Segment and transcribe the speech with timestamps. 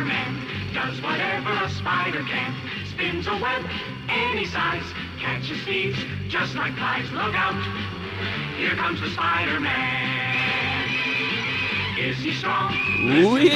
[0.00, 2.54] Spider-Man, does whatever a spider can.
[2.90, 3.62] Spins a web
[4.08, 4.82] any size,
[5.18, 7.10] catches thieves just like flies.
[7.12, 7.54] Look out,
[8.56, 10.88] here comes the Spider-Man.
[11.98, 12.74] Is he strong?
[13.04, 13.50] Oui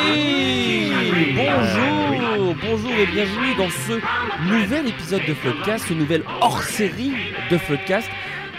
[1.34, 3.98] Bonjour Bonjour Bonjour et bienvenue dans ce
[4.46, 7.14] nouvel épisode de Floodcast, ce nouvel hors-série
[7.50, 8.10] de Floodcast.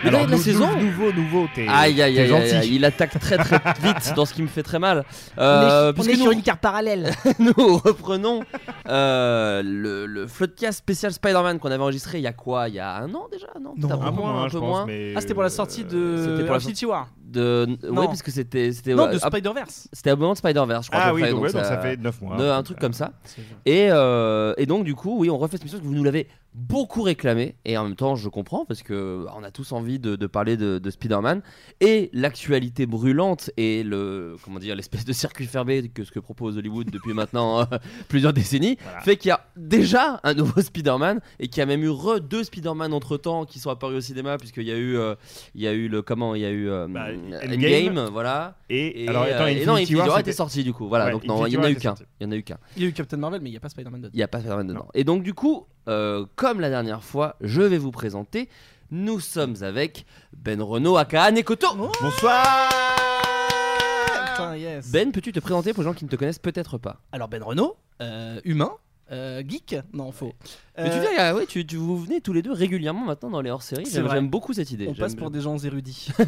[0.03, 1.67] Le dernier de la saison nou- Nouveau, nouveau, t'es.
[1.67, 2.53] Aïe aïe gentil.
[2.55, 5.03] aïe, il attaque très très vite dans ce qui me fait très mal.
[5.37, 7.11] Euh, on est puisque sur nous, une carte parallèle.
[7.39, 8.41] nous reprenons
[8.87, 12.69] euh, le, le Floodcast spécial Spider-Man qu'on avait enregistré il y a quoi?
[12.69, 13.47] Il y a un an déjà?
[13.61, 16.17] Non, Non, un peu moins, un pense, mais, Ah, c'était pour la euh, sortie de
[16.17, 17.07] c'était pour la Infinity War.
[17.25, 17.65] De...
[17.83, 18.01] Non.
[18.01, 19.87] Ouais, parce que c'était c'était Non, ouais, de Spider-Verse.
[19.91, 21.03] c'était au moment de Spider-Verse, je crois.
[21.05, 22.55] Ah oui, donc, ouais, donc ça fait 9 mois.
[22.55, 23.13] Un truc comme ça.
[23.65, 26.03] Et, euh, et donc du coup, oui, on refait cette émission parce que vous nous
[26.03, 29.99] l'avez beaucoup réclamé et en même temps, je comprends parce que on a tous envie
[29.99, 31.41] de, de parler de, de Spider-Man
[31.81, 36.57] et l'actualité brûlante et le comment dire l'espèce de circuit fermé que ce que propose
[36.57, 37.65] Hollywood depuis maintenant euh,
[38.07, 39.01] plusieurs décennies Voilà.
[39.01, 42.21] fait qu'il y a déjà un nouveau Spider-Man et qu'il y a même eu re
[42.21, 45.15] deux Spider-Man entre temps qui sont apparus au cinéma puisqu'il y a eu euh,
[45.55, 48.09] il y a eu le comment il y a eu euh, Bah, Endgame, Endgame.
[48.11, 51.05] voilà Et, et, alors, attends, euh, et non Infinity War, était sorti du coup voilà
[51.05, 52.57] Ouais, donc non il y en a eu qu'un il y en a eu qu'un
[52.77, 54.11] Il y a eu Captain Marvel, mais il n'y a pas Spider-Man dedans.
[54.13, 54.79] il n'y a pas Spider-Man dedans.
[54.79, 54.87] Non.
[54.93, 58.49] Et donc, du coup, euh, comme la dernière fois, je vais vous présenter.
[58.91, 60.05] Nous sommes avec
[60.37, 61.67] Ben Renault, aka Nekoto.
[62.01, 62.69] Bonsoir
[64.31, 64.91] Putain, yes.
[64.91, 67.01] Ben, peux-tu te présenter pour les gens qui ne te connaissent peut-être pas?
[67.11, 68.71] Alors Ben Renault, euh, humain,
[69.11, 70.33] euh, geek, non faux.
[70.77, 73.29] Mais tu Euh, viens, ah ouais, tu, tu- vous venez tous les deux régulièrement maintenant
[73.29, 73.85] dans les hors-séries.
[73.85, 74.15] C'est J'aime vrai.
[74.17, 74.87] j'aime beaucoup cette idée.
[74.89, 75.37] on J'aime passe pour bien.
[75.39, 76.09] des gens érudits.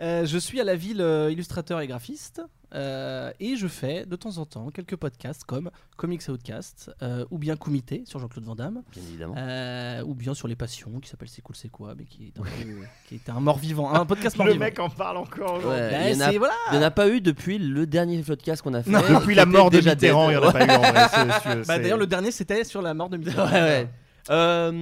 [0.00, 2.40] Euh, je suis à la ville euh, illustrateur et graphiste
[2.72, 7.38] euh, et je fais de temps en temps quelques podcasts comme Comics Outcast euh, ou
[7.38, 9.34] bien Comité sur Jean-Claude Van Damme Bien évidemment.
[9.36, 12.38] euh, ou bien sur les passions qui s'appelle C'est cool c'est quoi mais qui est
[12.38, 12.48] un, peu-
[13.08, 14.66] qui était un mort vivant, un podcast mort Le vivant.
[14.66, 15.54] mec en parle encore.
[15.56, 15.68] aujourd'hui.
[15.80, 16.54] Ouais, Bah, il y en a- c'est- voilà.
[16.70, 18.90] Il n'y en a pas eu depuis le dernier podcast qu'on a fait.
[18.90, 19.00] Non.
[19.18, 20.40] Depuis la mort de déjà Mitterrand, il dead.
[20.42, 20.92] n'y en a pas eu en vrai.
[20.92, 23.37] c'est- c'est- Bah, c'est- D'ailleurs, le dernier c'était sur la mort de Mitterrand.
[23.52, 23.88] Ouais, ouais.
[24.30, 24.72] Euh,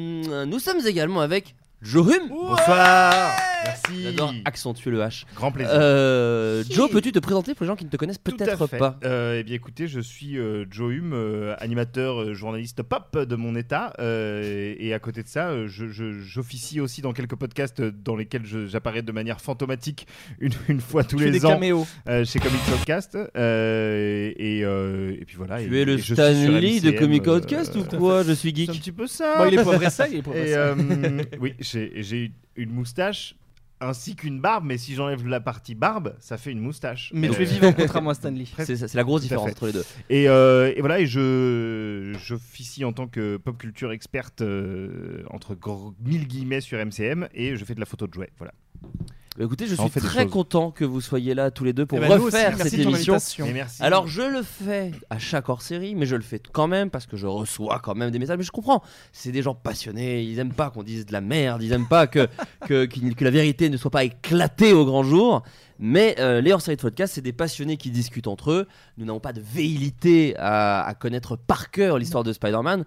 [0.47, 2.29] nous sommes également avec Jorum.
[2.31, 5.25] Bonsoir Merci J'adore accentuer le H.
[5.35, 5.73] Grand plaisir.
[5.75, 9.39] Euh, Joe, peux-tu te présenter pour les gens qui ne te connaissent peut-être pas Euh,
[9.41, 13.57] eh bien, écoutez, je suis euh, Joe Hume, euh, animateur, euh, journaliste pop de mon
[13.57, 13.93] état.
[13.99, 18.43] euh, et à côté de ça, je- je- j'officie aussi dans quelques podcasts dans lesquels
[18.67, 20.07] j'apparais de manière fantomatique
[20.41, 21.87] une, une fois tous les des ans caméos.
[22.09, 23.17] euh, chez Comic Podcast.
[23.37, 25.63] euh, et, euh, et puis voilà.
[25.63, 27.85] Tu et- es le et je suis Stan sur Lee de Comic euh, Outcast ou
[27.85, 28.23] quoi?
[28.23, 28.53] Je suis.
[28.55, 28.81] C'est un geek.
[28.83, 29.35] petit peu ça.
[29.39, 30.59] Bon, il est pas vrai ça, il est pas vrai ça.
[30.59, 33.35] euh, oui, j'ai j'ai une moustache
[33.79, 37.11] ainsi qu'une barbe, mais si j'enlève la partie barbe, ça fait une moustache.
[37.13, 38.47] Mais Euh, tu es vivant contrairement à Stanley.
[38.65, 39.85] C'est c'est la grosse différence entre les deux.
[40.09, 45.55] Et, euh, et voilà, et je j'officie en tant que pop culture experte euh, entre
[45.55, 48.31] gros- mille guillemets sur MCM et je fais de la photo de jouets.
[48.39, 48.55] Voilà.
[49.37, 52.01] Bah, écoutez, je suis très content que vous soyez là tous les deux pour Eh
[52.01, 53.17] ben, aussi, refaire merci cette émission.
[53.53, 53.83] merci.
[53.83, 57.17] Alors je le fais à chaque hors-série, mais je le fais quand même parce que
[57.17, 58.39] je reçois quand même des messages.
[58.39, 58.83] Mais je comprends,
[59.13, 62.07] c'est des gens passionnés, ils aiment pas qu'on dise de la merde, ils aiment pas
[62.07, 62.29] que,
[62.67, 65.43] que, la vérité ne soit pas éclatée au grand jour.
[65.79, 68.67] Mais euh, les hors-séries de podcast, c'est des passionnés qui discutent entre eux.
[68.97, 72.85] Nous n'avons pas de véhilité à, à connaître par cœur l'histoire de Spider-Man.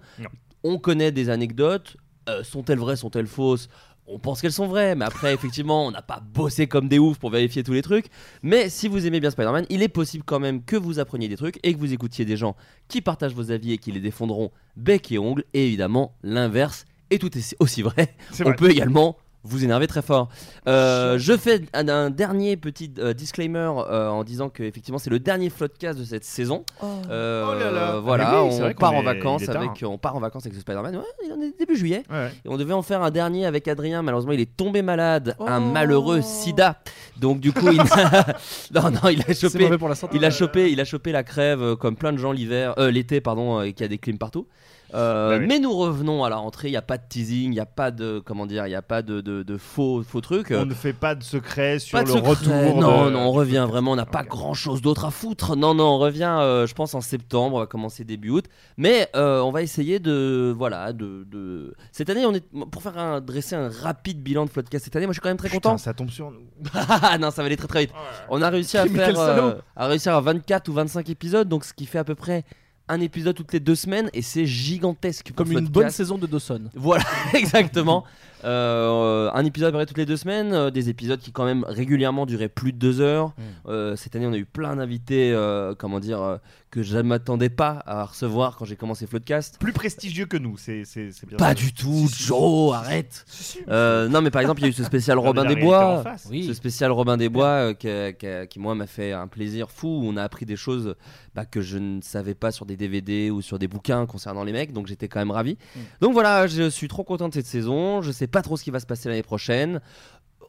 [0.64, 1.96] On connaît des anecdotes.
[2.28, 3.68] Euh, sont-elles vraies, sont-elles fausses?
[4.12, 7.18] On pense qu'elles sont vraies, mais après, effectivement, on n'a pas bossé comme des oufs
[7.18, 8.06] pour vérifier tous les trucs.
[8.42, 11.36] Mais si vous aimez bien Spider-Man, il est possible quand même que vous appreniez des
[11.36, 12.56] trucs et que vous écoutiez des gens
[12.88, 15.44] qui partagent vos avis et qui les défendront bec et ongle.
[15.54, 18.14] Et évidemment, l'inverse est tout aussi- aussi vrai.
[18.40, 18.56] On vrai.
[18.56, 20.28] peut également vous énervez très fort.
[20.68, 25.10] Euh, je fais un, un dernier petit euh, disclaimer euh, en disant que effectivement c'est
[25.10, 26.64] le dernier floodcast de cette saison.
[27.10, 27.98] Euh, Oh là là.
[28.00, 30.96] Voilà, oui, on part en vacances avec, on part en vacances avec ce Spider-Man.
[30.96, 32.02] Ouais, il en est début juillet.
[32.10, 32.30] Ouais.
[32.44, 34.02] Et on devait en faire un dernier avec Adrien.
[34.02, 35.72] Malheureusement, il est tombé malade, un Oh.
[35.72, 36.78] malheureux SIDA.
[37.18, 37.78] Donc du coup, il
[38.74, 39.76] non non, il a chopé.
[39.78, 40.16] pour la santé.
[40.16, 43.20] Il a chopé, il a chopé la crève comme plein de gens l'hiver, euh, l'été
[43.20, 44.46] pardon, et qu'il y a des clims partout.
[44.94, 45.46] Euh, Bah oui.
[45.48, 46.68] Mais nous revenons à la rentrée.
[46.68, 48.74] Il n'y a pas de teasing, il n'y a pas de comment dire, il n'y
[48.74, 50.50] a pas de, de- de faux faux trucs.
[50.50, 52.28] On ne fait pas de secret sur Pas le secret.
[52.30, 52.80] retour.
[52.80, 53.92] Non, de- non, on revient vraiment.
[53.92, 55.56] On n'a pas grand chose d'autre à foutre.
[55.56, 56.36] Non, non, on revient.
[56.40, 57.56] euh, je pense en septembre.
[57.56, 58.46] On va commencer début août.
[58.76, 62.98] Mais euh, on va essayer de, voilà, de, de- cette année, on est pour faire
[62.98, 65.06] un dresser un rapide bilan de Floodcast cette année.
[65.06, 65.78] Moi, je suis quand même très Putain, content.
[65.78, 66.40] ça tombe sur nous.
[67.20, 67.92] Non, ça va aller très très vite.
[68.28, 71.86] On a réussi à faire, à réussir à 24 ou 25 épisodes, donc ce qui
[71.86, 72.44] fait à peu près
[72.90, 75.32] un épisode toutes les deux semaines, et c'est gigantesque.
[75.34, 76.62] Comme une bonne saison de Dawson.
[76.74, 77.04] Voilà,
[77.34, 78.04] exactement.
[78.44, 82.48] Euh, un épisode toutes les deux semaines, euh, des épisodes qui quand même régulièrement duraient
[82.48, 83.28] plus de deux heures.
[83.28, 83.42] Mm.
[83.68, 85.36] Euh, cette année, on a eu plein d'invités,
[85.78, 86.38] comment dire,
[86.70, 89.58] que je ne m'attendais pas à recevoir quand j'ai commencé Floodcast.
[89.58, 91.36] Plus prestigieux que nous, c'est c'est- c'est bien.
[91.36, 93.24] Pas du tout, Joe, arrête.
[93.68, 96.04] Euh, non, mais par exemple, il y a eu ce spécial Robin des Bois.
[96.30, 96.46] Oui.
[96.46, 97.88] Ce spécial Robin des Bois euh, qui,
[98.18, 99.88] qui- qui, moi m'a fait un plaisir fou.
[99.88, 100.94] où On a appris des choses
[101.34, 104.52] bah, que je ne savais pas sur des DVD ou sur des bouquins concernant les
[104.52, 105.56] mecs, donc j'étais quand même ravi.
[105.74, 105.80] Mm.
[106.02, 108.00] Donc voilà, je suis trop content de cette saison.
[108.02, 109.80] Je sais pas trop ce qui va se passer l'année prochaine.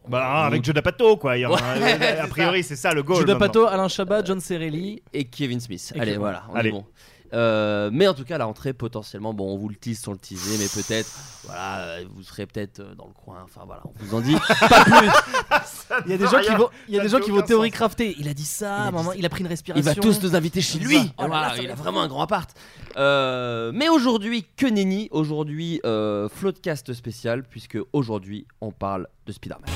[0.07, 1.37] Bah, avec Joe D'Apato, quoi.
[1.37, 3.19] Il y a- priori, c'est ça le goal.
[3.19, 3.47] Judah maintenant.
[3.63, 5.01] Pato, Alain Chabat, John Cerelli.
[5.13, 5.93] Et Kevin Smith.
[5.99, 6.69] Allez, voilà, on Allez.
[6.69, 6.85] est bon.
[7.33, 10.17] Euh, mais en tout cas, la rentrée potentiellement, bon, on vous le tease sans le
[10.17, 11.09] teaser, mais peut-être,
[11.45, 13.37] voilà, euh, vous serez peut-être euh, dans le coin.
[13.43, 14.35] Enfin voilà, on vous en dit
[14.69, 15.09] pas plus.
[16.05, 17.71] Il y a des gens qui vont, il y a des gens qui vont théorie
[17.71, 18.15] crafter.
[18.19, 19.15] Il a dit ça, Il a dit maman, ça.
[19.17, 19.91] il a pris une Il respiration.
[19.91, 20.97] va tous nous inviter chez lui.
[21.17, 22.49] Oh là là, Voilà, il a vraiment un grand appart.
[22.97, 25.07] Euh, mais aujourd'hui, que nenni.
[25.11, 29.31] Aujourd'hui, euh, Floodcast spécial, puisque aujourd'hui, on parle de.
[29.31, 29.69] Spider-Man,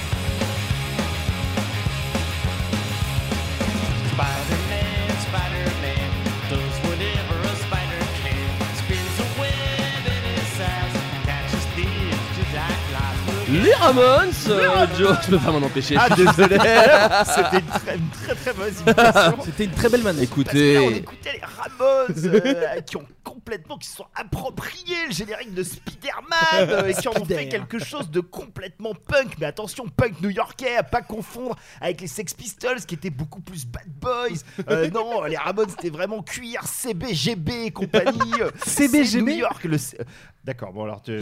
[13.66, 15.96] Les Ramones euh, Joe, je peux pas m'en empêcher.
[15.98, 16.58] Ah, je suis désolé.
[17.26, 19.38] C'était une très, une très très mauvaise imitation.
[19.44, 20.30] C'était une très belle manette.
[20.30, 24.06] Parce que là, on Écoutez, écoutait les Ramones euh, qui ont complètement, qui se sont
[24.16, 28.94] appropriés le générique de Spider-Man euh, et qui en ont fait quelque chose de complètement
[28.94, 29.36] punk.
[29.40, 33.66] Mais attention, punk new-yorkais, à pas confondre avec les Sex Pistols qui étaient beaucoup plus
[33.66, 34.38] bad boys.
[34.70, 38.32] Euh, non, les Ramones c'était vraiment cuir, CBGB et compagnie.
[38.64, 39.32] CBGB?
[39.32, 39.78] New York, le.
[39.80, 39.98] C-
[40.44, 41.20] D'accord, bon alors tu.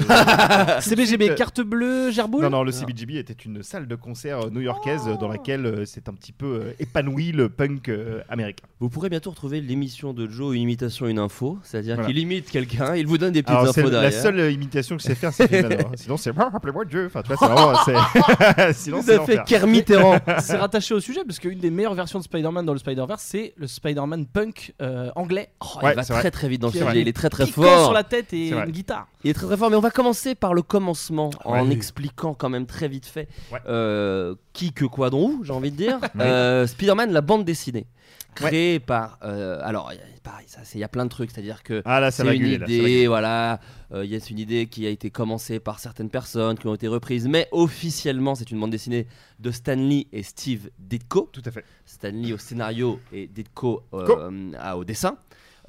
[0.82, 5.16] CBGB, carte bleue, Non, non, le CBGB était une salle de concert euh, new-yorkaise euh,
[5.18, 8.66] dans laquelle euh, s'est un petit peu euh, épanoui le punk euh, américain.
[8.80, 11.60] vous pourrez bientôt retrouver l'émission de Joe, une imitation, une info.
[11.64, 12.08] C'est-à-dire Voilà.
[12.10, 14.22] qu'il imite quelqu'un, il vous donne des petites Alors, c'est infos la derrière.
[14.22, 15.70] seule euh, imitation que je sais faire, c'est hein.
[15.96, 17.06] Sinon, c'est Ah, appelez-moi Dieu.
[17.08, 17.38] Enfin, tu vois,
[17.86, 18.74] c'est vraiment.
[18.74, 19.44] Sinon, Vous avez fait.
[19.46, 20.18] Kermit Errant.
[20.40, 23.54] C'est rattaché au sujet parce qu'une des meilleures versions de Spider-Man dans le Spider-Verse, c'est
[23.58, 25.50] le Spider-Man punk euh, anglais.
[25.62, 27.46] Oh, Ouais, il va très très vite dans le sujet, a il est très très
[27.46, 27.84] fort.
[27.86, 29.08] sur la tête et une guitare.
[29.24, 32.48] Il est très très fort, mais on va commencer par le commencement en expliquant quand
[32.50, 33.60] même très vite fait Ouais.
[33.68, 36.00] euh, qui, que, où, j'ai envie de dire.
[36.22, 37.86] Euh, Spider-Man, la bande dessinée,
[38.36, 39.18] créée par.
[39.24, 39.92] euh, alors,
[40.24, 43.60] pareil, il y a plein de trucs, c'est-à-dire que Ah c'est une idée, voilà.
[43.94, 46.76] euh, Il y a une idée qui a été commencée par certaines personnes, qui ont
[46.76, 49.08] été reprises, mais officiellement, c'est une bande dessinée
[49.40, 51.30] de Stan Lee et Steve Ditko.
[51.34, 51.66] Tout à fait.
[51.86, 55.18] Stan Lee au scénario et Ditko euh, à- au dessin.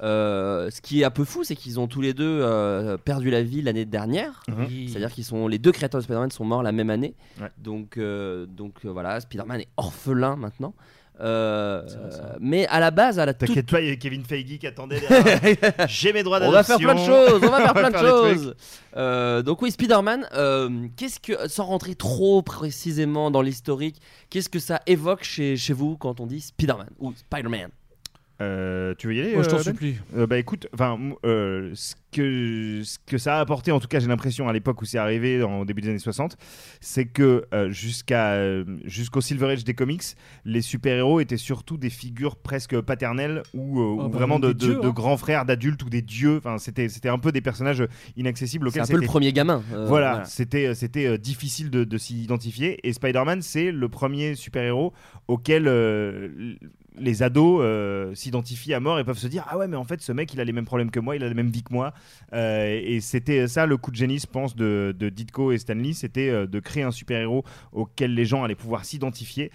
[0.01, 3.29] Euh, ce qui est un peu fou, c'est qu'ils ont tous les deux euh, perdu
[3.29, 4.43] la vie l'année dernière.
[4.47, 4.87] Mhm.
[4.87, 7.15] C'est-à-dire qu'ils sont les deux créateurs de Spider-Man sont morts la même année.
[7.39, 7.49] Ouais.
[7.57, 10.73] Donc, euh, donc euh, voilà, Spider-Man est orphelin maintenant.
[11.21, 12.35] Euh, C'est vrai, ça.
[12.41, 14.67] mais à la base, à la toute T'inquiète pas, il y a Kevin Feige qui
[14.67, 15.73] attendait derrière.
[15.87, 17.89] J'ai mes droits on va faire plein de choses, on va faire On va plein
[17.89, 18.55] de des choses.
[18.97, 24.59] Euh, donc oui, Spider-Man, euh, qu'est-ce que, sans rentrer trop précisément dans l'historique, qu'est-ce que
[24.59, 27.69] ça évoque chez, chez vous quand on dit Spider-Man ou Spider-Man?
[28.41, 29.95] Euh, tu veux y aller Moi, je t'en euh, Ben supplie.
[30.17, 33.99] Euh, bah écoute, enfin, euh, ce, que, ce que ça a apporté, en tout cas
[33.99, 36.35] j'ai l'impression à l'époque où c'est arrivé, en début des années 60,
[36.81, 38.37] c'est que jusqu'à
[38.83, 40.03] jusqu'au Silver Age des comics,
[40.43, 44.49] les super-héros étaient surtout des figures presque paternelles ou, euh, Ah ou bah, vraiment de,
[44.49, 44.91] des de- dieux, de hein.
[44.91, 46.37] grands frères d'adultes ou des dieux.
[46.37, 47.85] Enfin, c'était c'était un peu des personnages
[48.17, 49.63] inaccessibles C'est auxquels un peu le c'était premier gamin.
[49.73, 54.35] euh, voilà, c'était c'était euh, difficile de, de s'y identifier et Spider-Man c'est le premier
[54.35, 54.91] super-héros
[55.29, 56.57] auquel euh, l-
[56.97, 60.01] les ados euh, s'identifient à mort et peuvent se dire ah ouais mais en fait
[60.01, 61.73] ce mec il a les mêmes problèmes que moi, il a la même vie que
[61.73, 61.93] moi.
[62.33, 65.93] Euh, et c'était ça le coup de génie, je pense, de, de Ditko et Stanley,
[65.93, 69.51] c'était euh, de créer un super-héros auquel les gens allaient pouvoir s'identifier,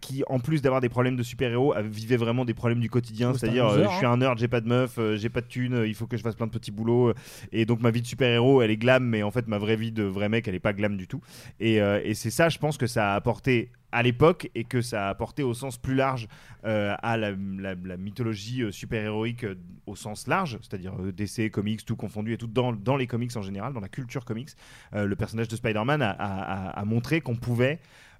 [0.00, 3.32] qui en plus d'avoir des problèmes de super-héros, avait- vivait vraiment des problèmes du quotidien,
[3.32, 5.46] Ouais, c'est loser, euh, je suis un nerd, j'ai pas de meuf, j'ai pas de
[5.46, 7.12] thune, il faut que je fasse plein de petits boulots,
[7.52, 9.92] et donc ma vie de super-héros elle est glam, mais en fait ma vraie vie
[9.92, 11.20] de vrai mec elle est pas glam du tout.
[11.60, 15.06] Et, et c'est ça, je pense que ça a apporté à l'époque et que ça
[15.06, 16.28] a apporté au sens plus large
[16.64, 19.54] euh, à la, mythologie euh, super-héroïque euh,
[19.86, 23.72] au sens large, c'est-à-dire DC, comics, tout confondu et tout dans, les comics en général,
[23.72, 24.50] dans la culture comics.
[24.92, 27.78] Le personnage de Spider-Man a, montré qu'on pouvait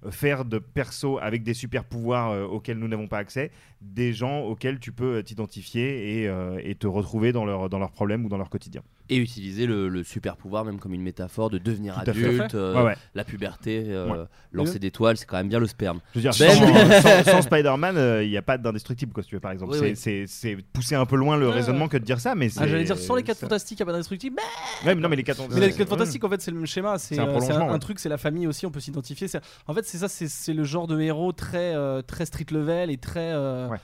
[0.09, 4.41] faire de persos avec des super pouvoirs euh, auxquels nous n'avons pas accès, des gens
[4.41, 8.81] auxquels tu peux t'identifier et, te retrouver dans, dans leurs problèmes ou dans leur quotidien.
[9.11, 12.75] Et utiliser le, le super pouvoir même comme une métaphore de devenir Tout adulte, euh,
[12.75, 12.95] Ouais, ouais.
[13.15, 14.25] la puberté, euh, Ouais.
[14.51, 15.99] lancer des toiles, c'est quand même bien le sperme.
[16.13, 16.51] Je veux dire, Ben.
[16.51, 19.51] sans, sans- sans Spider-Man, euh, il n'y a pas d'indestructible, quoi, si tu veux, par
[19.51, 19.75] exemple.
[19.81, 20.63] Oui, c'est, oui.
[20.73, 21.89] pousser un peu loin le Ouais, raisonnement ouais.
[21.89, 22.61] que de dire ça, mais c'est.
[22.61, 24.35] Ah, J'allais dire sans les 4 ça- fantastiques, il n'y a pas d'indestructible.
[24.37, 26.57] Mais, Ouais, mais non, mais les 4 mais les 4 fantastiques, en fait, c'est le
[26.57, 26.97] même schéma.
[26.99, 29.27] C'est un euh, un, truc, c'est la famille aussi, on peut s'identifier.
[29.27, 32.91] c'est- En fait, c'est ça, c'est le genre de héros très, euh, très street level
[32.91, 33.31] et très.
[33.33, 33.77] euh, Ouais.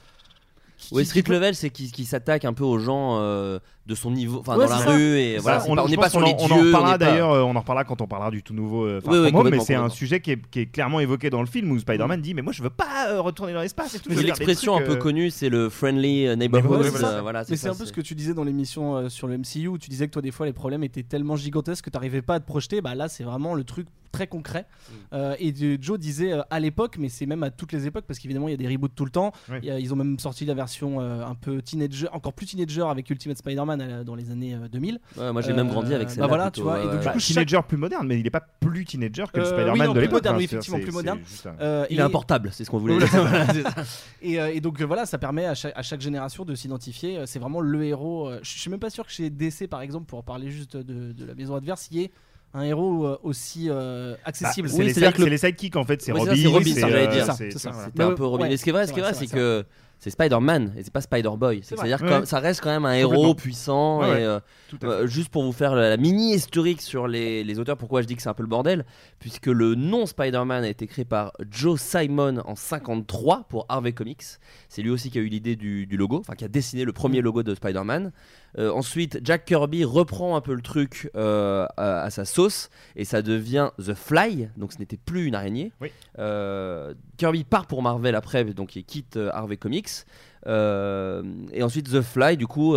[0.78, 4.10] qui- Oui, street level, c'est qui, qui s'attaque un peu aux gens euh, de son
[4.10, 4.92] niveau, enfin Ouais, dans la ça.
[4.92, 5.60] rue et voilà.
[5.60, 5.66] ça.
[5.70, 6.76] on n'est pas sur les en- on dieux.
[6.76, 9.18] en pas- d'ailleurs, euh, on en reparlera quand on parlera du tout nouveau euh, Oui,
[9.20, 11.70] oui, Home, mais c'est un sujet qui est, qui est clairement évoqué dans le film
[11.72, 14.94] où Spider-Man dit Mais moi je veux pas euh, retourner dans l'espace l'expression un peu
[14.94, 16.82] euh, connue, c'est le friendly neighborhood.
[16.82, 19.28] Ouais, euh, voilà, Mais c'est un peu ce que tu disais dans l'émission euh, sur
[19.28, 21.90] le MCU où tu disais que toi des fois les problèmes étaient tellement gigantesques que
[21.92, 22.82] tu n'arrivais pas à te projeter.
[22.82, 24.66] Bah là c'est vraiment le truc très concret.
[25.12, 25.16] Mm.
[25.40, 28.52] Et Joe disait à l'époque, mais c'est même à toutes les époques parce qu'évidemment il
[28.52, 29.32] y a des reboots tout le temps.
[29.62, 33.75] Ils ont même sorti la version un peu teenager, encore plus teenager avec Ultimate Spider-Man
[33.82, 35.00] euh, dans les années euh, 2000.
[35.18, 36.28] Ouais, moi j'ai Euh, même grandi avec bah celle-là.
[36.28, 38.20] voilà, plutôt, tu vois, ouais, et donc, du bah, coup, chaque- teenager plus moderne, mais
[38.20, 40.14] il est pas plus teenager que le Euh, oui, Spider-Man non, de plus l'époque.
[40.14, 41.20] moderne, hein, oui, effectivement, plus moderne.
[41.46, 43.46] un- Euh, il et- est importable, c'est ce qu'on voulait Voilà.
[43.54, 43.62] dire.
[43.62, 43.84] Voilà, ça.
[44.22, 47.18] Et, euh, et donc euh, voilà, ça permet à chaque, à chaque génération de s'identifier.
[47.20, 48.30] Euh, C'est vraiment le héros.
[48.30, 51.12] euh, Je suis même pas sûr que chez DC, par exemple, pour parler juste de,
[51.12, 52.12] de la maison adverse, il y ait
[52.54, 54.70] un héros euh, aussi euh, Bah, accessible.
[54.70, 57.34] c'est Oui, les, les sidekicks en fait, c'est ça, Robin, c'est Robin, ça, euh, dire.
[57.34, 57.72] c'est- C'est ça.
[57.86, 58.44] C'était un peu Robin.
[58.44, 59.66] ouais, Mais ce qui est vrai, c'est ce qui est vrai, vrai, que
[60.00, 61.62] c'est Spider-Man et c'est pas Spider-Boy.
[61.64, 64.40] C'est C'est C'est-à-dire que ça reste quand même un héros puissant Ouais, et euh,
[64.84, 68.08] euh, juste pour vous faire la, la mini historique sur les, les auteurs, pourquoi je
[68.08, 68.86] dis que c'est un peu le bordel,
[69.20, 74.24] puisque le nom Spider-Man a été créé par Joe Simon en 53 pour Harvey Comics.
[74.70, 76.94] C'est lui aussi qui a eu l'idée du, du logo, enfin qui a dessiné le
[76.94, 78.12] premier logo de Spider-Man.
[78.58, 83.06] Euh, ensuite, Jack Kirby reprend un peu le truc euh, à, à sa sauce et
[83.06, 85.72] ça devient The Fly, donc ce n'était plus une araignée.
[85.82, 85.92] Oui.
[86.20, 90.06] Euh, Kirby part pour Marvel après, donc il quitte Harvey Comics.
[90.48, 92.76] Et ensuite, The Fly, du coup,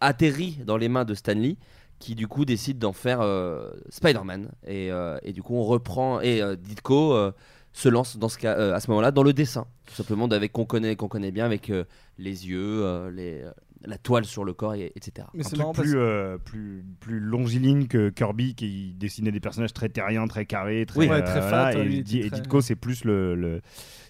[0.00, 1.56] atterrit dans les mains de Stanley,
[1.98, 3.20] qui du coup décide d'en faire
[3.90, 4.48] Spider-Man.
[4.66, 4.90] Et,
[5.22, 6.20] et du coup, on reprend.
[6.22, 7.32] Et Ditko
[7.72, 10.52] se lance dans ce cas, euh, à ce moment-là dans le dessin, tout simplement, avec
[10.52, 11.84] qu'on connaît, qu'on connaît bien, avec euh,
[12.18, 13.44] les yeux, euh, les,
[13.84, 15.26] la toile sur le corps, et- etc.
[15.34, 19.32] Mais un c'est truc marrant parce plus, euh, plus, plus longiligne que Kirby qui dessinait
[19.32, 22.76] des personnages très terriens, très carrés, très, Oui, ouais, très voilà, fat, et, Ditko c'est
[22.76, 23.60] plus le, le-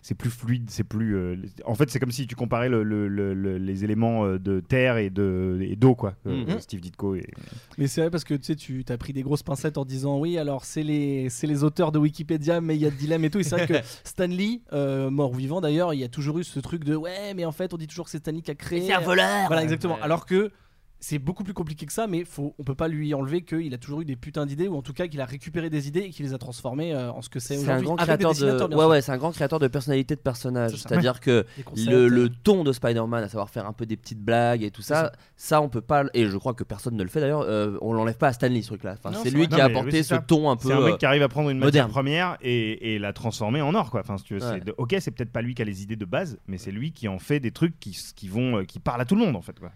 [0.02, 1.14] c'est plus fluide, c'est plus.
[1.16, 4.38] euh, en fait, c'est comme si tu comparais le- le- le- le- les éléments euh,
[4.38, 6.14] de terre et de et d'eau quoi.
[6.26, 6.61] euh, Mhm.
[6.61, 7.26] Steve Ditko et
[7.76, 10.19] Mais c'est vrai parce que tu sais, tu as pris des grosses pincettes en disant
[10.19, 13.25] oui, alors c'est les, c'est les auteurs de Wikipédia, mais il y a de dilemme
[13.25, 13.38] et tout.
[13.40, 16.45] Et c'est vrai que Stanley, euh, mort ou vivant d'ailleurs, il y a toujours eu
[16.45, 18.54] ce truc de ouais, mais en fait, on dit toujours que c'est Stanley qui a
[18.54, 18.87] créé.
[18.87, 19.97] C'est un voleur Voilà, exactement.
[19.97, 20.02] Ouais.
[20.02, 20.50] Alors que
[21.00, 23.78] c'est beaucoup plus compliqué que ça, mais faut, on peut pas lui enlever qu'il a
[23.78, 26.11] toujours eu des putins d'idées, ou en tout cas qu'il a récupéré des idées et
[26.11, 27.87] qu'il les a transformées euh, en ce que c'est C'est un aujourd'hui.
[27.87, 28.35] grand créateur
[28.69, 30.73] de, ouais, ouais, c'est un grand créateur de personnalité de personnage.
[30.73, 30.88] C'est ça.
[30.90, 34.21] C'est-à-dire que le, euh, le ton de Spider-Man, à savoir faire un peu des petites
[34.21, 36.04] blagues et tout ça, ça, on peut pas.
[36.14, 37.42] Et je crois que personne ne le fait d'ailleurs.
[37.42, 38.97] euh, on l'enlève pas à Stanley ce truc-là.
[39.02, 39.49] Enfin, c'est lui vrai.
[39.49, 40.19] qui a Non, apporté oui, ce ça.
[40.19, 40.69] ton un peu.
[40.69, 41.90] c'est un mec euh, qui arrive à prendre une matière moderne.
[41.90, 44.00] première et, et la transformer en or quoi.
[44.00, 44.59] Enfin, si tu veux, Ouais.
[44.59, 46.71] c'est de- ok, c'est peut-être pas lui qui a les idées de base, mais c'est
[46.73, 49.25] lui qui en fait des trucs qui, qui vont euh, qui parlent à tout le
[49.25, 49.71] monde en fait quoi.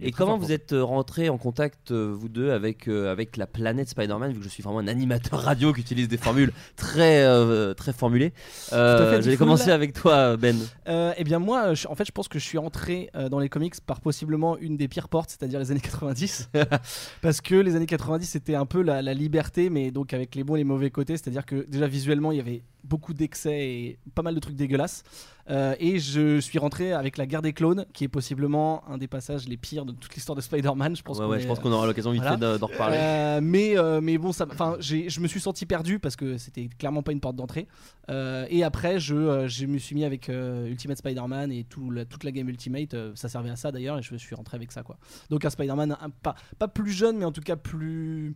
[0.00, 3.46] Et comment vous pour êtes rentré en contact, euh, vous deux, avec, euh, avec la
[3.46, 7.22] planète Spider-Man, vu que je suis vraiment un animateur radio qui utilise des formules très,
[7.24, 8.32] euh, très formulées.
[8.72, 10.56] Euh, Je vais commencer avec toi, Ben.
[10.88, 13.38] Euh, eh bien moi, je- en fait, je pense que je suis entré euh, dans
[13.38, 16.50] les comics par possiblement une des pires portes, c'est-à-dire les années 90,
[17.22, 20.44] parce que les années 90 c'était un peu la, la liberté, mais donc avec les
[20.44, 23.98] bons et les mauvais côtés, c'est-à-dire que déjà visuellement il y avait beaucoup d'excès et
[24.14, 25.04] pas mal de trucs dégueulasses,
[25.50, 29.08] Euh, et je suis rentré avec la guerre des clones, qui est possiblement un des
[29.08, 30.94] passages les pires de toute l'histoire de Spider-Man.
[30.96, 32.36] Je pense Ouais, qu'on ouais, est- je pense qu'on aura l'occasion vite voilà.
[32.38, 32.96] fait d'en reparler.
[33.00, 34.46] euh, mais, euh, mais bon, ça,
[34.80, 37.66] je me suis senti perdu parce que c'était clairement pas une porte d'entrée.
[38.08, 42.30] Et après, je, je me suis mis avec Ultimate Spider-Man et tout la- toute la
[42.32, 42.94] game Ultimate.
[43.14, 44.82] ça servait à ça d'ailleurs, et je suis rentré avec ça.
[44.82, 44.96] quoi.
[45.30, 48.34] Donc un Spider-Man pas, pas plus jeune, mais en tout cas plus.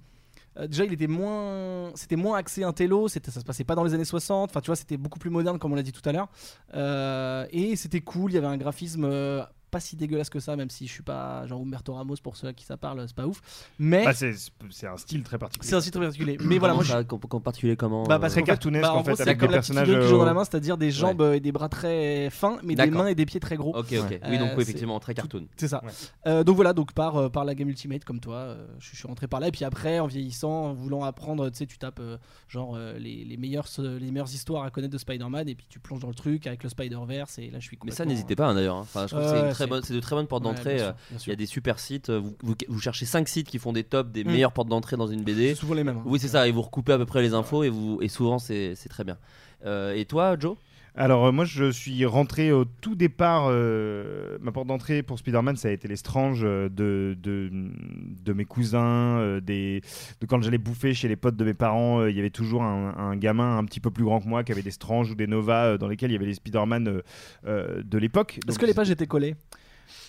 [0.58, 3.84] Euh, déjà il était moins c'était moins axé intello c'était ça se passait pas dans
[3.84, 6.06] les années 60 enfin tu vois c'était beaucoup plus moderne comme on l'a dit tout
[6.08, 6.28] à l'heure.
[6.75, 9.44] Euh, et c'était cool il y avait un graphisme euh,
[9.76, 12.49] pas si dégueulasse que ça même si je suis pas genre Humberto Ramos pour ceux
[12.49, 13.40] à qui ça parle c'est pas ouf
[13.78, 15.68] mais Bah, c'est un style très particulier.
[15.68, 16.92] c'est un site très particulier mais voilà moi je
[17.38, 19.49] particulier comment bah, euh, parce Très qu'en fait- cartoonesque, bah, en fait, c'est avec comme
[19.49, 22.30] des personnages, ont dans euh, la main c'est-à-dire des jambes euh, et des bras très
[22.30, 24.06] fins mais des mains et des pieds très gros Ok, ok.
[24.11, 25.47] Oui, Euh, donc oui, c'est- effectivement, très cartoon.
[25.56, 25.83] c'est ça.
[25.85, 25.90] Ouais.
[26.26, 29.06] Euh, donc voilà, donc par, euh, par la Game Ultimate comme toi, euh, je, suis
[29.06, 29.49] rentré par là.
[29.49, 32.16] Et puis après, en vieillissant, en voulant apprendre, tu sais, tu tapes euh,
[32.49, 35.49] genre euh, les, les, meilleures, les meilleures histoires à connaître de Spider-Man.
[35.49, 37.38] Et puis tu plonges dans le truc avec le Spider-Verse.
[37.38, 38.76] Et là, je suis Mais ça, n'hésitez pas hein, d'ailleurs.
[38.76, 38.80] hein.
[38.83, 40.75] Enfin, je trouve que c'est une ouais, très c'est- de très bonnes portes Ouais, d'entrée.
[40.76, 42.11] bien euh, sûr, bien Il y a des super sites.
[42.11, 44.30] euh, Vous, vous, vous cherchez 5 sites qui font des tops des Mm.
[44.30, 45.49] meilleures portes d'entrée dans une BD.
[45.50, 45.99] C'est souvent les mêmes.
[45.99, 46.02] hein.
[46.06, 46.46] Oui, c'est ça.
[46.49, 49.04] Et vous recoupez à peu près les infos et, vous, et souvent, c'est c'est très
[49.04, 49.16] bien.
[49.64, 50.56] Euh, et toi, Joe?
[50.99, 55.57] Alors euh, moi je suis rentré au tout départ, euh, ma porte d'entrée pour Spider-Man
[55.57, 59.83] ça a été les Strange euh, de, de, de mes cousins, euh, des,
[60.23, 62.62] de quand j'allais bouffer chez les potes de mes parents, euh, il y avait toujours
[62.62, 65.15] un, un gamin un petit peu plus grand que moi qui avait des Strange ou
[65.15, 67.03] des Nova dans lesquels il y avait les Spider-Man
[67.45, 68.41] de l'époque.
[68.49, 69.35] Est-ce que les pages étaient collées?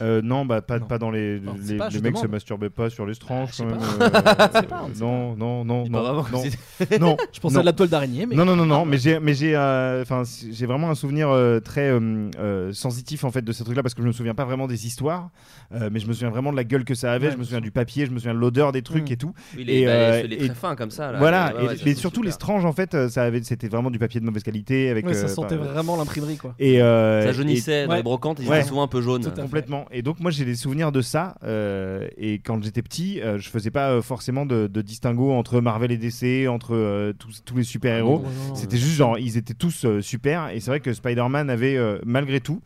[0.02, 0.86] Euh, non, bah, pas, Non.
[0.88, 1.40] pas dans les.
[1.40, 3.80] Non, les, pas, les mecs se masturbaient pas sur les Strange Ah, quand même.
[4.02, 6.24] euh, non, non, non, non,
[7.00, 7.18] non.
[7.32, 7.60] Je pensais Non.
[7.60, 8.36] à de la toile d'araignée, mais.
[8.36, 11.60] Non, non, non, non, mais j'ai, mais j'ai, euh, enfin, j'ai vraiment un souvenir euh,
[11.60, 14.46] très euh, euh, sensitif en fait de ce truc-là parce que je me souviens pas
[14.46, 15.30] vraiment des histoires,
[15.74, 17.28] euh, mais je me souviens vraiment de la gueule que ça avait.
[17.28, 19.14] Ouais, je me souviens du papier, je me souviens de l'odeur des trucs Mm.
[19.14, 19.34] et tout.
[19.56, 21.12] Oui, Et, les, bah, euh, les, et- très fins comme ça.
[21.12, 21.20] Là.
[21.20, 24.00] voilà, Ouais, ouais, et- mais surtout les stranges en fait, ça avait, c'était vraiment du
[24.00, 25.08] papier de mauvaise qualité avec.
[25.14, 26.54] Ça sentait vraiment l'imprimerie, quoi.
[26.60, 29.24] Et Ça et- jaunissait dans les brocantes, ils étaient souvent un peu jaunes.
[29.68, 29.86] Complètement.
[29.92, 31.36] Et donc moi j'ai des souvenirs de ça.
[31.44, 35.60] euh, et quand j'étais petit, euh, je faisais pas euh, forcément de, de distinguo entre
[35.60, 38.20] Marvel et DC, entre euh, tous, tous les super héros.
[38.24, 40.50] Non, C'était juste genre, ils étaient tous super.
[40.50, 42.62] Et c'est vrai que Spider-Man avait, malgré tout,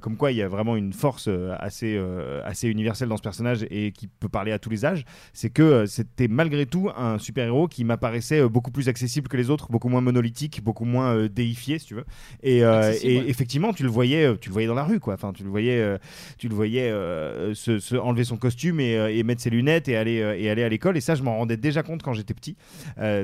[0.00, 2.00] comme quoi il y a vraiment une force assez,
[2.44, 5.04] assez universelle dans ce personnage et qui peut parler à tous les âges.
[5.32, 9.70] C'est que c'était malgré tout un super-héros qui m'apparaissait beaucoup plus accessible que les autres,
[9.70, 12.04] beaucoup moins monolithique, beaucoup moins déifié, si tu veux.
[12.42, 13.24] Et, Accessible, et ouais.
[13.28, 15.14] effectivement, tu le voyais, tu le voyais dans la rue, quoi.
[15.14, 15.98] Enfin, tu le voyais,
[16.38, 19.88] tu le voyais euh, se, se enlever son costume et, euh, et mettre ses lunettes
[19.88, 20.96] et aller, euh, et aller à l'école.
[20.96, 22.56] Et ça, je m'en rendais déjà compte quand j'étais petit.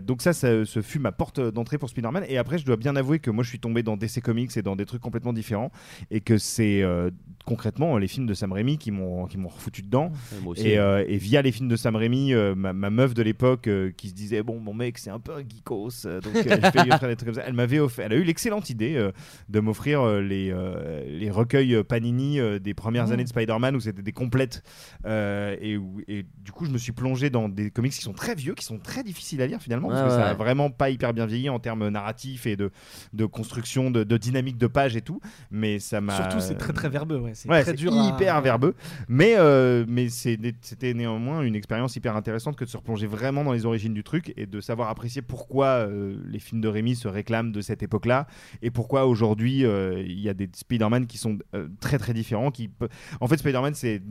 [0.07, 2.25] Donc ça, ça, ce fut ma porte d'entrée pour Spider-Man.
[2.29, 4.63] Et après, je dois bien avouer que moi, je suis tombé dans DC Comics et
[4.63, 5.71] dans des trucs complètement différents.
[6.11, 6.83] Et que c'est
[7.45, 10.13] concrètement les films de Sam Raimi qui m'ont qui m'ont refoutu dedans.
[10.57, 14.15] Et, et via les films de Sam Raimi, ma, ma meuf de l'époque qui se
[14.15, 17.17] disait bon mon mec c'est un peu un geekos, donc je vais lui offrir des
[17.17, 17.45] trucs comme ça.
[17.47, 19.11] Elle m'avait offert, elle a eu l'excellente idée
[19.49, 20.55] de m'offrir les
[21.09, 23.13] les recueils Panini des premières Mmh.
[23.13, 24.63] années de Spider-Man où c'était des complètes
[25.07, 28.55] euh, et, du coup je me suis plongé dans des comics qui sont très vieux,
[28.55, 31.13] qui sont très difficiles à lire finalement parce Ouais, que ça a vraiment pas hyper
[31.15, 32.71] bien vieilli en termes narratifs et de
[33.13, 35.21] de construction, de, de dynamique de page et tout.
[35.51, 37.19] Mais ça m'a Surtout, c'est très très verbeux.
[37.19, 37.33] Ouais.
[37.35, 37.93] C'est Ouais, très dur.
[37.93, 38.75] à- hyper verbeux,
[39.09, 43.53] mais euh, mais c'était néanmoins une expérience hyper intéressante que de se replonger vraiment dans
[43.53, 47.09] les origines du truc et de savoir apprécier pourquoi euh, les films de Rémi se
[47.09, 48.27] réclament de cette époque-là
[48.63, 51.39] et pourquoi aujourd'hui il y a des Spider-Man qui sont
[51.81, 52.51] très très différents.
[52.51, 52.71] Qui
[53.21, 54.03] en fait Spider-Man c'est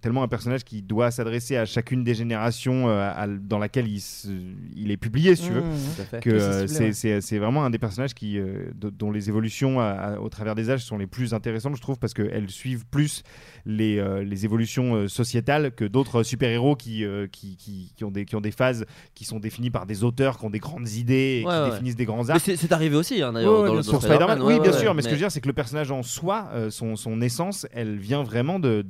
[0.00, 4.00] tellement un personnage qui doit s'adresser à chacune des générations euh, à- dans laquelle il,
[4.00, 4.26] se-
[4.74, 6.20] il est publié, si tu veux Mmh.
[6.20, 10.28] Que c'est euh, vraiment un des personnages qui, euh, dont les évolutions à- à- au
[10.28, 13.22] travers des âges sont les plus intéressantes, je trouve, parce qu'elles suivent plus
[13.64, 18.10] les, euh, les évolutions euh, sociétales que d'autres super-héros qui, euh, qui, qui, qui ont
[18.10, 20.88] des, qui ont des phases qui sont définies par des auteurs qui ont des grandes
[20.90, 21.70] idées et Ouais, qui ouais.
[21.70, 22.50] définissent des grands Mais arcs.
[22.56, 25.02] c'est arrivé aussi, hein, d'ailleurs, Ouais, dans, dans Spider-Man, ouais, oui, bien ouais, sûr, mais,
[25.02, 27.66] ce que je veux dire, c'est que le personnage en soi, euh, son, son essence,
[27.72, 28.84] elle vient vraiment de.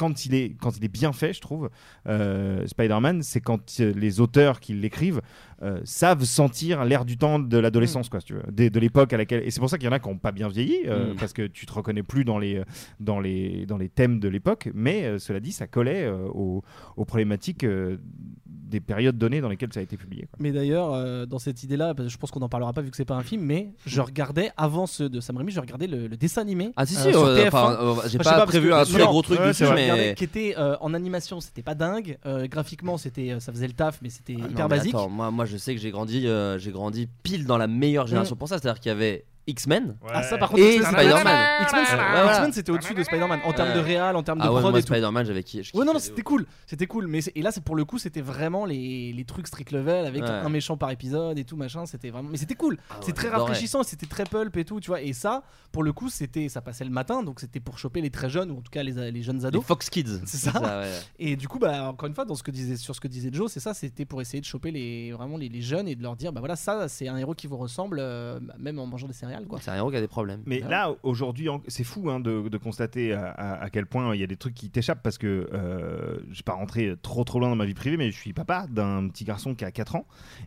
[0.00, 1.68] Quand il, est, quand il est bien fait, je trouve,
[2.08, 5.20] euh, Spider-Man, c'est quand euh, les auteurs qui l'écrivent
[5.62, 9.12] euh, savent sentir l'air du temps de l'adolescence, quoi, si tu veux, de, de l'époque
[9.12, 9.42] à laquelle.
[9.44, 11.16] Et c'est pour ça qu'il y en a qui n'ont pas bien vieilli, euh, Mm.
[11.16, 12.62] parce que tu te reconnais plus dans les,
[12.98, 16.62] dans les, dans les thèmes de l'époque, mais euh, cela dit, ça collait euh, aux,
[16.96, 17.98] aux problématiques euh,
[18.46, 20.22] des périodes données dans lesquelles ça a été publié.
[20.30, 20.38] quoi.
[20.40, 23.04] Mais d'ailleurs, euh, dans cette idée-là, je pense qu'on n'en parlera pas vu que c'est
[23.04, 26.16] pas un film, mais je regardais avant ceux de Sam Raimi, je regardais le, le
[26.16, 26.70] dessin animé.
[26.76, 27.48] Ah si si, sur euh, TF1.
[27.48, 29.70] enfin, euh, j'ai Enfin, pas, pas, prévu que- un non, gros truc ouais, dessus, c'est
[30.14, 32.18] Qui était euh, en animation, c'était pas dingue.
[32.26, 34.94] Euh, graphiquement, c'était, euh, ça faisait le taf, mais c'était Ah non, hyper mais basique.
[34.94, 36.26] attends, moi, moi je sais que j'ai grandi,
[36.58, 40.22] j'ai grandi pile dans la meilleure génération pour ça, c'est-à-dire qu'il y avait X-Men Ah
[40.22, 41.62] ça par contre, et X-Men, Spider-Man.
[41.62, 42.32] X-Men, Ouais, voilà.
[42.32, 43.74] X-Men, c'était au-dessus de Spider-Man en termes Ouais.
[43.74, 44.92] de réal, en termes de Ah ouais, prod moi et tout.
[44.92, 47.06] Spider-Man j'avais qui Ouais, non, non, c'était cool, c'était cool.
[47.06, 50.22] Mais et là, c'est pour le coup, c'était vraiment les, les trucs strict level avec
[50.22, 50.28] Ouais.
[50.28, 51.86] un méchant par épisode et tout machin.
[51.86, 52.78] C'était vraiment, mais c'était cool.
[52.90, 55.00] Ah ouais, c'est très rafraîchissant, c'était très pulp et tout, tu vois.
[55.02, 58.10] Et ça, pour le coup, c'était, ça passait le matin, donc c'était pour choper les
[58.10, 59.64] très jeunes ou en tout cas les, les jeunes Les ados.
[59.64, 60.20] Fox Kids.
[60.24, 60.60] C'est ça.
[60.80, 60.90] ouais.
[61.18, 63.30] Et du coup, bah, encore une fois, dans ce que disait, sur ce que disait
[63.32, 66.02] Joe, c'est ça, c'était pour essayer de choper les, vraiment les, les jeunes et de
[66.02, 69.06] leur dire, bah voilà, ça, c'est un héros qui vous ressemble, euh, même en mangeant
[69.06, 69.39] des céréales.
[69.40, 69.58] Génial quoi.
[69.60, 70.42] C'est un héros qui a des problèmes.
[70.46, 74.20] Mais là, aujourd'hui, c'est fou hein, de, de constater à, à- à quel point il
[74.20, 77.40] y a des trucs qui t'échappent parce que euh, je vais pas rentrer trop trop
[77.40, 79.96] loin dans ma vie privée, mais je suis papa d'un petit garçon qui a 4
[79.96, 80.06] ans.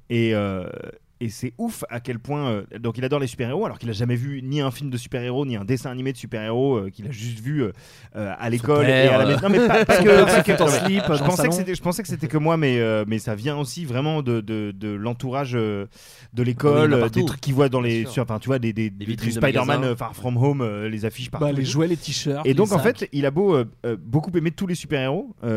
[0.09, 0.33] Et.
[0.35, 0.67] euh,
[1.23, 2.47] et c'est ouf à quel point.
[2.49, 4.97] euh, donc, il adore les super-héros, alors qu'il a jamais vu ni un film de
[4.97, 7.71] super-héros, ni un dessin animé de super-héros, euh, qu'il a juste vu euh,
[8.13, 9.39] à l'école et à la maison.
[9.43, 10.23] Non, mais pas, pas que.
[10.25, 12.37] Pas se que- non, mais- slip, je pensais, que c'était, je pensais que c'était que
[12.37, 15.87] moi, mais, mais ça vient aussi vraiment de, de, de l'entourage de
[16.37, 18.05] l'école, Oui, des trucs qu'ils voient dans les.
[18.05, 21.45] Sur- enfin, tu vois, des, des, Des Spider-Man Far From Home, les affiches partout.
[21.45, 22.45] Bah, les jouets, les t-shirts.
[22.45, 23.57] Et donc, en fait, il a beau
[23.99, 25.47] beaucoup aimer tous les super-héros, tu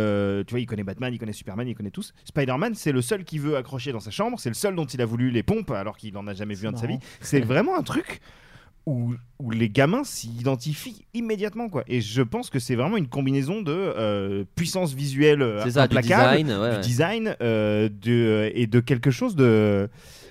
[0.50, 2.12] vois, il connaît Batman, il connaît Superman, il connaît tous.
[2.24, 5.00] Spider-Man, c'est le seul qui veut accrocher dans sa chambre, c'est le seul dont il
[5.00, 6.98] a voulu les alors qu'il en a jamais vu un de sa vie.
[7.20, 8.20] C'est vraiment un truc
[8.86, 11.82] où, où les gamins s'identifient immédiatement, quoi.
[11.88, 16.48] Et je pense que c'est vraiment une combinaison de euh, puissance visuelle ça, du design.
[16.48, 16.80] ouais, du ouais.
[16.80, 19.88] design euh, de, et de quelque chose de.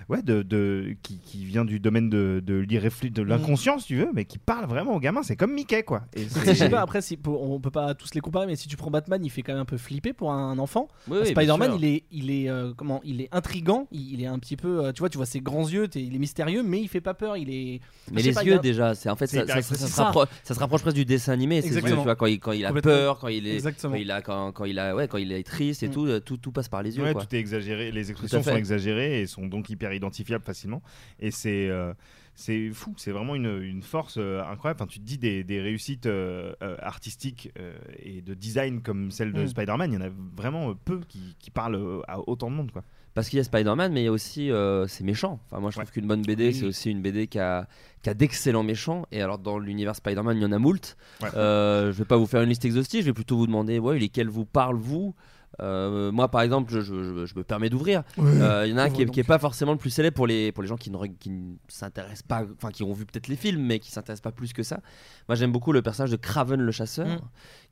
[0.08, 4.26] Ouais, de, de- qui, qui vient du domaine de, de l'inconscient, si tu veux, mais
[4.26, 5.24] qui parle vraiment aux gamins.
[5.24, 6.04] C'est comme Mickey, quoi.
[6.16, 8.78] Et Je sais pas, après, si, on peut pas tous les comparer, mais si tu
[8.78, 10.88] prends Batman, il fait quand même un peu flipper pour un enfant.
[11.10, 14.38] Oui, Spider-Man, il est, il est, euh, comment, il est intrigant, il, il est un
[14.40, 16.88] petit peu, euh, tu vois, tu vois ses grands yeux, il est mystérieux, mais il
[16.88, 17.80] fait pas peur, il est.
[18.12, 20.82] Mais les pas, yeux a- déjà, c'est en fait ça, se rappro- ça se rapproche
[20.82, 21.62] presque du dessin animé.
[21.62, 24.12] Ses yeux, tu vois, quand il, quand il a peur, quand il est, quand il
[24.12, 25.92] a, quand, quand il a, ouais, quand il est triste et Mm.
[25.92, 27.04] tout, euh, tout, tout passe par les yeux.
[27.04, 27.24] Ouais, quoi.
[27.26, 30.82] tout est exagéré, les expressions sont exagérées et sont donc hyper identifiables facilement.
[31.20, 31.94] Et c'est euh,
[32.38, 34.80] c'est fou, c'est vraiment une, une force euh, incroyable.
[34.82, 39.10] Enfin, tu te dis des, des réussites euh, euh, artistiques euh, et de design comme
[39.12, 39.48] celle de Mm.
[39.48, 42.72] Spider-Man, il y en a vraiment peu qui, qui parlent à autant de monde.
[42.72, 42.84] Quoi.
[43.14, 45.40] Parce qu'il y a Spider-Man, mais il y a aussi euh, c'est méchant.
[45.46, 46.54] Enfin, moi, je trouve qu'une bonne BD, Oui.
[46.54, 47.70] c'est aussi une BD qui a,
[48.02, 49.06] qui a d'excellents méchants.
[49.14, 50.98] Et alors, dans l'univers Spider-Man, il y en a moult.
[51.22, 51.30] Ouais.
[51.38, 53.98] Euh, je vais pas vous faire une liste exhaustive, je vais plutôt vous demander ouais,
[53.98, 55.16] lesquels vous parlent, vous.
[55.62, 58.04] Euh, moi, par exemple, je, je- je- je me permets d'ouvrir.
[58.20, 59.28] Euh, Il y en a un qui est, Ouvre qui est donc.
[59.28, 61.56] pas forcément le plus célèbre pour les, pour les gens qui ne, re- qui ne
[61.68, 64.64] s'intéressent pas, enfin qui ont vu peut-être les films, mais qui s'intéressent pas plus que
[64.64, 64.82] ça.
[65.30, 67.20] Moi, j'aime beaucoup le personnage de Craven le chasseur, Mm.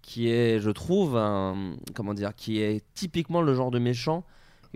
[0.01, 4.23] qui est, je trouve, un, comment dire, qui est typiquement le genre de méchant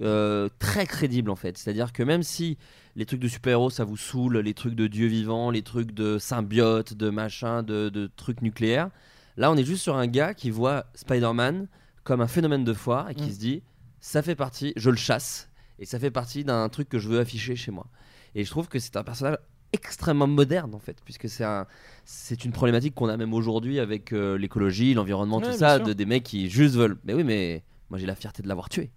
[0.04, 1.58] euh, très crédible en fait.
[1.58, 2.58] C'est-à-dire que même si
[2.96, 6.20] les trucs de super-héros ça vous saoule, les trucs de dieux vivants, les trucs de
[6.20, 8.89] symbiotes, de machin, de, de trucs nucléaires,
[9.38, 11.67] là on est juste sur un gars qui voit Spider-Man
[12.08, 13.34] comme un phénomène de foire et qui Mm.
[13.34, 13.63] se dit
[14.00, 17.20] ça fait partie, je le chasse et ça fait partie d'un truc que je veux
[17.20, 17.88] afficher chez moi.
[18.34, 19.38] Et je trouve que c'est un personnage
[19.74, 21.67] extrêmement moderne en fait puisque c'est un
[22.06, 25.91] c'est une problématique qu'on a même aujourd'hui avec euh, l'écologie l'environnement Ouais, tout ça de,
[25.91, 28.91] des mecs qui juste veulent mais oui mais moi j'ai la fierté de l'avoir tué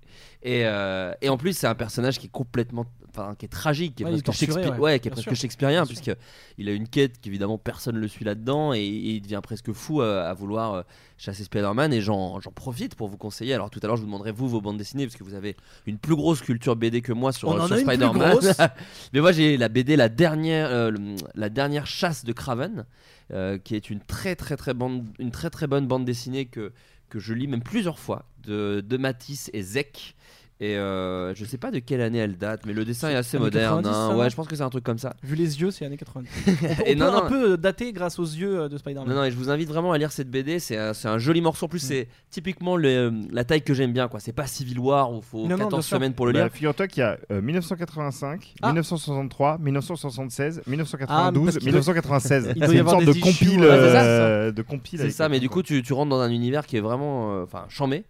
[0.44, 3.94] et, euh, et en plus c'est un personnage qui est complètement enfin qui est tragique
[3.96, 5.01] qui est Ouais, presque, torturé, Shakespeare- ouais.
[5.01, 6.11] qui est presque shakespearien puisque
[6.59, 9.73] il a une quête qu'évidemment personne ne le suit là-dedans et, et il devient presque
[9.73, 10.83] fou à, à vouloir euh,
[11.18, 13.53] chasser Spider-Man et j'en j'en profite pour vous conseiller.
[13.55, 15.57] Alors tout à l'heure je vous demanderai vous vos bandes dessinées parce que vous avez
[15.87, 18.38] une plus grosse culture BD que moi sur, sur Spider-Man.
[19.12, 20.90] mais moi j'ai la BD la dernière euh,
[21.35, 22.85] la dernière chasse de Craven
[23.33, 26.73] euh, qui est une très très très bande une très très bonne bande dessinée que
[27.09, 30.14] que je lis même plusieurs fois de, de Matisse et Zek
[30.61, 33.38] et euh, je sais pas de quelle année elle date mais le dessin est assez
[33.38, 34.16] moderne 90, hein.
[34.16, 36.29] ouais je pense que c'est un truc comme ça Vu les yeux, c'est années 90.
[36.46, 37.16] On peut, Et on non, peut non.
[37.25, 39.09] un peu dater grâce aux yeux euh, de Spider-Man.
[39.09, 40.59] Non, non, et je vous invite vraiment à lire cette BD.
[40.59, 41.66] C'est un, c'est un joli morceau.
[41.66, 41.88] En plus, Mm.
[41.88, 44.09] c'est typiquement le- la taille que j'aime bien.
[44.09, 44.20] quoi.
[44.20, 45.96] C'est pas Civil War où il faut Non, non, bien 14 sûr.
[45.96, 46.53] semaines pour le Bah, lire.
[46.53, 48.68] Figure-toi qu'il y a euh, 1985, Ah.
[48.68, 52.49] 1963, 1976, Ah, 1992, parce qu'il doit- 1996.
[52.55, 53.61] Il doit y C'est une avoir sorte des de compile.
[53.61, 56.20] ouais, c'est ça, euh, de compile C'est ça, mais du coup, tu, tu rentres dans
[56.20, 58.05] un univers qui est vraiment euh, enfin chamé.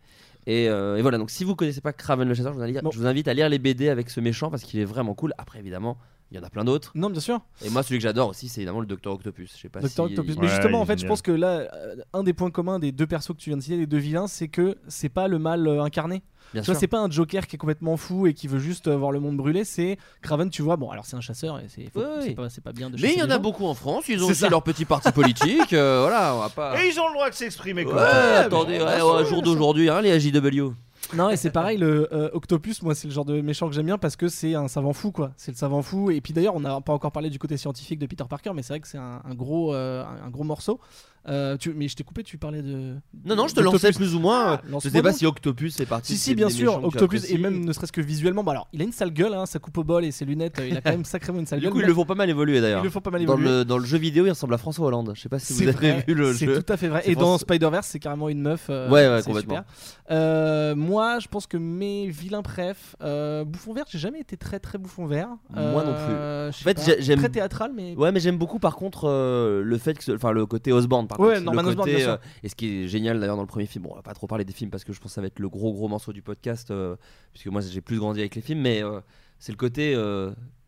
[0.46, 2.82] Et, euh, et voilà, donc si vous connaissez pas Craven le chasseur, je vous, invite,
[2.82, 2.90] Bon.
[2.90, 5.34] je vous invite à lire les BD avec ce méchant parce qu'il est vraiment cool.
[5.38, 5.98] Après, évidemment,
[6.30, 6.92] il y en a plein d'autres.
[6.94, 7.40] Non, bien sûr.
[7.64, 9.52] Et moi, celui que j'adore aussi, c'est évidemment le Docteur Octopus.
[9.56, 10.36] Je sais pas Docteur si- Octopus.
[10.36, 12.92] Ouais, Mais justement, en fait, je pense que là, euh, un des points communs des
[12.92, 15.38] deux persos que tu viens de citer, les deux vilains, c'est que c'est pas le
[15.38, 16.22] mal euh, incarné.
[16.52, 16.80] Bien Tu vois, sûr.
[16.80, 19.20] c'est pas un Joker qui est complètement fou et qui veut juste euh, voir le
[19.20, 19.62] monde brûler.
[19.64, 20.76] C'est Craven, tu vois.
[20.76, 22.34] Bon, alors c'est un chasseur et c'est faut- Oui, c'est oui.
[22.34, 23.40] pas, c'est pas bien de Mais il y en a gens.
[23.40, 24.04] beaucoup en France.
[24.08, 24.48] Ils ont C'est aussi ça.
[24.48, 25.72] leur petit parti politique.
[25.72, 26.82] euh, voilà, on va pas.
[26.82, 28.02] Et ils ont le droit de s'exprimer Ouais, quoi.
[28.02, 29.14] attendez, ouais, sûr.
[29.14, 30.72] ouais, jour d'aujourd'hui, hein, les AJW.
[31.14, 33.86] Non, et c'est pareil, le euh, Octopus, moi, c'est le genre de méchant que j'aime
[33.86, 35.32] bien parce que c'est un savant fou, quoi.
[35.36, 36.10] C'est le savant fou.
[36.10, 38.62] Et puis d'ailleurs, on n'a pas encore parlé du côté scientifique de Peter Parker, mais
[38.62, 40.80] c'est vrai que c'est un, un gros, euh, un, un gros morceau.
[41.28, 42.94] Euh, tu, mais je t'ai coupé, tu parlais de.
[43.26, 44.54] Non, non, je te lançais plus ou moins.
[44.54, 46.12] Ah, je sais pas si Octopus est parti.
[46.14, 48.42] Si, si, bien sûr, Octopus, et même ne serait-ce que visuellement.
[48.42, 50.58] Bah alors, il a une sale gueule, hein, sa coupe au bol et ses lunettes,
[50.60, 51.72] euh, il a quand même sacrément une sale Du gueule.
[51.74, 52.80] coup, ils le font pas mal évoluer d'ailleurs.
[52.80, 53.50] ils le font pas mal Dans évoluer.
[53.58, 55.12] le, dans le jeu vidéo, il ressemble à François Hollande.
[55.14, 56.62] Je sais pas si vous C'est avez vrai, vu le C'est jeu.
[56.62, 57.02] tout à fait vrai.
[57.04, 58.68] C'est Et dans Spider-Verse, c'est carrément une meuf.
[58.70, 59.56] euh, Ouais, ouais, c'est complètement.
[59.56, 59.64] super.
[60.10, 64.58] Euh, moi, je pense que mes vilains préf, euh, bouffon vert, j'ai jamais été très
[64.58, 65.28] très bouffon vert.
[65.54, 67.94] Moi non Euh, sais En fait, j'aime- Très théâtral, mais.
[67.94, 71.40] Ouais, mais j'aime beaucoup par contre euh, le fait que, enfin le côté Osborne Ouais.
[71.40, 72.12] Norman le Osborn, côté, bien sûr.
[72.14, 73.84] euh, et ce qui est génial d'ailleurs dans le premier film.
[73.84, 75.26] Bon, on va pas trop parler des films parce que je pense que ça va
[75.26, 76.96] être le gros gros morceau du podcast, euh,
[77.32, 79.00] puisque moi j'ai plus grandi avec les films, mais euh,
[79.38, 79.94] c'est le côté.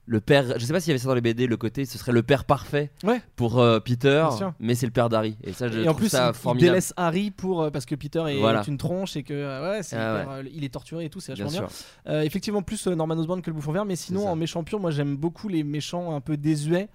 [0.05, 0.59] le père.
[0.59, 2.25] Je sais pas s'il y avait ça dans les BD, le côté, ce serait le
[2.25, 3.23] père parfait Ouais.
[3.37, 4.27] pour euh, Peter,
[4.59, 5.37] mais c'est le père d'Harry.
[5.45, 6.71] Et ça, je et trouve en plus, ça il, il formidable.
[6.71, 8.63] délaisse Harry pour euh, parce que Peter est, Voilà.
[8.63, 9.33] est une tronche et que
[9.71, 11.69] ouais, c'est Ah il est torturé et tout, c'est vachement bien.
[12.09, 14.91] Euh, effectivement, plus Norman Osborn que le Bouffon Vert, mais sinon en méchant pur, moi
[14.91, 16.89] j'aime beaucoup les méchants un peu désuets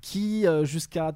[0.00, 1.12] qui jusqu'à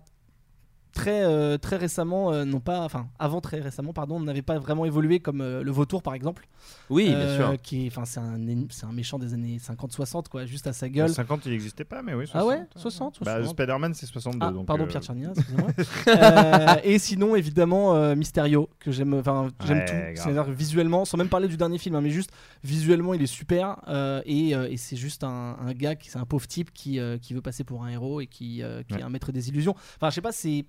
[0.99, 4.85] très euh, très récemment euh, n'ont pas, enfin avant très récemment pardon, n'avaient pas vraiment
[4.85, 6.47] évolué comme euh, le Vautour par exemple.
[6.91, 7.63] Oui, bien Euh, sûr.
[7.63, 8.39] Qui, enfin c'est un
[8.71, 11.09] c'est un méchant des années 50-60 quoi, juste à sa gueule.
[11.09, 12.27] 50, il n'existait pas, mais oui.
[12.27, 12.43] 60.
[12.43, 13.53] Ah ouais, 60, Bah, 60.
[13.57, 14.39] Spider-Man, c'est 62.
[14.47, 15.71] Ah, donc, pardon, euh, Pierre Tchernia, excusez-moi.
[16.09, 20.21] Euh, et sinon, évidemment, euh, Mysterio, que j'aime enfin, j'aime Ouais, tout.
[20.23, 22.31] C'est-à-dire visuellement, sans même parler du dernier film, hein, mais juste
[22.65, 23.77] visuellement, il est super.
[23.89, 26.99] euh, et euh, et c'est juste un, un gars, qui c'est un pauvre type qui,
[26.99, 29.01] euh, qui veut passer pour un héros et qui, euh, qui Ouais.
[29.01, 29.75] est un maître des illusions.
[29.97, 30.65] Enfin, je sais pas, c'est.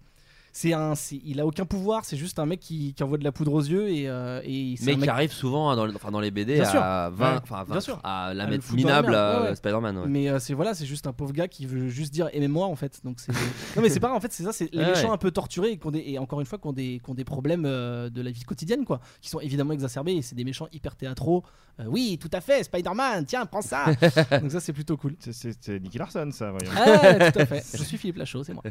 [0.51, 3.31] C'est un, il a aucun pouvoir, c'est juste un mec qui, qui envoie de la
[3.31, 6.19] poudre aux yeux et, euh, et Mais qui arrive souvent hein, dans, le- enfin, dans
[6.19, 7.39] les BD Bien à 20, Ouais.
[7.43, 7.99] enfin, à Bien 20, sûr.
[8.03, 9.55] à la À mettre minable merde, à ouais, ouais.
[9.55, 10.03] Spider-Man.
[10.07, 12.75] Mais euh, c'est voilà, c'est juste un pauvre gars qui veut juste dire aimez-moi en
[12.75, 12.99] fait.
[13.03, 13.31] Donc c'est
[13.75, 15.91] non mais c'est pas en fait c'est ça, c'est les méchants un peu torturés et,
[15.91, 18.43] des- et encore une fois qui ont des, ont des problèmes euh, de la vie
[18.43, 21.43] quotidienne quoi, qui sont évidemment exacerbés et c'est des méchants hyper théâtraux.
[21.79, 23.85] Euh, oui, tout à fait, Spider-Man, tiens, prends ça.
[24.41, 25.15] donc ça c'est plutôt cool.
[25.19, 26.71] C'est- Nicky Larson, ça, voyons.
[26.75, 27.63] Ah, tout à fait.
[27.77, 28.63] Je suis Philippe Lachaud, c'est moi.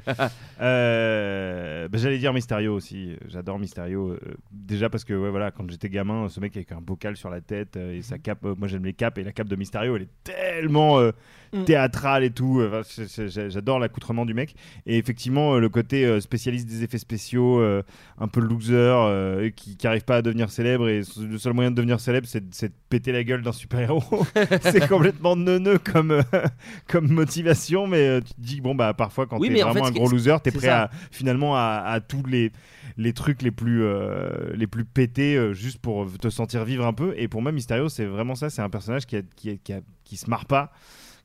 [0.61, 3.17] Euh, bah, J'allais dire Mysterio aussi.
[3.29, 4.11] J'adore Mysterio.
[4.11, 4.19] euh,
[4.53, 7.41] déjà parce que ouais, voilà, quand j'étais gamin, ce mec avec un bocal sur la
[7.41, 8.45] tête euh, et sa cape.
[8.45, 11.13] euh, moi j'aime les capes et la cape de Mysterio, elle est tellement euh,
[11.51, 11.65] Mm.
[11.65, 12.61] théâtrale et tout.
[12.61, 13.05] euh, enfin,
[13.49, 14.55] J'adore l'accoutrement du mec.
[14.85, 17.83] Et effectivement, euh, le côté euh, spécialiste des effets spéciaux, euh,
[18.19, 20.91] un peu loser, euh, qui n'arrive pas à devenir célèbre.
[20.91, 23.53] Et le seul moyen de devenir célèbre, c'est de, c'est de péter la gueule d'un
[23.53, 24.03] super-héros.
[24.63, 26.23] c'est complètement neuneux comme, euh,
[26.89, 27.87] comme motivation.
[27.87, 29.95] Mais euh, tu te dis, bon, bah parfois, quand Oui, t'es en vraiment fait, un
[29.95, 32.51] gros loser, t'es prêt à finalement à, à tous les,
[32.97, 37.15] les trucs les plus, euh, les plus pétés juste pour te sentir vivre un peu.
[37.17, 38.51] Et pour moi, Mysterio, c'est vraiment ça.
[38.51, 40.73] C'est un personnage qui, a, qui, a- qui, a- qui se marre pas,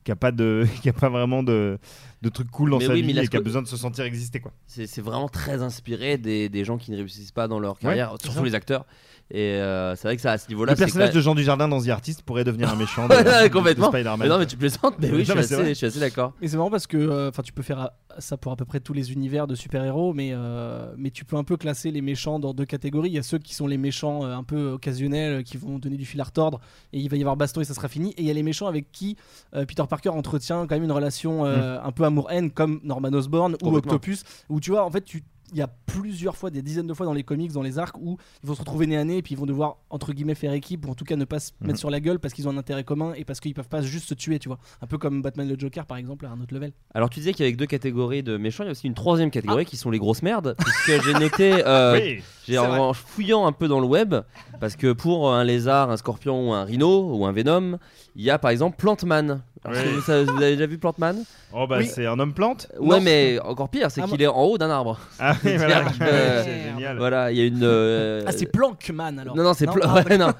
[0.04, 1.78] qui a pas, de, qui a pas vraiment de,
[2.22, 4.04] de trucs cool dans Mais sa oui, vie et qui a besoin de se sentir
[4.04, 4.38] exister.
[4.40, 4.52] Quoi.
[4.66, 8.44] C'est vraiment très inspiré des, des gens qui ne réussissent pas dans leur carrière, surtout
[8.44, 8.86] les acteurs.
[9.36, 11.82] Et euh, c'est vrai que ça, à ce niveau-là, Le personnage de Jean Dujardin dans
[11.82, 13.88] The Artist pourrait devenir un méchant Ouais, de, de complètement.
[13.88, 14.20] Spider-Man.
[14.20, 15.68] Mais non, mais tu plaisantes, mais oui, Non, je suis mais assez, vrai.
[15.70, 16.34] je suis assez d'accord.
[16.40, 17.86] Et c'est marrant parce que euh, enfin tu peux faire euh,
[18.20, 21.34] ça pour à peu près tous les univers de super-héros, mais, euh, mais tu peux
[21.34, 23.10] un peu classer les méchants dans deux catégories.
[23.10, 25.96] Il y a ceux qui sont les méchants euh, un peu occasionnels, qui vont donner
[25.96, 26.60] du fil à retordre,
[26.92, 28.10] et il va y avoir baston et ça sera fini.
[28.12, 29.16] Et il y a les méchants avec qui
[29.56, 33.56] euh, Peter Parker entretient quand même une relation euh, un peu amour-haine, comme Norman Osborn
[33.64, 33.74] ou.
[33.74, 36.94] Octopus, où tu vois, en fait, tu il y a plusieurs fois, des dizaines de
[36.94, 39.18] fois dans les comics, dans les arcs, où ils vont se retrouver nez à nez
[39.18, 41.38] et puis ils vont devoir, entre guillemets, faire équipe, ou en tout cas ne pas
[41.38, 41.68] se Mhm.
[41.68, 43.80] mettre sur la gueule parce qu'ils ont un intérêt commun et parce qu'ils peuvent pas
[43.80, 44.58] juste se tuer, tu vois.
[44.82, 46.72] Un peu comme Batman le Joker, par exemple, à un autre level.
[46.94, 48.94] Alors tu disais qu'il y avait deux catégories de méchants, il y a aussi une
[48.94, 52.22] troisième catégorie qui sont les grosses merdes, puisque j'ai noté, euh, Oui.
[52.48, 54.14] j'ai en, en fouillant un peu dans le web,
[54.60, 57.78] parce que pour un lézard, un scorpion ou un rhino ou un venom,
[58.16, 59.42] il y a par exemple Plantman.
[59.68, 59.76] Oui.
[59.94, 61.16] vous, ça- vous avez déjà vu Plantman
[61.52, 61.86] Oh, bah Oui.
[61.86, 63.00] c'est un homme plante Ouais, Non.
[63.02, 64.98] mais encore pire, c'est Ah, qu'il est en haut d'un arbre.
[65.18, 65.84] Ah, oui, voilà.
[66.44, 66.98] C'est génial.
[66.98, 67.60] Voilà, il y a une.
[67.62, 70.32] euh, Ah, c'est Plankman alors Non, non, c'est Pla- Ah, ouais, non.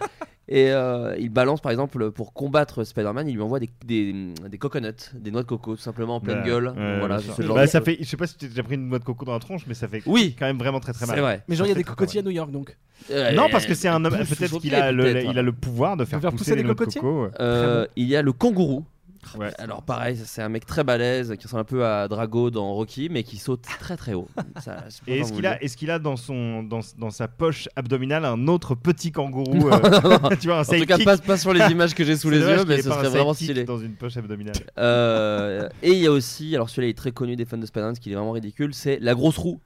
[0.46, 4.14] Et euh, il balance par exemple pour combattre Spider-Man, il lui envoie des, des,
[4.50, 6.74] des coconuts, des noix de coco tout simplement en pleine Bah, gueule.
[6.98, 8.74] voilà, ce genre Bah, de ça fait, je sais pas si tu as déjà pris
[8.74, 10.92] une noix de coco dans la tronche, mais ça fait Oui, quand même vraiment très
[10.92, 11.16] très mal.
[11.16, 11.42] c'est vrai.
[11.48, 12.22] Mais genre, il y a des cocotiers à.
[12.22, 12.76] New York donc.
[13.10, 14.18] Euh, Non, parce que c'est un homme.
[14.18, 15.30] Peut-être qu'il a, le, peut-être.
[15.30, 17.28] il a le pouvoir de faire, faire pousser, pousser les des noix de cocotiers coco.
[17.96, 18.84] il y a le kangourou.
[19.38, 19.50] Ouais.
[19.58, 23.08] Alors pareil, c'est un mec très balèze qui ressemble un peu à Drago dans Rocky,
[23.10, 24.28] mais qui saute très très haut.
[24.60, 28.74] Ça, Et est-ce qu'il a, qu'il dans, son, dans, dans sa poche abdominale un autre
[28.74, 32.04] petit kangourou euh, Tu vois, un En tout cas, sidekick pas, sur les images que
[32.04, 33.64] j'ai sous les yeux, qu'il mais ce serait vraiment stylé.
[33.64, 34.54] dans une poche abdominale.
[34.78, 37.66] Euh, et il y a aussi, alors celui-là il est très connu des fans de
[37.66, 39.60] Spider-Man, ce qui est vraiment ridicule, c'est la grosse roue.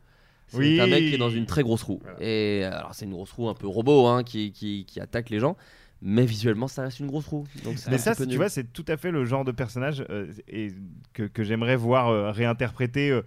[0.49, 0.81] C'est Oui.
[0.81, 2.01] un mec qui est dans une très grosse roue.
[2.03, 2.17] Voilà.
[2.21, 5.41] Et alors c'est une grosse roue un peu robot hein, qui, qui, qui attaque les
[5.41, 5.57] gens,
[6.01, 7.47] mais visuellement ça reste une grosse roue.
[7.65, 10.73] Donc Mais ça, tu vois, c'est tout à fait le genre de personnage euh, et
[11.13, 13.23] que, que j'aimerais voir euh, réinterprété euh,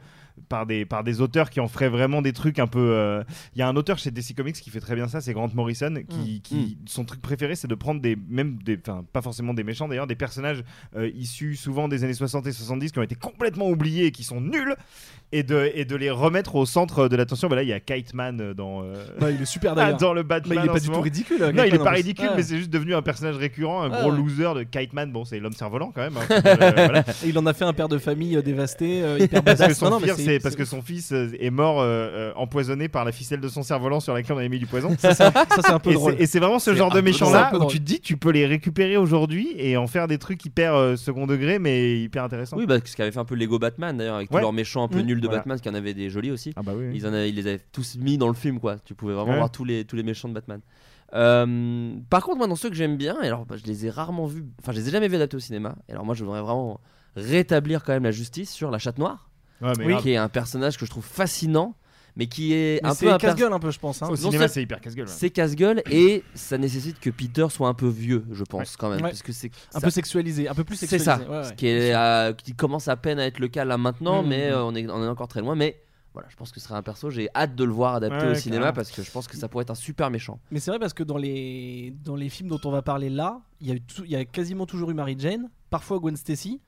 [0.47, 3.21] par, des, par des auteurs qui en feraient vraiment des trucs un peu.
[3.53, 5.49] Il y a un auteur chez DC Comics qui fait très bien ça, c'est Grant
[5.53, 9.53] Morrison, qui, qui son truc préféré, c'est de prendre des, même des, enfin pas forcément
[9.53, 10.63] des méchants d'ailleurs, des personnages
[11.13, 14.41] issus souvent des années 60 et 70 qui ont été complètement oubliés et qui sont
[14.41, 14.75] nuls,
[15.33, 17.47] et de, et de les remettre au centre de l'attention.
[17.47, 19.75] Bah là, il y a Kite Man euh, dans, euh, Bah, il est super ah,
[19.75, 19.97] d'ailleurs.
[19.99, 20.59] dans le Bah, Batman.
[20.63, 21.51] il est pas du tout ridicule.
[21.53, 22.33] Non, il est pas ridicule, Ouais.
[22.37, 24.17] mais c'est juste devenu un personnage récurrent, un Ouais, gros ouais.
[24.17, 25.11] loser de Kite Man.
[25.11, 26.17] Bon, c'est l'homme cerf-volant quand même.
[26.17, 26.41] hein.
[26.61, 27.03] Euh, voilà.
[27.25, 29.85] Il en a fait un père de famille euh, dévasté, euh, hyper Parce que son
[29.85, 33.05] Non, non, mais pire, c'est parce que son fils est mort euh, euh, empoisonné par
[33.05, 34.89] la ficelle de son cerf-volant sur laquelle on avait mis du poison.
[34.99, 36.15] ça, c'est un- ça, c'est un peu Et drôle.
[36.17, 37.37] c'est- Et c'est vraiment ce C'est genre de peu méchant drôle.
[37.37, 39.87] C'est un là peu où tu te dis tu peux les récupérer aujourd'hui et en
[39.87, 42.57] faire des trucs hyper second degré mais hyper intéressants.
[42.57, 44.87] Oui, bah, ce qu'avait fait un peu Lego Batman d'ailleurs, avec tous leurs méchants un
[44.87, 45.05] peu Mmh.
[45.05, 45.39] nuls de Voilà.
[45.39, 46.51] Batman, qui en avaient des jolis aussi.
[46.57, 46.91] Ah bah oui.
[46.93, 48.77] Ils, en avaient- ils les avaient tous mis dans le film, quoi.
[48.79, 49.37] Tu pouvais vraiment Ouais.
[49.37, 50.59] voir tous les, tous les méchants de Batman.
[51.13, 54.25] Euh, par contre, moi, dans ceux que j'aime bien, alors bah, je les ai rarement
[54.27, 55.75] vus, enfin, je les ai jamais vus adaptés au cinéma.
[55.87, 56.79] Et alors, moi, je voudrais vraiment
[57.15, 59.29] rétablir quand même la justice sur la chatte noire,
[59.61, 60.01] Ouais, mais oui, grave.
[60.03, 61.75] qui est un personnage que je trouve fascinant,
[62.15, 64.01] mais qui est Mais un c'est peu casse-gueule un peu, je pense.
[64.01, 64.09] hein.
[64.09, 65.07] Au cinéma, c'est hyper casse-gueule.
[65.07, 65.13] ouais.
[65.15, 68.97] C'est casse-gueule et ça nécessite que Peter soit un peu vieux, je pense quand même,
[69.01, 69.09] Ouais.
[69.09, 71.25] parce que c'est Un ça- peu sexualisé, un peu plus c'est sexualisé.
[71.25, 73.77] ça, ouais, ce qui, est, euh, qui commence à peine à être le cas là
[73.77, 74.29] maintenant, Mhm.
[74.29, 75.55] mais euh, on, est, on est encore très loin.
[75.55, 75.81] Mais
[76.13, 78.31] voilà, je pense que ce sera un perso, j'ai hâte de le voir adapté Ouais,
[78.31, 78.75] au cinéma carrément.
[78.75, 80.39] parce que je pense que ça pourrait être un super méchant.
[80.51, 83.39] Mais c'est vrai parce que dans les, dans les films dont on va parler là,
[83.61, 86.17] il y, a eu tout- il y a quasiment toujours eu Mary Jane, parfois Gwen
[86.17, 86.59] Stacy.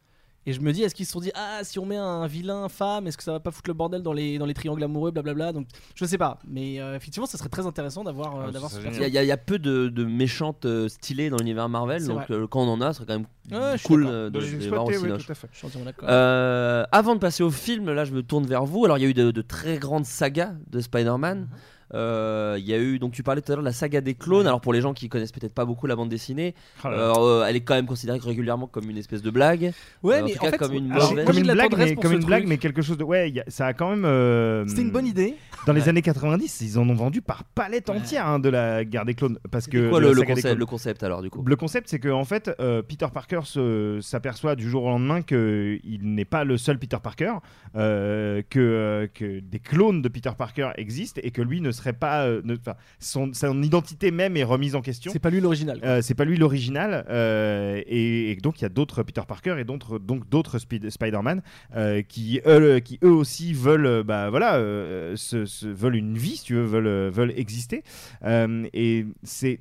[0.46, 2.68] Et je me dis, est-ce qu'ils se sont dit, ah, si on met un vilain
[2.68, 5.12] femme, est-ce que ça va pas foutre le bordel dans les, dans les triangles amoureux,
[5.12, 5.54] blablabla.
[5.54, 6.38] Donc, je sais pas.
[6.48, 9.24] Mais euh, effectivement, ça serait très intéressant d'avoir euh, Ah, d'avoir ce Il y, a-
[9.24, 12.36] il y a- peu de, de méchantes euh, stylées dans l'univers Marvel, C'est donc vrai.
[12.36, 14.16] euh, quand on en a, ce serait quand même Ouais, je suis cool d'accord.
[14.16, 15.48] euh, de, De les de les voir au oui, tout à fait.
[15.52, 16.08] Je suis entièrement d'accord.
[16.12, 18.86] Euh, avant de passer au film, là je me tourne vers vous.
[18.86, 21.48] Alors il y a eu de, de très grandes sagas de Spider-Man.
[21.94, 24.14] Euh, Il y a eu, donc tu parlais tout à l'heure de la saga des
[24.16, 24.48] clones.
[24.48, 27.46] Alors pour les gens qui connaissent peut-être pas beaucoup la bande dessinée, Oh euh, euh,
[27.48, 29.72] elle est quand même considérée régulièrement comme une espèce de blague.
[30.02, 32.14] Ouais, en mais tout en cas, fait, comme une alors, comme une blague, mais, comme
[32.14, 33.04] une blague, mais quelque chose de.
[33.04, 34.06] Ouais, il y a- ça a quand même.
[34.06, 35.36] euh, C'était une bonne idée.
[35.66, 37.96] Dans les années 90, ils en ont vendu par palette Ouais.
[37.98, 39.38] entière hein, de la guerre des clones.
[39.52, 40.58] Parce que C'est quoi le, concept, clones.
[40.60, 44.00] le concept alors du coup Le concept, c'est que en fait, euh, Peter Parker se-
[44.02, 47.34] s'aperçoit du jour au lendemain qu'il n'est pas le seul Peter Parker,
[47.76, 51.83] euh, que, euh, que des clones de Peter Parker existent et que lui ne serait
[51.92, 52.56] pas, euh, ne-
[53.00, 55.12] son, son identité même est remise en question.
[55.12, 55.82] C'est pas lui l'original.
[55.84, 59.56] Euh, c'est pas lui l'original euh, et, et donc il y a d'autres Peter Parker
[59.60, 61.42] et d'autres donc d'autres Spider-Man
[61.76, 66.38] euh, qui eux qui eux aussi veulent bah voilà euh, se, se- veulent une vie
[66.38, 67.84] si tu veux veulent veulent exister
[68.24, 69.60] Euh, et c'est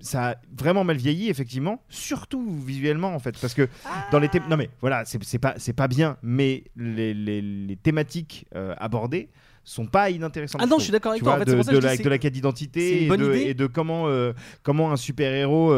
[0.00, 3.68] ça a vraiment mal vieilli effectivement surtout visuellement en fait parce que
[4.10, 7.42] dans les thém- non mais voilà c'est c'est pas c'est pas bien mais les, les-
[7.42, 9.28] les thématiques euh, abordées
[9.62, 11.32] sont pas inintéressantes Ah non, je suis d'accord avec toi.
[11.34, 13.40] En vois, fait, c'est de, que la, de la quête d'identité et, de- idée.
[13.50, 15.72] et de comment euh, comment un super héros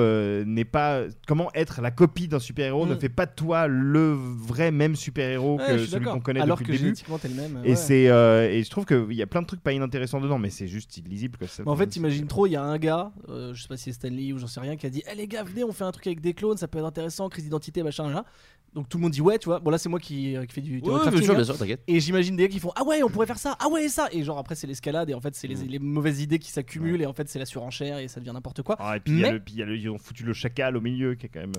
[0.45, 3.01] n'est pas comment être la copie d'un super héros ne Mm.
[3.01, 6.57] fait pas de toi le vrai même super héros Ouais, que celui qu'on connaît Alors
[6.59, 7.61] depuis que le début même.
[7.65, 10.39] et c'est euh, et je trouve qu'il y a plein de trucs pas inintéressants dedans
[10.39, 12.79] mais c'est juste illisible quoi, ça- Mais en fait, t'imagines trop, il y a un
[12.79, 15.03] gars, euh, je sais pas si c'est Stanley ou j'en sais rien, qui a dit
[15.13, 17.29] Eh les gars, venez, on fait un truc avec des clones, ça peut être intéressant,
[17.29, 18.25] crise d'identité, machin, machin.
[18.75, 19.61] Donc tout le monde dit Ouais, tu vois.
[19.61, 21.35] Bon, là, c'est moi qui, euh, qui fais du Ouais, bien sûr, hein.
[21.35, 21.83] bien sûr, t'inquiète.
[21.87, 24.09] Et j'imagine des gars qui font Ah ouais, on pourrait faire ça, ah ouais, ça.
[24.13, 27.03] Et genre après, c'est l'escalade, et en fait, c'est les, les mauvaises idées qui s'accumulent,
[27.03, 28.77] et en fait, c'est la surenchère, et ça devient n'importe quoi.
[28.79, 29.99] Ah, et puis il y a Mais- le- puis il y a le- ils ont
[29.99, 31.53] foutu le chacal au milieu qui est quand même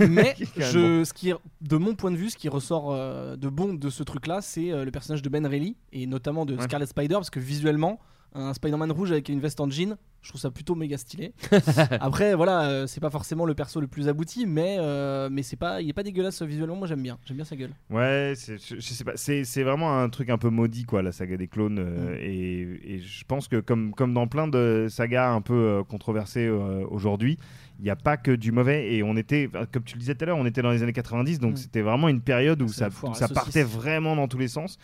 [0.00, 2.30] euh, Mais Qui est quand même je, ce qui, est- de mon point de vue,
[2.30, 5.46] ce qui ressort euh, de bon de ce truc-là, c'est euh, le personnage de Ben
[5.46, 6.62] Reilly et notamment de Ouais.
[6.64, 8.00] Scarlet Spider, parce que visuellement,
[8.34, 11.32] un Spider-Man rouge avec une veste en jean, je trouve ça plutôt méga stylé.
[12.00, 15.56] Après, voilà, euh, c'est pas forcément le perso le plus abouti, mais euh, mais c'est
[15.56, 16.76] pas, il est pas dégueulasse visuellement.
[16.76, 17.70] Moi, j'aime bien, j'aime bien sa gueule.
[17.90, 19.12] Ouais, c'est- je, je sais pas.
[19.16, 21.78] C'est c'est vraiment un truc un peu maudit, quoi, la saga des clones.
[21.78, 22.18] euh, Mm.
[22.20, 26.46] et, et je pense que, comme, comme dans plein de sagas un peu euh, controversées
[26.46, 27.38] euh, aujourd'hui,
[27.78, 28.94] il n'y a pas que du mauvais.
[28.94, 30.92] Et on était, comme tu le disais tout à l'heure, on était dans les années
[30.92, 31.56] 90, donc Mm.
[31.56, 34.78] c'était vraiment une période où ça, foire où partait vraiment dans tous les sens.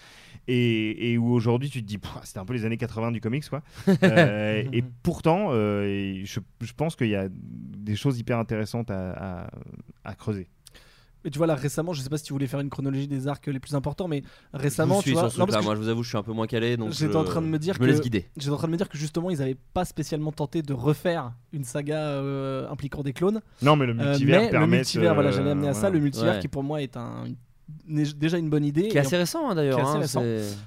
[0.49, 3.49] Et, et où aujourd'hui tu te dis, c'était un peu les années 80 du comics,
[3.49, 3.63] quoi.
[4.03, 9.43] Euh, et pourtant, euh, je, je pense qu'il y a des choses hyper intéressantes à,
[9.45, 9.51] à-
[10.05, 10.49] à creuser.
[11.25, 13.29] Mais tu vois là récemment, je sais pas si tu voulais faire une chronologie des
[13.29, 14.23] arcs les plus importants, mais
[14.55, 15.61] récemment, je vous tu suis vois, sur ce non, parce truc-là.
[15.61, 17.25] que Moi, je vous avoue, je suis un peu moins calé, donc J'étais je- en
[17.25, 18.27] train de me dire je me laisse que- guider.
[18.37, 21.33] J'étais en train de me dire que justement ils avaient pas spécialement tenté de refaire
[21.53, 23.41] une saga euh, impliquant des clones.
[23.63, 24.77] Non, mais le Euh, multivers mais le permet.
[24.79, 25.91] multivers, voilà, j'allais amener à ça.
[25.91, 26.41] Le multivers Ouais.
[26.41, 27.37] qui pour moi est un, une-
[27.87, 28.89] déjà une bonne idée.
[28.89, 29.79] Qui est Et assez récent hein, d'ailleurs.
[29.79, 30.23] est assez hein, récent.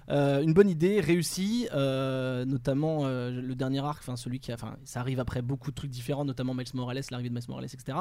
[0.10, 4.56] Euh, une bonne idée réussie, euh, notamment euh, le dernier arc, enfin celui qui a,
[4.56, 7.66] enfin ça arrive après beaucoup de trucs différents, notamment Miles Morales, l'arrivée de Miles Morales,
[7.66, 7.98] etc.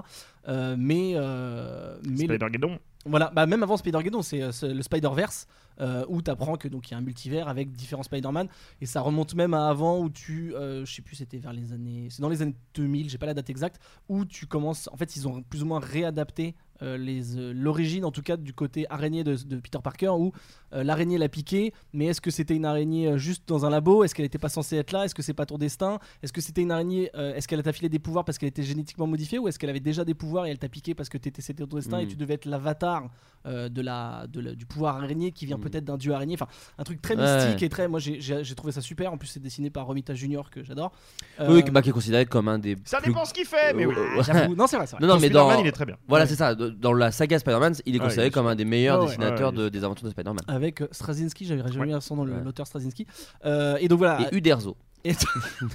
[0.48, 2.78] Euh, mais euh, mais le- Spider-Geddon.
[3.06, 5.46] voilà, bah même avant Spider-Geddon, c'est euh, c'est le Spider-Verse
[5.80, 8.48] euh, où tu apprends que donc il y a un multivers avec différents Spider-Man
[8.80, 11.72] et ça remonte même à avant où tu euh, je sais plus c'était vers les
[11.72, 14.96] années c'est dans les années 2000, j'ai pas la date exacte où tu commences en
[14.96, 19.34] fait ils ont plus ou moins réadapté l'origine en tout cas du côté araignée de,
[19.36, 20.32] de Peter Parker où
[20.74, 24.04] euh, l'araignée l'a piqué mais est-ce que c'était une araignée euh, juste dans un labo?
[24.04, 25.04] Est-ce qu'elle était pas censée être là?
[25.04, 25.98] Est-ce que c'est pas ton destin?
[26.22, 28.62] Est-ce que c'était une araignée euh, est-ce qu'elle t'a filé des pouvoirs parce qu'elle était
[28.62, 31.18] génétiquement modifiée ou est-ce qu'elle avait déjà des pouvoirs et elle t'a piqué parce que
[31.18, 33.08] t'étais c'était ton destin et tu devais être l'avatar
[33.46, 35.60] euh, de la, de la- du pouvoir araignée qui vient Mm.
[35.60, 36.34] peut-être d'un dieu araignée?
[36.34, 36.46] Enfin
[36.78, 37.44] un truc très Ouais.
[37.46, 38.20] mystique et très moi j'ai-
[38.56, 40.92] trouvé ça super en plus c'est dessiné par Romita Junior que j'adore
[41.40, 42.76] Oui, Euh, bah, qui est considéré comme un des.
[42.84, 43.94] Ça plus- dépend ce qu'il fait, mais oui.
[43.96, 45.58] Euh, non c'est vrai c'est vrai Non, non, mais dans.
[45.60, 45.96] il est très bien.
[46.08, 46.28] Voilà, Ouais.
[46.28, 46.54] c'est ça.
[46.80, 49.06] Dans la saga Spider-Man, il est Ouais, considéré il est comme un des meilleurs ouais.
[49.06, 50.40] dessinateurs Ouais, de- des aventures de Spider-Man.
[50.48, 52.00] avec euh, Straczynski j'avais jamais Ouais.
[52.00, 53.06] son nom l'auteur Straczynski
[53.44, 54.76] Euh, et donc voilà Et Uderzo.
[55.04, 55.14] Et-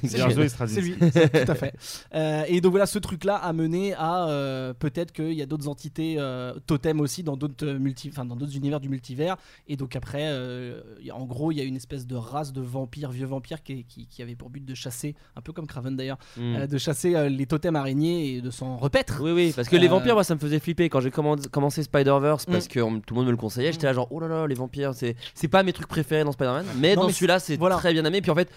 [0.03, 0.47] Bien joué.
[0.49, 1.73] C'est lui, tout à fait.
[2.15, 5.67] Euh, et donc voilà, ce truc-là a mené à euh, peut-être qu'il y a d'autres
[5.67, 9.35] entités euh, totems aussi dans d'autres euh, multi, enfin dans d'autres univers du multivers.
[9.67, 10.81] Et donc après, euh,
[11.13, 14.07] en gros, il y a une espèce de race de vampires, vieux vampires, qui, qui-
[14.07, 16.55] qui avait pour but de chasser, un peu comme Craven d'ailleurs, Mm.
[16.55, 19.19] euh, de chasser euh, les totems araignées et de s'en repaître.
[19.21, 21.83] Oui, oui, parce que les vampires, moi, ça me faisait flipper quand j'ai commen- commencé
[21.83, 22.51] Spider-Verse, Mm.
[22.51, 23.71] parce que on- tout le monde me le conseillait.
[23.71, 26.31] J'étais là, genre, oh là là, les vampires, c'est c'est pas mes trucs préférés dans
[26.31, 26.65] Spider-Man.
[26.79, 27.75] Mais Non, dans mais celui-là, c'est voilà.
[27.77, 28.21] très bien aimé.
[28.21, 28.49] Puis en fait,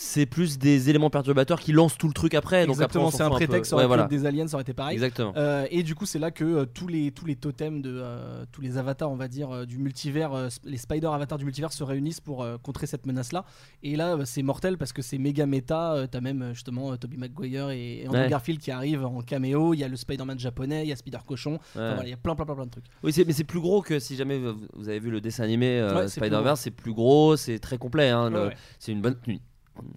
[0.00, 2.66] c'est plus des éléments perturbateurs qui lancent tout le truc après.
[2.66, 4.04] Donc Exactement, on s'en c'est un prétexte, ça Ouais, voilà.
[4.06, 4.94] des aliens, ça aurait été pareil.
[4.94, 5.32] Exactement.
[5.36, 8.44] Euh, et du coup, c'est là que euh, tous, les, tous les totems de euh,
[8.52, 12.20] tous les avatars, on va dire, du multivers, les spider avatars du multivers se réunissent
[12.20, 13.44] pour contrer cette menace-là.
[13.82, 16.06] Et là, c'est mortel parce que c'est méga méta.
[16.10, 18.28] T'as même justement Tobey Maguire et, et Andrew Ouais.
[18.28, 19.74] Garfield qui arrivent en caméo.
[19.74, 21.54] Il y a le Spider-Man japonais, il y a Spider Cochon.
[21.74, 21.94] Enfin, Ouais.
[21.94, 22.84] voilà, il y a plein, plein, plein, plein de trucs.
[23.02, 26.60] Oui, mais c'est plus gros que si jamais vous avez vu le dessin animé Spider-Verse,
[26.60, 28.10] c'est plus gros, c'est très complet.
[28.10, 28.50] hein, le-.
[28.78, 29.16] C'est une bonne.
[29.26, 29.38] une-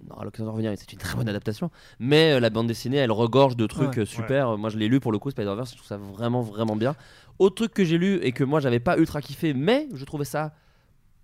[0.09, 1.71] On aura l'occasion de revenir, c'est une très bonne adaptation.
[1.99, 3.99] Mais euh, la bande dessinée, elle regorge de trucs Ouais.
[3.99, 4.57] euh, super.
[4.57, 6.95] Moi, je l'ai lu pour le coup, Spider-Verse, je trouve ça vraiment, vraiment bien.
[7.39, 10.25] Autre truc que j'ai lu et que moi, j'avais pas ultra kiffé, mais je trouvais
[10.25, 10.53] ça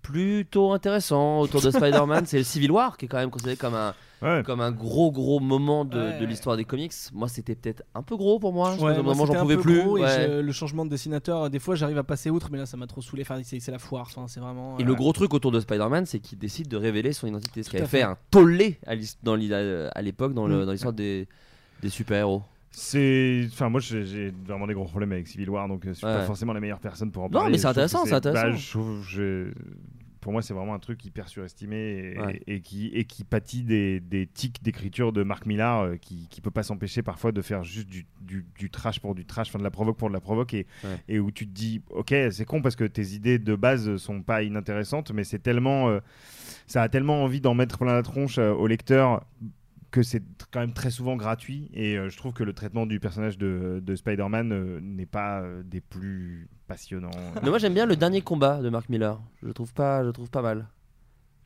[0.02, 3.74] plutôt intéressant autour de Spider-Man, c'est le Civil War, qui est quand même considéré comme
[3.74, 4.42] un, Ouais.
[4.44, 6.92] comme un gros, gros moment de, Ouais, de l'histoire des comics.
[7.12, 8.74] Moi, c'était peut-être un peu gros pour moi.
[8.76, 9.82] Je Ouais, moi, moment, j'en pouvais plus.
[9.82, 12.66] gros et le changement de dessinateur, euh, des fois, j'arrive à passer outre, mais là,
[12.66, 13.22] ça m'a trop saoulé.
[13.22, 14.06] Enfin, c'est c'est la foire.
[14.10, 14.76] Enfin, c'est vraiment.
[14.78, 17.62] Et euh, le gros truc autour de Spider-Man, c'est qu'il décide de révéler son identité.
[17.62, 18.02] Ce qui avait fait fait.
[18.02, 20.66] un tollé à l'époque dans le- Mm.
[20.66, 21.28] dans l'histoire des,
[21.82, 22.42] des super-héros.
[22.70, 25.94] C'est, enfin moi j'ai j'ai vraiment des gros problèmes avec Civil War donc euh, je
[25.94, 26.12] suis Ouais.
[26.14, 27.52] pas forcément la meilleure personne pour en Non, parler.
[27.52, 28.42] mais c'est intéressant, c'est intéressant.
[28.50, 29.50] bah, je trouve- je-
[30.28, 31.76] pour moi c'est vraiment un truc hyper surestimé
[32.14, 32.42] et, Ouais.
[32.46, 36.42] et qui et qui pâtit des, des tics d'écriture de Marc Millar euh, qui qui
[36.42, 39.58] peut pas s'empêcher parfois de faire juste du, du, du trash pour du trash, enfin
[39.58, 40.98] de la provoque pour de la provoque et Ouais.
[41.08, 44.20] et où tu te dis ok c'est con parce que tes idées de base sont
[44.20, 46.00] pas inintéressantes mais c'est tellement euh,
[46.66, 49.24] ça a tellement envie d'en mettre plein la tronche euh, au lecteur
[49.90, 53.00] que c'est quand même très souvent gratuit et euh, je trouve que le traitement du
[53.00, 57.10] personnage de, de Spider-Man euh, n'est pas euh, des plus passionnants.
[57.42, 59.20] Mais moi j'aime bien le dernier combat de Mark Miller.
[59.42, 60.66] Je trouve pas, je le trouve pas mal.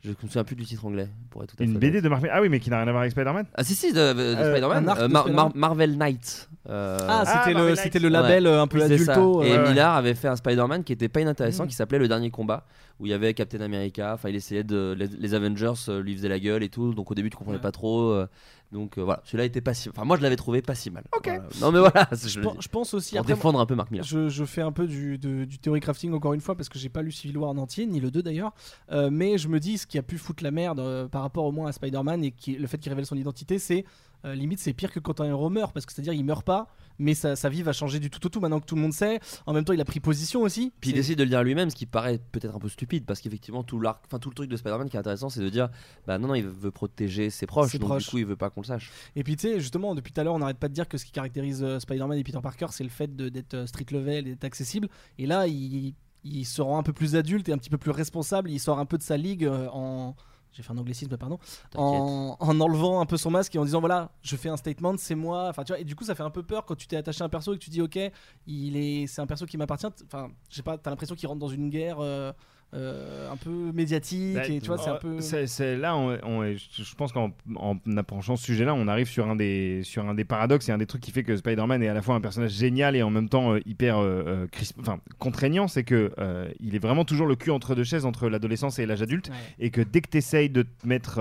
[0.03, 2.09] Je me souviens plus du titre anglais, pour être tout à Une fait BD de
[2.09, 3.97] Marvel Ah oui, mais qui n'a rien à voir avec Spider-Man Ah si si de,
[4.13, 6.49] de Euh, Spider-Man, un arc Euh, de Mar- Spider-Man Mar- Marvel Knight.
[6.69, 9.13] Euh, Ah, c'était Marvel le, c'était le label euh, un peu c'est ça.
[9.13, 9.43] adulto.
[9.43, 9.69] Et euh, ouais.
[9.69, 11.67] Miller avait fait un Spider-Man qui était pas inintéressant, Mm.
[11.67, 12.65] qui s'appelait Le Dernier Combat,
[12.99, 14.11] où il y avait Captain America.
[14.13, 14.93] Enfin, il essayait de.
[14.97, 16.93] Les, les Avengers euh, lui faisaient la gueule et tout.
[16.93, 17.61] Donc au début, tu comprenais Ouais.
[17.63, 18.11] pas trop.
[18.11, 18.27] euh,
[18.73, 19.87] donc euh, voilà, celui-là était pas si.
[19.89, 21.03] Enfin, moi je l'avais trouvé pas si mal.
[21.15, 21.25] Ok.
[21.27, 21.43] Voilà.
[21.61, 23.11] Non mais voilà, je, pense, je pense aussi.
[23.11, 24.05] pour Après, défendre un peu Mark Miller.
[24.05, 26.77] je, je fais un peu du, de- du theory crafting encore une fois parce que
[26.79, 28.51] j'ai pas lu Civil War en entier, ni le 2 d'ailleurs.
[28.91, 31.45] Euh, mais je me dis ce qui a pu foutre la merde euh, par rapport
[31.45, 33.85] au moins à Spider-Man et qui, le fait qu'il révèle son identité, c'est
[34.25, 36.67] euh, limite c'est pire que quand un héros meurt parce que c'est-à-dire il meurt pas,
[36.99, 38.93] mais sa, sa vie va changer du tout au tout maintenant que tout le monde
[38.93, 39.19] sait.
[39.45, 40.71] En même temps, il a pris position aussi.
[40.79, 43.19] Puis il décide de le dire lui-même, ce qui paraît peut-être un peu stupide, parce
[43.19, 45.69] qu'effectivement tout l'arc, enfin tout le truc de Spider-Man qui est intéressant, c'est de dire,
[46.07, 48.03] bah non non, il veut protéger ses proches, Ses donc proches.
[48.05, 48.91] du coup il veut pas qu'on le sache.
[49.15, 50.97] Et puis tu sais, justement, depuis tout à l'heure, on n'arrête pas de dire que
[50.97, 54.27] ce qui caractérise euh, Spider-Man et Peter Parker, c'est le fait d'être euh, street level
[54.27, 54.87] et d'être accessible.
[55.17, 55.93] Et là, il,
[56.23, 58.49] il se rend un peu plus adulte et un petit peu plus responsable.
[58.49, 60.15] Il sort un peu de sa ligue euh, en.
[60.53, 61.39] J'ai fait un anglicisme, pardon.
[61.75, 64.95] En, en enlevant un peu son masque et en disant voilà, je fais un statement,
[64.97, 65.47] c'est moi.
[65.49, 67.23] Enfin, tu vois, et du coup, ça fait un peu peur quand tu t'es attaché
[67.23, 67.99] à un perso et que tu dis ok,
[68.47, 69.87] il est, c'est un perso qui m'appartient.
[70.05, 72.31] Enfin, je sais pas, t'as l'impression qu'il rentre dans une guerre euh,
[72.73, 75.19] euh, un peu médiatique Bah, et tu vois, c'est un peu.
[75.21, 79.29] c'est- là, on, on est- je pense qu'en en approchant ce sujet-là, on arrive sur
[79.29, 81.87] un des sur un des paradoxes et un des trucs qui fait que Spider-Man est
[81.87, 84.79] à la fois un personnage génial et en même temps euh, hyper euh, euh, crisp-
[84.79, 86.11] enfin contraignant, c'est que
[86.59, 89.35] il est vraiment toujours le cul entre deux chaises entre l'adolescence et l'âge adulte Ouais.
[89.59, 91.19] et que dès que tu essayes de te mettre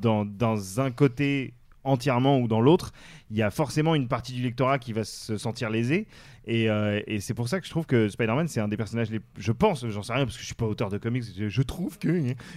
[0.00, 2.92] dans, dans un côté entièrement ou dans l'autre,
[3.30, 6.06] il y a forcément une partie du lectorat qui va se sentir lésée.
[6.48, 9.10] Et, euh, et c'est pour ça que je trouve que Spider-Man, c'est un des personnages
[9.10, 9.18] les.
[9.36, 11.98] Je pense, j'en sais rien parce que je suis pas auteur de comics, je, trouve
[11.98, 12.08] que.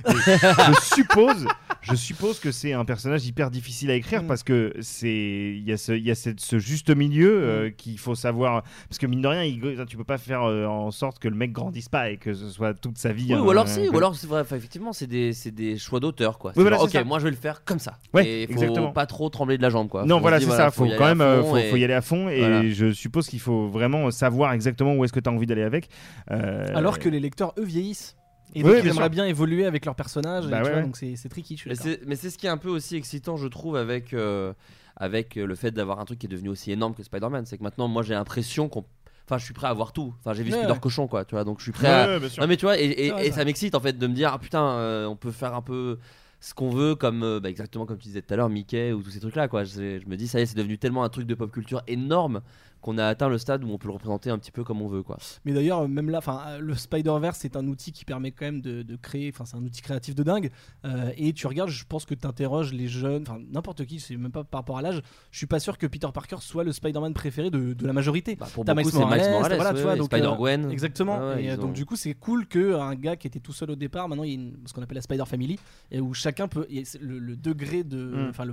[0.06, 1.48] Je suppose,
[1.82, 4.28] je suppose que c'est un personnage hyper difficile à écrire Mm.
[4.28, 5.56] parce que c'est.
[5.58, 8.64] Il y a ce, il y a cette- ce juste milieu euh, qu'il faut savoir.
[8.90, 11.36] Parce que mine de rien, il- tu peux pas faire euh, en sorte que le
[11.36, 13.26] mec grandisse pas et que ce soit toute sa vie.
[13.30, 16.38] Oui, un- ou alors si, ou alors c'est vrai, effectivement c'est des, des choix d'auteur
[16.38, 16.52] quoi.
[16.56, 17.04] Voilà, genre, ok, ça.
[17.04, 17.98] moi je vais le faire comme ça.
[18.14, 18.92] Ouais, et faut exactement.
[18.92, 20.06] pas trop trembler de la jambe quoi.
[20.06, 20.72] Non, Faut voilà, c'est ça.
[20.72, 22.30] Faut quand même, euh, faut, et- faut y aller à fond.
[22.30, 22.68] Et Voilà.
[22.70, 25.90] je suppose qu'il faut vraiment savoir exactement où est-ce que tu as envie d'aller avec.
[26.32, 28.16] Euh, Alors que les lecteurs, eux, vieillissent.
[28.56, 29.10] Et Oui, donc, bien ils aimeraient sûr.
[29.12, 30.48] bien évoluer avec leur personnage.
[30.48, 30.86] Bah tu ouais, vois, ouais.
[30.86, 33.38] Donc c'est c'est tricky, je suis Mais c'est, ce qui est un peu aussi excitant,
[33.38, 34.54] je trouve, avec, euh,
[34.98, 37.46] avec euh, le fait d'avoir un truc qui est devenu aussi énorme que Spider-Man.
[37.46, 38.86] C'est que maintenant, moi, j'ai l'impression qu'on.
[39.28, 40.16] Enfin, je suis prêt à voir tout.
[40.20, 40.80] Enfin, j'ai vu Ouais, Spider ouais.
[40.80, 41.44] Cochon, quoi, tu vois.
[41.44, 42.42] Donc, je suis prêt Ouais, à.
[42.42, 43.36] Non, mais tu vois, et, et- C'est vrai, et ça.
[43.38, 46.00] ça m'excite en fait de me dire, ah putain, euh, on peut faire un peu
[46.40, 49.04] ce qu'on veut, comme euh, bah, exactement comme tu disais tout à l'heure, Mickey ou
[49.04, 49.64] tous ces trucs-là, quoi.
[49.64, 51.82] Je, je me dis, ça y est, c'est devenu tellement un truc de pop culture
[51.88, 52.42] énorme
[52.82, 54.88] qu'on a atteint le stade où on peut le représenter un petit peu comme on
[54.88, 55.18] veut quoi.
[55.46, 58.62] Mais d'ailleurs, même là, enfin, euh, le Spider-Verse c'est un outil qui permet quand même
[58.62, 60.50] de, de créer, enfin, c'est un outil créatif de dingue.
[60.86, 64.16] Euh, et tu regardes, je pense que tu interroges les jeunes, enfin, n'importe qui, c'est
[64.18, 65.02] même pas par rapport à l'âge.
[65.32, 68.36] Je suis pas sûr que Peter Parker soit le Spider-Man préféré de, de la majorité.
[68.36, 70.66] Bah, pour beaucoup c'est Miles Morales, voilà, ouais, ouais, Spider-Gwen.
[70.66, 71.20] euh, Exactement.
[71.20, 73.72] Ouais, et donc ont- du coup, c'est cool que un gars qui était tout seul
[73.72, 75.60] au départ, maintenant il y a une- ce qu'on appelle la Spider Family,
[75.92, 76.68] et où chacun peut,
[77.02, 78.30] le, le degré de, Mm.
[78.30, 78.46] enfin,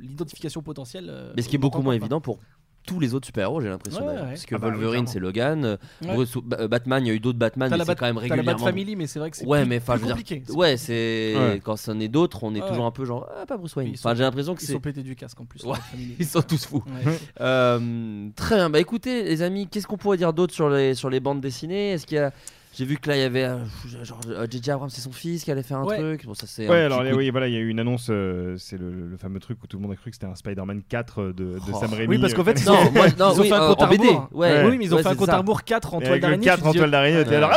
[0.00, 1.32] l'identification potentielle.
[1.36, 2.38] Mais ce qui est beaucoup moins évident pour
[2.86, 4.06] tous les autres super-héros, j'ai l'impression.
[4.06, 4.14] Ouais.
[4.16, 5.78] Parce que Ah bah Wolverine, c'est Logan.
[6.02, 6.14] Ouais.
[6.14, 8.22] Bruce- Ba- Batman, il y a eu d'autres Batman, mais c'est Bat- quand même t'as
[8.22, 8.64] la Bat régulièrement.
[8.66, 10.36] Family, mais c'est vrai que c'est Ouais, plus, mais enfin, plus je veux compliqué.
[10.40, 11.60] dire, ouais, c'est Ouais.
[11.62, 12.68] quand c'en est d'autres, on est Ouais.
[12.68, 13.92] toujours un peu genre ah pas Bruce Wayne.
[13.94, 15.62] Enfin, j'ai l'impression que Ils c'est sont pétés du casque en plus.
[16.18, 16.82] Ils sont tous fous.
[17.04, 17.12] Ouais.
[17.40, 18.70] Euh, très bien.
[18.70, 21.92] Bah écoutez, les amis, qu'est-ce qu'on pourrait dire d'autre sur les sur les bandes dessinées?
[21.92, 22.32] Est-ce qu'il y a
[22.80, 23.58] j'ai vu que là il y avait euh,
[24.02, 24.70] genre euh, J.J.
[24.70, 25.98] Abrams, c'est son fils qui allait faire un Ouais.
[25.98, 26.24] truc.
[26.24, 26.66] Bon, ça c'est.
[26.66, 29.16] Ouais, un alors oui, voilà, il y a eu une annonce, euh, c'est le, le
[29.18, 31.58] fameux truc où tout le monde a cru que c'était un Spider-Man 4 de, de
[31.70, 31.78] Oh.
[31.78, 32.06] Sam Raimi.
[32.08, 33.68] Oui, parce qu'en fait, ils Non, ont, moi, non, ils ont oui, fait un euh,
[33.68, 34.06] compte en à BD.
[34.08, 34.28] rebours.
[34.32, 35.34] Ouais, oui, mais ils ont ouais, fait un compte ça.
[35.34, 36.44] à rebours 4 en toile d'araignée.
[36.46, 37.50] 4 tu te en toile d'araignée, alors,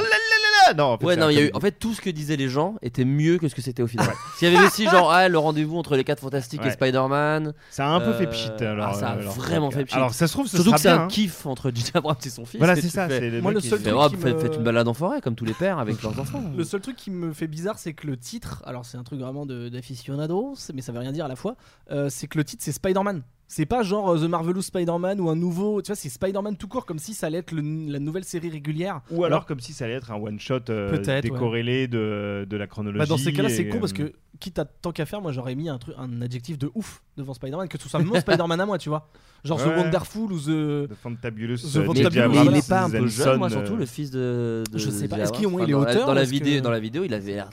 [0.68, 1.51] ah Non, en fait, Ouais, c'est non, un il y a eu.
[1.53, 3.88] En fait, tout ce que disaient les gens était mieux que ce que c'était au
[3.88, 4.09] final.
[4.38, 6.72] S'il y avait aussi genre ah, le rendez-vous entre les 4 fantastiques et Ouais.
[6.72, 7.53] Spider-Man.
[7.70, 8.49] ça a un peu Euh, fait pchit.
[8.61, 9.95] Alors, ah, ça a euh, alors, vraiment fait pchit.
[9.95, 11.01] Alors, ça se trouve, ce Surtout sera que c'est bien.
[11.01, 11.07] un hein.
[11.07, 11.91] kiff entre J.J.
[11.95, 12.57] Abrams et son fils.
[12.59, 13.07] Voilà, c'est ça.
[13.07, 14.88] fais- c'est les Moi, le qui seul truc oh, qui faites, me- faites une balade
[14.88, 16.43] en forêt comme tous les pères avec leurs enfants.
[16.57, 19.20] Le seul truc qui me fait bizarre, c'est que le titre, alors c'est un truc
[19.20, 21.55] vraiment de- d'aficionados, mais ça veut rien dire à la fois,
[21.91, 23.24] euh, c'est que le titre c'est Spider-Man.
[23.48, 26.68] C'est pas genre euh, The Marvelous Spider-Man ou un nouveau, tu vois, c'est Spider-Man tout
[26.68, 29.02] court, comme si ça allait être le- la nouvelle série régulière.
[29.12, 32.66] Ou alors comme si ça allait être un one shot euh, décorrélé de, de la
[32.68, 33.00] chronologie.
[33.00, 35.32] Bah, dans ces cas-là, c'est con parce euh, que, quitte à tant qu'à faire, moi
[35.32, 38.60] j'aurais mis un, truc, un adjectif de ouf devant Spider-Man, que ce soit mon Spider-Man
[38.60, 39.08] à moi, tu vois.
[39.44, 39.66] Genre Ouais.
[39.66, 40.89] The Wonderful ou The.
[40.89, 41.58] The Fantabulous.
[41.58, 42.30] The Fantabulous.
[42.34, 44.64] Mais il est pas un peu jeune, moi surtout le fils de.
[44.72, 45.20] de Je sais pas.
[45.20, 47.04] Est-ce qu'il- il est Enfin, dans la- auteur Dans la vidéo, que- dans la vidéo,
[47.04, 47.50] il avait l'air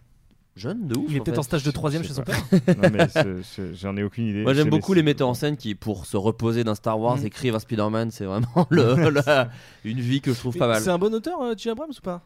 [0.60, 1.06] jeune de ouf.
[1.08, 2.36] Il est peut-être en stage de troisième je chez son père.
[2.52, 4.42] Non, mais ce- ce- j'en ai aucune idée.
[4.42, 7.26] Moi j'aime beaucoup les metteurs en scène qui, pour se reposer d'un Star Wars, Mm.
[7.26, 8.10] écrivent un Spider-Man.
[8.12, 8.94] C'est vraiment le,
[9.26, 9.48] la-
[9.84, 10.80] une vie que je trouve pas mal.
[10.80, 11.70] C'est un bon auteur, euh, J.
[11.70, 12.22] Abrams ou pas?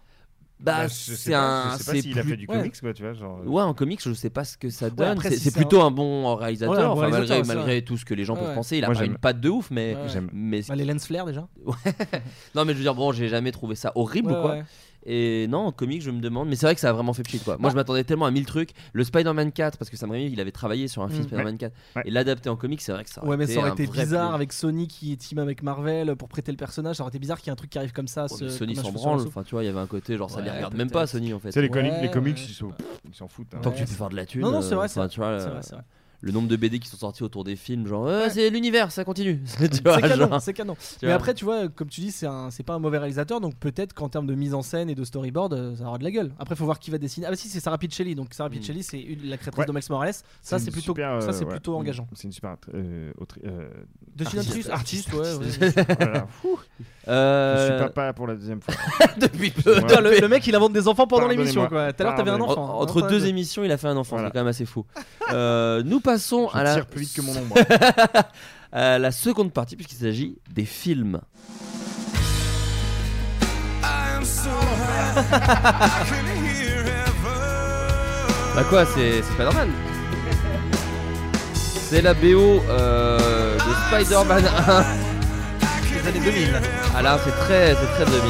[0.61, 1.73] Bah, Bah, je sais c'est pas, un.
[1.73, 2.57] Je sais pas c'est s'il a plus- fait du ouais.
[2.59, 3.13] comics, quoi, tu vois.
[3.13, 3.41] Genre...
[3.45, 5.09] Ouais, en comics, je sais pas ce que ça donne.
[5.09, 6.73] après, c'est si c'est c'est plutôt un bon réalisateur.
[6.75, 8.55] Ouais, un bon enfin, réalisateur, malgré, tout ce que les gens Ouais, peuvent ouais.
[8.55, 9.13] penser, il a Moi, pas j'aime.
[9.13, 9.95] une patte de ouf, mais.
[9.97, 10.09] Ouais.
[10.09, 10.31] J'aime.
[10.33, 11.49] mais Bah, Les lens flare déjà.
[12.55, 14.51] non, mais je veux dire, bon, j'ai jamais trouvé ça horrible, Ouais, quoi.
[14.53, 14.65] ouais.
[15.07, 17.23] Et non, en comics, je me demande, mais c'est vrai que ça a vraiment fait
[17.23, 17.59] pchit quoi.
[17.59, 18.71] Moi, je m'attendais tellement à mille trucs.
[18.95, 21.27] Le Spider-Man 4, parce que Sam Raimi, il avait travaillé sur un film Mm.
[21.27, 22.03] Spider-Man 4, Ouais.
[22.07, 24.03] et l'adapter en comics, c'est vrai que ça aurait Ouais, mais ça aurait été vrai
[24.05, 26.97] bizarre avec Sony qui est team avec Marvel pour prêter le personnage.
[26.97, 28.27] Ça aurait été bizarre qu'il y ait un truc qui arrive comme ça.
[28.41, 30.51] Mais Sony s'en branle, enfin tu vois, il y avait un côté genre ça les
[30.51, 31.49] regarde même pas Sony en fait.
[31.49, 32.69] Tu sais, les, Ouais, coni- les comics, ouais.
[33.09, 33.49] ils s'en foutent.
[33.55, 33.59] hein.
[33.63, 34.41] Tant que tu peux faire de la thune.
[34.41, 35.39] Non, non, c'est euh, vrai, enfin, c'est tu vois,
[36.25, 38.31] Le nombre de BD qui sont sortis autour des films, genre euh, Ouais.
[38.31, 39.43] c'est l'univers, ça continue.
[39.47, 40.75] C'est canon, genre, canon.
[40.75, 41.17] tu Mais vois.
[41.17, 44.27] après, tu vois, comme tu dis, c'est pas un mauvais réalisateur, donc peut-être qu'en termes
[44.27, 46.33] de mise en scène et de storyboard, euh, ça aura de la gueule.
[46.39, 47.27] Après, faut voir qui va dessiner.
[47.27, 48.53] Ah bah si, c'est Sarah Pichelli, donc Sarah Mm.
[48.53, 49.67] Pichelli, c'est la créatrice Ouais.
[49.67, 50.15] de Miles Morales.
[50.41, 52.07] Ça, c'est plutôt, super, ça, euh, c'est ouais, plutôt engageant.
[52.15, 53.69] C'est une super euh, autri- euh,
[54.17, 55.11] Dessinatrice, Artiste.
[55.11, 55.67] artiste, ouais.
[55.67, 55.87] ouais.
[55.99, 56.27] voilà.
[57.07, 58.75] Je suis papa pour la deuxième fois.
[59.21, 59.75] depuis peu.
[59.75, 61.67] Le, le mec, il invente des enfants pendant l'émission.
[61.67, 62.79] Tout à l'heure, t'avais un enfant.
[62.79, 64.85] En- Entre hein, deux émissions, il a fait un enfant, c'est quand même assez fou.
[65.31, 67.57] Nous passons Je à la, tire plus vite que mon ombre.
[68.73, 71.21] à la seconde partie, puisqu'il s'agit des films.
[78.55, 79.69] Bah quoi, c'est c'est Spider-Man
[81.55, 84.85] C'est la BO euh, de Spider-Man 1
[86.03, 86.61] des années 2000.
[86.97, 88.21] Ah là, c'est très, c'est très 2000.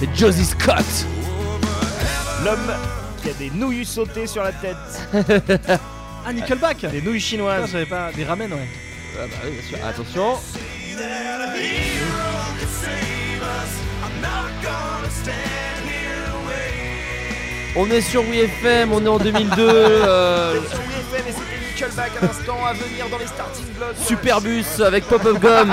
[0.00, 1.06] C'est Josie Scott
[2.44, 2.72] L'homme
[3.22, 4.74] qui a des nouilles sautées sur la tête.
[6.24, 7.70] Ah, Nickelback Des nouilles Putain, chinoises.
[7.72, 8.10] j'avais pas.
[8.12, 8.68] Des ramen, ouais.
[9.20, 9.86] Ah bah oui, bien sûr.
[9.86, 10.36] Attention
[17.74, 19.56] On est sur WeFM, on est en 2002.
[19.68, 20.60] euh,
[21.70, 23.96] Nickelback à l'instant à venir dans les starting blocks.
[23.96, 25.72] Superbus avec Pop-Up Gum.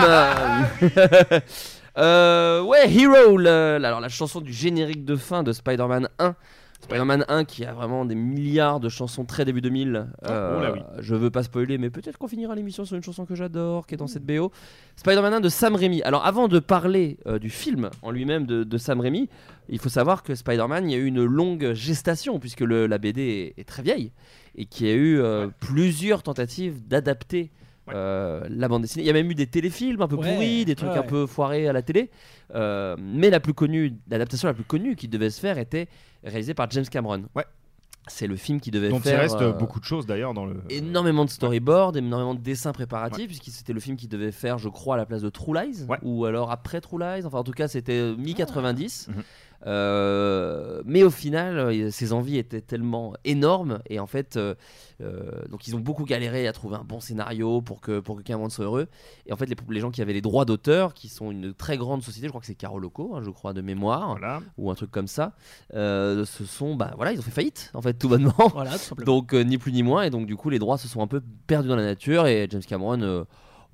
[1.98, 6.34] Euh, ouais, Hero, le- alors la chanson du générique de fin de Spider-Man 1.
[6.82, 10.08] Spider-Man 1 qui a vraiment des milliards de chansons très début 2000.
[10.26, 10.80] Euh, oh là oui.
[11.00, 13.94] Je veux pas spoiler, mais peut-être qu'on finira l'émission sur une chanson que j'adore, qui
[13.96, 14.52] est dans cette BO.
[14.96, 16.02] Spider-Man 1 de Sam Raimi.
[16.04, 19.30] Alors avant de parler euh, du film en lui-même de, de Sam Raimi,
[19.68, 22.98] il faut savoir que Spider-Man, il y a eu une longue gestation, puisque le- la
[22.98, 24.12] BD est, est très vieille,
[24.56, 27.52] et qu'il y a eu euh, plusieurs tentatives d'adapter
[27.96, 29.04] euh, la bande dessinée.
[29.04, 30.98] Il y a même eu des téléfilms un peu Ouais, pourris, des trucs ouais.
[30.98, 32.10] un peu foirés à la télé.
[32.56, 35.88] Euh, mais la plus connue, l'adaptation la plus connue qui devait se faire était
[36.24, 37.24] réalisée par James Cameron.
[37.36, 37.46] Ouais.
[38.08, 40.46] C'est le film qui devait Dont il faire reste euh, beaucoup de choses d'ailleurs dans
[40.48, 40.64] le.
[40.70, 44.68] énormément de storyboard, énormément de dessins préparatifs, puisque c'était le film qui devait faire, je
[44.68, 46.00] crois, à la place de True Lies, Ouais.
[46.02, 47.24] ou alors après True Lies.
[47.26, 49.10] Enfin, en tout cas, c'était mi-90.
[49.10, 49.24] Mhm.
[49.66, 54.56] Euh, mais au final, euh, ses envies étaient tellement énormes et en fait, euh,
[55.02, 58.22] euh, donc ils ont beaucoup galéré à trouver un bon scénario pour que pour que
[58.22, 58.88] Cameron soit heureux.
[59.26, 61.78] Et en fait, les, les gens qui avaient les droits d'auteur, qui sont une très
[61.78, 64.42] grande société, je crois que c'est Caro Loco, hein, je crois de mémoire, Voilà.
[64.58, 65.34] ou un truc comme ça,
[65.74, 68.34] euh, ce sont, bah voilà, ils ont fait faillite en fait tout bonnement.
[68.54, 69.06] Voilà, tout simplement.
[69.06, 71.08] Donc euh, ni plus ni moins et donc du coup les droits se sont un
[71.08, 73.24] peu perdus dans la nature et James Cameron euh,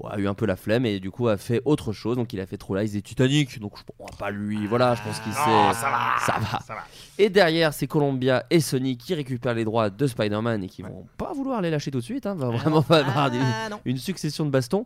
[0.03, 2.17] a eu un peu la flemme et du coup a fait autre chose.
[2.17, 3.59] Donc il a fait True Lies et Titanic.
[3.59, 5.39] Donc je, on va pas lui voilà je pense qu'il sait.
[5.39, 6.59] Non, ça va, ça va.
[6.59, 6.83] ça va.
[7.17, 11.05] et derrière c'est Columbia et Sony qui récupèrent les droits de Spider-Man et qui vont
[11.17, 14.45] pas vouloir les lâcher tout de suite hein, va vraiment pas avoir Ah, une succession
[14.45, 14.85] de bastons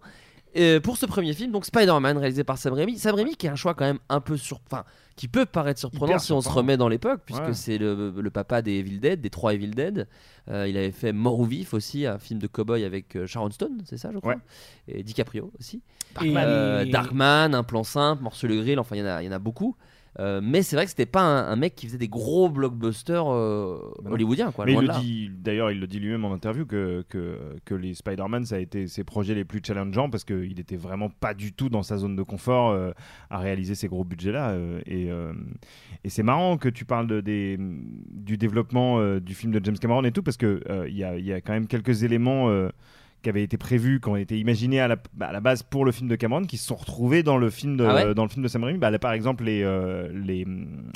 [0.57, 2.97] Euh, pour ce premier film, donc Spider-Man réalisé par Sam Raimi.
[2.97, 4.83] Sam Raimi qui est un choix quand même un peu sur, enfin,
[5.15, 7.53] qui peut paraître surprenant Hyper si on se remet dans l'époque, puisque Ouais.
[7.53, 10.07] c'est le, le papa des Evil Dead, des trois Evil Dead.
[10.49, 13.51] Euh, il avait fait Mort ou Vif aussi, un film de cowboy avec euh, Sharon
[13.51, 14.39] Stone, c'est ça, je crois, Ouais.
[14.87, 15.83] et DiCaprio aussi.
[16.23, 19.25] Et- Euh, Darkman, Un plan simple, Morceau le grill, enfin il y, en a- il
[19.27, 19.75] y en a beaucoup.
[20.19, 23.25] Euh, mais c'est vrai que c'était pas un, un mec qui faisait des gros blockbusters
[23.27, 24.65] euh, Bah hollywoodiens, quoi.
[24.65, 27.93] Mais il le dit, d'ailleurs, il le dit lui-même en interview que, que, que les
[27.93, 31.53] Spider-Man, ça a été ses projets les plus challengeants parce qu'il était vraiment pas du
[31.53, 32.91] tout dans sa zone de confort euh,
[33.29, 34.55] à réaliser ces gros budgets-là.
[34.85, 35.09] et
[36.03, 40.03] et c'est marrant que tu parles de, des, du développement du film de James Cameron
[40.03, 42.49] et tout parce qu'il il y, a, y a quand même quelques éléments.
[43.21, 45.91] Qui avaient été prévus, qui ont été imaginés à la, à la base pour le
[45.91, 48.29] film de Cameron, qui se sont retrouvés dans le film de, Ah ouais dans le
[48.29, 48.79] film de Sam Raimi.
[48.79, 50.45] Bah, là, par exemple, les, euh, les,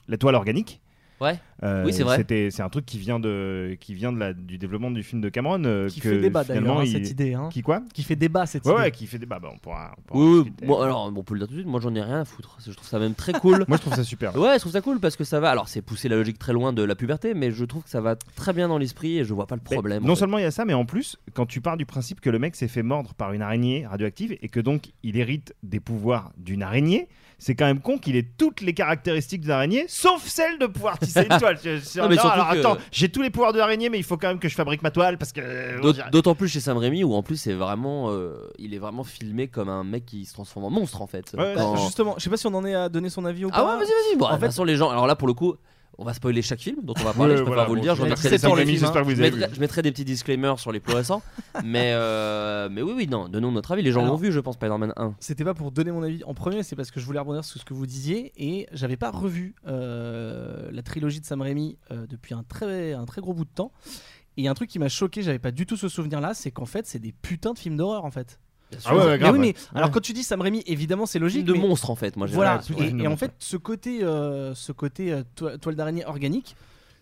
[0.08, 0.82] la toile organique.
[1.24, 1.40] Ouais.
[1.64, 2.18] Euh, Oui, c'est vrai.
[2.18, 5.22] C'était, c'est un truc qui vient de, qui vient de la, du développement du film
[5.22, 5.64] de Cameron.
[5.64, 7.34] euh, Qui que fait débat finalement, d'ailleurs, hein, il- cette idée.
[7.34, 7.50] Hein.
[7.52, 7.82] Qui quoi?
[7.94, 8.82] Qui fait débat cette Ouais, idée.
[8.82, 9.40] ouais, qui fait débat.
[9.40, 9.96] Bah, on pourra.
[9.98, 10.68] on pourra en Oui, oui.
[10.68, 12.26] Bon, alors, bon, on peut le dire tout de suite, moi j'en ai rien à
[12.26, 12.58] foutre.
[12.66, 13.64] Je trouve ça même très cool.
[13.70, 14.36] Moi, je trouve ça super.
[14.38, 15.50] Ouais, je trouve ça cool parce que ça va.
[15.52, 18.02] Alors, c'est pousser la logique très loin de la puberté, mais je trouve que ça
[18.02, 20.04] va très bien dans l'esprit et je vois pas le problème.
[20.04, 20.20] non fait.
[20.20, 22.40] seulement il y a ça, mais en plus, quand tu pars du principe que le
[22.40, 26.32] mec s'est fait mordre par une araignée radioactive et que donc il hérite des pouvoirs
[26.38, 27.08] d'une araignée,
[27.44, 30.98] c'est quand même con qu'il ait toutes les caractéristiques d'une araignée, sauf celle de pouvoir
[30.98, 31.58] tisser une toile.
[31.64, 33.90] Je- je- Non, mais non, surtout alors que- attends, j'ai tous les pouvoirs de l'araignée,
[33.90, 35.42] mais il faut quand même que je fabrique ma toile parce que.
[35.42, 39.04] euh, D'autant plus chez Sam Raimi où en plus c'est vraiment, euh, il est vraiment
[39.04, 41.34] filmé comme un mec qui se transforme en monstre en fait.
[41.38, 43.44] Ouais, Quand- Bah, Justement, je sais pas si on en est à donner son avis
[43.44, 43.74] ou Ah pas.
[43.74, 44.18] ouais, vas-y, vas-y.
[44.18, 44.90] Bon, En de toute fait- façon les gens.
[44.90, 45.56] Alors là pour le coup,
[45.98, 47.34] on va spoiler chaque film dont on va parler.
[47.34, 47.96] Ouais, je préfère voilà, vous le dire.
[47.96, 49.82] Je mettrai des dans Sam le Raimi, film, j'espère que Je vous mettrai, je mettrai
[49.82, 51.22] des petits disclaimers sur les plus récents,
[51.64, 53.84] mais, euh, mais oui, oui, non, donnons notre avis.
[53.84, 55.16] Les gens l'ont vu, je pense, Spider-Man 1.
[55.20, 57.60] C'était pas pour donner mon avis en premier, c'est parce que je voulais rebondir sur
[57.60, 62.06] ce que vous disiez et j'avais pas revu euh, la trilogie de Sam Raimi euh,
[62.08, 63.72] depuis un très, un très gros bout de temps.
[64.36, 66.66] Et un truc qui m'a choqué, j'avais pas du tout ce souvenir là, c'est qu'en
[66.66, 68.40] fait c'est des putains de films d'horreur en fait.
[68.86, 69.34] Ah ouais, ouais, mais grave.
[69.34, 69.54] oui, mais ouais.
[69.76, 71.46] alors quand tu dis Sam Raimi, évidemment c'est logique.
[71.46, 74.54] de mais- monstre en fait, moi Voilà, et, et en monstre, fait, ce côté, euh,
[74.56, 76.56] ce côté euh, toi- toile d'araignée organique,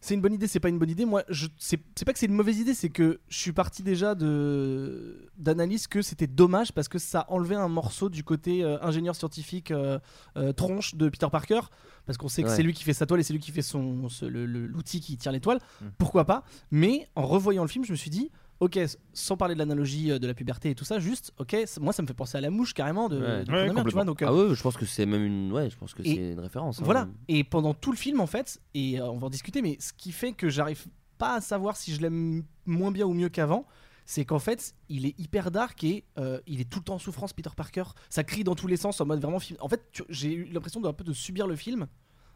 [0.04, 1.06] c'est une bonne idée, c'est pas une bonne idée.
[1.06, 4.16] Moi, je, c'est, pas que c'est une mauvaise idée, c'est que je suis parti déjà
[4.16, 9.16] de, d'analyse que c'était dommage parce que ça enlevait un morceau du côté euh, ingénieur
[9.16, 10.00] scientifique euh,
[10.38, 11.62] euh, tronche de Peter Parker.
[12.08, 12.56] Parce qu'on sait que Ouais.
[12.56, 15.32] c'est lui qui fait sa toile et c'est lui qui fait son, l'outil qui tire
[15.32, 15.60] l'étoile.
[15.82, 15.86] Mm.
[16.00, 16.44] Pourquoi pas?
[16.72, 18.32] Mais en revoyant le film, je me suis dit,
[18.62, 18.80] ok,
[19.12, 22.02] sans parler de l'analogie euh, de la puberté et tout ça, juste, ok, moi ça
[22.02, 23.44] me fait penser à la mouche carrément de, Ouais.
[23.44, 24.06] de Ouais, Cronenberg, tu vois.
[24.06, 26.32] Donc, euh, Ah ouais, je pense que c'est même une, ouais, je pense que c'est
[26.32, 26.80] une référence.
[26.80, 26.84] hein.
[26.86, 27.10] voilà.
[27.28, 29.92] Et pendant tout le film, en fait, et euh, on va en discuter, mais ce
[29.92, 30.86] qui fait que j'arrive
[31.18, 33.66] pas à savoir si je l'aime moins bien ou mieux qu'avant,
[34.06, 37.00] c'est qu'en fait, il est hyper dark et euh, il est tout le temps en
[37.00, 37.84] souffrance, Peter Parker.
[38.10, 39.58] Ça crie dans tous les sens en mode vraiment film.
[39.62, 41.88] En fait, j'ai eu l'impression d'un peu de subir le film.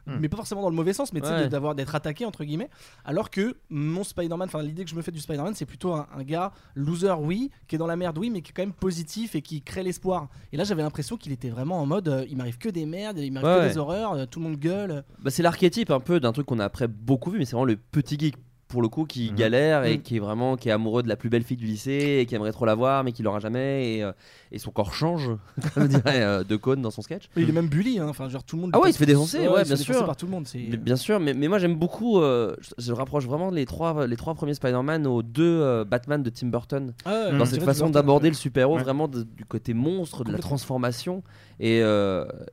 [0.08, 0.18] Hmm.
[0.20, 1.50] Mais pas forcément dans le mauvais sens, mais tu sais, Ouais.
[1.50, 2.70] d'avoir d'être attaqué entre guillemets.
[3.06, 6.08] Alors que mon Spider-Man, enfin l'idée que je me fais du Spider-Man, c'est plutôt un,
[6.16, 8.74] un gars loser, oui, qui est dans la merde, oui, mais qui est quand même
[8.74, 10.30] positif et qui crée l'espoir.
[10.52, 13.18] Et là, j'avais l'impression qu'il était vraiment en mode, euh, il m'arrive que des merdes,
[13.18, 13.70] il m'arrive Ouais, que ouais.
[13.70, 15.04] des horreurs, euh, tout le monde gueule.
[15.24, 17.66] Bah, c'est l'archétype un peu d'un truc qu'on a après beaucoup vu, mais c'est vraiment
[17.66, 18.36] le petit geek
[18.68, 19.36] pour le coup qui Mhm.
[19.38, 20.02] galère et Mhm.
[20.02, 22.34] qui est vraiment qui est amoureux de la plus belle fille du lycée et qui
[22.34, 24.12] aimerait trop la voir mais qui l'aura jamais et, euh,
[24.52, 25.30] et son corps change
[25.76, 27.30] comme dirait euh, De Caunes dans son sketch.
[27.38, 28.08] Il est même bully, hein.
[28.10, 28.72] enfin genre tout le monde.
[28.74, 30.04] Ah ouais, il se fait défoncer, ouais, bien sûr.
[30.06, 30.48] par tout le monde.
[30.48, 32.20] C'est Mais bien sûr, mais, mais moi j'aime beaucoup.
[32.22, 36.30] euh, je, je rapproche vraiment les trois les trois premiers Spider-Man aux deux Batman de
[36.32, 38.84] Tim Burton Ah Dans cette façon d'aborder le super-héros Ouais.
[38.84, 41.22] vraiment de- du côté monstre, de la transformation
[41.60, 41.82] et,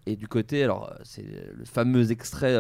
[0.07, 2.55] et du côté alors c'est le fameux extrait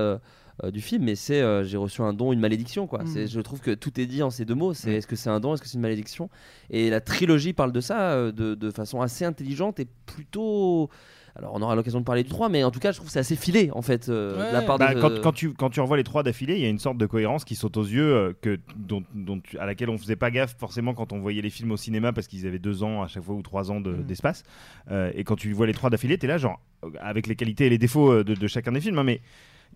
[0.70, 3.06] du film mais c'est euh, j'ai reçu un don une malédiction quoi Mm.
[3.08, 4.94] c'est je trouve que tout est dit en ces deux mots c'est Mm.
[4.94, 6.30] est-ce que c'est un don est-ce que c'est une malédiction?
[6.70, 10.88] Et la trilogie parle de ça euh, de, de façon assez intelligente et plutôt
[11.34, 13.12] alors on aura l'occasion de parler du 3 mais en tout cas je trouve que
[13.12, 14.66] c'est assez filé en fait euh, de la Ouais.
[14.66, 16.68] part Bah, de quand, quand tu, quand tu revois les trois d'affilée, il y a
[16.68, 19.88] une sorte de cohérence qui saute aux yeux, euh, que, dont, dont tu- à laquelle
[19.88, 22.58] on faisait pas gaffe forcément quand on voyait les films au cinéma parce qu'ils avaient
[22.58, 24.02] deux ans à chaque fois ou trois ans de- Mm.
[24.04, 24.42] d'espace.
[24.90, 27.34] Euh, et quand tu vois les trois d'affilée, tu es là, genre, euh, avec les
[27.34, 29.22] qualités et les défauts euh, de, de chacun des films, hein, mais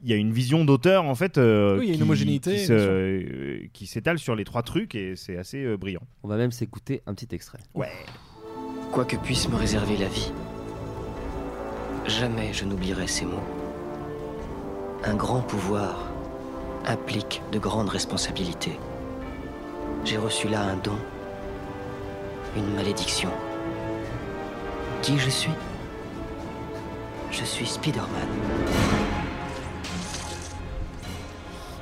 [0.03, 2.03] il y a une vision d'auteur en fait euh, Oui, il y a une qui-
[2.03, 6.03] homogénéité, qui se- euh, qui s'étale sur les trois trucs et c'est assez euh, brillant.
[6.23, 7.91] on va même s'écouter un petit extrait Ouais.
[8.93, 10.33] Quoi que puisse me réserver la vie,
[12.07, 13.43] jamais je n'oublierai ces mots.
[15.05, 16.11] Un grand pouvoir
[16.87, 18.79] implique de grandes responsabilités.
[20.05, 20.97] J'ai reçu là un don,
[22.57, 23.31] une malédiction.
[25.03, 25.51] Qui je suis?
[27.33, 28.29] Je suis Spider-Man.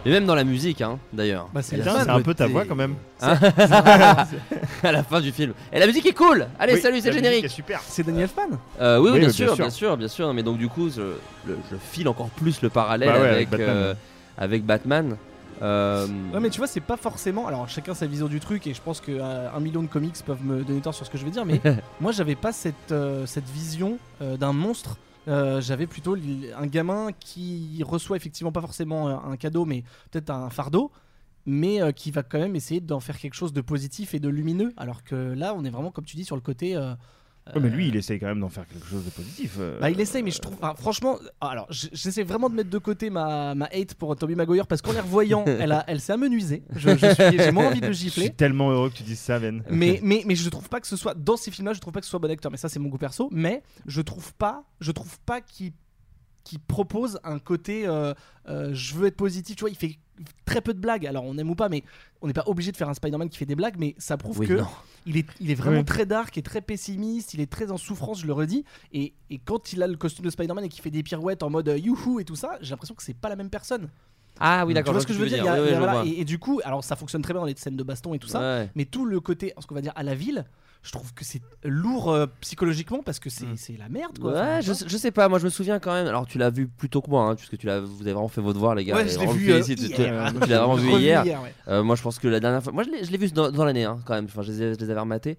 [0.06, 1.48] Et même dans la musique, hein, d'ailleurs.
[1.54, 2.94] Bah, c'est un peu ta voix quand même.
[3.22, 3.38] Hein
[4.82, 5.52] à la fin du film.
[5.72, 6.46] Et la musique est cool.
[6.58, 7.44] Allez, Oui, salut, c'est générique.
[7.44, 7.80] est super.
[7.86, 9.96] C'est Daniel Elfman Euh, oui, oui, Oui, bien, sûr, bien bien sûr.
[9.96, 10.34] bien sûr.
[10.34, 11.00] Mais donc du coup, je,
[11.46, 13.98] le- je file encore plus le parallèle Bah ouais, avec, avec Batman, euh, ouais.
[14.38, 15.16] avec Batman.
[15.62, 17.46] Euh, Ouais, mais tu vois, c'est pas forcément.
[17.46, 20.16] Alors, chacun sa vision du truc, et je pense que euh, un million de comics
[20.26, 21.60] peuvent me donner tort sur ce que je vais dire, mais
[22.00, 24.96] moi, j'avais pas cette, euh, cette vision euh, d'un monstre.
[25.28, 30.30] Euh, j'avais plutôt un gamin qui reçoit effectivement pas forcément euh, un cadeau, mais peut-être
[30.30, 30.92] un fardeau,
[31.46, 34.28] mais euh, qui va quand même essayer d'en faire quelque chose de positif et de
[34.28, 34.72] lumineux.
[34.76, 36.78] Alors que là, on est vraiment, comme tu dis, sur le côté.
[37.54, 39.56] Ouais, mais lui, il essaye quand même d'en faire quelque chose de positif.
[39.58, 39.78] euh.
[39.78, 40.54] Bah, il essaye, mais je trouve.
[40.54, 44.34] enfin, franchement, alors j- j'essaie vraiment de mettre de côté ma, ma hate pour Tommy
[44.34, 46.62] Maguire parce qu'en les revoyant, elle, a- elle s'est amenuisée.
[46.74, 48.30] Je, je J'ai moins envie de le Je suis gifler.
[48.30, 49.62] tellement heureux que tu dises ça, Ben.
[49.68, 51.12] Mais, mais, mais je trouve pas que ce soit.
[51.14, 52.50] Dans ces films-là, je trouve pas que ce soit bon acteur.
[52.50, 53.28] Mais ça, c'est mon goût perso.
[53.30, 54.64] Mais je trouve pas.
[54.80, 55.72] Je trouve pas qu'il
[56.44, 58.12] qui propose un côté euh,
[58.50, 59.96] euh, je veux être positif tu vois il fait
[60.44, 61.82] très peu de blagues alors on aime ou pas mais
[62.22, 64.38] on n'est pas obligé de faire un Spider-Man qui fait des blagues mais ça prouve
[64.40, 64.66] oui, que non.
[65.06, 65.84] il est, il est vraiment Oui.
[65.84, 68.64] très dark et très pessimiste, il est très en souffrance, je le redis.
[68.92, 71.50] Et, et quand il a le costume de Spider-Man et qu'il fait des pirouettes en
[71.50, 73.88] mode euh, youhou et tout ça, j'ai l'impression que c'est pas la même personne.
[74.40, 74.92] Ah oui, tu d'accord.
[74.94, 75.78] vois ce que je veux dire, Il y a- Oui, il y a- oui, je
[75.78, 76.06] voilà, vois.
[76.06, 78.18] et, et du coup, alors ça fonctionne très bien dans les scènes de baston et
[78.18, 78.70] tout ça, Ouais.
[78.74, 80.44] mais tout le côté, ce qu'on va dire, à la ville,
[80.84, 84.32] je trouve que c'est lourd euh, psychologiquement parce que c'est c'est la merde quoi.
[84.32, 86.06] Ouais, Enfin, je, sais- je sais pas, moi je me souviens quand même.
[86.06, 88.28] Alors tu l'as vu plus tôt que moi, hein, puisque tu l'as, vous avez vraiment
[88.28, 88.94] fait votre devoir, les gars.
[88.94, 89.76] Ouais, je l'ai vu euh, hier.
[89.76, 91.24] tu l'as vraiment vu hier.
[91.24, 91.54] ouais.
[91.68, 92.72] Euh, moi je pense que la dernière fois.
[92.72, 94.26] Moi je l'ai, je l'ai vu dans, dans l'année hein, quand même.
[94.26, 95.38] Enfin, je les, je les avais rematés.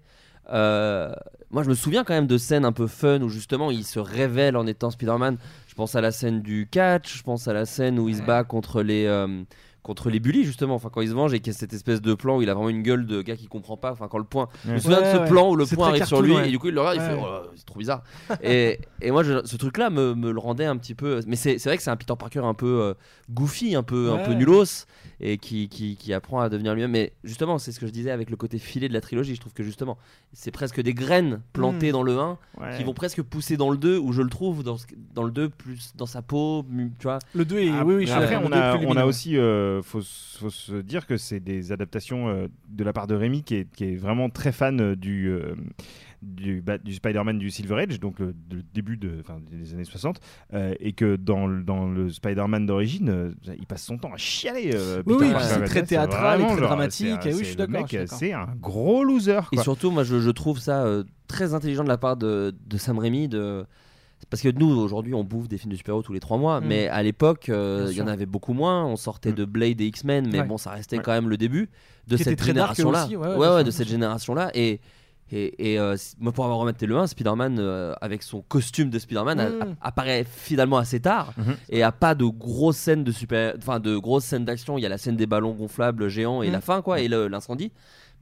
[0.52, 1.12] Euh,
[1.50, 3.98] moi je me souviens quand même de scènes un peu fun où justement il se
[3.98, 5.38] révèle en étant Spider-Man.
[5.68, 8.22] Je pense à la scène du catch, je pense à la scène où il se
[8.22, 9.06] bat contre les.
[9.86, 12.02] Contre les bullies justement, enfin quand il se venge et qu'il y a cette espèce
[12.02, 14.18] de plan où il a vraiment une gueule de gars qui comprend pas, enfin quand
[14.18, 14.80] le point, je me Ouais.
[14.80, 16.48] souviens de ce Ouais, plan où le point arrive sur lui ouais.
[16.48, 17.22] et du coup il le regarde, il Ouais, fait ouais.
[17.24, 18.02] oh, c'est trop bizarre.
[18.42, 21.36] et, et moi je- ce truc là me, me le rendait un petit peu, mais
[21.36, 22.94] c'est c'est vrai que c'est un Peter Parker un peu euh,
[23.30, 24.36] goofy, un peu, un peu Ouais.
[24.36, 24.86] nulos
[25.20, 26.90] et qui, qui, qui apprend à devenir lui-même.
[26.90, 29.34] Mais justement, c'est ce que je disais avec le côté filé de la trilogie.
[29.34, 29.96] Je trouve que justement,
[30.32, 31.92] c'est presque des graines plantées Mm.
[31.92, 32.76] dans le 1 Ouais.
[32.76, 35.30] qui vont presque pousser dans le 2 où je le trouve dans, ce- dans le
[35.30, 36.64] 2 plus dans sa peau,
[36.98, 37.18] tu vois.
[37.34, 37.70] Le 2 est.
[37.82, 40.50] Oui, oui, je suis Après, d'accord, on a, on a aussi, euh, faut, s- faut
[40.50, 43.84] se dire que c'est des adaptations euh, de la part de Rémi qui est, qui
[43.84, 45.54] est vraiment très fan euh, du, euh,
[46.22, 50.20] du, Bat- du Spider-Man du Silver Age, donc le, le début de, des années 60,
[50.54, 54.16] euh, et que dans, le- dans le Spider-Man d'origine, euh, il passe son temps à
[54.16, 54.70] chialer.
[54.74, 57.56] euh, Oui, c'est très théâtral et très genre, dramatique, c'est un- et oui, je suis
[57.56, 57.72] d'accord.
[58.18, 59.40] C'est un gros loser.
[59.52, 62.76] Et surtout, moi, je, je trouve ça euh, très intelligent de la part de, de
[62.78, 63.28] Sam Raimi.
[63.28, 63.64] De...
[64.30, 66.60] Parce que nous, aujourd'hui, on bouffe des films de super-héros tous les trois mois.
[66.60, 66.64] Mm.
[66.66, 68.84] Mais à l'époque, euh, il y en avait beaucoup moins.
[68.84, 69.36] On sortait Mm.
[69.36, 70.46] de Blade et X-Men, mais Ouais.
[70.46, 71.02] bon, ça restait Ouais.
[71.02, 71.68] quand même le début
[72.08, 73.06] de Qui cette génération-là.
[73.08, 74.50] ouais, ouais, de cette génération-là.
[74.54, 74.80] Et,
[75.30, 78.98] et, et, euh, moi, pour avoir remetté le 1, Spider-Man, euh, avec son costume de
[78.98, 79.76] Spider-Man, Mm.
[79.80, 81.32] apparaît finalement assez tard.
[81.36, 81.56] Mhm.
[81.68, 83.54] Et a pas de grosses scènes de super.
[83.58, 84.78] Enfin, de grosses scènes d'action.
[84.78, 87.70] Il y a la scène des ballons gonflables géants et la fin, quoi, et l'incendie.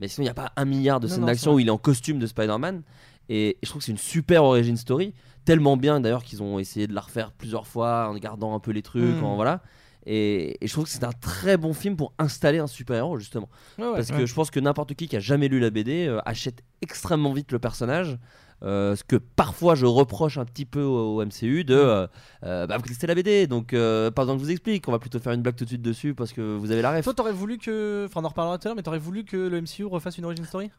[0.01, 1.71] Mais sinon, il n'y a pas un milliard de Non, scènes d'action où il est
[1.71, 2.83] en costume de Spider-Man.
[3.31, 5.15] Et je trouve que c'est une super origin story.
[5.45, 8.71] Tellement bien d'ailleurs qu'ils ont essayé de la refaire plusieurs fois en gardant un peu
[8.71, 9.21] les trucs.
[9.21, 9.25] Mm.
[9.25, 9.63] en- voilà.
[10.07, 13.49] Et, et je trouve que c'est un très bon film pour installer un super-héros, justement.
[13.79, 13.95] Ouais, ouais.
[13.95, 16.63] Parce que je pense que n'importe qui qui a jamais lu la BD euh, achète
[16.83, 18.19] extrêmement vite le personnage.
[18.63, 22.07] Euh, ce que parfois je reproche un petit peu au, au MCU de euh,
[22.45, 25.01] euh, bah, vous connaissez la BD donc pas besoin que je vous explique on va
[25.01, 27.13] plutôt faire une blague tout de suite dessus parce que vous avez la ref Toi,
[27.15, 28.07] t'aurais voulu que.
[28.07, 30.25] Enfin, on en reparlera tout à l'heure, mais t'aurais voulu que le MCU refasse une
[30.25, 30.71] origin story?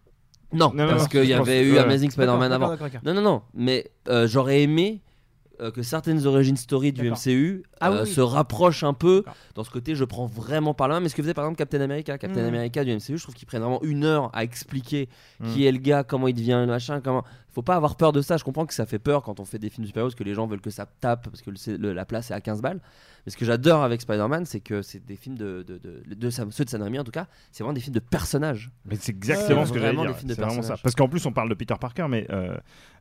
[0.56, 1.80] Non, Non, non, parce non, qu'il y pense- avait eu ouais.
[1.80, 5.01] Amazing Spider-Man D'accord, avant d'accord, d'accord, non non non mais euh, j'aurais aimé
[5.62, 7.18] euh, que certaines origin stories du D'accord.
[7.26, 8.14] MCU Ah euh, oui, oui.
[8.14, 9.36] se rapprochent un peu D'accord.
[9.56, 11.58] dans ce côté je prends vraiment par la main mais ce que faisait par exemple
[11.60, 12.47] Captain America Captain Mhm.
[12.47, 15.08] America du MCU je trouve qu'ils prennent vraiment une heure à expliquer
[15.39, 15.53] Mhm.
[15.53, 17.24] qui est le gars comment il devient le machin comment
[17.56, 19.58] faut pas avoir peur de ça je comprends que ça fait peur quand on fait
[19.60, 21.78] des films de super-héros parce que les gens veulent que ça tape parce que le-
[21.78, 22.80] le- la place est à 15 balles
[23.26, 26.30] mais ce que j'adore avec Spider-Man c'est que c'est des films de, de, de, de
[26.30, 29.12] ceux de Sam Raimi en tout cas c'est vraiment des films de personnages Mais c'est
[29.14, 30.16] exactement Ouais, ce que j'allais dire.
[30.28, 30.76] C'est vraiment ça.
[30.84, 32.58] Parce qu'en plus, on parle de Peter Parker, mais euh,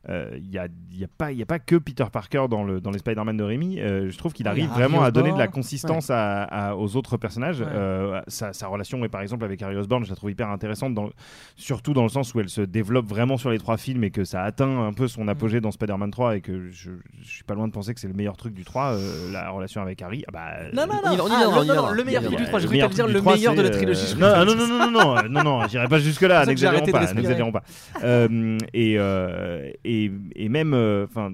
[0.09, 2.45] euh, il n'y a, il y a, pas- il y a pas que Peter Parker
[2.49, 3.79] dans, le, dans les Spider-Man de Rémi.
[3.79, 6.95] Euh, je trouve qu'il il arrive vraiment à donner de la consistance à- à- aux
[6.95, 7.59] autres personnages.
[7.61, 7.67] Ouais.
[7.69, 10.93] Euh, sa, sa relation, est, par exemple, avec Harry Osborn, je la trouve hyper intéressante,
[10.93, 11.09] dans,
[11.55, 14.23] surtout dans le sens où elle se développe vraiment sur les trois films et que
[14.23, 15.09] ça atteint un peu Mm.
[15.09, 16.91] son apogée dans Spider-Man 3 et que je,
[17.21, 19.49] je suis pas loin de penser que c'est le meilleur truc du 3, euh, la
[19.49, 20.23] relation avec Harry.
[20.27, 22.67] Ah bah, Non, non, non, ah, non, non, le meilleur truc du 3, je le
[22.67, 24.15] voulais meilleur te dire le du 3, meilleur de la trilogie.
[24.21, 26.59] euh, Non, non, non, non, non, non, non, non, j'irai pas jusque là, C'est pour
[26.59, 27.63] ça que j'ai n'exagérons pas, n'exagérons pas.
[28.03, 31.31] Euh, et, euh, et, et même, euh, enfin,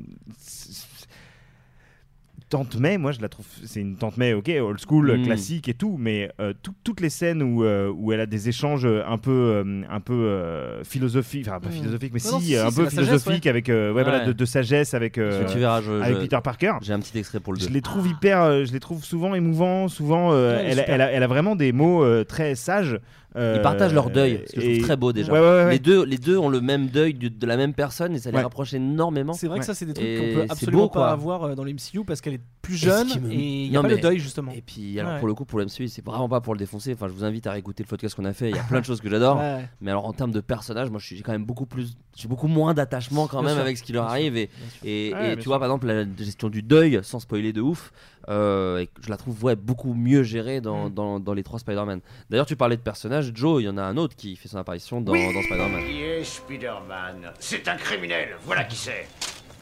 [2.51, 5.23] Tante May, moi je la trouve, c'est une Tante May, ok, old school, Mm.
[5.23, 8.49] classique et tout, mais euh, tout- toutes les scènes où, euh, où elle a des
[8.49, 11.71] échanges un peu, euh, un peu euh, philosophiques, enfin pas Mm.
[11.71, 14.25] philosophiques, mais Non, non, si, un peu philosophiques avec, euh, ouais, voilà, Ouais.
[14.27, 16.73] de, de sagesse avec, euh, tu verras, je- avec je- Peter Parker.
[16.81, 17.73] J'ai un petit extrait pour le Je 2.
[17.73, 20.33] les trouve hyper, euh, je les trouve souvent émouvants, souvent.
[20.33, 20.95] euh, Ouais, elle a- super.
[20.95, 22.99] elle a, elle a vraiment des mots euh, très sages.
[23.35, 25.31] Euh, Ils partagent leur deuil, ce que je et- trouve très beau déjà.
[25.31, 25.71] Ouais, ouais, ouais, ouais.
[25.71, 28.29] Les, deux, les deux ont le même deuil du- de la même personne et ça
[28.31, 28.43] les Ouais.
[28.43, 29.33] rapproche énormément.
[29.33, 31.11] C'est vrai que ça, c'est des trucs qu'on peut c'est absolument beau, pas quoi.
[31.11, 33.79] avoir euh, dans le MCU parce qu'elle est plus jeune me- et il n'y a
[33.79, 34.51] Non, pas le mais- deuil justement.
[34.51, 35.19] Et puis, alors Ouais.
[35.19, 36.93] pour le coup, pour le MCU, c'est vraiment pas pour le défoncer.
[36.93, 38.49] Enfin, je vous invite à réécouter le podcast qu'on a fait.
[38.49, 39.37] Il y a plein de choses que j'adore.
[39.41, 39.67] Ouais.
[39.81, 42.27] Mais alors, en termes de personnages, moi, je suis j'ai quand même beaucoup plus, j'ai
[42.27, 44.35] beaucoup moins d'attachement quand Bien même sûr, avec ce qui leur arrive.
[44.37, 44.49] Et,
[44.83, 45.49] et, Ouais, et bien tu sûr.
[45.51, 47.91] vois, par exemple, la gestion du deuil, sans spoiler de ouf,
[48.29, 50.93] euh, je la trouve ouais, beaucoup mieux gérée dans, Mm.
[50.93, 52.01] dans, dans les trois Spider-Man.
[52.29, 53.31] D'ailleurs, tu parlais de personnages.
[53.33, 55.83] Joe, il y en a un autre qui fait son apparition dans, dans Spider-Man.
[55.85, 57.31] Qui est Spider-Man?
[57.39, 59.07] C'est un criminel, voilà qui c'est.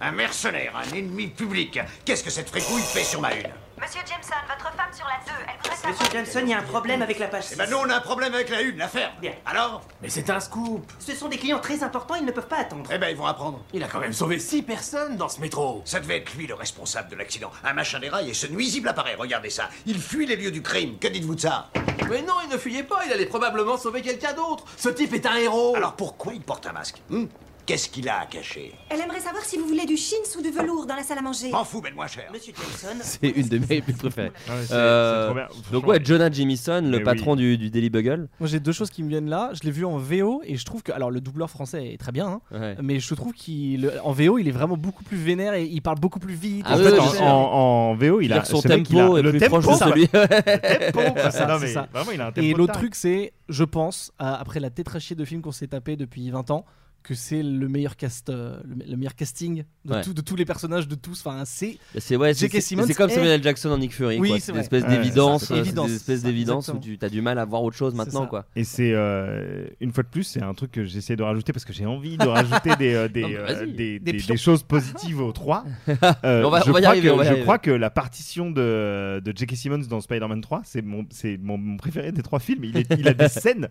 [0.02, 1.78] Un mercenaire, un ennemi public.
[2.06, 3.44] Qu'est-ce que cette fricouille fait sur ma une?
[3.82, 5.92] Monsieur Jameson, votre femme sur la 2, elle voudrait savoir...
[5.94, 7.96] Monsieur Jameson, il y a un problème avec la page Eh ben nous, on a
[7.96, 9.14] un problème avec la une, l'affaire.
[9.22, 9.32] Bien.
[9.46, 12.58] Alors Mais c'est un scoop Ce sont des clients très importants, ils ne peuvent pas
[12.60, 12.90] attendre.
[12.94, 13.64] Eh ben, ils vont apprendre.
[13.74, 16.56] Il a quand même sauvé six personnes dans ce métro Ça devait être lui le
[16.56, 17.52] responsable de l'accident.
[17.64, 19.70] Un machin déraille et ce nuisible appareil, regardez ça.
[19.86, 20.98] Il fuit les lieux du crime.
[21.00, 21.70] Que dites-vous de ça?
[22.10, 25.26] Mais non, il ne fuyait pas, il allait probablement sauver quelqu'un d'autre Ce type est
[25.26, 27.02] un héros Alors pourquoi il porte un masque?
[27.10, 27.26] Hmm?
[27.70, 30.50] Qu'est-ce qu'il a à cacher Elle aimerait savoir si vous voulez du chintz ou du
[30.50, 31.52] velours dans la salle à manger.
[31.52, 32.24] M'en fous, moins cher.
[32.34, 32.98] Monsieur Jameson...
[33.04, 34.30] C'est une de mes plus préférées.
[34.50, 35.72] Ouais, c'est- Euh, c'est trop bien.
[35.72, 38.28] donc ouais, Jonah Jameson, le Mais patron du, du Daily Bugle.
[38.40, 39.52] Moi j'ai deux choses qui me viennent là.
[39.54, 42.12] Je l'ai vu en VO et je trouve que alors le doubleur français est très
[42.12, 42.76] bien, hein, Ouais.
[42.82, 46.00] mais je trouve qu'il en VO il est vraiment beaucoup plus vénère et il parle
[46.00, 46.66] beaucoup plus vite.
[46.68, 49.60] Ah en fait, en, VO, il a son il a tempo est le plus tempo,
[49.60, 49.90] proche de ça.
[49.90, 50.10] celui.
[50.12, 51.88] Le tempo, ça, non, c'est mais ça.
[51.94, 55.14] vraiment, il a un tempo Et l'autre truc c'est, je pense, à- après la tétrachée
[55.14, 56.66] de films qu'on s'est tapé depuis 20 ans,
[57.04, 60.02] que c'est le meilleur cast, euh, le, le meilleur casting de, Ouais.
[60.04, 61.24] tout- de tous les personnages de tous.
[61.26, 62.50] Enfin c'est C'est ouais, c'est-
[62.96, 63.44] comme Samuel L.
[63.44, 64.20] Jackson en Nick Fury.
[64.20, 67.40] Oui, c'est une espèce Ouais, d'évidence, euh, c'est ça, d'évidence où tu as du mal
[67.40, 68.46] à voir autre chose maintenant quoi.
[68.56, 71.66] Et c'est euh, une fois de plus, c'est un truc que j'essaie de rajouter parce
[71.66, 74.34] que j'ai envie de rajouter des, euh, des, Non, euh, des, Des des- pions.
[74.34, 75.64] des choses positives aux trois.
[76.26, 77.44] Euh, On va- je on va y crois arriver, que, on va y je arriver.
[77.44, 79.56] crois que la partition de, de J.K.
[79.56, 82.64] Simmons dans Spider-Man 3, c'est mon, c'est mon, mon préféré des trois films.
[82.66, 83.68] Il, est- il a des scènes,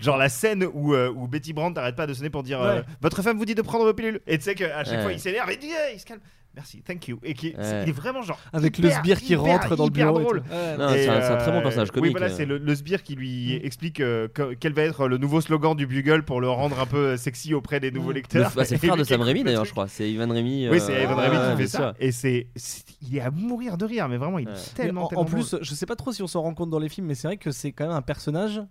[0.00, 2.84] genre la scène où, où Betty Brandt n'arrête pas de sonner pour dire euh, Ouais.
[3.00, 4.20] Votre femme vous dit de prendre vos pilules.
[4.26, 5.02] Et tu sais qu'à chaque Ouais.
[5.02, 6.20] fois il s'énerve et dit il se calme.
[6.56, 7.18] Merci, thank you.
[7.22, 7.82] Et qui, Ouais.
[7.82, 8.38] il est vraiment genre.
[8.52, 10.18] avec hyper, le sbire qui hyper, rentre dans le bureau.
[10.20, 10.38] drôle.
[10.50, 12.04] Ouais, Non, c'est un, c'est un très bon euh, personnage comique.
[12.06, 12.34] Oui, voilà, euh.
[12.36, 15.76] c'est le, le sbire qui lui explique euh, que- quel va être le nouveau slogan
[15.76, 18.52] du Bugle pour le rendre un peu sexy auprès des nouveaux Le- lecteurs.
[18.56, 19.86] bah, c'est le frère de Sam Raimi le d'ailleurs, je crois.
[19.86, 20.66] C'est Ivan Raimi.
[20.70, 21.94] Oui, euh, c'est Evan ouais, Raimi qui fait ça.
[22.00, 24.56] Et c'est, c'est- il est à mourir de rire, mais vraiment, il est Ouais.
[24.74, 25.62] Tellement, en, tellement en plus, drôle.
[25.64, 27.36] je sais pas trop si on s'en rend compte dans les films, mais c'est vrai
[27.36, 28.62] que c'est quand même un personnage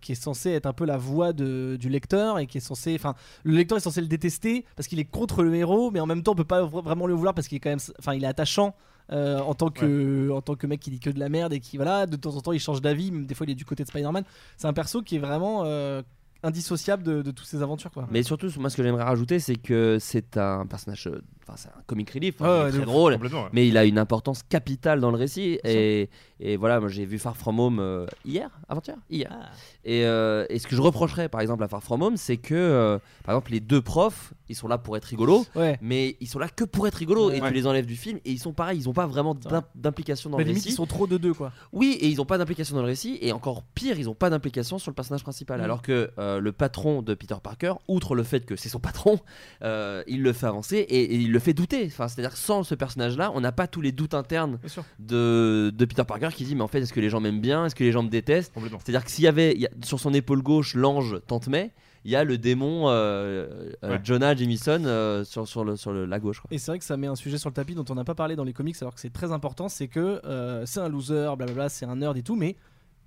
[0.00, 2.96] qui est censé être un peu la voix de, du lecteur et qui est censé,
[2.96, 3.14] enfin,
[3.44, 6.22] le lecteur est censé le détester parce qu'il est contre le héros, mais en même
[6.24, 8.24] temps on peut pas vra- vraiment le vouloir parce qu'il est quand même, enfin, il
[8.24, 8.74] est attachant.
[9.10, 11.60] euh, en tant que en tant que mec qui dit que de la merde et
[11.60, 13.64] qui voilà de temps en temps il change d'avis même des fois il est du
[13.64, 14.22] côté de Spider-Man
[14.58, 16.02] c'est un perso qui est vraiment euh,
[16.42, 19.56] indissociable de, de toutes ces aventures quoi Mais surtout, moi, ce que j'aimerais rajouter, c'est
[19.56, 23.48] que c'est un personnage, euh, enfin, c'est un comic relief, enfin, Ouais, très drôle, ouais.
[23.52, 25.58] mais il a une importance capitale dans le récit.
[25.64, 26.08] Et,
[26.38, 29.30] et voilà, moi, j'ai vu Far From Home euh, hier, avant-hier, hier.
[29.32, 29.50] Ah.
[29.84, 32.54] Et, euh, et ce que je reprocherais, par exemple, à Far From Home, c'est que,
[32.54, 35.46] euh, par exemple, les deux profs, ils sont là pour être rigolos.
[35.56, 38.18] ouais Mais ils sont là que pour être rigolos et tu les enlèves du film
[38.24, 39.36] et ils sont pareils, ils ont pas vraiment
[39.74, 40.72] d'implication dans mais le limite récit.
[40.74, 43.18] ils sont trop de deux quoi Oui, et ils ont pas d'implication dans le récit,
[43.20, 45.60] et encore pire, ils ont pas d'implication sur le personnage principal.
[45.60, 45.64] Mm.
[45.64, 49.18] Alors que euh, le patron de Peter Parker, outre le fait que c'est son patron,
[49.62, 51.84] euh, il le fait avancer et, et il le fait douter.
[51.86, 54.58] Enfin, c'est-à-dire que sans ce personnage-là, on n'a pas tous les doutes internes
[54.98, 57.66] de, de Peter Parker qui dit mais en fait est-ce que les gens m'aiment bien,
[57.66, 58.52] est-ce que les gens me détestent?
[58.84, 61.72] C'est-à-dire que s'il y avait il y a- sur son épaule gauche l'ange Tante May,
[62.04, 64.00] il y a le démon euh, euh, Ouais.
[64.02, 66.40] Jonah Jameson euh, sur, sur, le, sur le, la gauche.
[66.40, 66.48] quoi.
[66.50, 68.14] Et c'est vrai que ça met un sujet sur le tapis dont on n'a pas
[68.14, 71.34] parlé dans les comics alors que c'est très important, c'est que euh, c'est un loser,
[71.36, 72.56] blablabla, c'est un nerd et tout, mais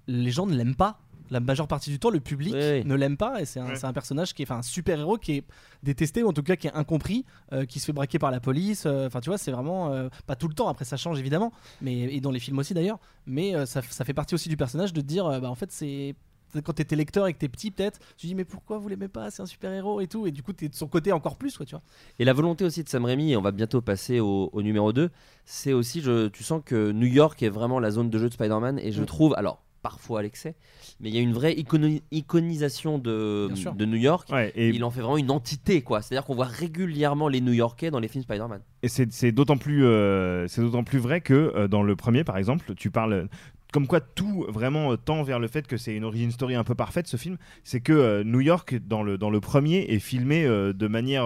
[0.07, 0.99] les gens ne l'aiment pas.
[1.29, 2.83] La majeure partie du temps, le public Oui, oui.
[2.85, 3.75] ne l'aime pas et c'est un, Ouais.
[3.77, 5.43] c'est un personnage qui est, enfin, un super héros qui est
[5.81, 7.23] détesté ou en tout cas qui est incompris,
[7.53, 8.83] euh, qui se fait braquer par la police.
[8.85, 10.67] euh, Enfin, tu vois, c'est vraiment euh, pas tout le temps.
[10.67, 12.99] Après, ça change évidemment, mais et dans les films aussi d'ailleurs.
[13.27, 15.55] Mais euh, ça, ça fait partie aussi du personnage de te dire, euh, bah en
[15.55, 16.15] fait, c'est
[16.59, 19.31] quand t'étais lecteur et que t'es petit peut-être, tu dis mais pourquoi vous l'aimez pas
[19.31, 21.55] C'est un super héros et tout, et du coup t'es de son côté encore plus,
[21.57, 21.83] quoi, tu vois.
[22.19, 24.91] Et la volonté aussi de Sam Raimi, et on va bientôt passer au, au numéro
[24.93, 25.09] 2,
[25.45, 28.33] c'est aussi, je, tu sens que New York est vraiment la zone de jeu de
[28.33, 29.05] Spider-Man, et je Mm.
[29.05, 30.53] trouve, alors parfois à l'excès,
[30.99, 34.29] mais il y a une vraie iconi- iconisation de, de New York.
[34.31, 36.03] Ouais, et, Il en fait vraiment une entité, quoi.
[36.03, 38.61] C'est-à-dire qu'on voit régulièrement les New Yorkais dans les films Spider-Man.
[38.83, 42.23] et c'est, c'est d'autant plus, euh, c'est d'autant plus vrai que euh, dans le premier,
[42.23, 43.27] par exemple, tu parles.
[43.71, 46.63] Comme quoi tout vraiment euh, tend vers le fait que c'est une origin story un
[46.63, 49.99] peu parfaite ce film, c'est que euh, New York dans le, dans le premier est
[49.99, 51.25] filmé euh, de manière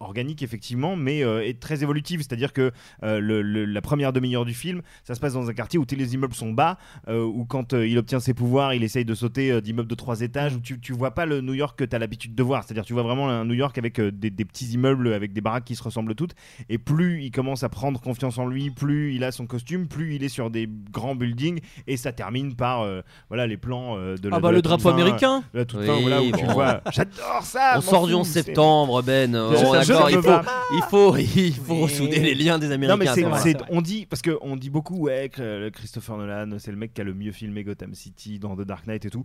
[0.00, 2.72] organique effectivement, mais est très évolutive, c'est-à-dire que
[3.02, 6.34] la première demi-heure du film, ça se passe dans un quartier où tous les immeubles
[6.34, 6.78] sont bas,
[7.08, 10.60] où quand il obtient ses pouvoirs, il essaye de sauter d'immeubles de trois étages, où
[10.60, 12.92] tu, tu vois pas le New York que tu as l'habitude de voir, c'est-à-dire tu
[12.92, 15.82] vois vraiment un New York avec des, des petits immeubles, avec des baraques qui se
[15.82, 16.34] ressemblent toutes,
[16.68, 20.14] et plus il commence à prendre confiance en lui, plus il a son costume, plus
[20.14, 24.16] il est sur des grands buildings, et ça termine par euh, voilà les plans euh,
[24.16, 25.42] de la Ah bah de la le toute drapeau fin, américain.
[25.52, 26.52] la toute Oui, fin, voilà, où tu bon.
[26.52, 26.80] vois.
[26.92, 27.72] J'adore ça.
[27.72, 29.34] On m'en sort du fous, 11 c'est- septembre, Ben.
[29.34, 30.36] Oh, je d'accord, ne il faut,
[30.76, 32.96] il faut, il faut ressouder les liens des Non Américains.
[32.96, 36.16] mais c'est, à c'est- on dit parce que on dit beaucoup ouais que euh, Christopher
[36.16, 39.04] Nolan c'est le mec qui a le mieux filmé Gotham City dans The Dark Knight
[39.04, 39.24] et tout.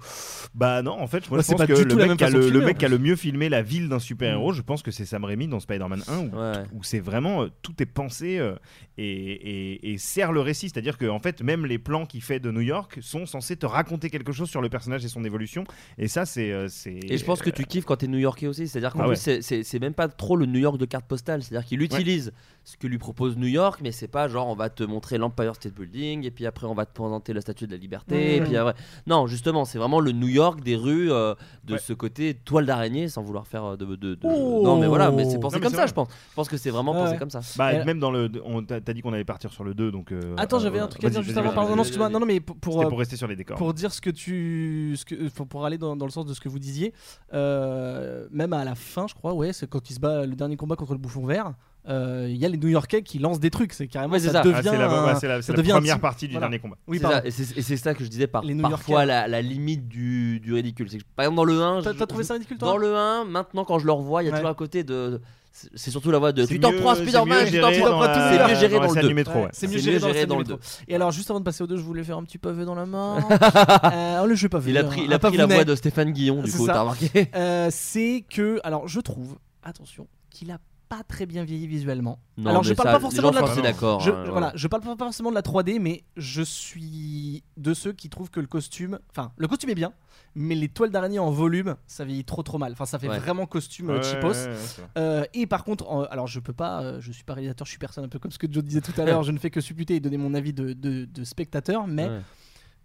[0.54, 2.04] Bah non en fait moi Ouais, je c'est pense pas que du le tout la
[2.04, 3.16] mec même qui a façon de le, le filmer, mec en qui a le mieux
[3.16, 4.56] filmé la ville d'un super héros Mm.
[4.56, 6.54] je pense que c'est Sam Raimi dans Spider-Man 1 où, Ouais.
[6.74, 8.56] où c'est vraiment euh, tout est pensé euh,
[8.98, 12.40] et, et- et sert le récit c'est-à-dire que en fait même les plans qu'il fait
[12.40, 15.64] de New York sont censés te raconter quelque chose sur le personnage et son évolution
[15.98, 18.68] et ça c'est euh, c'est Et je pense que tu kiffes quand t'es New-Yorkais aussi.
[18.68, 19.42] C'est-à-dire qu'en Ah plus, ouais.
[19.42, 21.42] c'est- même pas trop le New York de carte postale.
[21.44, 22.32] C'est-à-dire qu'il utilise
[22.64, 25.56] ce que lui propose New York, mais c'est pas genre on va te montrer l'Empire
[25.56, 28.36] State Building et puis après on va te présenter la Statue de la Liberté.
[28.38, 28.74] Et puis après...
[29.08, 31.34] Non, justement, c'est vraiment le New York des rues euh,
[31.64, 31.80] de Ouais.
[31.80, 33.86] ce côté toile d'araignée, sans vouloir faire de.
[33.86, 34.62] de- de- Oh.
[34.64, 35.88] Non, mais voilà, mais c'est pensé Non, mais comme ça, vrai.
[35.88, 36.08] je pense.
[36.30, 37.40] Je pense que c'est vraiment Ouais, pensé comme ça.
[37.58, 40.12] bah, même dans le on t'a t'as dit qu'on allait partir sur le 2 donc
[40.12, 41.52] euh, Attends, euh, j'avais un truc à dire juste avant.
[41.54, 41.84] Pardon, non.
[42.10, 44.02] Non, non, mais pour pour, C'était euh, pour rester sur les décors pour dire ce
[44.02, 46.94] que tu, ce que, pour aller dans, dans le sens de ce que vous disiez,
[47.34, 50.58] euh, même à la fin, je crois, ouais, c'est quand il se bat le dernier
[50.58, 51.54] combat contre le bouffon vert.
[51.90, 54.40] Euh, Il y a les New-Yorkais qui lancent des trucs, c'est carrément Ouais, ça, ça.
[54.42, 54.60] Ah, devient.
[54.64, 56.48] c'est la, ouais, la- ça la devient première partie du voilà.
[56.48, 56.78] dernier combat.
[56.88, 60.54] Oui, et c'est ça que je disais par, Les parfois la, la limite du, du
[60.54, 60.90] ridicule.
[60.90, 63.26] C'est que, par exemple, dans le 1, T'as trouvé ça ridicule toi Dans le 1,
[63.26, 64.38] maintenant quand je le revois, il y a Ouais.
[64.38, 65.20] toujours à côté de.
[65.52, 66.46] c'est- surtout la voix de.
[66.46, 68.14] Tu t'en prends Spider-Man, tu t'en prends tout.
[68.14, 69.08] C'est mieux géré dans le scène 2.
[69.08, 69.50] du métro, ouais.
[69.52, 70.44] C'est mieux géré dans, le métro.
[70.44, 70.58] 2.
[70.88, 72.76] Et alors, juste avant de passer au 2, je voulais faire un petit pavé dans
[72.76, 73.18] la main.
[73.94, 74.72] euh, le jeu pavé.
[74.72, 74.84] Il a hein.
[74.86, 78.24] pris, il a pris la voix de Stéphane Guillon, du coup, t'as remarqué Euh, c'est
[78.30, 80.60] que, alors je trouve, attention, qu'il a
[80.90, 82.20] pas très bien vieilli visuellement.
[82.38, 84.00] Non, alors je parle ça, pas forcément de la sont assez d'accord.
[84.00, 84.52] je, hein, voilà, voilà.
[84.56, 88.40] je parle pas forcément de la 3D, mais je suis de ceux qui trouvent que
[88.40, 89.94] le costume, enfin, le costume est bien,
[90.36, 92.72] mais les toiles d'araignée en volume, ça vieillit trop trop mal.
[92.72, 93.20] Enfin, ça fait Ouais.
[93.20, 94.28] vraiment costume euh, Ouais, cheapos.
[94.34, 94.90] ouais, ouais, c'est vrai.
[94.98, 97.72] Euh, et par contre, en- alors je peux pas, euh, je suis pas réalisateur, je
[97.72, 99.52] suis personne, un peu comme ce que Joe disait tout à l'heure, je ne fais
[99.52, 102.22] que supputer et donner mon avis de, de- de spectateur, mais Ouais.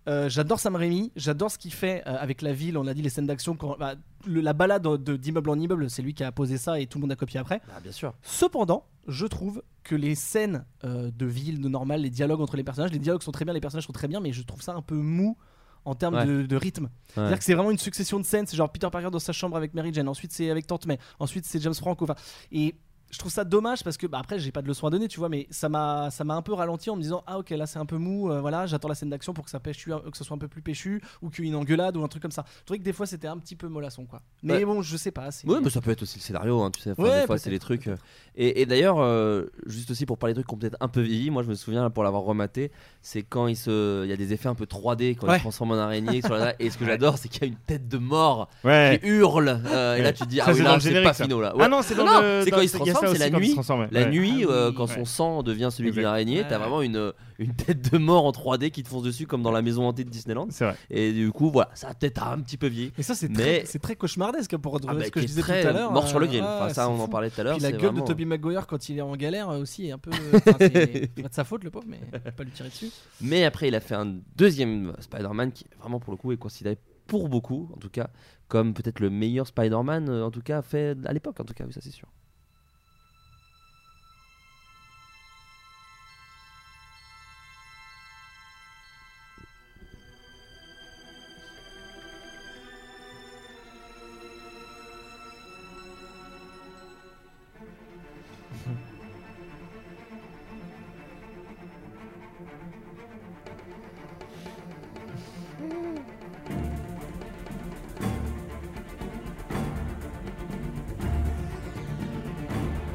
[0.09, 3.02] Euh, j'adore Sam Raimi, j'adore ce qu'il fait euh, avec la ville, on a dit
[3.02, 3.94] les scènes d'action, bah,
[4.26, 6.98] le- la balade de- d'immeuble en immeuble, c'est lui qui a posé ça et tout
[6.98, 7.61] le monde a copié après.
[7.66, 8.14] Bah, bien sûr.
[8.22, 12.64] Cependant, je trouve que les scènes euh, de ville, de normal, les dialogues entre les
[12.64, 14.74] personnages, les dialogues sont très bien, les personnages sont très bien, mais je trouve ça
[14.74, 15.36] un peu mou
[15.86, 16.24] en termes Ouais.
[16.24, 16.84] de, de rythme.
[16.84, 16.90] Ouais.
[17.14, 18.46] C'est-à-dire que c'est vraiment une succession de scènes.
[18.46, 20.98] C'est genre Peter Parker dans sa chambre avec Mary Jane, ensuite c'est avec Tante May,
[21.18, 22.05] ensuite c'est James Franco.
[22.05, 22.14] Enfin,
[22.52, 22.74] et
[23.15, 25.21] je trouve ça dommage parce que bah, après j'ai pas de leçon à donner, tu
[25.21, 27.67] vois, mais ça m'a ça m'a un peu ralenti en me disant ah ok là
[27.67, 30.17] c'est un peu mou, euh, voilà j'attends la scène d'action pour que ça pêche, que
[30.19, 32.23] ce soit un peu plus péchu ou qu'il y ait une engueulade ou un truc
[32.23, 32.45] comme ça.
[32.61, 34.21] Je trouvais que des fois c'était un petit peu mollasson quoi.
[34.43, 34.65] Mais Ouais.
[34.65, 35.29] bon je sais pas.
[35.45, 36.91] Ouais, mais ça peut être aussi le scénario, hein, tu sais.
[36.91, 37.87] Enfin, Ouais, des fois, c'est les trucs.
[37.87, 37.97] euh.
[38.37, 41.01] Et, et d'ailleurs, euh, juste aussi pour parler de trucs qui ont peut-être un peu
[41.01, 44.17] vieilli, moi je me souviens pour l'avoir rematé, c'est quand il se, il y a
[44.17, 46.21] des effets un peu 3D quand il se transforme en araignée.
[46.21, 46.55] sur la...
[46.61, 48.99] Et ce que j'adore, c'est qu'il y a une tête de mort Ouais.
[49.01, 49.61] qui hurle.
[49.67, 51.53] euh, et là, tu te dis, Ça, ah oui, là, c'est pas finaux là.
[51.61, 53.55] Ah non, c'est quand il se transforme, c'est la nuit.
[53.92, 54.11] La Ouais.
[54.11, 54.94] nuit, Ah euh, quand ouais.
[54.94, 58.70] son sang devient celui d'une araignée, t'as vraiment une, une tête de mort en 3D
[58.70, 60.48] qui te fonce dessus comme dans la maison hantée de Disneyland.
[60.50, 60.76] C'est vrai.
[60.90, 62.92] Et du coup, voilà, ça a peut-être un petit peu vieilli.
[62.96, 65.62] Mais ça c'est Mais- très, cauchemardesque pour Ah retrouver bah, ce que je disais très
[65.62, 65.92] tout à l'heure.
[65.92, 66.42] mort sur le euh, grill.
[66.44, 67.55] ah, Enfin, ça, on en parlait tout à l'heure.
[67.57, 69.92] Puis la gueule vraiment- de Toby Maguire quand il est en galère euh, aussi est
[69.92, 70.11] un peu.
[70.34, 72.00] enfin, c'est de sa faute le pauvre, mais
[72.32, 72.90] pas lui tirer dessus.
[73.20, 76.78] Mais après, il a fait un deuxième Spider-Man qui vraiment pour le coup est considéré
[77.07, 78.09] pour beaucoup, en tout cas,
[78.48, 81.64] comme peut-être le meilleur Spider-Man, euh, en tout cas fait à l'époque, en tout cas,
[81.66, 82.09] oui, ça c'est sûr.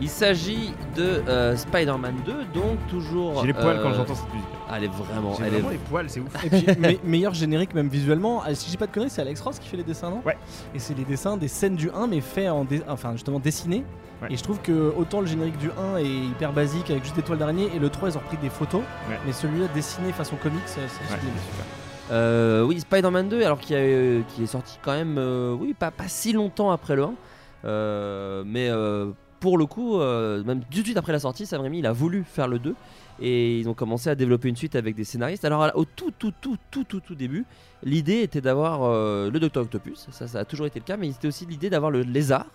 [0.02, 3.41] Il s'agit de euh, Spider-Man 2, donc toujours.
[3.41, 4.47] J'ai les poils quand euh, j'entends cette musique.
[4.70, 5.34] Ah, elle est vraiment.
[5.38, 5.74] J'ai Elle vraiment est...
[5.74, 6.45] les poils, c'est ouf.
[6.45, 8.41] Et puis me- meilleur générique même visuellement.
[8.45, 10.22] Ah, Si j'ai pas de conneries, c'est Alex Ross qui fait les dessins, non?
[10.26, 10.38] Ouais.
[10.74, 13.84] Et c'est les dessins des scènes du 1 mais fait en dé- enfin justement dessinés.
[14.22, 14.28] Ouais.
[14.32, 17.22] Et je trouve que autant le générique du 1 est hyper basique avec juste des
[17.22, 19.18] toiles d'araignée et le 3 ils ont repris des photos, Ouais.
[19.26, 21.20] mais celui-là dessiné façon comics, c'est c'est Ouais.
[21.20, 21.34] sublime.
[22.12, 25.76] Euh, oui, Spider-Man 2, alors qui, a, euh, qui est sorti quand même, euh, oui,
[25.78, 27.14] pas, pas si longtemps après le 1,
[27.66, 31.62] euh, mais euh, pour le coup, euh, même tout de suite après la sortie, Sam
[31.62, 32.76] Raimi, il a voulu faire le 2.
[33.22, 35.44] Et ils ont commencé à développer une suite avec des scénaristes.
[35.44, 37.46] Alors au tout tout tout tout tout tout début,
[37.84, 40.08] l'idée était d'avoir euh, le Docteur Octopus.
[40.12, 42.46] Ça, ça a toujours été le cas, mais c'était aussi l'idée d'avoir le lézard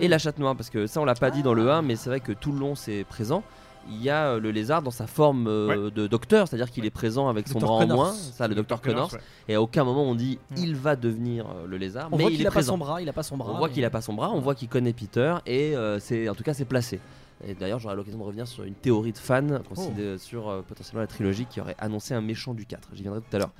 [0.00, 0.10] et Mm.
[0.10, 0.56] la chatte noire.
[0.56, 2.52] Parce que ça, on l'a pas dit dans le 1, mais c'est vrai que tout
[2.52, 3.42] le long c'est présent.
[3.90, 6.90] Il y a euh, le lézard dans sa forme euh, de docteur, c'est-à-dire qu'il est
[6.90, 7.66] présent avec son Dr.
[7.66, 7.96] bras en Connors.
[7.96, 9.12] moins, ça le docteur Connors.
[9.12, 9.20] ouais.
[9.48, 10.54] Et à aucun moment on dit Mm.
[10.58, 12.78] il va devenir euh, le lézard, On mais voit il qu'il est a pas son
[12.78, 13.52] bras, il a pas son bras.
[13.52, 16.28] On voit qu'il a pas son bras, on voit qu'il connaît Peter et euh, c'est
[16.28, 17.00] en tout cas c'est placé.
[17.46, 21.02] Et d'ailleurs, j'aurai l'occasion de revenir sur une théorie de fans considé- sur euh, potentiellement
[21.02, 22.88] la trilogie qui aurait annoncé un méchant du 4.
[22.94, 23.50] J'y viendrai tout à l'heure.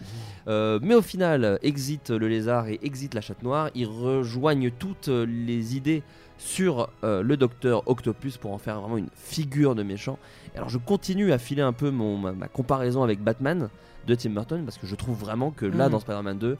[0.48, 3.68] Euh, mais au final, exit le lézard et exit la chatte noire.
[3.74, 6.02] Ils rejoignent toutes les idées
[6.38, 10.18] sur euh, le docteur Octopus pour en faire vraiment une figure de méchant.
[10.54, 13.68] Et alors, je continue à filer un peu mon, ma, ma comparaison avec Batman
[14.06, 15.92] de Tim Burton parce que je trouve vraiment que là, Mhm.
[15.92, 16.56] dans Spider-Man 2,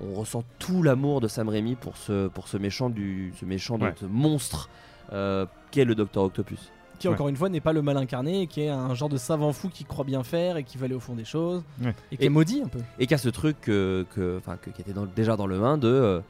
[0.00, 3.78] on ressent tout l'amour de Sam Raimi pour ce, pour ce méchant, du, ce méchant
[3.78, 3.94] Ouais.
[3.98, 4.68] ce monstre
[5.12, 6.70] euh, qu'est le Docteur Octopus.
[6.98, 9.52] Qui encore une fois n'est pas le mal incarné, qui est un genre de savant
[9.52, 11.94] fou qui croit bien faire et qui va aller au fond des choses Ouais.
[12.10, 12.78] et qui Et- est maudit un peu.
[12.98, 15.76] Et qu'à ce truc que, que- enfin, que- qui était dans- déjà dans le 1
[15.76, 15.88] de.
[15.88, 16.20] euh,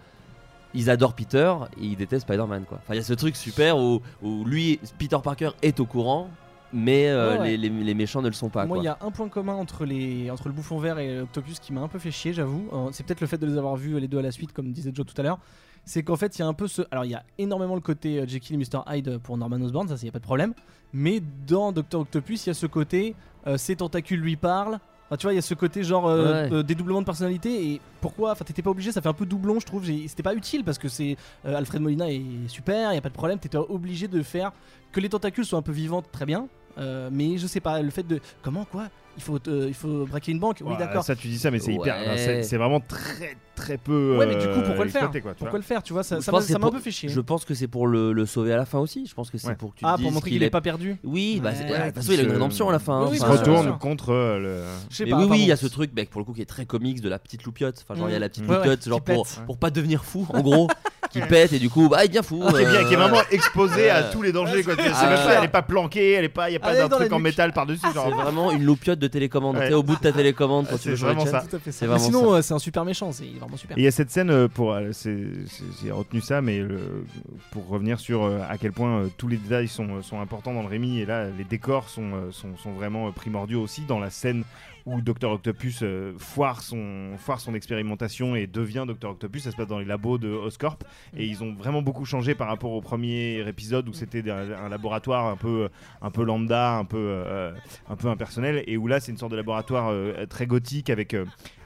[0.76, 2.78] ils adorent Peter et ils détestent Spider-Man quoi.
[2.82, 6.28] Enfin il y a ce truc super où, où lui, Peter Parker est au courant,
[6.72, 7.56] mais euh, ouais.
[7.56, 8.66] Les, les- les méchants ne le sont pas.
[8.66, 11.58] Moi, il y a un point commun entre, les, entre le bouffon vert et l'Octopus
[11.60, 12.68] qui m'a un peu fait chier, j'avoue.
[12.72, 14.70] Euh, C'est peut-être le fait de les avoir vus les deux à la suite, comme
[14.72, 15.38] disait Joe tout à l'heure.
[15.84, 16.82] C'est qu'en fait, il y a un peu ce.
[16.90, 18.80] Alors, il y a énormément le côté euh, Jekyll et Mr.
[18.88, 20.52] Hyde pour Norman Osborn, ça, il n'y a pas de problème.
[20.92, 23.14] Mais dans Docteur Octopus, il y a ce côté
[23.46, 24.80] euh, ses tentacules lui parlent.
[25.08, 26.52] Enfin, tu vois, il y a ce côté genre euh, Ouais.
[26.52, 27.68] euh, dédoublement de personnalité.
[27.72, 29.84] Et pourquoi Enfin, t'étais pas obligé, ça fait un peu doublon, je trouve.
[29.84, 33.08] C'était pas utile parce que c'est euh, Alfred Molina est super, il y a pas
[33.08, 33.38] de problème.
[33.38, 34.52] T'étais obligé de faire
[34.92, 36.48] que les tentacules soient un peu vivantes, très bien.
[36.78, 38.20] Euh, mais je sais pas, le fait de.
[38.42, 38.88] Comment quoi?
[39.18, 40.58] Il faut, euh, il faut braquer une banque?
[40.62, 41.02] Oui, Ouais, d'accord.
[41.02, 41.96] Ça, tu dis ça, mais c'est hyper.
[41.96, 42.18] Ouais.
[42.18, 44.18] c'est- C'est vraiment très très peu.
[44.18, 45.10] Ouais, mais du coup, euh, pourquoi le faire?
[45.10, 47.08] quoi, Pourquoi le faire Tu vois, ça ça m'a un peu fait chier.
[47.08, 49.06] Je pense que c'est pour le, le sauver à la fin aussi.
[49.06, 49.54] Je pense que c'est Ouais.
[49.54, 51.40] pour que tu Ah, te pour dises montrer qu'il qu'il est est pas perdu Oui,
[51.42, 52.98] bah, c'est- Ouais, ouais, de toute façon il a une rédemption à la fin.
[53.00, 53.08] Oui, hein.
[53.10, 53.78] oui, Il se bien retourne sûr.
[53.78, 54.62] contre euh, le.
[54.90, 56.34] Je sais Mais pas, oui, oui, il y a ce truc, mec, pour le coup,
[56.34, 57.82] qui est très comics de la petite loupiote.
[57.88, 59.00] Enfin, genre, il y a la petite loupiote, genre
[59.46, 60.68] pour pas devenir fou, en gros,
[61.10, 62.42] qui pète et du coup, bah, il devient fou.
[62.50, 64.62] Qui est, bien, qui est euh, vraiment exposé à tous les dangers.
[64.62, 64.74] Quoi.
[64.76, 66.68] C'est Ah, même pas- elle est pas planquée, elle est pas, il y a pas
[66.68, 67.24] Allez, d'un dans truc en nuque.
[67.24, 67.80] métal par-dessus.
[67.92, 69.56] C'est vraiment une loupiote de télécommande.
[69.56, 69.62] Ouais.
[69.64, 71.44] Tu sais, au bout de ta télécommande, quand Ah, tu veux c'est vraiment ça.
[71.48, 71.78] Tout à fait ça.
[71.80, 73.76] C'est Mais vraiment sinon, euh, c'est un super méchant, c'est il est vraiment super.
[73.76, 75.16] Et il y a cette scène euh, pour euh, c'est-
[75.48, 77.04] c'est- j'ai retenu ça mais le-
[77.52, 80.52] pour revenir sur euh, à quel point euh, tous les détails sont, euh, sont importants
[80.54, 83.82] dans le Rémi et là les décors sont, euh, sont, sont vraiment euh, primordiaux aussi
[83.82, 84.44] dans la scène
[84.86, 89.42] où Dr Octopus euh, foire son foire son expérimentation et devient Dr Octopus.
[89.42, 90.78] Ça se passe dans les labos de Oscorp.
[91.16, 94.68] Et ils ont vraiment beaucoup changé par rapport au premier épisode où c'était un, un
[94.68, 95.68] laboratoire un peu
[96.00, 97.52] un peu lambda un peu euh,
[97.88, 98.62] un peu impersonnel.
[98.66, 101.16] Et où là c'est une sorte de laboratoire euh, très gothique avec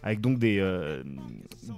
[0.03, 1.03] avec donc des euh,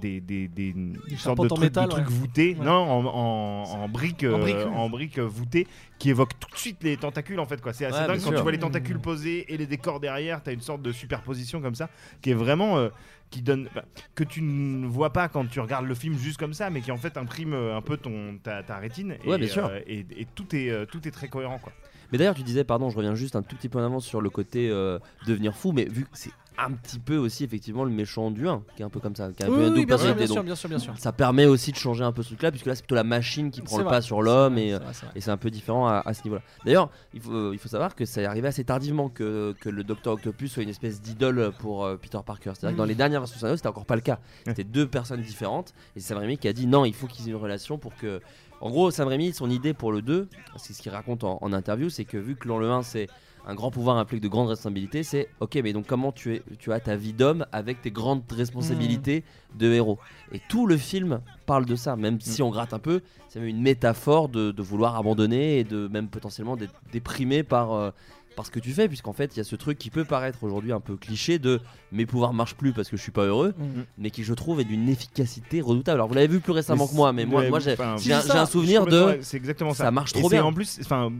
[0.01, 0.73] des, des, des,
[1.17, 2.13] sortes de trucs, métal, de trucs ouais.
[2.13, 2.65] voûtés Ouais.
[2.65, 4.73] non en, en, en briques En euh, briques, oui.
[4.73, 5.67] en briques euh, voûtées
[5.99, 8.31] qui évoquent tout de suite les tentacules en fait quoi c'est assez Ouais, dingue quand
[8.31, 11.75] tu vois les tentacules posés et les décors derrière t'as une sorte de superposition comme
[11.75, 11.89] ça
[12.21, 12.89] qui est vraiment euh,
[13.29, 13.83] qui donne bah,
[14.15, 16.91] que tu ne vois pas quand tu regardes le film juste comme ça mais qui
[16.91, 19.65] en fait imprime euh, un peu ton ta, ta rétine Ouais, et, bien sûr.
[19.65, 21.73] euh, et, et tout est euh, tout est très cohérent quoi
[22.13, 24.21] Mais d'ailleurs, tu disais, pardon, je reviens juste un tout petit peu en avance sur
[24.21, 27.89] le côté euh, devenir fou, mais vu que c'est un petit peu aussi effectivement le
[27.89, 29.97] méchant du 1, qui est un peu comme ça, qui a un peu Oui, bien
[29.97, 30.93] sûr, bien sûr, bien sûr, bien sûr.
[30.99, 33.49] Ça permet aussi de changer un peu ce truc-là, puisque là c'est plutôt la machine
[33.49, 35.31] qui prend C'est le vrai, pas sur c'est l'homme vrai, et, c'est c'est et c'est
[35.31, 36.43] un peu différent à, à ce niveau-là.
[36.63, 39.83] D'ailleurs, il faut, il faut savoir que ça est arrivé assez tardivement que, que le
[39.83, 42.51] Docteur Octopus soit une espèce d'idole pour euh, Peter Parker.
[42.53, 42.89] C'est-à-dire que dans Mhm.
[42.89, 44.19] les dernières versions scénario, c'était encore pas le cas.
[44.45, 47.25] C'était deux personnes différentes et c'est Sam Raimi qui a dit non, il faut qu'ils
[47.27, 48.21] aient une relation pour que.
[48.63, 51.51] En gros, Sam Raimi, son idée pour le 2, c'est ce qu'il raconte en, en
[51.51, 53.09] interview, c'est que vu que dans le 1 c'est
[53.45, 56.71] un grand pouvoir implique de grandes responsabilités, c'est ok, mais donc comment tu, es, tu
[56.71, 59.99] as ta vie d'homme avec tes grandes responsabilités de héros?
[60.31, 63.49] Et tout le film parle de ça, même si on gratte un peu, c'est même
[63.49, 67.91] une métaphore de, de vouloir abandonner et de même potentiellement d'être déprimé par, euh,
[68.37, 70.41] par ce que tu fais, puisqu'en fait il y a ce truc qui peut paraître
[70.41, 71.59] aujourd'hui un peu cliché de
[71.93, 73.85] mes pouvoirs marchent plus parce que je suis pas heureux, Mhm.
[73.97, 75.95] mais qui je trouve est d'une efficacité redoutable.
[75.95, 79.17] Alors vous l'avez vu plus récemment Mais que moi, mais moi, j'ai un, souvenir de
[79.21, 80.43] c'est exactement ça ça marche Et trop c'est bien.
[80.45, 81.11] en plus enfin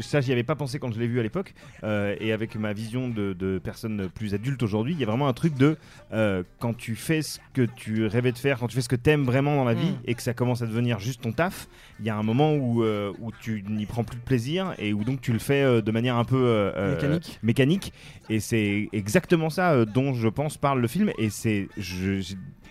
[0.00, 2.72] ça j'y avais pas pensé quand je l'ai vu à l'époque euh, et avec ma
[2.72, 5.76] vision de, de personne plus adulte aujourd'hui il y a vraiment un truc de
[6.12, 8.96] euh, quand tu fais ce que tu rêvais de faire quand tu fais ce que
[8.96, 9.98] t'aimes vraiment dans la vie Mm.
[10.06, 11.68] et que ça commence à devenir juste ton taf
[12.00, 14.92] il y a un moment où, euh, où tu n'y prends plus de plaisir et
[14.92, 17.38] où donc tu le fais de manière un peu Mécanique.
[17.42, 17.92] mécanique
[18.28, 21.68] et c'est exactement ça dont je pense parle le film et c'est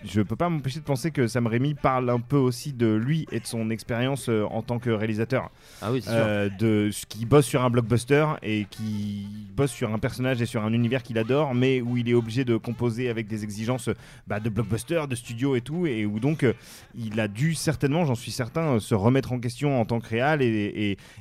[0.04, 3.26] je, peux pas m'empêcher de penser que Sam Raimi parle un peu aussi de lui
[3.32, 5.50] et de son expérience euh, en tant que réalisateur.
[5.82, 9.92] Ah oui, c'est euh, de ce qui bosse sur un blockbuster et qui bosse sur
[9.92, 13.08] un personnage et sur un univers qu'il adore mais où il est obligé de composer
[13.08, 13.90] avec des exigences
[14.26, 16.52] bah, de blockbuster de studio et tout et où donc euh,
[16.94, 20.08] il a dû certainement j'en suis certain euh, se remettre en question en tant que
[20.08, 20.46] réal et,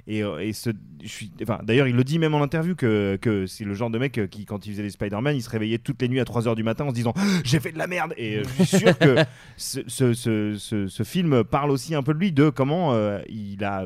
[0.07, 0.71] et, et, et se,
[1.01, 3.89] je suis, enfin, d'ailleurs il le dit même en interview que, que c'est le genre
[3.89, 6.23] de mec qui, quand il faisait les Spider-Man, il se réveillait toutes les nuits à
[6.23, 7.13] 3h du matin en se disant
[7.43, 8.13] J'ai fait de la merde!
[8.17, 9.15] Et je suis sûr que
[9.57, 13.85] ce, ce- ce- film parle aussi un peu de lui, de comment euh, il a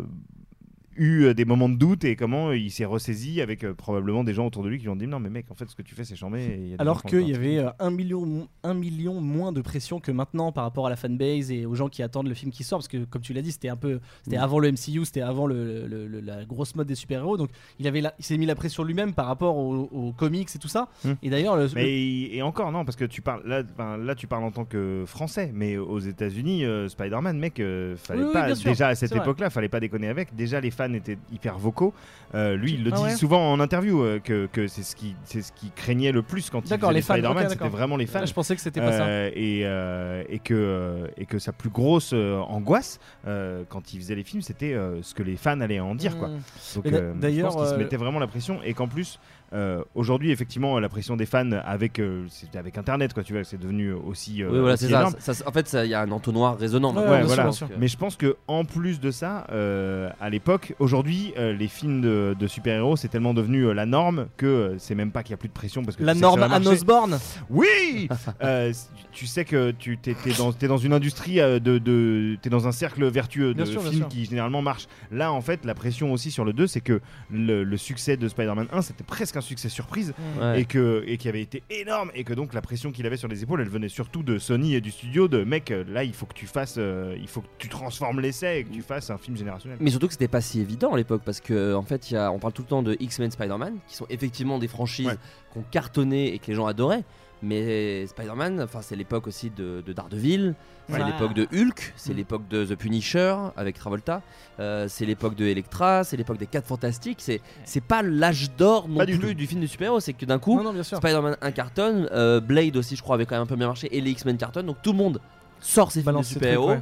[1.00, 4.34] eu euh, des moments de doute et comment il s'est ressaisi avec euh, probablement des
[4.34, 5.82] gens autour de lui qui lui ont dit non mais mec en fait ce que
[5.82, 9.62] tu fais c'est chambé Alors qu'il y avait euh, un million, un million moins de
[9.62, 12.52] pression que maintenant par rapport à la fanbase et aux gens qui attendent le film
[12.52, 12.80] qui sort.
[12.80, 14.00] Parce que, comme tu l'as dit, c'était un peu.
[14.24, 14.42] C'était Mm.
[14.42, 17.38] avant le MCU, c'était avant le, le- le- la grosse mode des super-héros.
[17.38, 17.50] Donc
[17.80, 20.60] il, avait la- il s'est mis la pression lui-même par rapport aux, aux comics et
[20.60, 20.90] tout ça.
[21.06, 21.14] Hmm.
[21.24, 21.90] Et d'ailleurs, le, Mais
[22.36, 23.64] et encore non parce que tu parles là,
[23.98, 28.24] là tu parles en tant que français mais aux États-Unis euh, Spider-Man mec euh, fallait
[28.24, 31.58] Oui, pas déjà à cette époque-là fallait pas déconner avec déjà les fans étaient hyper
[31.58, 31.94] vocaux.
[32.36, 33.16] Euh, lui il le Ah dit ouais.
[33.16, 36.50] souvent en interview euh, que, que c'est ce qui c'est ce qui craignait le plus
[36.52, 38.20] quand il faisait les Spider-Man ok, c'était vraiment les fans.
[38.22, 39.06] Ah, je pensais que c'était pas ça.
[39.08, 43.94] Euh, et, euh, et que euh, et que sa plus grosse euh, angoisse euh, quand
[43.94, 46.28] il faisait les films c'était euh, ce que les fans allaient en dire quoi.
[46.28, 46.40] Mm.
[46.76, 48.88] donc Et d'a- euh, je d'ailleurs, pense qu'il se mettait vraiment la pression et qu'en
[48.88, 49.20] plus
[49.54, 53.58] euh, aujourd'hui effectivement la pression des fans avec euh, avec internet quoi tu vois c'est
[53.60, 55.10] devenu aussi euh, Oui, voilà, c'est ça.
[55.48, 56.94] En fait, il y a un entonnoir résonnant.
[56.96, 57.50] Ouais, voilà.
[57.80, 62.02] Mais je pense que en plus de ça, euh, à l'époque, aujourd'hui, euh, les films
[62.02, 65.32] de, de super-héros, c'est tellement devenu euh, la norme que euh, c'est même pas qu'il
[65.32, 66.68] y a plus de pression parce que La tu sais norme Anne.
[66.68, 67.18] Osborne
[67.50, 68.08] Oui
[68.44, 68.72] Euh,
[69.12, 72.72] Tu sais que tu t'es, dans, t'es dans une industrie de, de t'es dans un
[72.72, 74.10] cercle vertueux de Bien sûr, bien films sûr.
[74.10, 74.88] qui généralement marchent.
[75.12, 77.02] Là, en fait, la pression aussi sur le 2, c'est que
[77.32, 80.62] le, le succès de Spider-Man 1, c'était presque un succès surprise Ouais.
[80.62, 83.28] et que et qui avait été énorme et que donc la pression qu'il avait sur
[83.28, 86.26] les épaules, elle venait surtout de Sony et du studio de mec, là, il faut
[86.26, 89.18] que tu fasses, euh, il faut que tu transformes l'essai et que tu fasses un
[89.18, 89.78] film générationnel.
[89.82, 92.18] Mais surtout que c'était pas si évident à l'époque parce que en fait, il y
[92.18, 95.16] a, on parle tout le temps de X-Men, Spider-Man, qui sont effectivement des franchises Ouais.
[95.56, 97.04] ont cartonné et que les gens adoraient.
[97.42, 100.56] Mais Spider-Man, enfin, c'est l'époque aussi de, de Daredevil,
[100.90, 101.06] c'est Ouais.
[101.06, 102.18] l'époque de Hulk, c'est Mm.
[102.18, 104.22] l'époque de The Punisher avec Travolta,
[104.60, 107.20] euh, c'est l'époque de Elektra, c'est l'époque des 4 Fantastiques.
[107.22, 110.26] C'est c'est pas l'âge d'or non Pas du plus du film de super-héros, c'est que
[110.26, 110.84] d'un coup, Non, non.
[110.84, 113.88] Spider-Man 1 cartonne, euh, Blade aussi, je crois, avait quand même un peu bien marché,
[113.96, 115.22] et les X-Men cartonnent, donc tout le monde
[115.60, 116.70] sort ses films de super-héros.
[116.72, 116.82] ouais.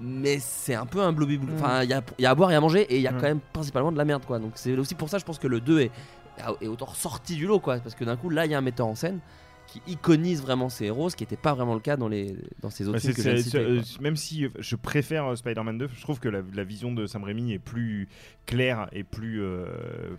[0.00, 1.48] Mais c'est un peu un blobby Mm.
[1.56, 3.08] Enfin, il y a, il y a à boire et à manger, et il y
[3.08, 3.16] a Mm.
[3.16, 4.38] quand même principalement de la merde, quoi.
[4.38, 5.90] Donc c'est aussi pour ça, je pense que le 2 est,
[6.60, 7.78] est autant sorti du lot, quoi.
[7.78, 9.18] Parce que d'un coup, là, il y a un metteur en scène
[9.68, 12.70] qui iconise vraiment ses héros, ce qui n'était pas vraiment le cas dans, les, dans
[12.70, 13.58] ces autres Ouais, films c'est- que j'ai c'est- cités.
[13.58, 16.90] euh, même si euh, je préfère euh, Spider-Man 2, je trouve que la, la vision
[16.92, 18.08] de Sam Raimi est plus
[18.46, 19.66] claire et plus, euh,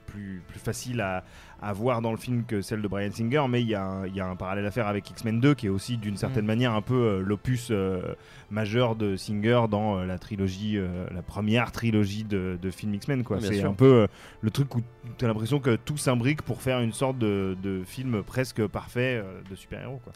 [0.06, 1.24] plus, plus facile à,
[1.62, 3.44] à voir dans le film que celle de Brian Singer.
[3.50, 5.54] Mais il y, a un- il y a un parallèle à faire avec X-Men 2
[5.56, 6.48] qui est aussi d'une certaine Mm.
[6.48, 8.16] manière un peu euh, l'opus euh,
[8.50, 13.24] majeur de Singer dans euh, la trilogie, euh, la première trilogie de, de films X-Men.
[13.24, 13.40] quoi.
[13.42, 13.70] C'est sûr.
[13.70, 14.08] un peu euh,
[14.42, 14.82] le truc où
[15.18, 19.22] tu as l'impression que tout s'imbrique pour faire une sorte de, de film presque parfait
[19.24, 20.00] euh, de super-héros.
[20.04, 20.14] quoi.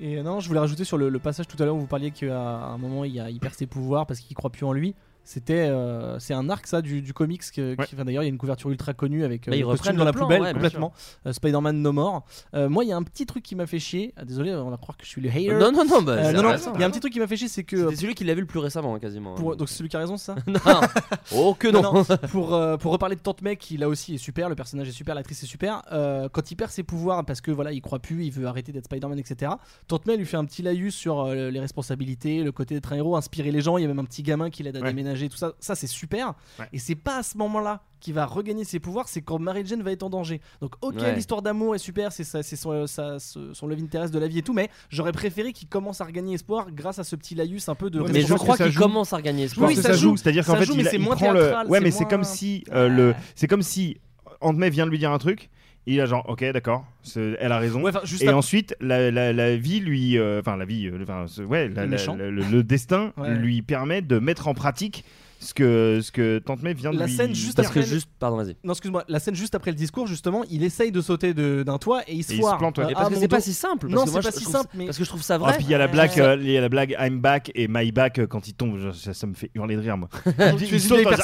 [0.00, 2.10] Et non, je voulais rajouter sur le, le passage tout à l'heure où vous parliez
[2.10, 4.94] qu'à un moment il, a, il perd ses pouvoirs parce qu'il croit plus en lui.
[5.24, 7.86] C'était, euh, c'est un arc ça du, du comics que, Ouais.
[7.86, 9.66] qui- enfin, d'ailleurs il y a une couverture ultra connue avec euh, Bah, ils le
[9.66, 10.92] costume reprennent dans le la plan, poubelle ouais, complètement.
[11.26, 12.24] Euh, Spider-Man No More.
[12.54, 14.12] Euh, moi il y a un petit truc qui m'a fait chier.
[14.16, 15.54] Ah, désolé, on va croire que je suis le hater.
[15.54, 16.72] Non, non, non, bah, Euh, c'est non, non, intéressant.
[16.74, 18.24] il y a un petit truc qui m'a fait chier, c'est que C'était celui qui
[18.24, 19.34] l'a vu le plus récemment, hein, quasiment.
[19.34, 20.60] pour, donc c'est celui qui a raison, c'est ça non.
[21.34, 21.82] Oh que non.
[21.82, 24.54] Non, non, pour, euh, pour reparler de Tante May, qui là aussi est super, le
[24.54, 25.82] personnage est super, l'actrice est super.
[25.92, 28.72] euh, quand il perd ses pouvoirs parce que voilà, il croit plus, il veut arrêter
[28.72, 29.52] d'être Spider-Man, etc.
[29.88, 32.96] Tante May lui fait un petit laïus sur euh, les responsabilités, le côté d'être un
[32.96, 33.78] héros, inspirer les gens.
[33.78, 34.92] Il y a même un petit gamin qui l'aide à Ouais.
[35.14, 35.52] Déménager, tout ça.
[35.60, 36.34] Ça, c'est super.
[36.58, 36.66] Ouais.
[36.72, 39.82] Et c'est pas à ce moment-là qu'il va regagner ses pouvoirs, c'est quand Mary Jane
[39.82, 40.40] va être en danger.
[40.60, 41.14] Donc, ok, Ouais.
[41.14, 44.38] l'histoire d'amour est super, c'est ça- c'est son, ce- son love interest de la vie
[44.38, 47.66] et tout, mais j'aurais préféré qu'il commence à regagner espoir grâce à ce petit laïus
[47.70, 48.80] un peu de Ouais, mais je crois ça qu'il joue.
[48.80, 49.68] commence à regagner espoir.
[49.68, 50.16] Oui, que ça ça joue, joue.
[50.18, 51.40] c'est-à-dire qu'en Ça fait, joue, il, mais c'est il moins prend le.
[51.68, 53.96] Ouais, c'est mais c'est comme si euh, le, c'est comme si
[54.42, 55.48] Aunt May vient de lui dire un truc.
[55.86, 56.84] Il a genre, ok, d'accord,
[57.14, 57.82] elle a raison.
[57.82, 60.86] Ouais, enfin, juste et après- ensuite, la, la- la vie lui, euh, enfin la vie,
[60.88, 62.16] euh, ouais, la- Le la- méchant.
[62.16, 63.34] la- le, le destin Ouais.
[63.34, 65.04] lui permet de mettre en pratique
[65.40, 67.12] ce que ce que Tante May vient de La lui.
[67.12, 67.74] scène juste Parce dire.
[67.74, 68.56] que après- juste, pardon, vas-y.
[68.64, 71.76] Non, excuse-moi, la scène juste après le discours, justement, il essaye de sauter de- d'un
[71.76, 72.84] toit et il se Et il se plante, ouais.
[72.84, 73.88] Euh, Et Parce que c'est pas si simple.
[73.88, 75.38] Non, parce c'est pas je si trouve simple, mais- Parce que je trouve ça Ah,
[75.38, 75.52] vrai.
[75.56, 77.68] puis il y a la blague, euh, il y a la blague I'm back et
[77.68, 80.08] my back quand il tombe, je- ça, ça me fait hurler de rire moi.
[80.24, 80.30] Tu
[80.64, 81.00] es il une saute.
[81.00, 81.20] I'm back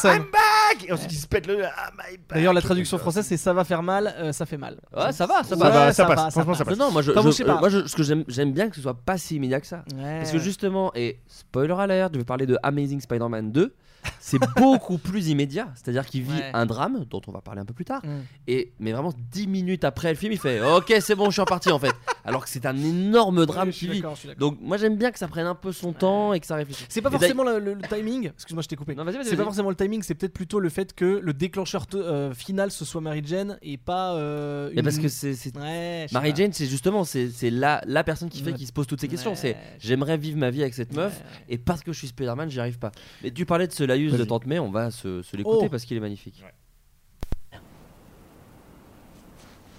[0.87, 2.35] et ensuite il se pète le ah, my back.
[2.35, 4.79] D'ailleurs, la traduction française, c'est ça va faire mal, euh, ça fait mal.
[4.97, 5.71] Ouais, ça va, ça va.
[5.71, 6.33] va, ça passe.
[6.33, 6.79] Franchement, ça Non, passe.
[6.79, 7.57] non, moi, je, Enfin, je- je sais pas.
[7.57, 9.67] euh, moi, je- ce que j'aime, j'aime bien que ce soit pas si immédiat que
[9.67, 9.85] ça.
[10.19, 13.75] Parce que justement, et spoiler alert, je vais parler de Amazing Spider-Man 2.
[14.20, 16.51] C'est beaucoup plus immédiat, c'est-à-dire qu'il vit Ouais.
[16.55, 18.01] un drame dont on va parler un peu plus tard.
[18.05, 18.09] Mm.
[18.48, 21.40] Et mais vraiment 10 minutes après le film, il fait OK, c'est bon, je suis
[21.40, 21.93] reparti en fait.
[22.24, 24.01] Alors que c'est un énorme drame Oui, je suis qu'il vit.
[24.02, 24.51] d'accord, je suis d'accord.
[24.52, 26.86] Donc moi j'aime bien que ça prenne un peu son temps et que ça réfléchisse.
[26.89, 28.28] C'est pas Et forcément le, le- le timing.
[28.35, 28.94] Excuse-moi, je t'ai coupé.
[28.94, 31.32] Non, vas-y, vas-y, C'est pas forcément le timing, c'est peut-être plutôt le fait que le
[31.32, 34.14] déclencheur euh, final ce soit Mary Jane et pas.
[34.14, 36.36] euh, Mais une- parce que c'est c'est- Ouais, je sais Mary pas.
[36.36, 38.56] Jane, c'est justement c'est c'est la, la personne qui fait Ouais.
[38.56, 39.31] qui se pose toutes ces questions.
[39.32, 39.36] Ouais.
[39.36, 41.44] C'est j'aimerais vivre ma vie avec cette meuf Ouais.
[41.55, 42.93] et parce que je suis Spider-Man, j'y arrive pas.
[43.24, 44.25] Mais tu parlais de ce laïus de.
[44.25, 45.69] Tante May, on va se, se l'écouter Oh.
[45.69, 46.43] parce qu'il est magnifique.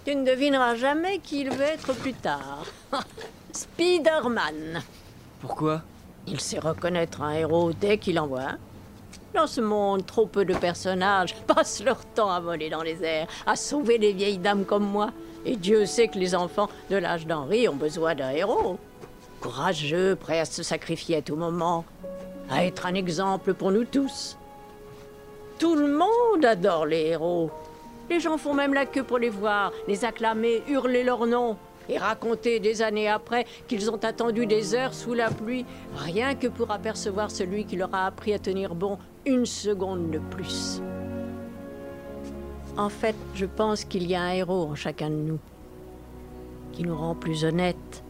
[0.05, 2.65] Tu ne devineras jamais qui il veut être plus tard.
[3.51, 4.81] Spider-Man.
[5.41, 5.81] Pourquoi?
[6.27, 8.57] Il sait reconnaître un héros dès qu'il en voit un.
[9.35, 13.27] Dans ce monde, trop peu de personnages passent leur temps à voler dans les airs,
[13.45, 15.11] à sauver les vieilles dames comme moi.
[15.45, 18.77] Et Dieu sait que les enfants de l'âge d'Henri ont besoin d'un héros.
[19.39, 21.83] Courageux, prêt à se sacrifier à tout moment,
[22.51, 24.37] à être un exemple pour nous tous.
[25.57, 27.49] Tout le monde adore les héros.
[28.09, 31.55] Les gens font même la queue pour les voir, les acclamer, hurler leur nom
[31.87, 35.65] et raconter des années après qu'ils ont attendu des heures sous la pluie,
[35.95, 40.19] rien que pour apercevoir celui qui leur a appris à tenir bon une seconde de
[40.19, 40.81] plus.
[42.77, 45.39] En fait, je pense qu'il y a un héros en chacun de nous,
[46.73, 48.03] qui nous rend plus honnêtes,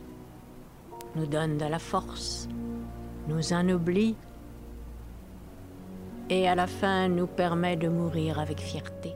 [1.16, 2.48] nous donne de la force,
[3.28, 4.16] nous anoblit
[6.32, 9.14] et à la fin nous permet de mourir avec fierté.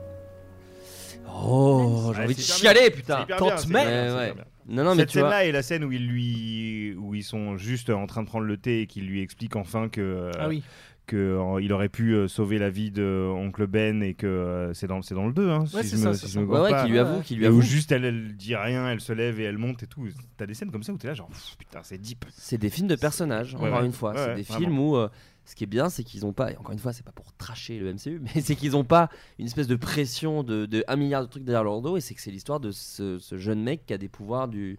[1.34, 3.26] Oh, j'ai envie de chialer, putain.
[3.38, 4.34] Tante bien.
[4.68, 5.28] Non, non, mais Cette tu vois.
[5.30, 6.94] scène-là est la scène où, il lui...
[6.98, 9.88] où ils sont juste en train de prendre le thé et qu'il lui explique enfin
[9.88, 10.00] que.
[10.00, 10.64] euh, Ah oui.
[11.06, 14.88] que euh, il aurait pu euh, sauver la vie de oncle Ben et que c'est
[14.88, 16.40] dans c'est dans le 2 hein, Ouais, si c'est je ça, me, c'est si ça.
[16.40, 16.84] je me Ouais, ouais, pas.
[16.84, 17.60] qui lui avoue, qui lui avoue.
[17.62, 20.54] juste elle, elle dit rien elle se lève et elle monte et tout t'as des
[20.54, 21.30] scènes comme ça où t'es là genre
[21.60, 23.86] putain c'est deep C'est des films de personnages, Ouais, encore ouais.
[23.86, 24.10] une fois.
[24.14, 24.60] Ouais, c'est ouais, des vraiment.
[24.66, 25.08] films où euh,
[25.46, 27.32] ce qui est bien, c'est qu'ils ont pas, et encore une fois, c'est pas pour
[27.34, 29.08] tracher le MCU, mais c'est qu'ils ont pas
[29.38, 32.14] une espèce de pression de, de un milliard de trucs derrière leur dos, et c'est
[32.14, 34.78] que c'est l'histoire de ce, jeune mec qui a des pouvoirs du,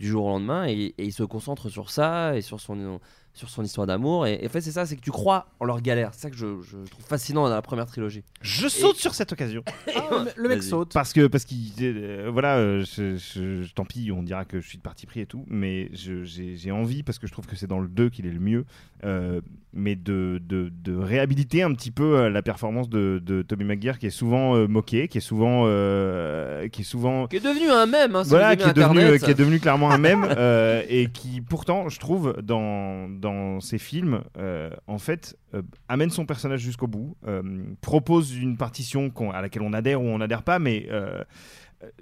[0.00, 3.00] jour au lendemain, et il se concentre sur ça et sur son,
[3.38, 4.26] sur son histoire d'amour.
[4.26, 6.10] Et, et en fait, c'est ça, c'est que tu crois en leur galère.
[6.12, 8.24] C'est ça que je, je trouve fascinant dans la première trilogie.
[8.42, 9.62] je saute sur cette occasion
[9.96, 10.92] Ah, le mec saute.
[10.92, 14.66] parce que parce qu'il euh, voilà euh, je, je- tant pis on dira que je
[14.68, 17.66] suis de parti pris et tout mais j'ai envie parce que je trouve que c'est
[17.66, 18.64] dans le 2 qu'il est le mieux
[19.04, 19.40] euh,
[19.72, 24.06] mais de, de, de réhabiliter un petit peu la performance de, de Tommy McGuire qui
[24.06, 27.86] est souvent euh, moqué qui est souvent euh, qui est souvent Qui est devenu un
[27.86, 29.22] mème, hein, si voilà, qui est, devenu, Internet.
[29.22, 33.27] qui est devenu clairement un mème euh, et qui pourtant, je trouve, dans, dans
[33.60, 37.42] ses films, euh, en fait, euh, amène son personnage jusqu'au bout, euh,
[37.80, 40.88] propose une partition à laquelle on adhère ou on n'adhère pas, mais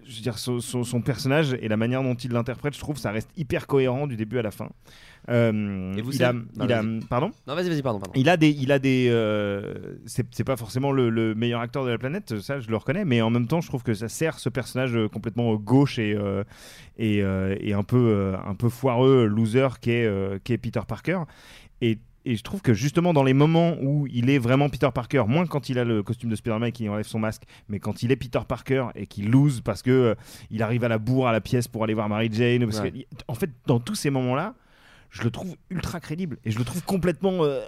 [0.06, 2.96] je veux dire, son, son- son personnage et la manière dont il l'interprète, je trouve,
[2.96, 4.70] ça reste hyper cohérent du début à la fin.
[5.28, 7.00] Euh, Et vous il a, savez- il a- vas-y.
[7.10, 7.30] pardon?
[7.46, 8.12] Non, vas-y, vas-y, pardon, pardon.
[8.14, 11.90] il a des, il a des, euh, c'est pas forcément le, le meilleur acteur de
[11.90, 14.38] la planète, ça je le reconnais, mais en même temps je trouve que ça sert
[14.38, 16.44] ce personnage euh, complètement gauche et euh,
[16.98, 21.18] et, et un peu un peu foireux, loser qu'est euh, qu'est Peter Parker.
[21.82, 25.24] Et et je trouve que justement dans les moments où il est vraiment Peter Parker,
[25.28, 28.02] moins quand il a le costume de Spider-Man et qu'il enlève son masque, mais quand
[28.02, 30.14] il est Peter Parker et qu'il lose parce que euh,
[30.50, 32.90] il arrive à la bourre à la pièce pour aller voir Mary Jane, parce Ouais.
[32.90, 32.98] que,
[33.28, 34.54] en fait dans tous ces moments-là,
[35.10, 37.44] je le trouve ultra crédible et je le trouve complètement.
[37.44, 37.62] euh,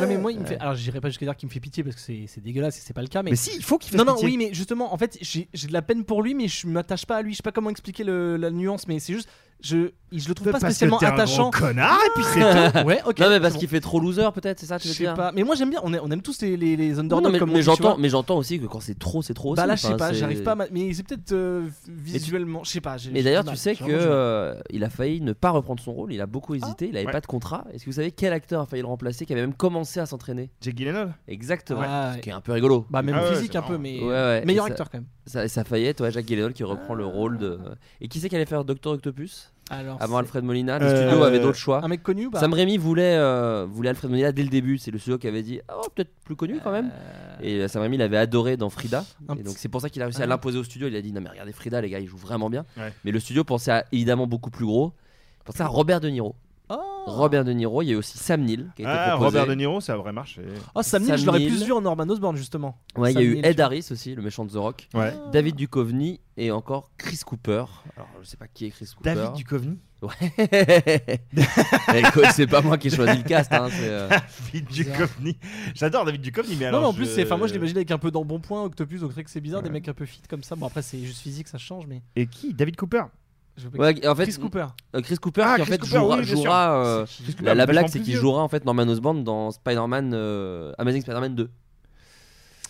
[0.00, 0.58] Ouais, mais moi, il me fait.
[0.58, 2.80] Alors, j'irai pas jusqu'à dire qu'il me fait pitié parce que c'est c'est dégueulasse et
[2.80, 3.22] c'est pas le cas.
[3.22, 4.28] Mais, Mais si, il faut qu'il fasse Non, non, pitié.
[4.28, 7.06] oui, mais justement, en fait, j'ai j'ai de la peine pour lui, mais je m'attache
[7.06, 7.32] pas à lui.
[7.32, 9.28] Je sais pas comment expliquer le- la nuance, mais c'est juste.
[9.62, 11.50] Je, je le trouve pas Parce spécialement un attachant.
[11.50, 12.86] gros connard et puis c'est tout.
[12.86, 13.18] Ouais, ok.
[13.20, 15.14] non, mais parce qu'il fait trop loser, peut-être, c'est ça, tu Je veux sais dire
[15.14, 15.32] pas.
[15.32, 15.80] Mais moi, j'aime bien.
[15.84, 17.70] On, aime- on aime tous les, les, underdogs non, mais, comme on mais dit, tu
[17.76, 19.54] j'entends, mais j'entends aussi que quand c'est trop, c'est trop.
[19.54, 20.52] Bah là, je sais pas, j'arrive pas.
[20.52, 22.64] à ma- Mais c'est peut-être euh, visuellement.
[22.64, 22.96] Je sais pas.
[23.12, 26.12] Mais d'ailleurs, tu sais que euh, il a failli ne pas reprendre son rôle.
[26.12, 26.88] Il a beaucoup hésité.
[26.88, 27.12] il avait ouais.
[27.12, 27.64] pas de contrat.
[27.72, 30.06] Est-ce que vous savez quel acteur a failli le remplacer, qui avait même commencé à
[30.06, 30.50] s'entraîner?
[30.60, 31.14] Jake Gyllenhaal?
[31.28, 31.82] Exactement.
[31.84, 32.86] Ah, Ce qui est un peu rigolo.
[32.90, 34.00] Bah, même Ah physique un peu, mais.
[34.44, 35.06] Meilleur acteur quand même.
[35.30, 37.58] Ça, ça faillette, ouais, Jacques Gyllenhaal qui reprend le rôle de.
[38.00, 39.52] Et qui c'est qui allait faire Docteur Octopus?
[39.72, 41.84] Alors, avant Alfred Molina Le Euh, studio avait d'autres choix.
[41.84, 42.40] Un mec connu ou pas?
[42.40, 44.78] Sam Raimi voulait, euh, voulait Alfred Molina dès le début.
[44.78, 46.90] C'est le studio qui avait dit Oh, peut-être plus connu quand même.
[47.40, 49.04] Euh, Et Sam Raimi l'avait adoré dans Frida.
[49.28, 50.88] Un Et donc c'est pour ça qu'il a réussi à l'imposer au studio.
[50.88, 52.64] Il a dit Non, mais regardez Frida, les gars, il joue vraiment bien.
[52.76, 52.92] Ouais.
[53.04, 54.92] Mais le studio pensait à évidemment beaucoup plus gros.
[55.42, 56.34] Il pensait à Robert De Niro.
[57.06, 59.10] Oh, Robert De Niro, il y a eu aussi Sam Neill qui a été Ah,
[59.16, 59.38] proposé.
[59.38, 60.42] Robert De Niro, ça a vrai marché.
[60.74, 61.48] Oh, Sam Neill, Sam je l'aurais Neill.
[61.48, 62.78] plus vu en Norman Osborn justement.
[62.96, 64.88] Ouais, il y a eu Neill, Ed Harris aussi, le méchant de The Rock.
[64.94, 65.14] Ouais.
[65.32, 67.64] David Duchovny et encore Chris Cooper.
[67.96, 69.14] Alors je sais pas qui est Chris Cooper.
[69.14, 69.78] David Duchovny.
[70.02, 70.30] Ouais.
[72.32, 73.52] C'est pas moi qui ai choisi le cast.
[73.52, 75.36] Hein, euh, David Duchovny.
[75.74, 76.80] J'adore David Duchovny, mais Non, alors.
[76.80, 77.24] mais en plus, je- c'est.
[77.24, 79.62] Enfin, moi, je l'imagine avec un peu d'embonpoint, Octopus, donc c'est vrai que c'est bizarre,
[79.62, 80.56] des mecs un peu fit comme ça.
[80.56, 82.02] Bon, après, c'est juste physique, ça change, mais.
[82.16, 82.54] Et qui?
[82.54, 83.02] David Cooper?
[83.78, 84.66] Ouais, en fait, Chris Cooper.
[84.94, 87.06] euh, Chris Cooper Ah, qui en Chris fait Cooper, jouera, oui,
[87.44, 91.34] euh, la, blague c'est qu'il jouera en fait Norman Osborn dans Spider-Man euh, Amazing Spider-Man
[91.34, 91.50] 2.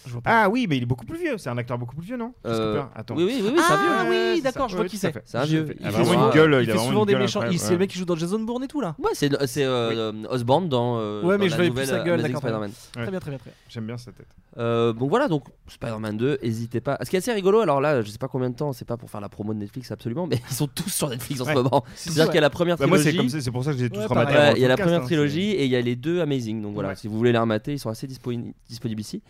[0.06, 0.44] Je vois pas.
[0.44, 1.36] Ah oui, mais il est beaucoup plus vieux.
[1.38, 2.32] C'est un acteur beaucoup plus vieux, non?
[2.42, 2.88] Chris Euh, Cooper.
[2.94, 3.16] Attends.
[3.16, 3.86] Oui, oui, oui, oui, c'est un vieux.
[3.98, 5.22] Ah Ouais, oui, d'accord, je vois qui tout c'est.
[5.24, 5.66] C'est un vieux.
[5.70, 6.52] Il Il a fait vraiment souvent- une gueule.
[6.54, 7.42] Il Il fait vraiment souvent une des gueule méchants.
[7.50, 7.78] il- C'est le ouais.
[7.80, 8.94] mec qui joue dans Jason Bourne et tout là.
[8.98, 11.98] Ouais, c'est c'est euh, Osborn dans, euh, Ouais, mais dans je la nouvelle plus sa
[11.98, 12.70] gueule, Amazing d'accord, Spider-Man.
[12.70, 13.02] Ouais.
[13.02, 13.54] Très bien, très bien, très bien.
[13.68, 14.26] J'aime bien sa tête.
[14.58, 16.98] Euh, donc voilà, donc Spider-Man 2, n'hésitez pas.
[17.04, 18.96] Ce qui est assez rigolo, alors là, je sais pas combien de temps, c'est pas
[18.96, 21.54] pour faire la promo de Netflix absolument, mais ils sont tous sur Netflix en Ouais.
[21.54, 21.84] ce moment.
[21.94, 23.18] C'est-à-dire qu'il y a la première Bah, moi, c'est trilogie.
[23.18, 24.32] comme ça, c'est pour ça que j'ai tous Ouais, rematé.
[24.32, 24.36] pareil.
[24.38, 25.80] avant Ouais, le il y a la podcast, première hein, trilogie et il y a
[25.80, 26.62] les deux Amazing.
[26.62, 26.96] Donc voilà, Ouais.
[26.96, 29.22] si vous voulez les remater, ils sont assez disponi- disponibles ici.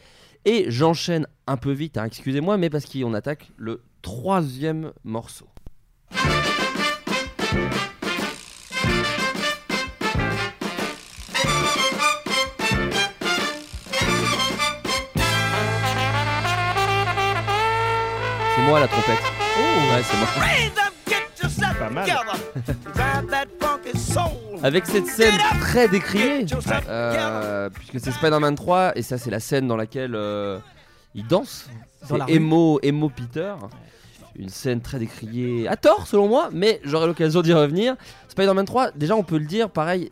[0.45, 5.47] Et j'enchaîne un peu vite, hein, excusez-moi, mais parce qu'on attaque le troisième morceau.
[6.13, 6.23] C'est
[18.67, 19.19] moi la trompette.
[19.19, 20.90] Ouais, c'est moi.
[21.81, 22.07] Pas mal.
[24.63, 26.45] Avec cette scène très décriée,
[26.89, 30.59] euh, puisque c'est Spider-Man 3, et ça c'est la scène dans laquelle euh,
[31.15, 31.71] il danse.
[32.05, 32.15] C'est.
[32.29, 33.55] Emo, Emo Peter.
[34.37, 37.97] Une scène très décriée, à tort selon moi, mais j'aurai l'occasion d'y revenir.
[38.29, 40.09] Spider-Man 3, déjà on peut le dire, pareil,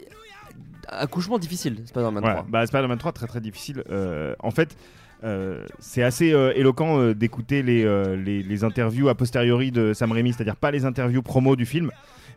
[0.88, 2.46] accouchement difficile, Spider-Man Ouais, 3.
[2.48, 3.84] bah, Spider-Man 3, très très difficile.
[3.90, 4.76] Euh, en fait,
[5.24, 7.84] euh, c'est assez euh, éloquent euh, d'écouter les,
[8.16, 11.90] les, les interviews a posteriori de Sam Raimi, c'est-à-dire pas les interviews promo du film,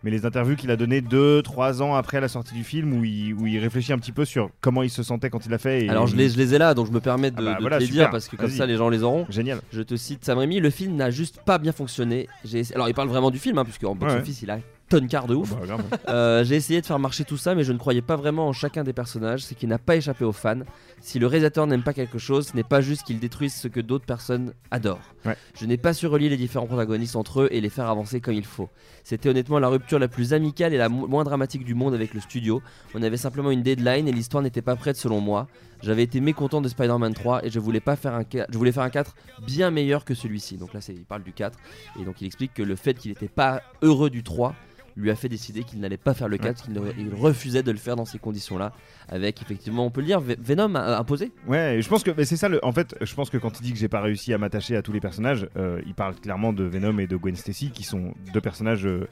[0.03, 3.33] mais les interviews qu'il a données 2-3 ans après la sortie du film, où il,
[3.35, 5.85] où il réfléchit un petit peu sur comment il se sentait quand il l'a fait.
[5.85, 7.55] et- Alors je les, je les ai là, donc je me permets de, Ah bah
[7.55, 8.05] de voilà, te les super.
[8.05, 9.25] dire parce que comme ça les gens les auront.
[9.29, 9.59] Génial.
[9.71, 12.27] Je te cite Sam Raimi, le film n'a juste pas bien fonctionné.
[12.73, 14.57] Alors il parle vraiment du film, hein, puisque en box-office il a
[14.89, 15.51] tonne quart de ouf.
[15.51, 15.83] Bah, grave.
[16.09, 18.53] Euh, J'ai essayé de faire marcher tout ça, mais je ne croyais pas vraiment en
[18.53, 20.59] chacun des personnages, ce qui n'a pas échappé aux fans.
[21.03, 23.79] Si le réalisateur n'aime pas quelque chose, ce n'est pas juste qu'il détruise ce que
[23.79, 25.13] d'autres personnes adorent.
[25.25, 25.35] Ouais.
[25.59, 28.35] Je n'ai pas su relier les différents protagonistes entre eux et les faire avancer comme
[28.35, 28.69] il faut.
[29.03, 32.13] C'était honnêtement la rupture la plus amicale et la mo- moins dramatique du monde avec
[32.13, 32.61] le studio.
[32.93, 35.47] On avait simplement une deadline et l'histoire n'était pas prête selon moi.
[35.81, 38.83] J'avais été mécontent de Spider-Man 3 et je voulais pas faire un je voulais faire
[38.83, 39.15] un 4
[39.45, 40.57] bien meilleur que celui-ci.
[40.57, 41.57] Donc là il parle du 4
[41.99, 44.53] et donc il explique que le fait qu'il n'était pas heureux du 3
[44.95, 46.79] lui a fait décider qu'il n'allait pas faire le 4, qu'il
[47.13, 48.73] refusait de le faire dans ces conditions-là,
[49.09, 51.31] avec effectivement, on peut le dire, Ve- Venom imposé.
[51.47, 52.49] Ouais, je pense que c'est ça.
[52.63, 54.81] En fait, je pense que quand il dit que j'ai pas réussi à m'attacher à
[54.81, 58.13] tous les personnages, euh, il parle clairement de Venom et de Gwen Stacy, qui sont
[58.33, 58.85] deux personnages.
[58.85, 59.07] euh,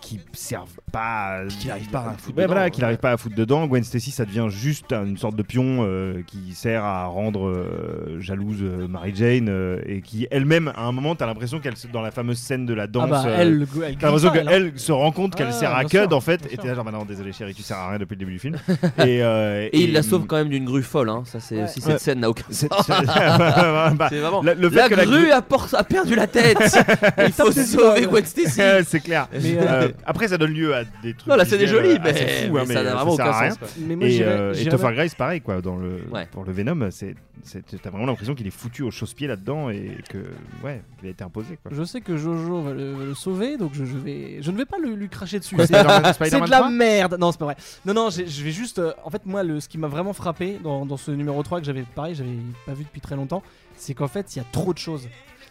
[0.00, 2.70] qui servent pas Qui arrivent pas à foutre Ouais, dedans, voilà ouais.
[2.70, 5.78] qu'il arrive pas à foutre dedans Gwen Stacy ça devient juste une sorte de pion
[5.80, 10.82] euh, qui sert à rendre euh, jalouse euh, Mary Jane euh, et qui elle-même à
[10.84, 13.36] un moment t'as l'impression qu'elle dans la fameuse scène de la danse Ah bah, euh,
[13.38, 16.40] elle- elle t'as l'impression qu'elle se rend compte qu'elle Ah, sert à Cud en fait
[16.52, 18.32] et t'es là genre bah non désolé chérie tu sers à rien depuis le début
[18.32, 18.56] du film
[18.98, 21.22] et, euh, Et il la sauve quand même d'une grue folle, hein.
[21.26, 21.64] ça c'est Ouais.
[21.64, 21.92] aussi Ouais.
[21.92, 22.68] cette scène n'a aucun sens.
[22.88, 25.42] bah, vraiment le fait la que la grue a,
[25.84, 26.58] perdu la tête.
[27.26, 28.06] il faut sauver.
[28.06, 28.60] Gwen Stacy.
[28.86, 29.28] C'est clair.
[29.32, 31.28] Mais, Après, ça donne lieu à des trucs.
[31.28, 32.12] Non, la scène est visuels, jolie, euh, mais-
[32.48, 33.50] fous, mais hein, ça n'a vraiment sert à aucun rien.
[33.50, 33.68] sens, quoi.
[33.78, 35.60] Mais moi, et euh, et Topher Grace, pareil, quoi.
[35.60, 36.26] Dans le, Ouais.
[36.32, 39.96] Pour le Venom, c'est, c'est- t'as vraiment l'impression qu'il est foutu au chausse-pied là-dedans et
[40.10, 40.18] que,
[40.64, 41.70] ouais, il a été imposé, quoi.
[41.74, 44.56] Je sais que Jojo va le, va le sauver, donc je, je vais, je ne
[44.56, 45.56] vais pas le, lui cracher dessus.
[45.58, 46.70] C'est c'est de la 3?
[46.70, 47.16] merde.
[47.18, 47.56] Non, c'est pas vrai.
[47.84, 48.78] Non, non, je vais juste.
[48.78, 51.60] euh, en fait, moi, le, ce qui m'a vraiment frappé dans, dans ce numéro 3
[51.60, 52.30] que j'avais, pareil, j'avais
[52.66, 53.42] pas vu depuis très longtemps,
[53.76, 55.08] c'est qu'en fait, il y a trop de choses.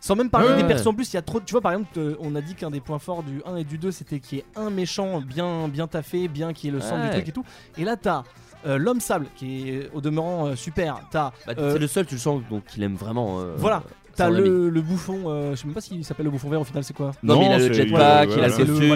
[0.07, 0.55] Sans même parler Ouais.
[0.61, 1.41] des persos en plus, il y a trop.
[1.41, 3.57] de- Tu vois, par exemple, euh, on a dit qu'un des points forts du 1
[3.57, 6.71] et du 2, c'était qu'il y ait un méchant bien, bien taffé, bien qui est
[6.71, 7.09] le centre Ouais.
[7.09, 7.43] du truc et tout.
[7.77, 8.23] Et là, t'as.
[8.65, 11.01] euh, L'homme sable qui est au demeurant euh, super.
[11.11, 13.41] T'as Bah, euh, c'est le seul, tu le sens, donc qu'il aime vraiment.
[13.41, 13.83] euh, voilà.
[14.17, 16.63] T'as le, le bouffon, euh, je sais même pas s'il s'appelle le bouffon vert au
[16.63, 18.95] final, c'est quoi Non, mais il a le c'est- jetpack, il a le costume.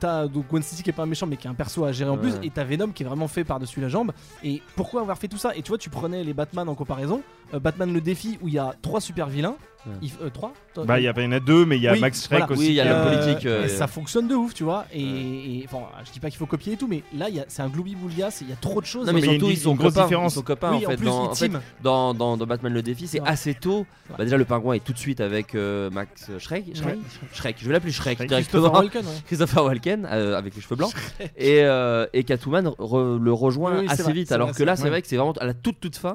[0.00, 1.84] T'as euh, donc Gwen Stacy qui est pas un méchant mais qui est un perso
[1.84, 4.12] à gérer en plus et t'as Venom qui est vraiment fait par-dessus la jambe.
[4.42, 5.56] Et pourquoi avoir fait tout ça?
[5.56, 7.22] Et tu vois tu prenais les Batman en comparaison.
[7.54, 9.56] Euh, Batman le défi où il y a trois super vilains.
[10.02, 11.82] Il euh, trois Toi- Bah, il y, a- il y en a deux, mais il
[11.82, 12.52] y a Oui, Max Schreck voilà.
[12.52, 12.60] aussi.
[12.60, 14.64] Oui, il y a qui la est- politique, euh, et ça fonctionne de ouf tu
[14.64, 17.36] vois et, et- enfin je dis pas qu'il faut copier et tout mais là il
[17.36, 19.26] y a- c'est un gloubi-boulga il y a trop de choses Non, mais, Mais il
[19.26, 20.04] y a surtout, une- ils sont une grosse copains.
[20.06, 20.32] différence.
[20.32, 20.96] Ils sont copains oui en en fait.
[20.96, 23.28] plus dans, ils en fait, team dans, dans, dans Batman le défi, c'est Ouais.
[23.28, 23.80] assez tôt.
[24.10, 24.16] Ouais.
[24.18, 26.64] Bah, déjà, le pingouin est tout de suite avec euh, Max Shrek.
[26.74, 26.98] Shrek, Ouais.
[27.32, 27.56] Shrek.
[27.58, 28.28] Je vais l'appeler Shrek, Shrek.
[28.28, 28.62] directement.
[28.62, 29.22] Christopher Walken ouais.
[29.26, 30.92] Christopher Walken euh, avec les cheveux blancs
[31.36, 34.46] et, euh, et Catwoman re- le rejoint Oui, oui, c'est assez vrai, vite c'est alors
[34.48, 34.82] vrai, que c'est là vrai.
[34.82, 36.14] c'est vrai que c'est vraiment à la toute toute fin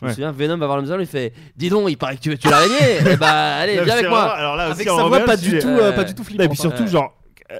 [0.00, 2.20] je me souviens Venom va voir le museum il fait dis donc il paraît que
[2.22, 3.28] tu veux tuer l'araignée et bah
[3.58, 4.22] allez Non, viens avec moi.
[4.32, 6.22] Alors là aussi, avec on sa voix pas du tout euh, euh, pas du tout
[6.22, 6.88] Et flippante puis surtout, Ouais.
[6.88, 7.16] genre,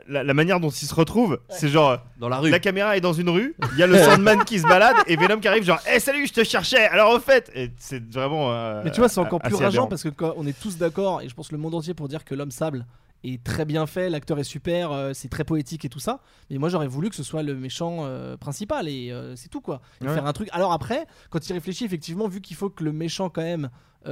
[0.08, 1.98] la, la manière dont ils se retrouvent, c'est genre.
[2.18, 2.50] dans la rue.
[2.50, 5.16] La caméra est dans une rue, il y a le Sandman qui se balade et
[5.16, 8.52] Venom qui arrive genre Eh salut je te cherchais alors au fait et c'est vraiment
[8.52, 11.22] euh, Mais tu vois, c'est encore plus rageant parce que quand on est tous d'accord,
[11.22, 12.86] et je pense le monde entier pour dire que l'homme sable
[13.24, 16.20] est très bien fait, l'acteur est super, euh, c'est très poétique et tout ça.
[16.50, 19.60] Mais moi j'aurais voulu que ce soit le méchant euh, principal et euh, c'est tout
[19.60, 19.80] quoi.
[20.00, 20.14] Et Ouais.
[20.14, 20.48] Faire un truc.
[20.52, 23.68] Alors après, quand il réfléchit, effectivement, vu qu'il faut que le méchant quand même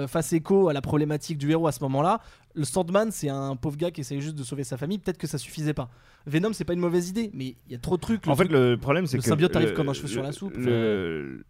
[0.06, 2.20] fasse écho à la problématique du héros à ce moment-là,
[2.54, 5.26] le Sandman c'est un pauvre gars qui essaye juste de sauver sa famille, peut-être que
[5.26, 5.88] ça suffisait pas.
[6.26, 8.28] Venom c'est pas une mauvaise idée, mais il y a trop de trucs.
[8.28, 9.28] En fait, truc- le problème, c'est le que.
[9.30, 10.58] symbiote arrive le- comme un cheveu sur le- la soupe.
[10.58, 11.42] le-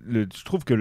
[0.00, 0.74] le- je trouve que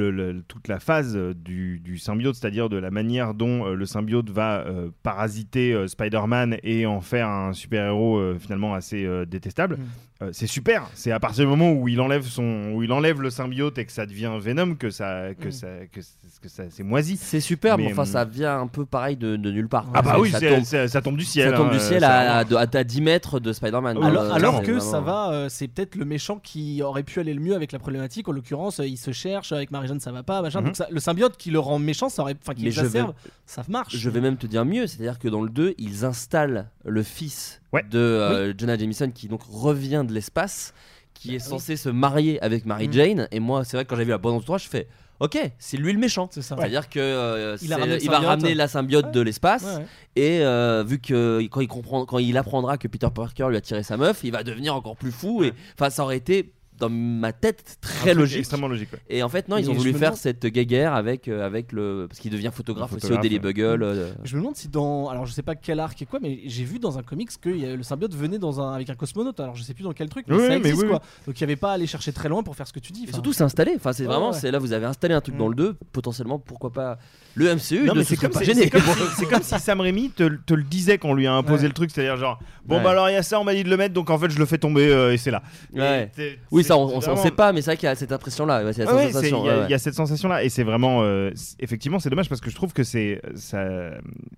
[0.48, 4.60] toute la phase euh, du, symbiote, c'est-à-dire de la manière dont euh, le symbiote va
[4.68, 10.17] euh, parasiter Spider-Man et en faire un super-héros finalement assez détestable, Mm.
[10.22, 10.90] Euh, c'est super.
[10.94, 13.86] C'est à partir du moment où il enlève son, où il enlève le symbiote et
[13.86, 15.52] que ça devient Venom que ça, que Mm.
[15.52, 16.02] ça, que,
[16.50, 17.18] ça, c'est moisi.
[17.18, 19.86] c'est super mais Mais, enfin hum, ça vient un peu pareil de, de nulle part
[19.94, 21.50] Ah bah oui, ça c'est- tombe, c'est- ça tombe du ciel.
[21.52, 24.32] ça tombe hein, du ciel euh, à, à, à 10 mètres de Spider-Man Alors, euh,
[24.32, 27.42] alors que ça vraiment- va, euh, c'est peut-être le méchant qui aurait pu aller le
[27.42, 28.28] mieux avec la problématique.
[28.28, 30.60] En l'occurrence, euh, il se cherchent, avec Marie-Jeanne ça va pas, machin.
[30.62, 30.66] Mhm.
[30.68, 32.88] Donc ça- le symbiote qui le rend méchant, ça aurait, enfin qui Mais je vais-
[32.88, 33.14] exacerbe,
[33.46, 33.96] ça marche.
[33.96, 37.62] Je vais même te dire mieux, c'est-à-dire que dans le 2, ils installent le fils
[37.74, 40.74] de euh, Jonah Jameson qui donc revient de l'espace,
[41.14, 42.94] qui est censé se marier avec Mary Mm.
[42.94, 43.28] Jane.
[43.32, 44.88] Et moi, c'est vrai que quand j'ai vu la bande 3, je fais.
[45.20, 46.30] Ok, c'est lui le méchant.
[46.32, 46.56] C'est ça.
[46.56, 47.70] C'est-à-dire que euh, Il
[48.10, 49.86] va ramener la symbiote de l'espace Ouais, ouais.
[50.16, 53.62] et euh, vu que quand il comprend, quand il apprendra que Peter Parker lui a
[53.62, 55.44] tiré sa meuf, il va devenir encore plus fou.
[55.44, 58.40] Et enfin, ça aurait été dans ma tête très logique.
[58.40, 59.00] extrêmement logique, ouais.
[59.10, 61.72] Et en fait, non, ils Mais ont voulu faire demande- cette guéguerre avec euh, avec
[61.72, 63.42] le parce qu'il devient photographe, aussi au photographe, Daily ouais.
[63.42, 63.84] Bugle.
[63.84, 65.10] euh, Je me demande si dans.
[65.10, 67.50] Alors je sais pas quel arc et quoi, mais j'ai vu dans un comics que
[67.50, 68.74] il y a- le symbiote venait dans un...
[68.74, 69.40] avec un cosmonaute.
[69.40, 71.02] Alors je sais plus dans quel truc, mais Oui, ça mais existe oui, quoi.
[71.26, 72.92] Donc il y avait pas à aller chercher très loin pour faire ce que tu
[72.94, 73.06] dis.
[73.08, 73.74] Et surtout, c'est installé.
[73.76, 74.38] Enfin, c'est Ouais, vraiment, ouais.
[74.40, 75.76] c'est là, vous avez installé un truc dans le 2.
[75.92, 76.98] Potentiellement, pourquoi pas
[77.38, 78.62] le MCU Non, ne mais se c'est serait comme, pas c'est- gêné.
[78.64, 81.28] c'est comme, si- c'est comme si Sam Raimi te, te le disait quand on lui
[81.28, 82.84] a imposé le truc, c'est-à-dire genre bon Ouais.
[82.84, 84.30] bah alors il y a ça, on m'a dit de le mettre, donc en fait
[84.30, 85.44] je le fais tomber euh, et c'est là.
[85.76, 86.12] Et Ouais.
[86.16, 87.92] t'es- Oui, c'est ça, on, on- on vraiment- sait pas, mais c'est vrai qu'il y
[87.92, 88.64] a cette impression-là.
[88.66, 89.44] Ouais, c'est la Ouais, ouais, c'est- sensation.
[89.44, 92.00] Il y, a- ouais, il y a cette sensation-là et c'est vraiment, euh, c'est- effectivement,
[92.00, 93.68] c'est dommage parce que je trouve que c'est ça,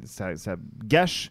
[0.04, 0.56] ça, ça
[0.86, 1.30] gâche.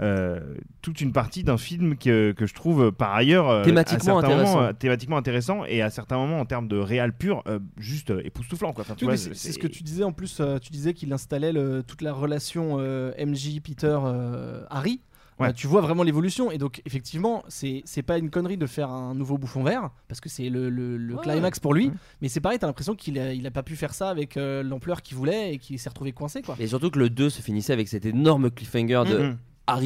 [0.00, 0.40] Euh,
[0.82, 4.54] toute une partie d'un film que, que je trouve euh, par ailleurs euh, Thématiquement intéressant.
[4.56, 8.10] moments, euh, thématiquement intéressant et à certains moments en termes de réal pur euh, juste
[8.10, 8.82] euh, époustouflant quoi.
[8.82, 10.38] Enfin, tu Oui, c'est c'est ce que tu disais en plus.
[10.40, 15.00] euh, tu disais qu'il installait le- toute la relation euh, MJ, Peter, euh, Harry.
[15.38, 15.48] Ouais.
[15.48, 18.88] Euh, tu vois vraiment l'évolution et donc effectivement c'est c'est pas une connerie de faire
[18.88, 21.20] un nouveau bouffon vert parce que c'est le, le- le Ouais.
[21.20, 21.92] climax pour lui
[22.22, 24.62] mais c'est pareil t'as l'impression qu'il a, il a pas pu faire ça avec euh,
[24.62, 27.42] l'ampleur qu'il voulait et qu'il s'est retrouvé coincé quoi Et surtout que le 2 se
[27.42, 29.24] finissait avec cet énorme cliffhanger de Mhm.
[29.24, 29.36] Harry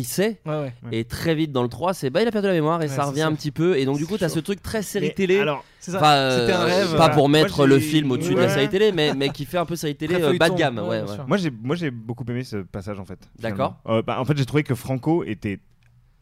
[0.05, 0.41] sait.
[0.47, 0.73] Ouais, ouais.
[0.93, 2.89] Et très vite dans le 3, c'est bah il a perdu la mémoire et Ouais,
[2.95, 3.27] ça revient ça.
[3.29, 3.77] un petit peu.
[3.79, 5.39] Et donc du coup, t'as ce truc très série Mais télé.
[5.41, 6.05] alors, c'est ça.
[6.17, 8.93] Euh, C'était un rêve, Pas euh, pour mettre le film au-dessus de la série télé,
[8.93, 10.81] mais, mais qui fait un peu série télé euh, bas de gamme.
[11.27, 13.19] Moi j'ai moi j'ai beaucoup aimé ce passage en fait.
[13.39, 13.81] D'accord.
[13.87, 15.61] Euh, bah, en fait j'ai trouvé que Franco était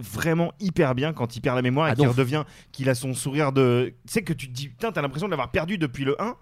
[0.01, 2.13] vraiment hyper bien quand il perd la mémoire et Ah, qu'il donc.
[2.13, 5.27] redevient qu'il a son sourire de tu sais que tu te dis putain t'as l'impression
[5.27, 6.37] de l'avoir perdu depuis le 1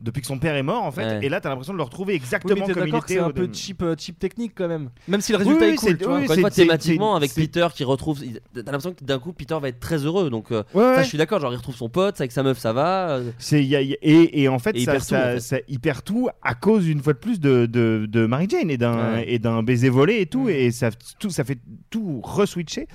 [0.00, 1.18] depuis que son père est mort en fait Ouais.
[1.22, 3.30] et là t'as l'impression de le retrouver Oui, exactement t'es comme il était c'est un
[3.30, 5.88] peu cheap, euh, cheap technique quand même même si le Oui, résultat oui, est cool
[5.90, 6.16] c'est- tu vois.
[6.18, 8.20] oui, Encore une fois, c'est- thématiquement, avec Peter qui retrouve.
[8.54, 10.30] T'as l'impression que d'un coup, Peter va être très heureux.
[10.30, 11.02] Donc, euh, Ouais, ça, ouais.
[11.04, 11.40] je suis d'accord.
[11.40, 13.10] Genre, il retrouve son pote, avec sa meuf, ça va.
[13.16, 14.92] euh, C'est- il y a- il y a- et, et en fait, Et il ça,
[14.92, 15.40] perd tout, ça- en fait.
[15.40, 18.70] ça- il perd tout à cause une fois de plus de, de, de Mary Jane
[18.70, 19.24] et d'un Ouais.
[19.32, 21.58] et d'un baiser volé et tout et ça tout ça fait
[21.90, 22.86] tout reswitcher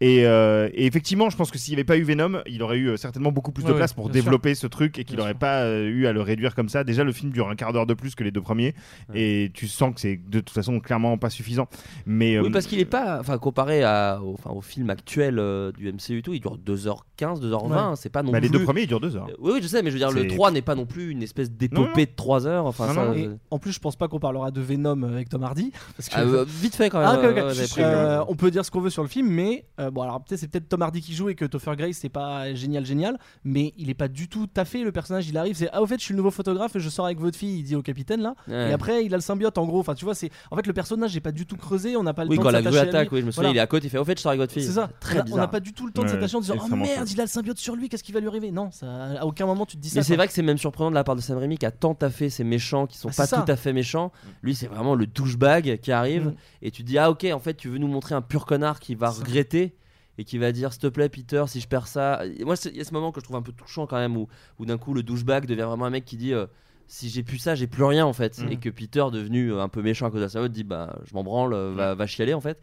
[0.00, 2.78] et, euh, et effectivement je pense que s'il n'y avait pas eu Venom il aurait
[2.78, 6.06] eu certainement beaucoup plus de place pour développer ce truc et qu'il n'aurait pas eu
[6.06, 8.24] à le réduire comme ça déjà le film dure un quart d'heure de plus que
[8.24, 8.74] les deux premiers
[9.14, 11.68] et tu sens que c'est de toute façon clairement pas suffisant
[12.06, 13.20] mais Oui, euh, parce qu'il est pas.
[13.20, 16.58] Enfin, comparé à, au, enfin, au film actuel euh, du MCU et tout, il dure
[16.58, 17.90] 2h15, 2h20.
[17.90, 17.96] Ouais.
[17.96, 18.48] C'est pas non bah, plus.
[18.48, 19.98] les deux premiers ils durent deux heures Euh, Oui, oui, je sais, mais je veux
[20.00, 22.66] dire, le C'est- 3 n'est pas non plus une espèce d'épopée de 3 heures.
[22.66, 25.28] Enfin, Non, ça, non, Et en plus, je pense pas qu'on parlera de Venom avec
[25.28, 25.72] Tom Hardy.
[25.96, 26.14] Parce que...
[26.16, 27.08] ah, euh, vite fait quand même.
[27.08, 27.54] Ah, ouais.
[27.78, 30.40] Euh, on peut dire ce qu'on veut sur le film, mais euh, bon, alors peut-être
[30.40, 33.72] c'est peut-être Tom Hardy qui joue et que Topher Grace c'est pas génial, génial, mais
[33.76, 34.82] il est pas du tout taffé.
[34.82, 36.88] Le personnage, il arrive, c'est ah au fait, je suis le nouveau photographe et je
[36.88, 37.58] sors avec votre fille.
[37.58, 38.70] Il dit au capitaine là, Ouais.
[38.70, 39.80] et après il a le symbiote en gros.
[39.80, 41.96] Enfin, tu vois, c'est en fait le personnage, j'ai pas du tout creusé.
[41.96, 43.16] On n'a pas le Oui, temps quand de la grue à attaque, lui.
[43.16, 43.56] oui, je me souviens, Voilà.
[43.56, 44.62] il est à côté, il fait au fait, je sors avec votre fille.
[44.64, 44.90] C'est ça.
[45.00, 45.38] Très on a- on bizarre.
[45.40, 47.28] n'a pas du tout le temps de s'attacher en disant oh merde, il a le
[47.28, 48.50] symbiote sur lui, qu'est-ce qui va lui arriver?
[48.50, 48.86] Non, ça,
[49.20, 50.00] à aucun moment tu te dis ça.
[50.00, 51.70] Mais c'est vrai que c'est même surprenant de la part de Sam Raimi qui a
[51.70, 53.42] tant taffé ces méchants qui sont Ah, pas ça.
[53.42, 54.12] tout à fait méchants.
[54.42, 56.34] Lui, c'est vraiment le douchebag qui arrive Mm.
[56.62, 58.80] et tu te dis ah ok en fait tu veux nous montrer un pur connard
[58.80, 59.74] qui va regretter
[60.18, 62.22] et qui va dire s'il te plaît Peter si je perds ça.
[62.38, 64.16] Et moi il y a ce moment que je trouve un peu touchant quand même
[64.16, 64.28] où,
[64.58, 66.46] où d'un coup le douchebag devient vraiment un mec qui dit euh,
[66.86, 68.52] si j'ai plus ça j'ai plus rien en fait Mm.
[68.52, 71.14] et que Peter devenu euh, un peu méchant à cause de ça dit bah je
[71.14, 72.60] m'en branle euh, va, va chialer en fait.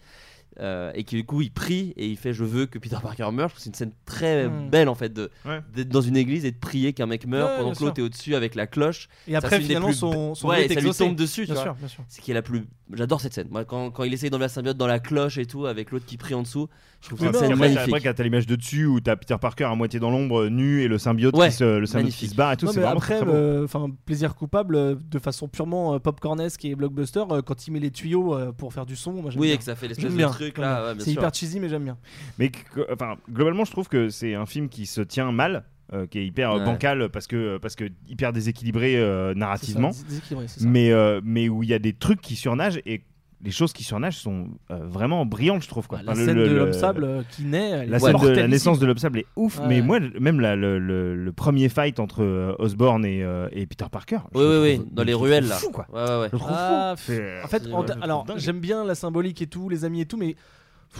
[0.59, 3.29] Euh, et qui du coup il prie et il fait je veux que Peter Parker
[3.31, 3.47] meure.
[3.47, 4.69] Je trouve que c'est une scène très Mm.
[4.69, 5.61] belle en fait de Ouais.
[5.73, 8.03] d'être dans une église et de prier qu'un mec meurt Ouais, pendant que l'autre est
[8.03, 9.07] au-dessus avec la cloche.
[9.27, 11.41] Et Ça, après, finalement, plus- son, son ouais, ça lui tombe dessus.
[11.41, 11.63] tu Bien vois.
[11.63, 12.03] sûr, bien sûr.
[12.09, 12.63] C'est qui est la plus.
[12.93, 13.47] J'adore cette scène.
[13.49, 16.05] Moi, quand, quand il essaye d'enlever la symbiote dans la cloche et tout, avec l'autre
[16.05, 16.67] qui prie en dessous,
[16.99, 17.79] je trouve cette parce scène magnifique.
[17.87, 20.81] Après, quand t'as l'image de dessus où t'as Peter Parker à moitié dans l'ombre, nu,
[20.81, 22.79] et le symbiote, Ouais, qui, se, le symbiote qui se barre et tout, Non, c'est
[22.79, 27.23] mais vraiment après, euh, enfin, plaisir coupable euh, de façon purement euh, popcornesque et blockbuster
[27.45, 29.13] quand il met les tuyaux pour faire du son.
[29.13, 29.55] Moi, j'aime Oui, bien.
[29.55, 30.85] et que ça fait l'espèce de truc, j'aime là, bien.
[30.89, 31.22] ouais, bien c'est sûr.
[31.22, 31.97] hyper cheesy, mais j'aime bien.
[32.38, 35.63] Mais que- enfin, globalement, je trouve que c'est un film qui se tient mal,
[35.93, 36.65] euh, qui est hyper euh, Ouais.
[36.65, 40.68] bancal parce que, parce que hyper déséquilibré euh, narrativement, C'est ça, dés- déséquilibré, c'est ça.
[40.68, 43.01] mais, euh, mais où il y a des trucs qui surnagent et
[43.43, 45.88] les choses qui surnagent sont euh, vraiment brillantes, je trouve.
[45.88, 45.99] Quoi.
[45.99, 47.69] Bah, la Enfin, scène le- de l'homme sable euh, qui naît.
[47.72, 49.65] elle La est scène de la naissance de l'homme sable est ouf, Ouais.
[49.68, 53.65] mais moi, même la- le, le- le premier fight entre euh, Osborn et, euh, et
[53.65, 54.19] Peter Parker.
[54.34, 55.55] Oui, oui, oui, dans les ruelles là.
[55.55, 55.88] Fou, quoi.
[55.93, 56.27] Ouais, ouais, ouais.
[56.27, 57.11] Je le trouve Ah, fou.
[57.43, 60.35] En fait, en- alors j'aime bien la symbolique et tout, les amis et tout, mais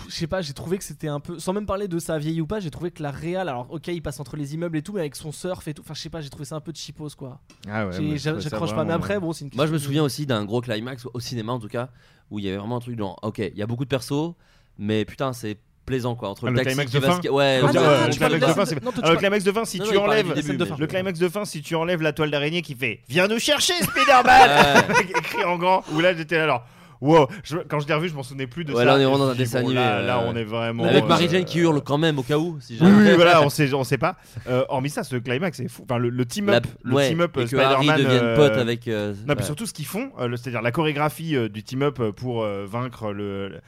[0.07, 2.39] je sais pas, j'ai trouvé que c'était un peu, sans même parler de ça vieilli
[2.41, 4.81] ou pas, j'ai trouvé que la réal, alors ok, il passe entre les immeubles et
[4.81, 6.61] tout, mais avec son surf et tout, enfin je sais pas, j'ai trouvé ça un
[6.61, 7.39] peu cheapos quoi.
[7.69, 10.26] Ah ouais, J'accroche pas, mais après, bon, c'est une Moi, je me de- souviens aussi
[10.26, 11.89] d'un gros climax au cinéma, en tout cas,
[12.30, 14.34] où il y avait vraiment un truc genre, ok, il y a beaucoup de persos,
[14.77, 17.68] mais putain, c'est plaisant quoi entre Ah, le, le climax de fin ouais le-
[18.11, 19.85] climax de fin, c'est- non, toi, tu Alors, le parles- climax de fin, si Non,
[19.88, 22.76] tu non, enlèves début, le climax de fin, si tu enlèves la toile d'araignée qui
[22.76, 24.84] fait Viens nous chercher, Spider-Man
[25.18, 25.84] Écrit en grand.
[25.91, 26.65] Où là, j'étais là, alors.
[27.01, 28.85] Wow, je- quand je l'ai revu, je m'en souvenais plus de Ouais, ça.
[28.85, 30.83] là, on est vraiment dans un dessin bon, animé, Là, là, euh, on est vraiment.
[30.85, 33.09] avec euh, Marie-Jane qui hurle quand même au cas où si Oui, jamais.
[33.09, 34.17] oui, voilà, on sait, on sait pas.
[34.47, 35.81] Euh, hormis ça, ce climax, c'est fou.
[35.89, 37.97] Enfin, le, le team up, La- le ouais, team up et euh, que Harry Spider-Man.
[38.05, 41.35] devienne euh, pote avec, euh, non, puis surtout ce qu'ils font, euh, c'est-à-dire la chorégraphie
[41.35, 43.59] euh, du team up euh, pour euh, vaincre le.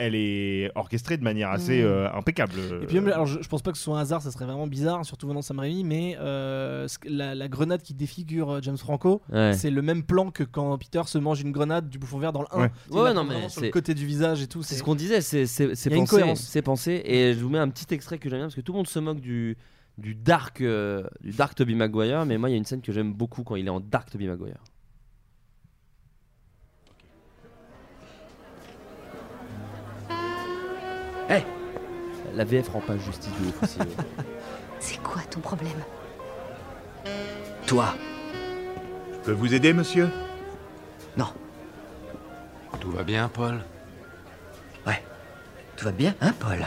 [0.00, 1.86] Le- Elle est orchestrée de manière assez Mm.
[1.86, 2.52] euh, impeccable.
[2.82, 4.46] Et puis même, alors je, je pense pas que ce soit un hasard, ça serait
[4.46, 8.58] vraiment bizarre, surtout venant de Sam Raimi, mais euh, la, la grenade qui défigure euh,
[8.62, 9.52] James Franco, Ouais.
[9.54, 12.42] c'est le même plan que quand Peter se mange une grenade du bouffon vert dans
[12.42, 12.60] le 1.
[12.62, 12.70] Ouais.
[12.90, 14.62] Ouais, non, mais sur le côté du visage et tout.
[14.62, 15.44] C'est ce qu'on disait, c'est
[15.90, 16.40] pensé, cohérence.
[16.40, 17.02] c'est pensé.
[17.04, 18.86] Et je vous mets un petit extrait que j'aime bien parce que tout le monde
[18.88, 19.56] se moque du
[19.98, 22.90] du dark euh, du dark Toby Maguire, mais moi il y a une scène que
[22.90, 24.56] j'aime beaucoup quand il est en dark Toby Maguire.
[31.30, 31.44] Hey
[32.34, 33.78] La VF rend pas justice ouf aussi.
[33.78, 33.86] ouais.
[34.80, 35.82] C'est quoi ton problème?
[37.66, 37.94] Toi,
[39.12, 40.10] Je peux vous aider, monsieur?
[41.16, 41.28] Non.
[42.80, 43.60] Tout va bien, Paul?
[44.86, 45.02] Ouais.
[45.76, 46.66] Tout va bien, hein, Paul?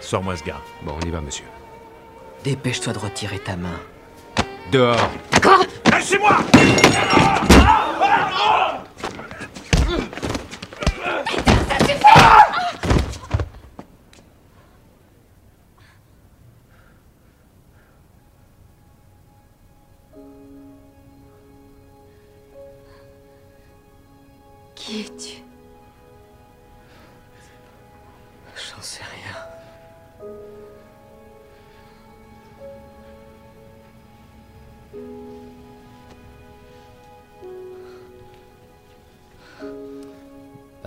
[0.00, 0.60] Sors-moi ce gars.
[0.82, 1.44] Bon, on y va, monsieur.
[2.42, 3.78] Dépêche-toi de retirer ta main.
[4.72, 5.10] Dehors
[5.92, 6.58] Lâchez-moi Qui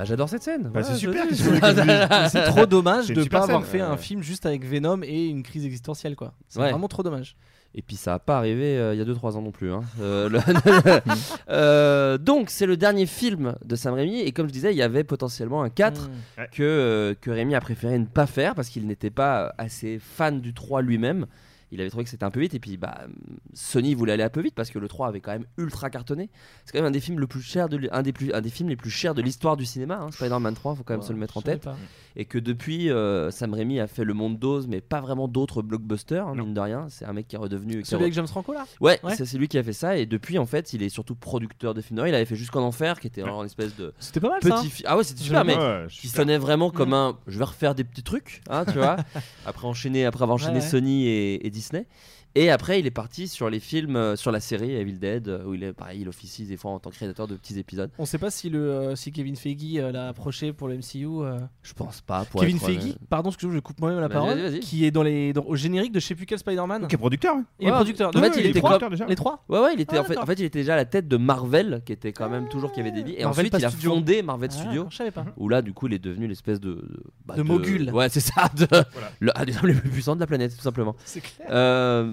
[0.09, 0.69] J'adore cette scène.
[0.73, 3.05] Bah, c'est super, je- qu'est-ce que vous voulez que je vous dise C'est trop dommage
[3.05, 3.91] C'est de une pas avoir scène, fait euh.
[3.91, 6.33] un film juste avec Venom et une crise existentielle quoi.
[6.47, 6.71] C'est Ouais.
[6.71, 7.35] vraiment trop dommage.
[7.75, 9.71] Et puis ça n'a pas arrivé euh, il y a 2-3 ans non plus.
[9.71, 9.81] hein.
[10.01, 10.39] Euh, le-
[11.49, 14.81] Euh, donc c'est le dernier film de Sam Raimi et comme je disais il y
[14.81, 16.11] avait potentiellement un 4 Mm.
[16.41, 16.49] Ouais.
[16.51, 20.41] que, euh, que Raimi a préféré ne pas faire parce qu'il n'était pas assez fan
[20.41, 21.25] du 3 lui-même.
[21.71, 22.97] Il avait trouvé que c'était un peu vite et puis bah,
[23.53, 26.29] Sony voulait aller un peu vite parce que le 3 avait quand même ultra cartonné.
[26.65, 28.49] C'est quand même un des films le plus cher de un des plus un des
[28.49, 29.99] films les plus chers de l'histoire du cinéma.
[30.01, 30.11] Hein.
[30.11, 31.75] Spider-Man 3, faut quand même Ouais, se le mettre en tête pas.
[32.15, 35.61] et que depuis euh, Sam Raimi a fait Le Monde d'Oz mais pas vraiment d'autres
[35.61, 36.87] blockbusters hein, mine de rien.
[36.89, 38.65] C'est un mec qui est redevenu Celui avec James Franco là?
[38.79, 39.15] Ouais, Ouais.
[39.15, 41.81] c'est lui qui a fait ça et depuis en fait il est surtout producteur de
[41.81, 42.09] films d'horreur.
[42.09, 44.55] Il avait fait Jusqu'en Enfer qui était en espèce de C'était pas mal ça.
[44.55, 46.93] petit fi- Ah ouais c'était super mais Ouais, qui sonnait vraiment comme Mm.
[46.93, 48.97] un je vais refaire des petits trucs hein, tu vois
[49.45, 50.69] après enchaîner après avoir enchaîné Ouais, ouais.
[50.69, 51.85] Sony et, et Disney
[52.35, 55.43] et après il est parti sur les films euh, sur la série Evil Dead euh,
[55.45, 57.89] où il est pareil il officie des fois en tant que créateur de petits épisodes.
[57.97, 61.05] On sait pas si le euh, si Kevin Feige euh, l'a approché pour le MCU.
[61.21, 61.39] euh.
[61.63, 64.85] Je pense pas pour Kevin être Feige, pardon, excuse-moi, je coupe moi-même la parole, qui
[64.85, 66.87] est dans les dans- au générique de je sais plus quel Spider-Man.
[66.87, 67.45] Qui est producteur hein.
[67.59, 68.09] Il est producteur.
[68.09, 69.05] en fait, oui, il les était déjà.
[69.07, 69.43] Les trois.
[69.49, 71.07] Ouais ouais il était Ah, en fait en fait il était déjà à la tête
[71.07, 73.65] de Marvel qui était quand même toujours qui avait des billes et Marvel, ensuite il
[73.65, 73.91] a studio.
[73.95, 75.25] fondé Marvel Ah, Studios Je savais pas.
[75.37, 77.89] où là du coup il est devenu l'espèce de de, bah, De mogul.
[77.91, 78.67] ouais c'est ça de,
[79.19, 81.47] le, un des hommes les plus puissants de la planète tout simplement C'est clair.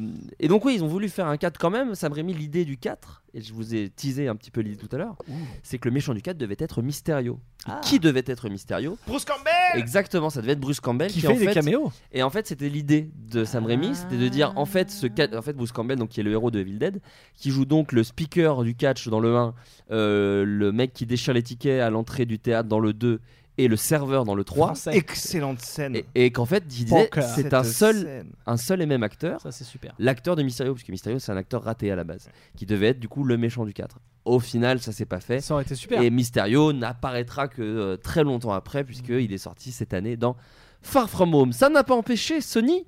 [0.07, 1.95] Euh, et donc oui ils ont voulu faire un 4 quand même.
[1.95, 4.95] Sam Raimi l'idée du 4 et je vous ai teasé un petit peu l'idée tout
[4.95, 5.16] à l'heure
[5.62, 7.39] c'est que le méchant du 4 devait être Mysterio.
[7.69, 7.81] Ah.
[7.83, 8.97] qui devait être Mysterio?
[9.09, 9.53] Bruce Campbell!
[9.81, 11.91] Exactement ça devait être Bruce Campbell Qui en fait des caméos.
[12.12, 15.07] et en fait, c'était l'idée de Sam Raimi, c'était de dire en fait, ce
[15.37, 17.01] en fait, Bruce Campbell, donc qui est le héros de Evil Dead,
[17.35, 19.55] qui joue donc le speaker du catch dans le 1,
[19.91, 23.20] euh, le mec qui déchire les tickets à l'entrée du théâtre dans le 2
[23.59, 24.66] et le serveur dans le 3.
[24.69, 24.97] Français.
[24.97, 25.97] Excellente scène.
[25.97, 28.33] Et, et qu'en fait, il disait c'est un seul, scène.
[28.47, 29.95] un seul et même acteur, Ça c'est super.
[29.99, 32.89] l'acteur de Mysterio, parce que Mysterio c'est un acteur raté à la base, qui devait
[32.89, 33.99] être du coup le méchant du 4.
[34.24, 35.41] Au final, ça s'est pas fait.
[35.41, 36.03] Ça aurait été super.
[36.03, 40.37] Et Mysterio n'apparaîtra que euh, très longtemps après, puisqu'il est sorti cette année dans
[40.83, 41.53] Far From Home.
[41.53, 42.85] Ça n'a pas empêché Sony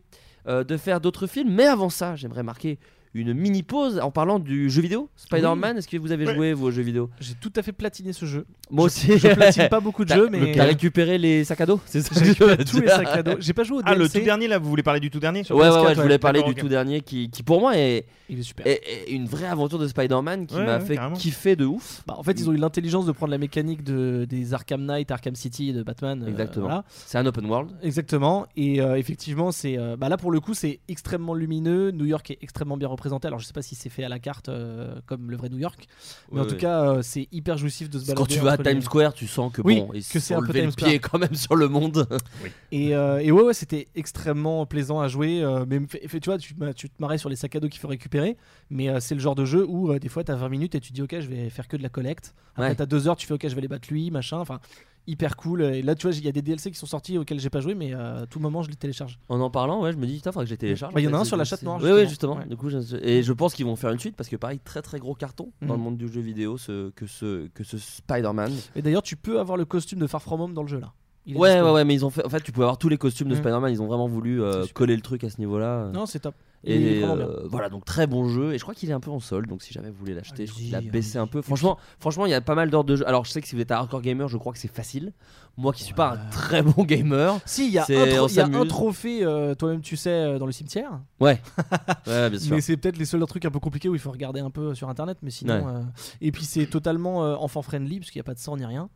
[0.48, 2.78] euh, de faire d'autres films, mais avant ça, j'aimerais marquer
[3.14, 5.76] une mini pause en parlant du jeu vidéo Spider-Man.
[5.78, 6.34] Est-ce que vous avez Ouais.
[6.34, 7.10] joué vos jeux vidéo?
[7.20, 8.44] J'ai tout à fait platiné ce jeu.
[8.70, 9.18] Moi Je- aussi.
[9.18, 12.10] Je platine pas beaucoup de jeux, mais T'as récupéré les sacs à dos C'est ça
[12.14, 13.32] j'ai je récupéré tous les sacs à dos.
[13.40, 14.18] J'ai pas joué au Ah, le DLC.
[14.20, 15.42] tout dernier là, vous voulez parler du tout dernier?
[15.50, 18.06] Ouais, ouais, PS4, ouais, je voulais parler du tout dernier qui, qui pour moi est,
[18.28, 18.66] Il est super.
[18.66, 21.16] est- est une vraie aventure de Spider-Man qui Ouais, m'a ouais, fait carrément.
[21.16, 22.02] kiffer de ouf.
[22.06, 25.10] Bah, en fait, ils ont eu l'intelligence de prendre la mécanique de, des Arkham Knight,
[25.10, 26.22] Arkham City de Batman.
[26.22, 26.66] euh, Exactement.
[26.66, 26.84] voilà.
[26.88, 27.70] C'est un open world.
[27.82, 28.46] Exactement.
[28.56, 31.90] Et euh, effectivement, c'est euh, bah là pour le coup, c'est extrêmement lumineux.
[31.90, 33.26] New York est extrêmement bien représenté.
[33.28, 35.58] Alors, je sais pas si c'est fait à la carte euh, comme le vrai New
[35.58, 35.86] York,
[36.30, 36.58] mais Ouais, en tout ouais.
[36.60, 38.18] cas, euh, c'est hyper jouissif de se balader.
[38.18, 40.20] Quand tu vas à les- Times Square, tu sens que Oui, bon, ils que se
[40.20, 40.88] c'est un peu le Square.
[40.90, 42.06] pied quand même sur le monde.
[42.72, 45.42] Et, euh, et ouais, ouais, c'était extrêmement plaisant à jouer.
[45.42, 47.68] euh, mais tu vois, tu, te ma- tu te marrais sur les sacs à dos
[47.68, 48.36] qu'il faut récupérer.
[48.70, 50.74] Mais euh, c'est le genre de jeu où euh, des fois, tu as 20 minutes
[50.74, 52.34] et tu dis, ok, je vais faire que de la collecte.
[52.54, 52.76] Après, Ouais.
[52.76, 54.38] tu as 2 heures, tu fais, ok, je vais aller battre lui, machin.
[54.38, 54.60] Enfin,
[55.08, 55.62] hyper cool.
[55.62, 57.60] Et là, tu vois, il y a des DLC qui sont sortis auxquels j'ai pas
[57.60, 59.18] joué, mais euh, à tout moment, je les télécharge.
[59.28, 60.94] En en parlant, ouais, je me dis, putain, faudrait que je les télécharge.
[60.94, 62.34] Bah, il y en a un sur la chatte noire, Oui, oui, justement.
[62.34, 62.36] justement.
[62.36, 62.46] Ouais.
[62.46, 64.82] Du coup, je- et je pense qu'ils vont faire une suite parce que, pareil, très
[64.82, 65.84] très gros carton dans le Mhm.
[65.84, 68.52] monde du jeu vidéo ce, que ce, que ce Spider-Man.
[68.76, 70.92] Et d'ailleurs, tu peux avoir le costume de Far From Home dans le jeu là.
[71.34, 72.24] Ouais, ouais, ouais, mais ils ont fait.
[72.24, 73.34] En fait, tu pouvais avoir tous les costumes de.
[73.34, 73.70] Spider-Man.
[73.70, 75.90] Ils ont vraiment voulu euh, coller le truc à ce niveau-là.
[75.92, 76.34] Non, c'est top.
[76.64, 78.52] Et euh, voilà, donc très bon jeu.
[78.52, 79.48] Et je crois qu'il est un peu en solde.
[79.48, 81.40] Donc si jamais vous voulez l'acheter, je crois qu'il a baissé un peu.
[81.40, 83.08] Franchement, franchement, il y a pas mal d'heures de jeu.
[83.08, 85.12] Alors je sais que si vous êtes un hardcore gamer, je crois que c'est facile.
[85.56, 87.38] Moi qui suis pas un très bon gamer.
[87.44, 90.46] Si, il y a, un, tro- y a trophée, euh, toi-même tu sais, euh, dans
[90.46, 91.00] le cimetière.
[91.20, 91.40] Ouais.
[92.06, 92.54] ouais, bien sûr.
[92.54, 94.74] Mais c'est peut-être les seuls trucs un peu compliqués où il faut regarder un peu
[94.74, 95.18] sur internet.
[95.22, 95.64] Mais sinon.
[95.64, 95.82] Ouais.
[96.20, 98.88] Et puis c'est totalement enfant friendly parce qu'il n'y a pas de sang ni rien.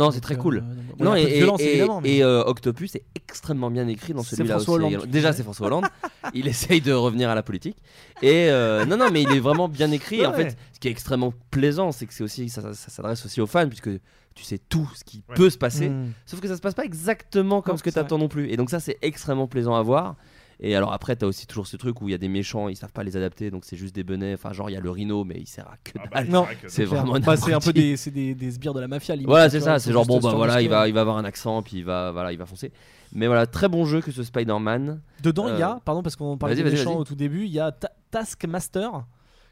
[0.00, 0.64] Non, c'est très euh, cool.
[0.98, 4.22] bon, non, et, violence, et- évidemment, mais- et, euh, Octopus est extrêmement bien écrit dans
[4.22, 5.08] celui-là aussi.
[5.08, 5.84] Déjà, c'est François Hollande.
[6.34, 7.76] il essaye de revenir à la politique.
[8.22, 10.20] Et euh, non, non, mais il est vraiment bien écrit.
[10.20, 13.24] Et en fait, ce qui est extrêmement plaisant, c'est que c'est aussi ça, ça s'adresse
[13.24, 13.90] aussi aux fans puisque
[14.34, 15.88] tu sais tout ce qui peut se passer.
[15.88, 16.12] Mm.
[16.24, 18.28] Sauf que ça se passe pas exactement comme Non, ce que c'est tu attends non
[18.28, 18.48] plus.
[18.50, 20.16] Et donc ça, c'est extrêmement plaisant à voir.
[20.62, 22.76] Et alors après, t'as aussi toujours ce truc où il y a des méchants, ils
[22.76, 24.34] savent pas les adapter, donc c'est juste des benets.
[24.34, 26.28] Enfin, genre il y a le rhino, mais il sert à que dalle.
[26.28, 27.18] Non, c'est vraiment.
[27.18, 29.14] Bah, c'est un peu des, c'est des, des sbires de la mafia.
[29.14, 29.78] limite, Voilà, c'est ça.
[29.78, 32.12] C'est genre bon bah voilà, il va, il va avoir un accent, puis il va,
[32.12, 32.72] voilà, il va foncer.
[33.12, 35.00] Mais voilà, très bon jeu que ce Spider-Man.
[35.22, 37.50] Dedans, il y Euh, a, pardon, parce qu'on parlait des méchants au tout début, il
[37.52, 38.90] y a Ta- Taskmaster,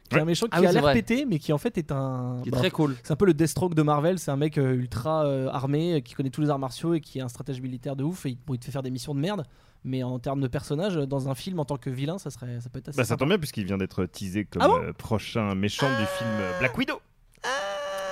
[0.09, 1.91] qui est un méchant qui Ah oui, a l'air pété, mais qui en fait est
[1.91, 2.39] un.
[2.43, 2.95] Qui est bah, très cool.
[3.03, 5.99] C'est un peu le Deathstroke de Marvel, c'est un mec euh, ultra euh, armé, euh,
[6.01, 8.29] qui connaît tous les arts martiaux et qui est un stratège militaire de ouf, et
[8.29, 9.43] il, bon, il te fait faire des missions de merde.
[9.85, 12.69] Mais en termes de personnage, dans un film en tant que vilain, ça serait, ça
[12.69, 12.97] peut être assez.
[12.97, 13.19] Bah, ça sympa.
[13.19, 16.59] tombe bien puisqu'il vient d'être teasé comme Ah bon euh, prochain méchant du film euh,
[16.59, 16.99] Black Widow.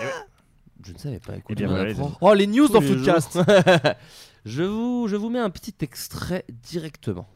[0.01, 0.11] Et ouais.
[0.85, 1.33] Je ne savais pas.
[1.35, 3.45] Eh Écoute, bien, voilà, les- Oh, les news tous dans jours.
[4.45, 7.27] je vous, je vous mets un petit extrait directement.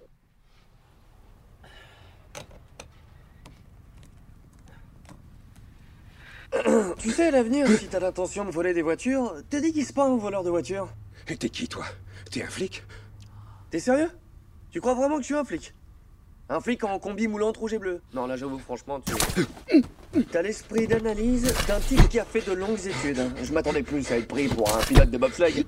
[6.99, 10.17] Tu sais, à l'avenir, si t'as l'intention de voler des voitures, te déguise pas en
[10.17, 10.89] voleur de voiture.
[11.27, 11.85] Et t'es qui, toi?
[12.29, 12.83] T'es un flic?
[13.69, 14.09] T'es sérieux?
[14.71, 15.73] Tu crois vraiment que je suis un flic
[16.49, 19.13] Un flic en combi moulante rouge et bleu Non, là, j'avoue, franchement, tu...
[20.31, 23.21] T'as l'esprit d'analyse d'un type qui a fait de longues études.
[23.43, 25.65] Je m'attendais plus à être pris pour un pilote de bobsleigh.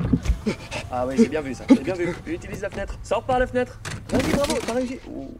[0.91, 2.13] Ah ouais, j'ai bien vu ça, j'ai bien vu.
[2.27, 3.79] Utilise la fenêtre, sors par la fenêtre.
[4.09, 4.99] Vas-y, bravo, t'as réussi.
[5.09, 5.31] Ouh.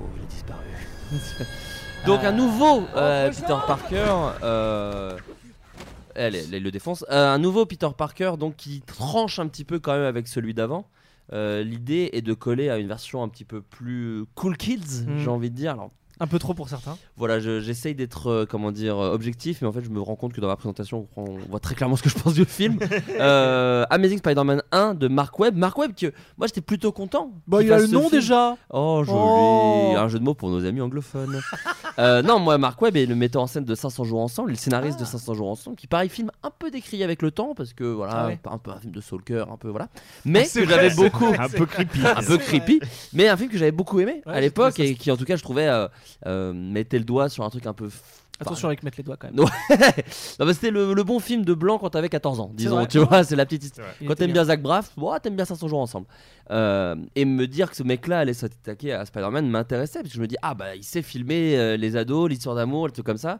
[0.00, 0.66] Oh, il a disparu.
[2.06, 4.32] Donc un nouveau euh, Peter Parker.
[4.42, 5.16] Euh...
[6.16, 7.04] Elle, elle, elle le défonce.
[7.10, 10.54] Euh, un nouveau Peter Parker donc qui tranche un petit peu quand même avec celui
[10.54, 10.88] d'avant.
[11.32, 15.18] Euh, L'idée est de coller à une version un petit peu plus cool kids, Mhm.
[15.18, 15.72] j'ai envie de dire.
[15.72, 16.96] Alors, Un peu trop pour certains.
[17.16, 20.16] voilà, je- j'essaye d'être euh, comment dire euh, objectif, mais en fait, je me rends
[20.16, 22.44] compte que dans ma présentation, on, on voit très clairement ce que je pense du
[22.44, 22.78] film.
[23.20, 25.56] Euh, Amazing Spider-Man 1 de Mark Webb.
[25.56, 27.32] Mark Webb, que moi j'étais plutôt content.
[27.46, 28.10] Bah, il a le nom film.
[28.12, 28.56] déjà.
[28.70, 29.18] Oh, joli.
[29.20, 29.94] Oh.
[29.96, 31.40] Un jeu de mots pour nos amis anglophones.
[31.98, 34.56] Euh, non, moi, Mark Webb est le metteur en scène de 500 jours ensemble, le
[34.56, 37.72] scénariste de 500 jours ensemble, qui pareil film un peu décrié avec le temps parce
[37.72, 38.38] que voilà, Ah ouais.
[38.50, 39.88] un peu un film de Soulker, un peu voilà,
[40.26, 42.00] mais Ah, c'est que j'avais beaucoup, Un peu creepy.
[42.06, 42.80] un peu creepy,
[43.14, 45.36] mais un film que j'avais beaucoup aimé Ouais, à l'époque et qui en tout cas
[45.36, 45.66] je trouvais
[46.26, 47.88] euh, mettait le doigt sur un truc un peu.
[48.38, 49.36] Attention avec mettre les doigts quand même.
[50.38, 52.76] Non, c'était le, le bon film de blanc quand t'avais 14 ans, disons.
[52.76, 52.86] vrai.
[52.86, 55.80] Tu vois, c'est la petite Quand t'aimes bien Zach Braff, bon, t'aimes bien 500 jours
[55.80, 56.06] ensemble.
[56.50, 60.20] Euh, et me dire que ce mec-là allait s'attaquer à Spider-Man m'intéressait parce que je
[60.20, 63.16] me dis, ah bah il sait filmer euh, les ados, l'histoire d'amour, les trucs comme
[63.16, 63.38] ça.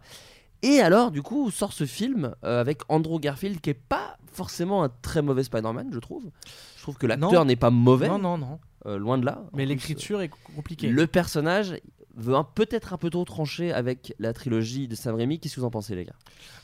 [0.62, 4.82] Et alors, du coup, sort ce film euh, avec Andrew Garfield qui est pas forcément
[4.82, 6.24] un très mauvais Spider-Man, je trouve.
[6.78, 8.09] Je trouve que l'acteur n'est pas mauvais.
[8.09, 8.59] Non, non, non.
[8.86, 9.43] euh, loin de là.
[9.52, 10.88] Mais l'écriture est compliquée.
[10.88, 11.74] le personnage
[12.16, 15.38] veut peut-être un peu trop trancher avec la trilogie de Sam Raimi.
[15.38, 16.16] Qu'est-ce que vous en pensez, les gars?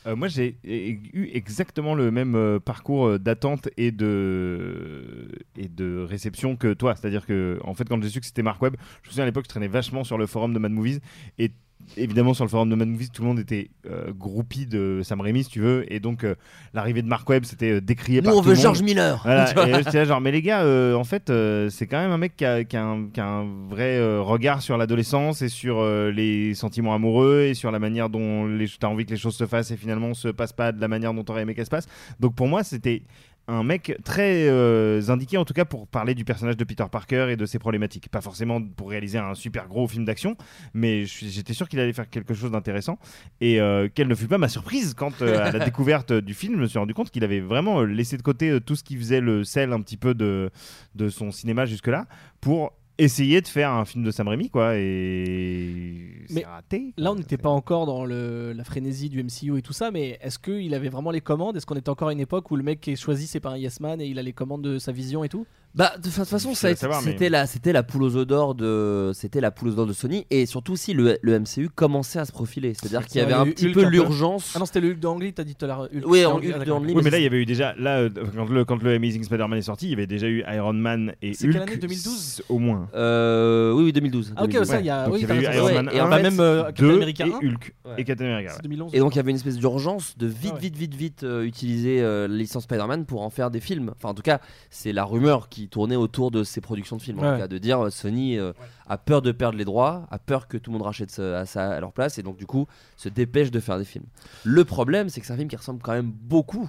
[0.06, 6.04] Euh, moi, j'ai eu exactement le même euh, parcours euh, d'attente et de et de
[6.08, 6.96] réception que toi.
[6.96, 9.26] C'est-à-dire que, en fait, quand j'ai su que c'était Mark Webb, je me souviens à
[9.26, 11.00] l'époque, je traînais vachement sur le forum de Mad Movies
[11.38, 11.52] et
[11.96, 15.20] évidemment sur le forum de Mad Movies, tout le monde était euh, groupie de Sam
[15.20, 16.34] Raimi, si tu veux, et donc euh,
[16.74, 18.62] l'arrivée de Mark Webb, c'était euh, décrié Nous, par on tout veut monde.
[18.62, 19.20] George Miller.
[19.24, 21.98] Voilà, Tu et j'étais là genre, mais les gars, euh, en fait, euh, c'est quand
[22.00, 25.42] même un mec qui a, qui a un, qui a un vrai regard sur l'adolescence
[25.42, 29.16] et sur les sentiments amoureux et sur la manière dont les, t'as envie que les
[29.16, 31.66] choses se fassent et finalement se passent pas de la manière dont t'aurais aimé qu'elles
[31.66, 31.88] se passent.
[32.20, 33.02] Donc pour moi, c'était
[33.48, 37.28] un mec très euh, indiqué en tout cas pour parler du personnage de Peter Parker
[37.30, 38.08] et de ses problématiques.
[38.08, 40.36] Pas forcément pour réaliser un super gros film d'action,
[40.74, 42.98] mais j'étais sûr qu'il allait faire quelque chose d'intéressant.
[43.40, 46.54] Et euh, quelle ne fut pas ma surprise quand, euh, à la découverte du film,
[46.56, 49.20] je me suis rendu compte qu'il avait vraiment laissé de côté tout ce qui faisait
[49.20, 50.50] le sel un petit peu de,
[50.94, 52.06] de son cinéma jusque-là
[52.40, 52.72] pour
[53.04, 55.94] essayer de faire un film de Sam Raimi, quoi, et
[56.30, 56.94] Mais c'est raté.
[56.96, 60.18] Là, on n'était pas encore dans le, la frénésie du MCU et tout ça, mais
[60.22, 61.56] est-ce qu'il avait vraiment les commandes?
[61.56, 63.50] Est-ce qu'on était encore à une époque où le mec qui est choisi, c'est pas
[63.50, 65.46] un yes man et il a les commandes de sa vision et tout?
[65.74, 69.10] Bah de toute façon, savoir, mais- c'était la, c'était la poule aux œufs d'or de,
[69.14, 72.18] c'était la poule aux œufs d'or de Sony et surtout aussi le, le MCU commençait
[72.18, 74.52] à se profiler, c'est-à-dire qu'il y avait un petit Hulk peu l'urgence.
[74.54, 75.88] Ah non, c'était le Hulk d'Angly, t'as dit tout à l'heure.
[75.90, 78.00] Hulk Oui, en Hulk ah, d'Angly, Oui, mais là, il y avait eu déjà, là,
[78.00, 80.74] euh, quand le, quand le Amazing Spider-Man est sorti, il y avait déjà eu Iron
[80.74, 81.52] Man et C'est Hulk.
[81.54, 82.90] quelle année, 2012 Au moins.
[82.94, 84.34] Euh, oui, oui, 2012.
[84.36, 84.68] Ah, ok, 2012.
[84.68, 85.04] ça, il y a.
[85.04, 86.94] Donc, oui, il y avait eu Ouais, et en 1, fait, même euh, Captain 2
[86.94, 87.36] America et 1.
[87.36, 87.74] Hulk.
[87.84, 87.92] Ouais.
[87.98, 88.50] Et Captain America.
[88.50, 88.62] C'est ouais.
[88.62, 88.94] 2011.
[88.94, 91.44] Et donc il y avait une espèce d'urgence de vite, Ah vite, vite, vite euh,
[91.44, 93.92] utiliser la licence Spider-Man pour en faire des films.
[93.96, 94.40] Enfin, en tout cas,
[94.70, 97.18] c'est la rumeur qui tournait autour de ces productions de films.
[97.18, 97.32] En Ouais.
[97.34, 98.38] tout cas, de dire Sony
[98.86, 101.80] a peur de perdre les droits, a peur que tout le monde rachète ce- à,
[101.80, 102.66] leur place, et donc du coup
[102.96, 104.04] se dépêche de faire des films.
[104.44, 106.68] Le problème, c'est que c'est un film qui ressemble quand même beaucoup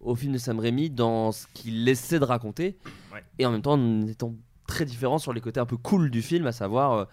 [0.00, 2.76] au film de Sam Raimi dans ce qu'il essaie de raconter,
[3.12, 3.22] Ouais.
[3.38, 4.32] et en même temps en étant
[4.68, 7.04] très différent sur les côtés un peu cool du film, à savoir euh,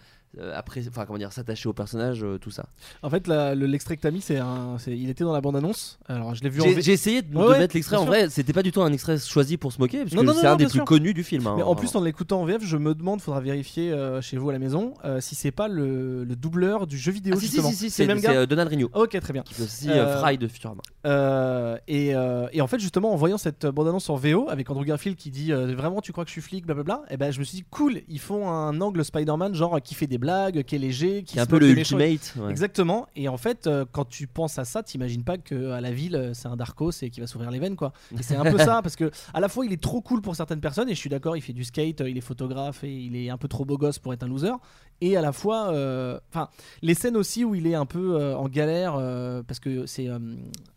[0.54, 2.66] après, enfin comment dire, s'attacher au personnage, euh, tout ça.
[3.02, 5.98] En fait, l'extrait que t'as mis, c'est un, il était dans la bande-annonce.
[6.08, 7.96] Alors, je l'ai vu J'ai essayé de, de Ouais, ouais, mettre l'extrait.
[7.96, 10.26] En vrai, c'était pas du tout un extrait choisi pour se moquer, parce Non, que
[10.26, 10.84] non, c'est non, un des bien plus sûr.
[10.84, 11.46] connus du film.
[11.46, 12.00] hein, Mais en plus, vraiment.
[12.00, 14.94] en l'écoutant en VF, je me demande, faudra vérifier euh, chez vous à la maison,
[15.04, 17.34] euh, si c'est pas le, le doubleur du jeu vidéo.
[17.36, 17.70] Ah, si, si, justement.
[17.70, 18.32] si, si, c'est le même gars.
[18.32, 19.42] euh, Donald Rigno, Ok, très bien.
[19.42, 20.82] qui fait aussi euh, Euh, Fry de Futurama.
[21.06, 24.84] Euh, et, euh, et en fait, justement, en voyant cette bande-annonce en VO avec Andrew
[24.84, 27.38] Garfield qui dit euh, vraiment, tu crois que je suis flic, blablabla, et ben je
[27.38, 30.25] me suis dit cool, ils font un angle Spider-Man genre qui fait des blagues,
[30.66, 31.68] qui est léger, qui est un peu le.
[31.68, 32.34] Ultimate.
[32.36, 32.50] ouais.
[32.50, 33.06] Exactement.
[33.16, 36.16] Et en fait, euh, quand tu penses à ça, t'imagines pas que à la ville,
[36.16, 37.92] euh, c'est un Darkos et qui va s'ouvrir les veines, quoi.
[38.18, 40.36] Et c'est un peu ça, parce que à la fois, il est trop cool pour
[40.36, 42.92] certaines personnes, et je suis d'accord, il fait du skate, euh, il est photographe et
[42.92, 44.52] il est un peu trop beau gosse pour être un loser.
[45.00, 46.48] Et à la fois, euh, enfin,
[46.82, 50.08] les scènes aussi où il est un peu euh, en galère, euh, parce que c'est
[50.08, 50.18] euh,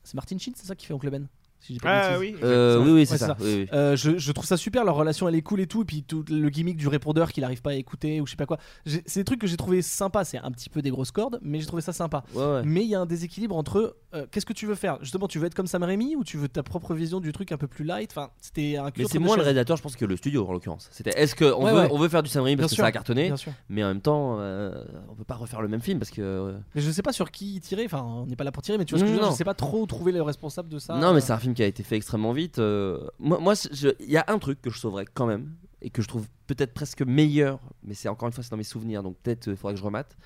[0.03, 1.27] c'est Martin Sheen, c'est ça qui fait Oncle Ben?
[1.61, 2.35] Si j'ai pas Ah oui.
[2.43, 3.35] Euh, oui, oui, c'est Ouais, ça.
[3.39, 3.67] oui, oui.
[3.73, 6.03] Euh, je, je trouve ça super, leur relation elle est cool et tout, et puis
[6.03, 8.57] tout le gimmick du répondeur qu'il arrive pas à écouter ou je sais pas quoi.
[8.85, 11.59] C'est des trucs que j'ai trouvé sympa, c'est un petit peu des grosses cordes, mais
[11.59, 12.23] j'ai trouvé ça sympa.
[12.33, 12.61] Ouais, ouais.
[12.63, 14.97] Mais il y a un déséquilibre entre euh, qu'est-ce que tu veux faire?
[15.01, 17.51] Justement, tu veux être comme Sam Raimi ou tu veux ta propre vision du truc
[17.51, 18.11] un peu plus light?
[18.11, 20.87] Enfin, c'était un Mais c'est moins le réalisateur, je pense, que le studio en l'occurrence.
[20.91, 21.89] C'était est-ce qu'on Ouais, veut, ouais.
[21.91, 23.51] on veut faire du Sam Raimi Bien parce que sûr, ça a cartonné, bien sûr.
[23.69, 26.55] mais en même temps, euh, on peut pas refaire le même film parce que.
[26.73, 28.85] Mais je sais pas sur qui tirer, enfin, on n'est pas là pour tirer, mais
[28.85, 29.33] tu vois ce que je veux dire non.
[29.33, 30.95] Je sais pas trop trouver le responsable de ça.
[30.97, 32.59] non, mais c'est un film qui a été fait extrêmement vite.
[32.59, 33.53] euh, moi,
[33.99, 35.51] il y a un truc que je sauverais quand même
[35.81, 38.63] et que je trouve peut-être presque meilleur, mais c'est encore une fois c'est dans mes
[38.63, 40.17] souvenirs, donc peut-être il faudra que je remate.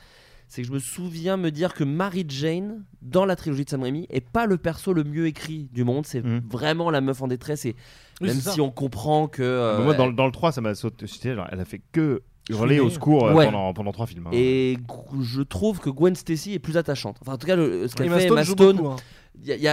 [0.48, 3.82] C'est que je me souviens me dire que Mary Jane dans la trilogie de Sam
[3.82, 6.06] Raimi est pas le perso le mieux écrit du monde.
[6.06, 6.42] C'est Mhm.
[6.50, 7.76] vraiment la meuf en détresse et
[8.22, 8.52] Oui, même ça.
[8.52, 11.08] si on comprend que euh, bah, moi, dans, le- dans le 3, ça m'a sauté.
[11.34, 13.46] genre, Elle a fait que hurler au secours euh, Ouais.
[13.46, 14.28] pendant, pendant 3 films.
[14.28, 14.32] hein.
[14.34, 14.78] Et
[15.22, 17.18] je trouve que Gwen Stacy est plus attachante.
[17.22, 18.96] Enfin, en tout cas, le- ce qu'a Emma fait Stone Emma joue Stone, beaucoup, hein.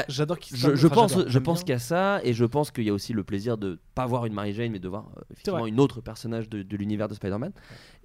[0.09, 1.65] J'adore qu'il je, je pense, je pense bien.
[1.65, 4.07] qu'il y a ça, et je pense qu'il y a aussi le plaisir de pas
[4.07, 7.09] voir une Mary Jane, mais de voir euh, effectivement une autre personnage de, de l'univers
[7.09, 7.53] de Spider-Man.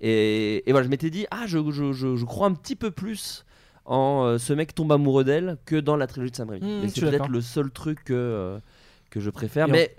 [0.02, 3.46] Et, et voilà, je m'étais dit, ah, je, je, je, crois un petit peu plus
[3.86, 6.86] en euh, ce mec tombe amoureux d'elle que dans la trilogie de Sam Raimi.
[6.86, 8.60] Mmh, c'est peut-être le seul truc que, euh,
[9.10, 9.70] que je préfère.
[9.70, 9.96] Et mais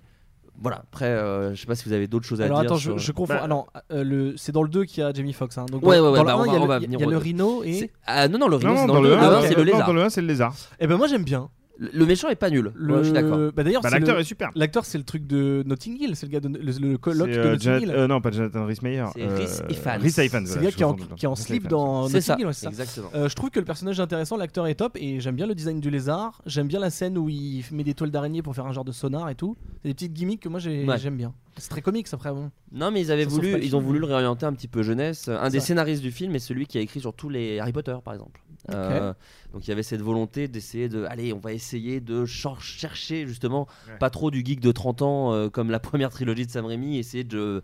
[0.60, 2.70] voilà, après, euh, je sais pas si vous avez d'autres choses à Alors dire.
[2.70, 3.34] attends, sur- je, je confonds.
[3.34, 5.58] Bah, Ah non, euh, le, c'est dans le 2 qu'il y a Jamie Foxx.
[5.58, 5.66] Hein.
[5.70, 6.58] Donc Ouais, dans, ouais, ouais, dans bah, le 1, il y a
[7.06, 7.90] le, y a rhino et.
[8.06, 9.64] Ah non, non, le Non, rhino, non, c'est dans le 1, un, c'est le non,
[9.64, 9.86] lézard.
[9.86, 10.54] dans le 1, c'est le lézard.
[10.80, 11.48] Eh ben moi j'aime bien.
[11.78, 12.72] Le, méchant est pas nul.
[12.74, 12.92] Le...
[12.94, 13.52] Ouais, je suis d'accord.
[13.54, 14.50] Bah, d'ailleurs, Bah, L'acteur le- est super.
[14.54, 17.36] L'acteur, c'est le truc de Notting Hill, c'est le gars de le, le colloque C'est,
[17.36, 17.90] de euh, Notting Jonathan- Hill.
[17.90, 19.04] euh, non, pas Jonathan Rhys-Meyer.
[19.14, 19.98] C'est euh, Rhys Ifans.
[20.00, 22.20] Rhys Ifans, c'est le gars je qui est en, qui est slip Rhys dans Notting
[22.20, 22.68] ça, Hill, ouais, c'est ça.
[22.70, 23.08] exactement.
[23.14, 25.54] Euh, je trouve que le personnage est intéressant, l'acteur est top et j'aime bien le
[25.54, 26.40] design du lézard.
[26.46, 28.92] J'aime bien la scène où il met des toiles d'araignée pour faire un genre de
[28.92, 29.56] sonar et tout.
[29.82, 30.98] C'est des petites gimmicks que moi Ouais.
[30.98, 31.34] j'aime bien.
[31.58, 32.32] C'est très comique, ça, après.
[32.32, 32.50] Bon.
[32.72, 35.28] Non, mais ils avaient Ça voulu, ils ont voulu le réorienter un petit peu jeunesse.
[35.28, 37.96] Un des scénaristes du film est celui qui a écrit sur tous les Harry Potter,
[38.04, 38.40] par exemple.
[38.74, 39.12] Euh,
[39.52, 43.26] donc il y avait cette volonté d'essayer de, allez, on va essayer de ch- chercher
[43.26, 43.98] justement Ouais.
[43.98, 46.98] pas trop du geek de 30 ans euh, comme la première trilogie de Sam Raimi,
[46.98, 47.62] essayer de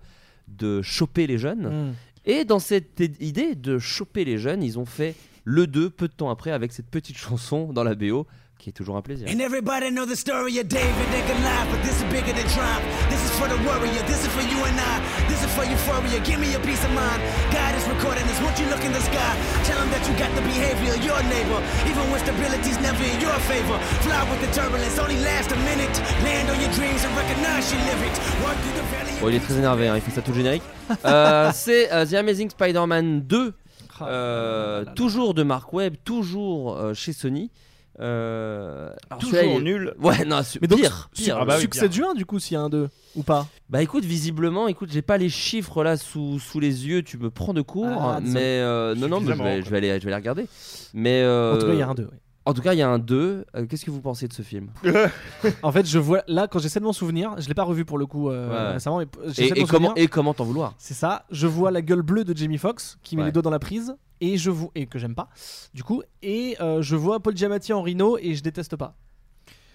[0.49, 1.89] de choper les jeunes.
[1.91, 1.95] Mm.
[2.25, 5.15] Et dans cette idée de choper les jeunes, ils ont fait
[5.45, 8.27] le 2 peu de temps après avec cette petite chanson dans la BO
[8.63, 9.27] qui est toujours un plaisir.
[9.27, 12.85] And everybody know the story of David and Goliath, but this is bigger than triumph.
[13.11, 15.03] This is for the warrior, this is for you and I.
[15.27, 17.19] This is for euphoria, give me a peace of mind.
[17.51, 19.33] God is recording this, won't you look in the sky?
[19.67, 21.59] Tell him that you got the behavior of your neighbor,
[21.91, 23.77] even when stability's never in your favor.
[24.07, 25.95] Fly with the turbulence, only last a minute.
[26.23, 28.19] Land on your dreams and recognize your lyrics.
[28.47, 29.19] Work through the valley.
[29.21, 30.63] Bon, il est très énervé, hein, il fait ça tout le générique.
[31.07, 33.55] Euh, c'est euh, The Amazing Spider-Man 2,
[33.99, 37.51] Ah, euh, toujours de Mark Webb, toujours chez Sony.
[38.01, 39.95] Euh, alors Toujours nul.
[40.03, 41.39] Ouais, non, su- Mais donc, pire, pire.
[41.41, 43.47] Ah bah oui, succès de juin, du coup, s'il y a un 2 ou pas?
[43.69, 47.31] Bah écoute, visiblement, écoute, j'ai pas les chiffres là sous, sous les yeux, tu me
[47.31, 49.61] prends de court, Ah, mais euh, non, non, mais je vais, quoi.
[49.61, 50.47] je vais aller, je vais les regarder.
[50.95, 52.09] Mais euh, En tout cas, il y a un 2.
[52.45, 53.45] En tout cas, il y a un 2.
[53.55, 54.71] Euh, Qu'est-ce que vous pensez de ce film?
[55.63, 57.99] En fait, je vois là quand j'essaie de m'en souvenir, je l'ai pas revu pour
[57.99, 58.73] le coup euh, Ouais.
[58.75, 60.05] récemment, mais j'essaie et, de et m'en comment, souvenir.
[60.05, 60.75] et comment t'en vouloir?
[60.79, 61.25] C'est ça.
[61.31, 63.95] Je vois la gueule bleue de Jamie Foxx qui met les doigts dans la prise
[64.23, 65.29] et je vois et que j'aime pas.
[65.75, 68.95] Du coup, et euh, je vois Paul Giamatti en Rhino et je déteste pas.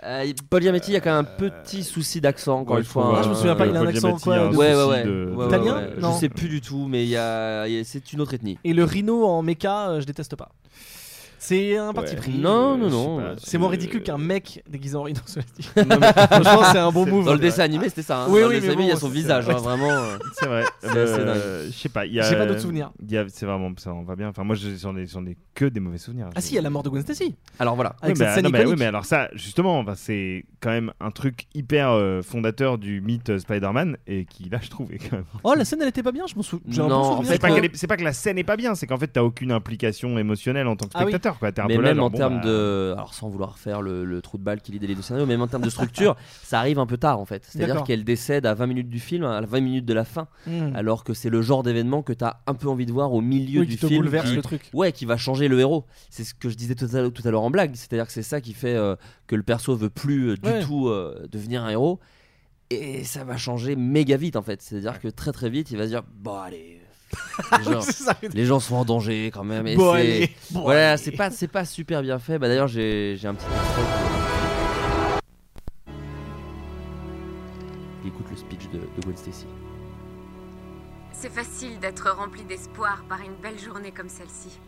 [0.04, 2.86] Euh, Paul Giamatti, il y a quand même un petit souci d'accent, encore ouais, une
[2.86, 3.16] je fois.
[3.18, 4.56] Ah, je me souviens pas, il a un Paul accent Giamatti quoi a un de-
[4.56, 5.04] Ouais, ouais, ouais.
[5.04, 5.94] de- Ouais, ouais, Italien ouais.
[6.00, 6.14] Non.
[6.14, 8.58] Je sais plus du tout, mais il y a, c'est une autre ethnie.
[8.64, 10.50] Et le Rhino en mecha, euh, je déteste pas.
[11.40, 12.38] C'est un parti pris.
[12.38, 13.36] Non, non, non.
[13.38, 15.20] C'est moins ridicule qu'un mec déguisé en Rhino.
[15.26, 15.70] cela dit.
[15.78, 17.26] Non, mais- Franchement, c'est un bon move.
[17.26, 18.24] Dans le dessin animé, c'était ça.
[18.24, 18.26] hein.
[18.30, 19.90] Oui, Dans oui, le dessin animé, il y a son visage, hein, vraiment.
[19.90, 20.18] euh.
[20.34, 20.64] C'est vrai.
[20.86, 22.06] Euh, Je sais pas.
[22.08, 22.92] J'ai pas d'autres souvenirs.
[23.30, 24.30] C'est vraiment ça, on va bien.
[24.30, 26.30] Enfin, moi, je- j'en ai, ai que des mauvais souvenirs.
[26.36, 27.36] Ah si, il y a la mort de Gwen Stacy.
[27.60, 27.92] Alors voilà.
[28.02, 30.92] Oui, Avec mais, cette scène non, mais, oui, mais alors ça, justement, c'est quand même
[31.00, 35.26] un truc hyper euh, fondateur du mythe Spider-Man et qui, là, je trouvais quand même.
[35.44, 36.88] Oh, la scène elle était pas bien, je m'en souviens.
[36.88, 37.40] Non, C'est
[37.88, 40.76] pas, que la scène est pas bien, c'est qu'en fait, t'as aucune implication émotionnelle en
[40.76, 41.12] tant que Ah oui.
[41.36, 41.40] Spectateur.
[41.40, 41.52] quoi.
[41.52, 42.94] T'es un Mais peu là, même genre, en bon, termes bah, de.
[42.98, 45.42] Alors sans vouloir faire le, le trou de balle qui lit les deux scénarios, même
[45.42, 47.44] en termes de structure, ça arrive un peu tard en fait.
[47.48, 50.76] C'est-à-dire qu'elle décède à 20 minutes du film, à 20 minutes de la fin, Hmm.
[50.76, 53.62] alors que c'est le genre d'événement que t'as un peu envie de voir au milieu
[53.62, 54.00] Oui, du qui te film.
[54.02, 54.70] bouleverse qui- le truc.
[54.74, 55.86] Ouais, qui va changer le héros.
[56.10, 57.72] C'est ce que je disais tout à l'heure- tout à l'heure en blague.
[57.76, 58.96] C'est-à-dire que c'est ça qui fait euh,
[59.28, 60.62] que le perso veut plus euh, du Ouais.
[60.64, 62.00] tout euh, devenir un héros.
[62.70, 64.62] Et ça va changer méga vite en fait.
[64.62, 66.77] C'est-à-dire que très très vite, il va se dire Bon, allez.
[67.58, 67.80] Les gens,
[68.34, 69.68] les sont en danger quand même.
[69.68, 70.36] Et Bon, c'est- allez.
[70.52, 71.02] Bon, voilà, allez.
[71.04, 72.38] c'est pas, c'est pas super bien fait.
[72.40, 73.82] Bah, D'ailleurs, j'ai j'ai un petit extrait.
[78.02, 79.46] qui- Écoute le speech de, de Gwen Stacy.
[81.14, 84.60] C'est facile d'être rempli d'espoir par une belle journée comme celle-ci.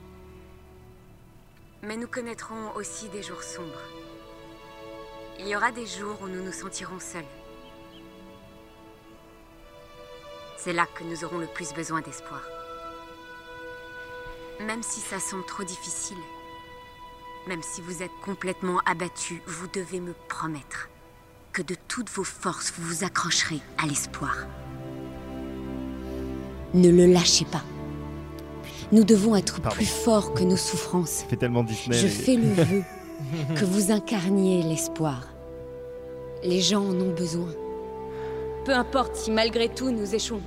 [1.83, 3.83] Mais nous connaîtrons aussi des jours sombres.
[5.39, 7.23] Il y aura des jours où nous nous sentirons seuls.
[10.61, 12.41] C'est là que nous aurons le plus besoin d'espoir.
[14.65, 16.17] Même si ça semble trop difficile,
[17.47, 20.89] même si vous êtes complètement abattu, vous devez me promettre
[21.53, 24.35] que de toutes vos forces vous vous accrocherez à l'espoir.
[26.73, 27.63] Ne le lâchez pas.
[28.91, 29.75] Nous devons être Pardon.
[29.77, 31.09] plus forts que nos souffrances.
[31.09, 31.97] Ça fait tellement Disney.
[31.97, 32.83] Je et- fais le vœu
[33.55, 35.27] que vous incarniez l'espoir.
[36.43, 37.49] Les gens en ont besoin.
[38.69, 40.43] Peu importe si malgré tout nous échouons.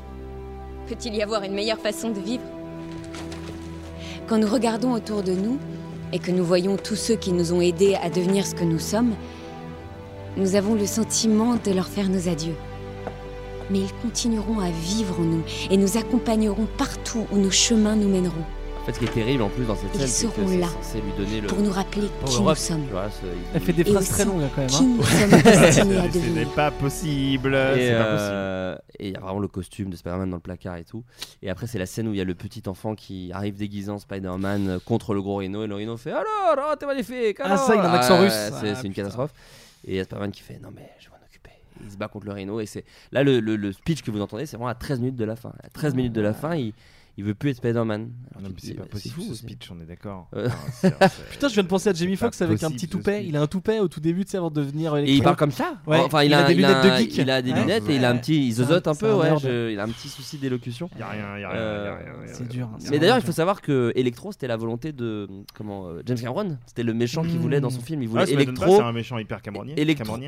[0.87, 2.45] Peut-il y avoir une meilleure façon de vivre?
[4.29, 5.59] Quand nous regardons autour de nous
[6.13, 8.79] et que nous voyons tous ceux qui nous ont aidés à devenir ce que nous
[8.79, 9.17] sommes,
[10.37, 12.55] nous avons le sentiment de leur faire nos adieux.
[13.71, 18.09] Mais ils continueront à vivre en nous et nous accompagneront partout où nos chemins nous
[18.09, 18.45] mèneront.
[18.83, 21.13] En fait, ce qui est terrible en plus dans cette Ils scène, c'est que lui
[21.17, 21.47] donner le.
[21.47, 22.85] pour nous rappeler qui nous sommes.
[22.85, 24.71] tu vois, ce- il- Elle fait des Et phrases aussi, très longues hein, quand même.
[24.71, 26.11] Qui hein.
[26.13, 27.55] Ce n'est pas possible.
[27.55, 28.25] Et C'est pas possible.
[28.27, 31.05] euh, et il y a vraiment le costume de Spider-Man dans le placard et tout.
[31.43, 33.89] Et après, c'est la scène où il y a le petit enfant qui arrive déguisé
[33.91, 35.63] en Spider-Man euh, contre le gros Rhino.
[35.63, 36.25] Et le Rhino fait Alors,
[36.73, 38.33] oh, t'es magnifique Ah, alors ça, il a un accent russe.
[38.61, 39.33] C'est Ah, une catastrophe.
[39.85, 41.51] Et il y a Spider-Man qui fait Non, mais je vais m'en occuper.
[41.81, 42.59] Et il se bat contre le Rhino.
[42.59, 45.15] Et c'est là, le, le- le speech que vous entendez, c'est vraiment à 13 minutes
[45.17, 45.53] de la fin.
[45.63, 46.73] À 13 minutes de la fin, il,
[47.19, 48.11] il veut plus être Spider-Man.
[48.59, 50.29] C'est pas possible fou, ce speech, on est d'accord.
[50.35, 50.49] Euh.
[51.31, 53.25] Putain, je viens de penser à Jamie Foxx avec un petit toupet.
[53.27, 55.37] Il a un toupet au tout début, tu sais, avant de devenir Et il parle
[55.37, 57.17] comme ça Ouais, Enfin, il, il a, a des il lunettes a- de geek.
[57.19, 57.61] Il a des Ouais.
[57.61, 58.47] lunettes et il a un petit.
[58.47, 59.25] Il zozote un peu, un ouais.
[59.31, 59.41] nerd.
[59.43, 60.89] je- il a un petit souci d'élocution.
[60.99, 62.33] Y a rien, y a rien, Euh, rien.
[62.33, 62.69] C'est dur.
[62.73, 66.19] hein, Mais d'ailleurs, il faut savoir que Electro, c'était la volonté de comment euh, James
[66.19, 66.57] Cameron.
[66.67, 68.03] C'était le méchant qu'il voulait dans son film.
[68.03, 69.75] Il Ah, voulait Electro, c'est un méchant hyper camerounien.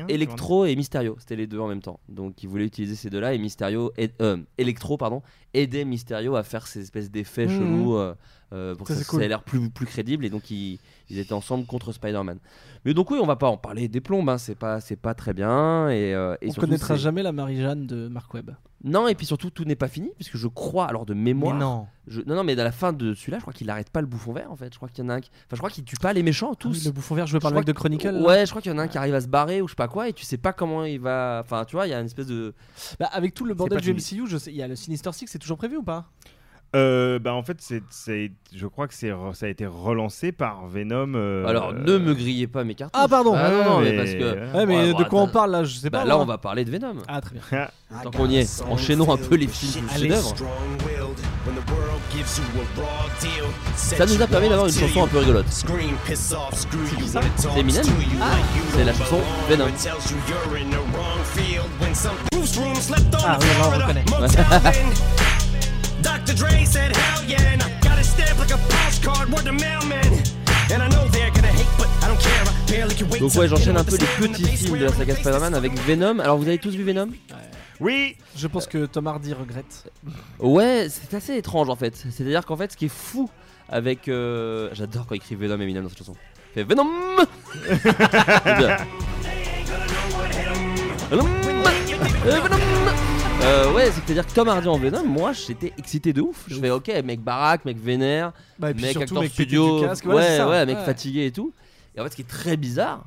[0.09, 1.15] Electro, et Mysterio.
[1.19, 1.99] C'était les deux en même temps.
[2.09, 5.21] Donc, il voulait utiliser ces deux-là et Mysterio, et, euh, Electro, pardon,
[5.57, 7.57] aidait Mysterio à faire ces espèces d'effets Mhm.
[7.57, 8.15] chelous euh,
[8.53, 9.19] euh, pour Ça, que ça, c'est cool.
[9.19, 10.25] ça ait l'air plus, plus crédible.
[10.25, 12.37] Et donc, ils, ils étaient ensemble contre Spider-Man.
[12.85, 14.29] Mais donc, oui, on va pas en parler des plombes.
[14.29, 14.37] hein.
[14.37, 15.89] C'est pas, c'est pas très bien.
[15.89, 18.51] Et, euh, et On surtout, connaîtra jamais la Marie-Jeanne de Mark Webb.
[18.83, 21.55] Non, et puis surtout, tout n'est pas fini, puisque je crois, alors de mémoire.
[21.55, 21.87] Mais non.
[22.05, 24.05] Je- non, non, mais à la fin de celui-là, je crois qu'il arrête pas le
[24.05, 24.71] bouffon vert en fait.
[24.71, 25.31] Je crois qu'il y en a un qui.
[25.47, 26.77] Enfin, je crois qu'il tue pas les méchants Ah tous.
[26.77, 28.11] oui, le bouffon vert joué par Je le mec de Chronicle.
[28.11, 28.21] là.
[28.21, 29.71] Ouais, je crois qu'il y en a un qui arrive à se barrer ou je
[29.71, 31.41] sais pas quoi, et tu sais pas comment il va.
[31.43, 32.53] Enfin, tu vois, il y a une espèce de.
[32.99, 33.91] Bah, avec tout le bordel du.
[33.91, 36.05] MCU, je sais, il y a le Sinister Six, c'est toujours prévu ou pas?
[36.75, 40.67] Euh, bah en fait, c'est, c'est, je crois que c'est, ça a été relancé par
[40.67, 41.13] Venom.
[41.15, 43.01] euh, Alors, ne me grillez pas mes cartouches.
[43.01, 43.33] Ah, pardon.
[43.33, 44.57] Ah, non, non, mais mais- parce que.
[44.57, 45.31] Ouais, mais Ouais, de bah, quoi on attends.
[45.31, 46.05] parle là Je sais Bah, pas.
[46.05, 46.23] là, moi.
[46.23, 46.95] on va parler de Venom.
[47.07, 47.67] Ah, très bien.
[48.03, 50.33] Tant qu'on y est, enchaînons un peu les films chefs-d'œuvre.
[53.75, 55.45] Ça nous a permis d'avoir une chanson un peu rigolote.
[55.49, 55.67] C'est
[57.57, 57.83] Eminem
[58.21, 58.25] Ah,
[58.71, 59.19] c'est la chanson
[59.49, 59.65] Venom.
[63.23, 64.05] Ah oui, là, on reconnaît.
[66.05, 66.35] Dr.
[66.35, 70.21] Dre said, hell yeah, and I got a stamp like a postcard, word to mailman.
[70.71, 72.43] And I know they're gonna hate, but I don't care.
[72.45, 74.85] I barely can wait Donc, ouais, j'enchaîne un the peu les the petits films de
[74.85, 76.19] la saga the Spider-Man avec Venom.
[76.19, 77.09] Alors, vous avez tous vu Venom?
[77.79, 78.15] Oui.
[78.37, 79.91] Je pense que Tom Hardy regrette.
[80.39, 81.95] Ouais, c'est assez étrange en fait.
[81.95, 83.29] C'est-à-dire qu'en fait, ce qui est fou
[83.69, 84.07] avec.
[84.07, 86.15] euh, J'adore quand il écrit Venom Eminem dans cette chanson.
[86.53, 86.87] fait Venom.
[87.67, 88.77] C'est bien.
[91.09, 91.27] Venom.
[92.23, 92.55] Venom.
[93.41, 96.45] Euh, ouais, c'est-à-dire que Tom Hardy en Venom, moi j'étais excité de ouf.
[96.47, 99.79] Je fais ok, mec baraque, mec vénère, Bah, et puis mec surtout, acteur mec studio,
[99.81, 100.49] du casque, ouais, ça.
[100.49, 100.83] ouais, mec Ouais.
[100.85, 101.53] fatigué et tout.
[101.95, 103.05] Et en fait, ce qui est très bizarre,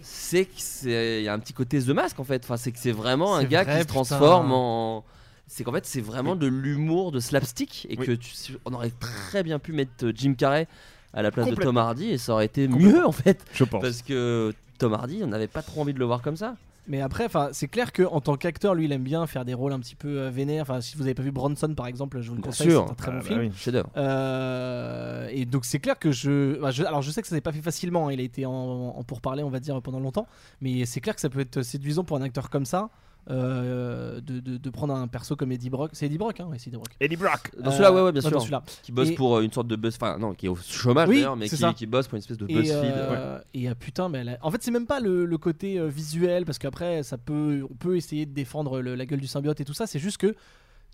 [0.00, 2.42] c'est que c'est il y a un petit côté The Mask en fait.
[2.44, 3.94] Enfin, c'est que c'est vraiment un gars vrai, qui se putain.
[3.94, 5.04] transforme en.
[5.46, 8.06] C'est qu'en fait, c'est vraiment de l'humour de slapstick et Oui.
[8.06, 8.32] que tu-
[8.64, 10.68] on aurait très bien pu mettre Jim Carrey
[11.12, 11.76] à la place de Tom.
[11.76, 13.44] Hardy et ça aurait été mieux en fait.
[13.52, 13.82] Je pense.
[13.82, 16.54] Parce que Tom Hardy, on n'avait pas trop envie de le voir comme ça.
[16.86, 19.72] Mais après, c'est clair que en tant qu'acteur, lui, il aime bien faire des rôles
[19.72, 20.62] un petit peu euh, vénères.
[20.62, 22.94] Enfin, si vous avez pas vu Bronson, par exemple, je vous le conseille, c'est un
[22.94, 23.40] très Ah bon bah film.
[23.40, 23.50] oui.
[23.96, 27.40] Euh, et donc c'est clair que je, bah, je- alors je sais que ça n'est
[27.40, 28.08] pas fait facilement.
[28.08, 30.26] hein, il a été en, en pourparler, on va dire, pendant longtemps.
[30.60, 32.90] Mais c'est clair que ça peut être séduisant pour un acteur comme ça.
[33.30, 36.58] Euh, de, de- de prendre un perso comme Eddie Brock, c'est Eddie Brock, hein, ouais,
[36.58, 36.94] c'est Eddie Brock.
[37.00, 37.50] Eddie Brock.
[37.58, 38.40] Dans celui-là, ouais, ouais, bien dans sûr.
[38.40, 38.62] celui-là.
[38.82, 41.08] Qui bosse Et- pour euh, une sorte de buzz, enfin non, qui est au chômage
[41.08, 42.74] Oui, d'ailleurs, mais qui, qui bosse pour une espèce de Et, BuzzFeed.
[42.84, 45.78] euh, et ah, putain, mais elle a- en fait, c'est même pas le, le côté
[45.78, 49.26] euh, visuel, parce qu'après, ça peut, on peut essayer de défendre le- la gueule du
[49.26, 49.86] symbiote et tout ça.
[49.86, 50.34] C'est juste que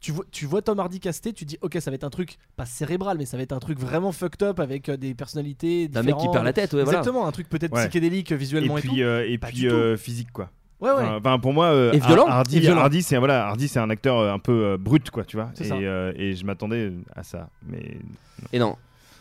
[0.01, 2.39] tu vois, tu vois Tom Hardy casté, tu dis, ok, ça va être un truc
[2.57, 5.91] pas cérébral, mais ça va être un truc vraiment fucked up avec euh, des personnalités.
[5.95, 6.33] Un mec qui différentes.
[6.33, 7.01] perd la tête, ouais, voilà.
[7.01, 7.83] Exactement, un truc peut-être Ouais.
[7.83, 8.93] psychédélique euh, visuellement et, et tout.
[8.95, 10.51] puis, euh, et puis euh, physique quoi.
[10.81, 11.05] Ouais, ouais.
[11.19, 12.27] Enfin, pour moi, euh, Et violent.
[12.27, 12.81] Hardy, Et violent.
[12.81, 15.51] Hardy, c'est voilà, Hardy, c'est un acteur euh, un peu euh, brut quoi, tu vois.
[15.61, 17.99] Et, euh, et je m'attendais à ça, mais
[18.53, 18.77] Et non.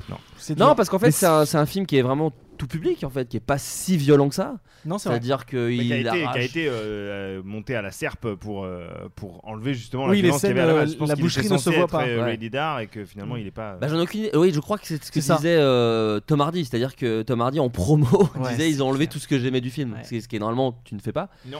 [0.09, 0.17] non.
[0.57, 3.09] Non, parce qu'en fait, c'est un, c'est un film qui est vraiment tout public en
[3.09, 4.57] fait, qui est pas si violent que ça.
[4.85, 5.09] Non, c'est.
[5.09, 9.41] C'est-à-dire qui a qu'il a été, euh, euh, monté à la serpe pour, euh, pour
[9.47, 10.91] enlever justement Oui, la violence qu'il y avait à la scènes, base.
[10.93, 12.03] Je pense la qu'il boucherie ne se voit pas.
[12.05, 12.31] Ouais.
[12.31, 13.75] Lady Dar et que finalement il est pas.
[13.75, 14.29] Bah, j'en ai aucune.
[14.35, 17.59] Oui, je crois que c'est ce que disait euh, Tom Hardy, c'est-à-dire que Tom Hardy
[17.59, 18.07] en promo
[18.39, 20.03] Ouais, disait ils ont enlevé tout ce que j'aimais du film, Ouais.
[20.03, 21.29] ce, qui, est normalement tu ne fais pas.
[21.47, 21.59] Non.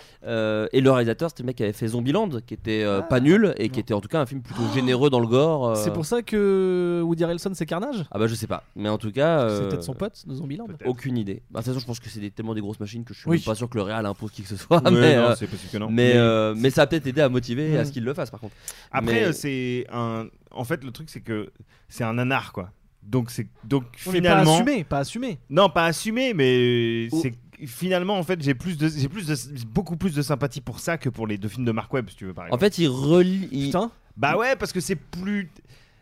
[0.72, 3.54] Et le réalisateur, c'était le mec qui avait fait Zombieland, qui était Ah, pas nul
[3.58, 5.78] et qui était en tout cas un film plutôt généreux dans le gore.
[5.78, 8.06] C'est pour ça que Woody Harrelson c'est Carnage?
[8.12, 9.48] Ah bah je sais pas, mais en tout cas.
[9.50, 10.68] C'est peut-être son pote de Zombieland.
[10.90, 11.42] Aucune idée.
[11.50, 13.20] Bah, de toute façon, je pense que c'est des- tellement des grosses machines que je
[13.20, 13.38] suis Oui.
[13.38, 14.84] même pas sûr que le Real impose qui que ce soit.
[14.84, 15.88] Ouais, mais, non, euh, que non.
[15.90, 18.30] mais, Mais- euh, mais ça a peut-être aidé à motiver à ce qu'il le fasse
[18.32, 18.56] par contre.
[18.92, 20.28] Après, Mais- euh, c'est un.
[20.52, 21.52] En fait, le truc c'est que
[21.88, 22.72] c'est un nanar quoi.
[23.04, 24.56] Donc c'est donc mais pas finalement.
[24.56, 25.40] assumé, pas assumé.
[25.50, 27.20] Non, pas assumé, mais Oh.
[27.22, 27.34] c'est
[27.66, 29.36] finalement en fait j'ai plus de j'ai plus de
[29.68, 32.16] beaucoup plus de sympathie pour ça que pour les deux films de Mark Webb si
[32.16, 32.64] tu veux par En exemple.
[32.66, 33.48] fait, il relie.
[33.68, 33.92] Putain.
[34.18, 35.50] bah ouais parce que c'est plus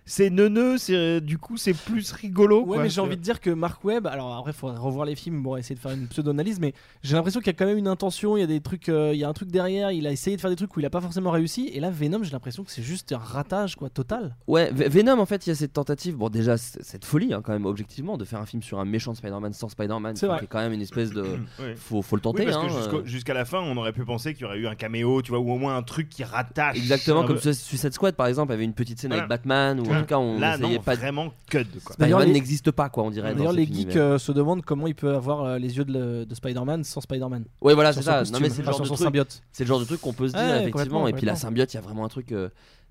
[0.09, 2.61] c'est neuneux, c'est du coup c'est plus rigolo.
[2.61, 2.83] Ouais, quoi.
[2.83, 5.43] mais j'ai envie de dire que Mark Webb, alors après, il faudrait revoir les films
[5.43, 6.73] pour essayer de faire une pseudo-analyse, mais
[7.03, 9.11] j'ai l'impression qu'il y a quand même une intention, il y a des trucs, euh,
[9.13, 10.85] il y a un truc derrière, il a essayé de faire des trucs où il
[10.85, 13.89] a pas forcément réussi, et là, Venom, j'ai l'impression que c'est juste un ratage, quoi,
[13.89, 14.35] total.
[14.47, 17.41] Ouais, V- Venom, en fait, il y a cette tentative, bon, déjà, cette folie, hein,
[17.43, 20.59] quand même, objectivement, de faire un film sur un méchant Spider-Man sans Spider-Man, C'est quand
[20.59, 21.25] même une espèce de.
[21.59, 21.75] Ouais.
[21.75, 23.05] faut, faut le Oui, tenter, parce que hein, euh.
[23.05, 25.39] jusqu'à la fin, on aurait pu penser qu'il y aurait eu un caméo, tu vois,
[25.39, 26.77] ou au moins un truc qui rattache.
[26.77, 27.53] Exactement, comme peu.
[27.53, 29.23] Su- Suicide Squad, par exemple, avait une petite scène Voilà.
[29.23, 31.95] avec Batman, ou tout cas, on Là, non, pas de- vraiment cud quoi.
[31.99, 33.33] D'ailleurs, Spider-Man les- n'existe pas, quoi, on dirait.
[33.35, 36.25] D'ailleurs, les geeks euh, se demandent comment il peut avoir euh, les yeux de, le-
[36.25, 37.45] de Spider-Man sans Spider-Man.
[37.61, 38.23] Ouais, voilà, c'est ça.
[38.31, 38.97] Non, mais c'est le enfin, genre de truc.
[38.99, 39.41] symbiote.
[39.51, 40.71] C'est le genre de truc qu'on peut se dire, Ouais, effectivement.
[40.71, 42.31] complètement, Et puis la symbiote, il y a vraiment un truc.
[42.31, 42.49] euh,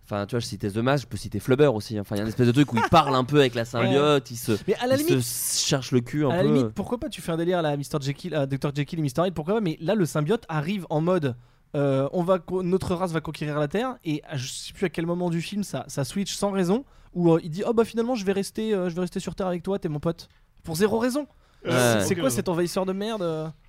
[0.08, 1.98] Enfin, tu vois, je citais The Mask, je peux citer Flubber aussi.
[1.98, 3.64] Enfin, il y a une espèce de truc où il parle un peu avec la
[3.64, 6.42] symbiote, il se, Mais à la il limite, se cherche le cul un à la
[6.44, 6.48] peu.
[6.48, 7.98] limite, pourquoi pas tu fais un délire à la Mr.
[8.00, 8.70] Jekyll, à Dr.
[8.72, 9.26] Jekyll et Mr.
[9.26, 11.34] Hyde, pourquoi pas, mais là, le symbiote arrive en mode.
[11.74, 14.88] Euh, on va notre race va conquérir la Terre et à- je sais plus à
[14.88, 16.84] quel moment du film ça, ça switch sans raison
[17.14, 19.34] où euh, il dit oh bah finalement je vais rester euh, je vais rester sur
[19.34, 20.28] Terre avec toi t'es mon pote.
[20.62, 21.26] Pour zéro raison.
[21.64, 21.72] Ouais.
[22.02, 23.22] c'est quoi cet envahisseur de merde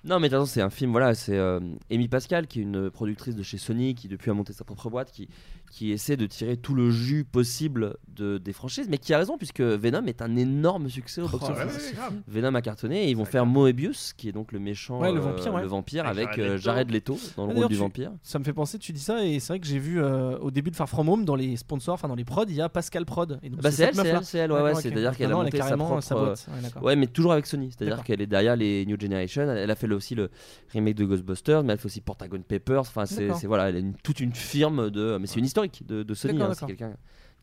[0.04, 1.58] Non, mais de toute façon, c'est un film, voilà, c'est euh,
[1.90, 4.88] Amy Pascal, qui est une productrice de chez Sony, qui depuis a monté sa propre
[4.88, 5.28] boîte, qui,
[5.70, 9.36] qui essaie de tirer tout le jus possible de, des franchises, mais qui a raison,
[9.38, 11.56] puisque Venom est un énorme succès au Oh, box-office.
[11.58, 12.14] ouais, ouais, grave.
[12.26, 15.18] Venom a cartonné, et ils vont faire Moebius, qui est donc le méchant, Ouais, le
[15.18, 15.62] euh, vampire, ouais.
[15.62, 16.62] le vampire Avec avec Jared euh, Leto.
[16.64, 18.12] Jared Leto dans le Ah, rôle du tu- vampire.
[18.22, 20.50] ça me fait penser tu dis ça et c'est vrai que j'ai vu euh, au
[20.50, 22.68] début de Far From Home dans les sponsors enfin dans les prods il y a
[22.68, 24.82] Pascal Prod et donc Bah, c'est elle, c'est elle, c'est elle, ouais, ouais, D'accord, ok.
[24.82, 26.02] c'est-à-dire qu'elle a monté elle sa carrément propre.
[26.02, 26.48] sa boîte
[26.82, 27.70] Ouais, mais toujours avec Sony.
[27.76, 29.42] C'est-à-dire qu'elle est derrière les New Generation.
[29.42, 30.30] Elle, a fait aussi le
[30.72, 32.80] remake de Ghostbusters, mais elle fait aussi Portagon Papers.
[32.80, 35.18] Enfin, c'est c'est- voilà, elle a toute une firme de.
[35.20, 36.40] Mais c'est une historique de, de Sony.
[36.42, 36.92] Hein, c'est quelqu'un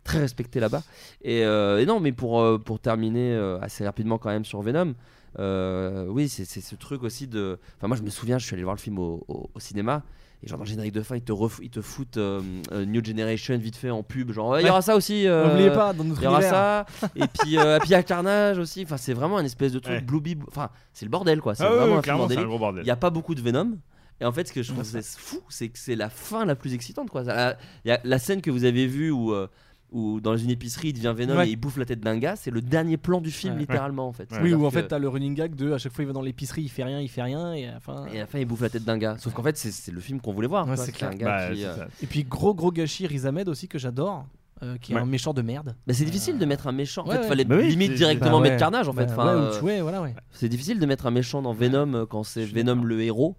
[0.03, 0.83] très respecté là-bas.
[1.23, 4.61] Et, euh, et non, mais pour euh, pour terminer euh, assez rapidement quand même sur
[4.61, 4.93] Venom.
[5.39, 7.59] euh, oui, c'est ce truc aussi de.
[7.77, 10.03] Enfin, moi, je me souviens, je suis allé voir le film au, au- au cinéma.
[10.43, 12.41] Et genre dans le générique de fin, ils te, ref- ils te foutent euh,
[12.73, 14.31] euh, New Generation vite fait en pub.
[14.31, 15.27] Genre, Ouais, il y aura ça aussi.
[15.27, 16.51] euh, N'oubliez pas, dans notre Il y aura univers.
[16.51, 17.09] ça.
[17.15, 18.83] et puis, euh, et puis il y a Carnage aussi.
[18.83, 20.01] Enfin, c'est vraiment un espèce de truc Ouais.
[20.01, 20.37] Blooby.
[20.49, 21.55] Enfin, c'est le bordel quoi.
[21.55, 22.49] C'est Ah ouais, vraiment ouais, un film clairement, c'est un bordélique.
[22.49, 22.83] gros bordel.
[22.83, 23.77] Il n'y a pas beaucoup de Venom.
[24.21, 26.55] Et en fait, ce que je trouve c'est fou, c'est que c'est la fin la
[26.55, 27.09] plus excitante.
[27.09, 27.25] Quoi.
[27.25, 29.47] Ça- Il y a la scène que vous avez vue où, euh,
[29.91, 31.47] où dans une épicerie, il devient Venom Ouais.
[31.47, 32.35] et il bouffe la tête d'un gars.
[32.35, 33.59] C'est le dernier plan du film, Ouais.
[33.61, 34.29] littéralement, en fait.
[34.41, 36.13] oui où en que- fait t'as le running gag de à chaque fois il va
[36.13, 38.25] dans l'épicerie il fait rien il fait rien et à la fin Et à la
[38.25, 39.17] fin, il bouffe la tête d'un gars.
[39.19, 40.65] Sauf qu'un fait, c'est le film qu'on voulait voir.
[40.65, 40.75] Quoi.
[40.87, 41.11] clair.
[41.11, 41.65] un gars Bah, qui.
[41.65, 41.87] euh, ça.
[42.01, 44.25] et puis gros gros gâchis Riz Ahmed aussi que j'adore
[44.63, 45.01] euh, qui est Ouais.
[45.01, 45.75] un méchant de merde.
[45.85, 47.03] Mais c'est difficile de mettre un méchant.
[47.03, 47.27] En Ouais, fait, ouais.
[47.27, 48.57] fallait Bah oui, limite directement bah mettre.
[48.57, 49.05] Carnage en fait.
[49.07, 49.27] Bah Enfin,
[49.67, 50.15] euh, voilà, ouais.
[50.31, 53.35] C'est difficile de mettre un méchant dans Venom quand c'est Venom le héros.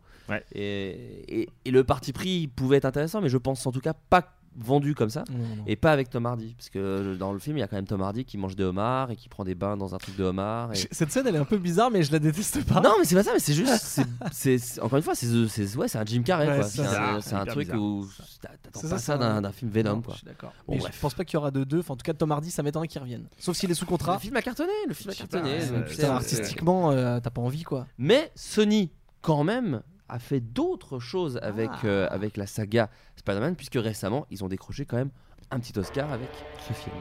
[0.52, 3.94] Et, et- et le parti pris pouvait être intéressant, mais je pense en tout cas
[3.94, 5.22] pas vendu comme ça.
[5.30, 5.64] Non, non.
[5.66, 6.54] Et pas avec Tom Hardy.
[6.56, 8.64] Parce que dans le film, il y a quand même Tom Hardy qui mange des
[8.64, 10.72] homards et qui prend des bains dans un truc de homard.
[10.72, 12.80] et- Cette scène, elle est un peu bizarre, mais je la déteste pas.
[12.80, 13.74] Non, mais c'est pas ça, mais c'est juste.
[13.82, 16.48] c'est- c'est- c'est- encore une fois, c'est c'est- ouais, c'est un Jim Carrey.
[16.48, 16.64] Ouais, quoi.
[16.64, 17.16] c'est ça.
[17.16, 17.82] un, c'est un Hyper truc bizarre.
[17.82, 18.06] où
[18.40, 19.96] t'a- t'attends C'est pas ça, ça d'un un- d'un film Venom.
[19.96, 20.14] Non, quoi.
[20.14, 20.52] je suis d'accord.
[20.66, 20.94] Bon, mais bref.
[20.96, 21.80] je pense pas qu'il y aura de deux.
[21.80, 23.28] Enfin, en tout cas, Tom Hardy, ça m'étonnerait qu'il revienne.
[23.38, 24.14] Sauf s'il est sous contrat.
[24.14, 25.50] Le film a cartonné, le film a cartonné.
[25.50, 27.86] Ouais, donc putain, c'est- artistiquement, euh, t'as pas envie quoi.
[27.98, 28.90] Mais Sony,
[29.20, 31.86] quand même, a fait d'autres choses avec, Ah.
[31.86, 35.10] euh, avec la saga Spider-Man, puisque récemment, ils ont décroché quand même
[35.50, 36.30] un petit Oscar avec
[36.66, 36.96] ce film.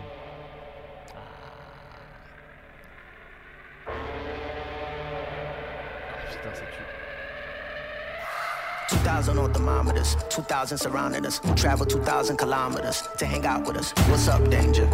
[6.29, 6.83] Putain, ça tue.
[9.03, 11.39] 2,000 on thermometers, 2,000 surrounding us.
[11.55, 13.93] Travel 2,000 kilometers to hang out with us.
[14.09, 14.87] What's up, danger?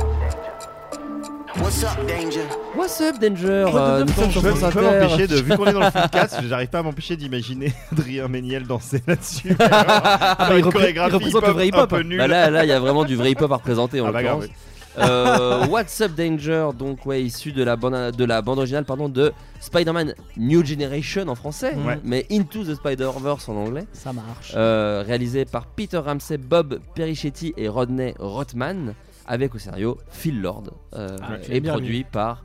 [1.57, 2.41] What's up, danger?
[2.75, 3.65] What's up, Danger?
[3.73, 4.81] Euh, nous sommes sur France Inter.
[4.81, 8.65] m'empêcher de, vu qu'on est dans le podcast, j'arrive pas à m'empêcher d'imaginer Adrien Méniel
[8.65, 9.55] danser là-dessus.
[9.59, 11.89] Ah, bah, il chorégraphie il représente le vrai un hip-hop.
[11.89, 12.03] peu.
[12.17, 14.21] Bah là, là, il y a vraiment du vrai hip-hop à représenter en Ah bah,
[14.21, 14.45] l'occurrence.
[14.45, 18.85] grave, Euh, What's Up Danger, donc ouais, issu de la bande, de la bande originale
[18.85, 21.99] pardon, de Spider-Man New Generation en français, Ouais.
[22.03, 23.85] mais Into the Spider-Verse en anglais.
[23.93, 24.53] Ça marche.
[24.55, 28.93] Euh, réalisé par Peter Ramsey, Bob Perichetti et Rodney Rothman,
[29.27, 30.63] avec au scénario Phil Lord,
[30.95, 32.03] euh, Ah, et produit lui.
[32.03, 32.43] par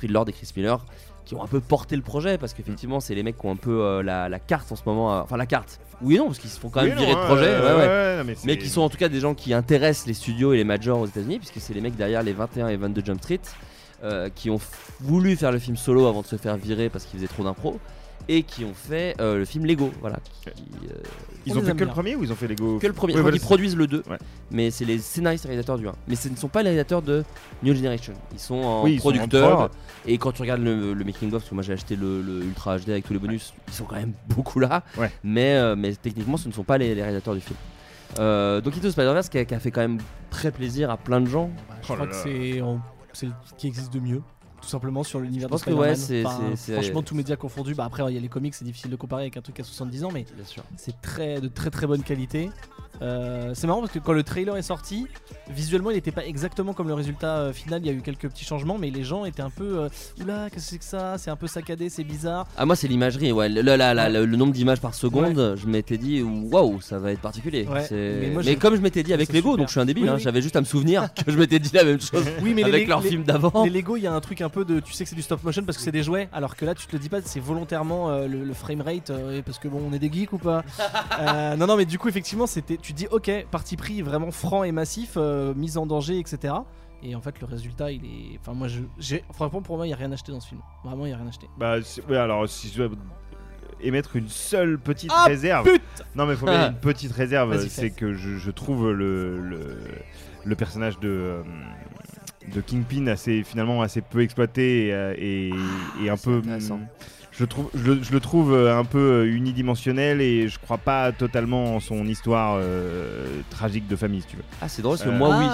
[0.00, 0.84] Phil Lord et Chris Miller,
[1.24, 3.56] qui ont un peu porté le projet, parce qu'effectivement, c'est les mecs qui ont un
[3.56, 5.80] peu euh, la, la carte en ce moment, euh, enfin la carte.
[6.00, 7.60] Oui et non, parce qu'ils se font quand Oui même non, virer de projet, ouais,
[7.60, 7.76] ouais.
[7.76, 10.52] ouais, non, mais mais qui sont en tout cas des gens qui intéressent les studios
[10.52, 13.20] et les majors aux États-Unis, puisque c'est les mecs derrière les 21 et 22 Jump
[13.20, 13.40] Street
[14.36, 14.60] qui ont
[15.00, 17.80] voulu faire le film solo avant de se faire virer parce qu'ils faisaient trop d'impro
[18.28, 19.90] et qui ont fait euh, le film Lego.
[20.00, 20.18] Voilà.
[20.42, 20.92] qui, euh,
[21.46, 21.94] Ils on ont les fait aime que le bien.
[21.94, 23.14] premier ou ils ont fait Lego Que le premier.
[23.14, 24.02] Ouais, voilà, c'est- produisent le 2.
[24.10, 24.18] Ouais.
[24.50, 25.92] Mais c'est les scénaristes et réalisateurs du 1.
[26.08, 27.24] Mais ce ne sont pas les réalisateurs de
[27.62, 28.12] New Generation.
[28.32, 29.56] Ils sont en Oui, ils sont en producteurs.
[29.56, 29.70] prod.
[30.06, 32.42] et quand tu regardes le, le making of, parce que moi j'ai acheté le, le
[32.44, 34.82] Ultra HD avec tous les bonus, ils sont quand même beaucoup là.
[34.98, 35.10] Ouais.
[35.24, 37.56] Mais, euh, mais techniquement, ce ne sont pas les, les réalisateurs du film.
[38.18, 39.98] Euh, donc Into the Spider-Verse qui a, qui a fait quand même
[40.30, 41.50] très plaisir à plein de gens.
[41.82, 42.80] Je crois que c'est en-
[43.12, 44.22] c'est le qui existe de mieux.
[44.68, 45.96] Tout simplement sur l'univers de Spider-Man.
[46.10, 47.74] ouais, Enfin, franchement, tous médias confondus.
[47.74, 49.64] Bah après, il y a les comics, c'est difficile de comparer avec un truc à
[49.64, 50.26] 70 ans, mais
[50.76, 52.50] c'est très de très très bonne qualité.
[53.00, 55.06] Euh, c'est marrant parce que quand le trailer est sorti,
[55.50, 57.80] visuellement, il n'était pas exactement comme le résultat euh, final.
[57.82, 59.88] Il y a eu quelques petits changements, mais les gens étaient un peu euh,
[60.20, 61.16] oula, qu'est-ce que c'est que ça?
[61.16, 62.46] C'est un peu saccadé, c'est bizarre.
[62.56, 63.48] Ah moi c'est l'imagerie, ouais.
[63.48, 67.12] Le, la- la- le- le nombre d'images par seconde, je m'étais dit waouh ça va
[67.12, 67.66] être particulier.
[67.68, 69.56] Ouais, mais moi, comme je m'étais dit avec Lego, super.
[69.58, 70.22] donc je suis un débile, Oui, hein, oui.
[70.22, 72.80] j'avais juste à me souvenir que je m'étais dit la même chose Oui, mais avec
[72.82, 73.62] les, leur les- film d'avant.
[73.64, 74.80] Les Lego, il y a un truc un peu de.
[74.80, 76.74] Tu sais que c'est du stop motion parce que c'est des jouets, alors que là,
[76.74, 79.68] tu te le dis pas, c'est volontairement euh, le, le frame rate euh, parce que
[79.68, 80.62] bon, on est des geeks ou pas
[81.20, 82.76] Euh, Non, non, mais du coup, effectivement, c'était.
[82.76, 86.54] Tu dis, ok, parti pris vraiment franc et massif, euh, mise en danger, etc.
[87.02, 88.38] Et en fait, le résultat, il est.
[88.40, 88.80] Enfin, moi, je.
[88.98, 90.60] j'ai- Franchement, pour moi, il y a rien acheté dans ce film.
[90.84, 91.48] Vraiment, il y a rien acheté.
[91.58, 92.96] Bah, c'est- alors si je dois
[93.80, 95.68] émettre une seule petite Ah, réserve.
[96.16, 97.90] non, mais faut bien une petite réserve, Vas-y, c'est fais.
[97.90, 99.78] que je, je trouve le, le,
[100.44, 101.08] le personnage de.
[101.08, 101.42] euh,
[102.54, 105.14] de Kingpin assez finalement assez peu exploité et, euh,
[106.04, 106.80] et un peu intéressant.
[107.32, 110.58] je le trouve je le, je le trouve euh, un peu euh, unidimensionnel et je
[110.58, 114.82] crois pas totalement en son histoire euh, tragique de famille si tu veux Ah c'est
[114.82, 115.44] drôle parce que Euh, moi oui.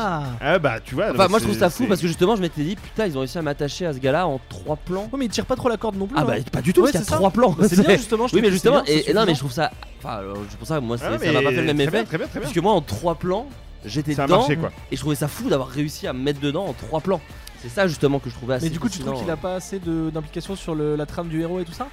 [0.40, 2.62] ah bah tu vois Enfin moi je trouve ça fou parce que justement je m'étais
[2.62, 5.08] dit putain ils ont réussi à m'attacher à ce gars-là en trois plans.
[5.12, 6.16] Oh, mais il tire pas trop la corde non plus.
[6.18, 6.26] Ah hein.
[6.26, 7.16] bah pas du tout Ouais, parce qu'il y c'est a ça.
[7.18, 7.50] trois plans.
[7.58, 8.26] Bah, c'est bien, justement.
[8.28, 9.70] je Oui mais trouve que c'est justement bien, et, et non mais je trouve ça.
[10.02, 11.90] Enfin c'est pour ça moi Ah, ça m'a pas fait le même effet.
[11.90, 12.42] bien, très bien, très bien.
[12.42, 13.46] Parce que moi en trois plans
[13.85, 14.70] j'étais dedans marché, quoi.
[14.90, 17.20] et je trouvais ça fou d'avoir réussi à me mettre dedans en trois plans.
[17.61, 18.66] C'est ça justement que je trouvais assez.
[18.66, 21.28] Mais du coup, tu trouves qu'il a pas assez de- d'implication sur le- la trame
[21.28, 21.89] du héros et tout ça?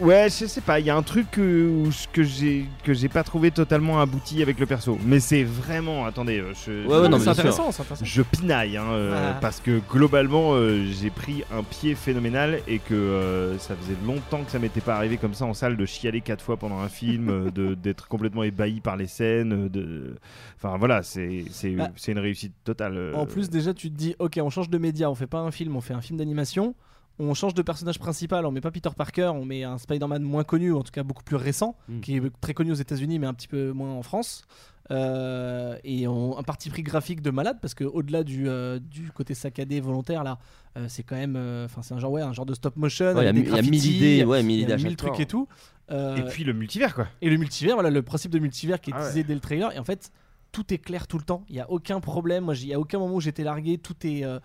[0.00, 3.22] Ouais, je sais pas, il y a un truc que, que j'ai que j'ai pas
[3.22, 4.98] trouvé totalement abouti avec le perso.
[5.06, 8.04] Mais c'est vraiment, attendez, euh, je, Ouais, ouais, non, c'est intéressant, intéressant.
[8.04, 9.38] je pinaille, hein, euh, Ah.
[9.40, 14.42] parce que globalement, euh, j'ai pris un pied phénoménal et que euh, ça faisait longtemps
[14.42, 16.88] que ça m'était pas arrivé comme ça en salle de chialer quatre fois pendant un
[16.88, 20.16] film, de d'être complètement ébahi par les scènes, de,
[20.56, 23.12] enfin voilà, c'est c'est Bah, c'est une réussite totale.
[23.14, 25.52] En plus, déjà, tu te dis, ok, on change de média, on fait pas un
[25.52, 26.74] film, on fait un film d'animation.
[27.18, 30.42] On change de personnage principal, on met pas Peter Parker, on met un Spider-Man moins
[30.44, 32.00] connu, ou en tout cas beaucoup plus récent, Mm.
[32.00, 34.42] qui est très connu aux États-Unis, mais un petit peu moins en France.
[34.90, 39.10] Euh, et on- un parti pris graphique de malade, parce que au-delà du, euh, du
[39.12, 40.38] côté saccadé volontaire, là,
[40.76, 41.36] euh, c'est quand même.
[41.36, 43.06] euh, Enfin, c'est un genre, ouais, un genre de stop motion.
[43.14, 45.26] Ouais, il y a y mille idées, ouais, mille il y a mille trucs et
[45.26, 45.48] tout.
[45.90, 47.06] Euh, Et puis le multivers quoi.
[47.22, 49.22] et le multivers, voilà, le principe de multivers qui est Ah ouais.
[49.22, 49.72] dès le trailer.
[49.72, 50.10] Et en fait,
[50.52, 51.44] tout est clair tout le temps.
[51.48, 52.44] Il n'y a aucun problème.
[52.44, 53.78] Moi, il n'y a aucun moment où j'étais largué.
[53.78, 54.38] Tout est, euh,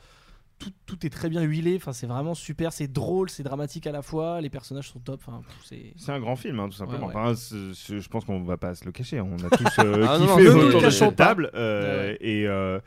[0.60, 1.76] tout, tout est très bien huilé.
[1.78, 2.72] Enfin, c'est vraiment super.
[2.74, 4.42] C'est drôle, c'est dramatique à la fois.
[4.42, 5.22] Les personnages sont top.
[5.26, 5.94] Enfin, c'est.
[5.98, 7.08] C'est un grand film, hein, tout simplement.
[7.08, 7.20] Ouais, ouais.
[7.22, 9.22] Enfin, c'est- c'est- je pense qu'on va pas se le cacher.
[9.22, 11.26] On a tous euh, Ah, non, non, kiffé autour de cette pas.
[11.28, 11.50] table.
[11.56, 12.80] euh, Ouais, Et, euh,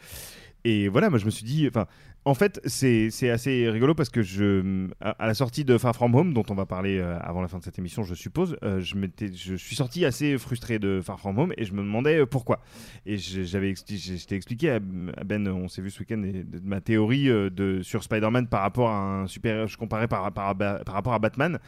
[0.64, 1.86] Et voilà, moi je me suis dit, enfin,
[2.24, 6.32] en fait, c'est assez rigolo parce que je, à, la sortie de Far From Home,
[6.32, 8.94] dont on va parler euh, avant la fin de cette émission, je suppose, euh, je,
[9.34, 12.60] je suis sorti assez frustré de Far From Home et je me demandais euh, pourquoi.
[13.06, 16.22] Et j'avais expliqué à Ben, on s'est vu ce week-end,
[16.62, 19.66] ma théorie de, sur Spider-Man par rapport à un super.
[19.66, 21.58] Je comparais par, rapport à Batman,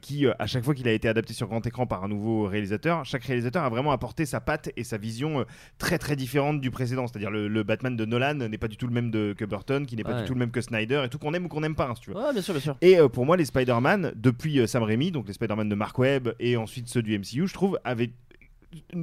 [0.00, 3.04] qui, à chaque fois qu'il a été adapté sur grand écran par un nouveau réalisateur,
[3.04, 5.44] chaque réalisateur a vraiment apporté sa patte et sa vision
[5.78, 7.06] très très différente du précédent.
[7.06, 9.86] C'est-à-dire le, le Batman de Nolan n'est pas du tout le même de, que Burton,
[9.90, 10.22] qui n'est pas Ouais.
[10.22, 11.94] du tout le même que Snyder, et tout qu'on aime ou qu'on n'aime pas, hein,
[11.94, 12.16] si tu veux.
[12.16, 12.76] Ouais, bien sûr, bien sûr.
[12.80, 15.98] Et euh, pour moi, les Spider-Man, depuis euh, Sam Raimi, donc les Spider-Man de Mark
[15.98, 18.10] Webb et ensuite ceux du MCU, je trouve, avaient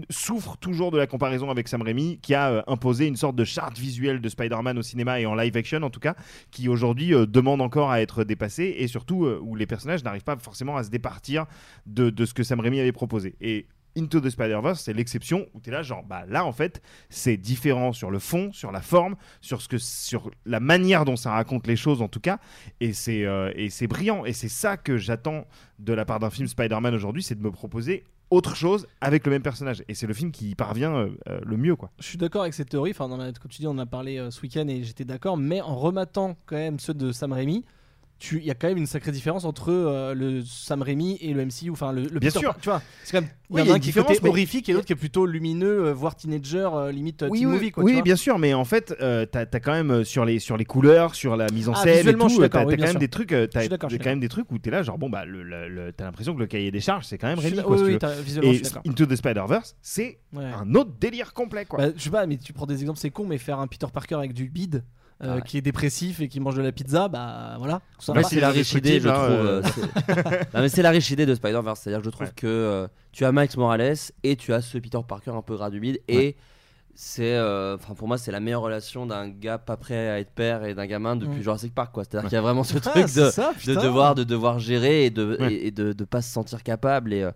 [0.10, 3.44] souffre toujours de la comparaison avec Sam Raimi qui a euh, imposé une sorte de
[3.44, 6.16] charte visuelle de Spider-Man au cinéma et en live action en tout cas
[6.52, 10.24] qui aujourd'hui euh, demande encore à être dépassé et surtout euh, où les personnages n'arrivent
[10.24, 11.48] pas forcément à se départir
[11.86, 13.66] de, de ce que Sam Raimi avait proposé et
[13.98, 17.38] Into the Spider-Verse, c'est l'exception où tu es là, genre, bah là en fait, c'est
[17.38, 21.32] différent sur le fond, sur la forme, sur, ce que, sur la manière dont ça
[21.32, 22.40] raconte les choses en tout cas,
[22.80, 24.26] et c'est euh, c'est brillant.
[24.26, 25.46] Et c'est ça que j'attends
[25.80, 29.32] de la part d'un film Spider-Man aujourd'hui, c'est de me proposer autre chose avec le
[29.32, 29.84] même personnage.
[29.88, 31.92] Et c'est le film qui y parvient euh, euh, le mieux, quoi.
[32.00, 32.92] Je suis d'accord avec cette théorie.
[32.92, 35.38] Enfin, comme tu dis, on en a parlé ce week-end et j'étais d'accord.
[35.38, 37.64] Mais en rematant quand même ceux de Sam Raimi,
[38.32, 41.46] il y a quand même une sacrée différence entre euh, le Sam Raimi et le
[41.46, 41.70] MCU.
[41.72, 42.56] Enfin, le, le Bien Peter sûr.
[42.62, 43.30] Tu vois, c'est quand même.
[43.50, 44.92] Il Oui, y il y a un une qui est côté horrifique et l'autre qui
[44.94, 47.72] est plutôt lumineux, euh, voire teenager, euh, limite Oui, teen oui, movie.
[47.72, 48.04] Quoi, oui, tu vois.
[48.04, 51.38] bien sûr, mais en fait, t'as as quand même sur les, sur les couleurs, sur
[51.38, 53.00] la mise en Ah, scène et tout, t'as quand même sûr.
[53.00, 55.94] des trucs, t'as quand même des trucs où t'es là, genre bon bah, le, le-
[55.94, 57.78] t'as l'impression que le cahier des charges, c'est quand même d'ac- quoi.
[57.78, 58.62] si Et.
[58.90, 60.44] Into the Spider-Verse, c'est Ouais.
[60.44, 61.80] un autre délire complet, quoi.
[61.80, 63.88] Bah, je sais pas, mais tu prends des exemples, c'est con, mais faire un Peter
[63.94, 64.84] Parker avec du bide.
[65.24, 65.42] Euh, Ah ouais.
[65.42, 67.82] qui est dépressif et qui mange de la pizza, bah voilà.
[68.00, 68.22] Ça va.
[68.24, 69.20] c'est la riche idée, je trouve.
[69.20, 70.22] euh, c'est-
[70.54, 71.80] non, mais c'est la riche idée de Spider-Verse.
[71.82, 72.34] C'est-à-dire que je trouve Ouais.
[72.36, 75.70] que euh, tu as Miles Morales et tu as ce Peter Parker un peu gras
[75.72, 76.00] du bide.
[76.08, 76.36] Et
[76.94, 77.36] c'est.
[77.36, 80.64] euh, Enfin, pour moi, c'est la meilleure relation d'un gars pas prêt à être père
[80.66, 81.44] et d'un gamin depuis Mm.
[81.44, 81.92] Jurassic Park.
[81.94, 82.04] quoi.
[82.04, 83.82] C'est-à-dire qu'il y a vraiment ce Ah, truc de, ça, de, putain.
[83.82, 85.54] devoir, de devoir gérer et de, Ouais.
[85.54, 87.12] et, et de, de pas se sentir capable.
[87.14, 87.28] Et.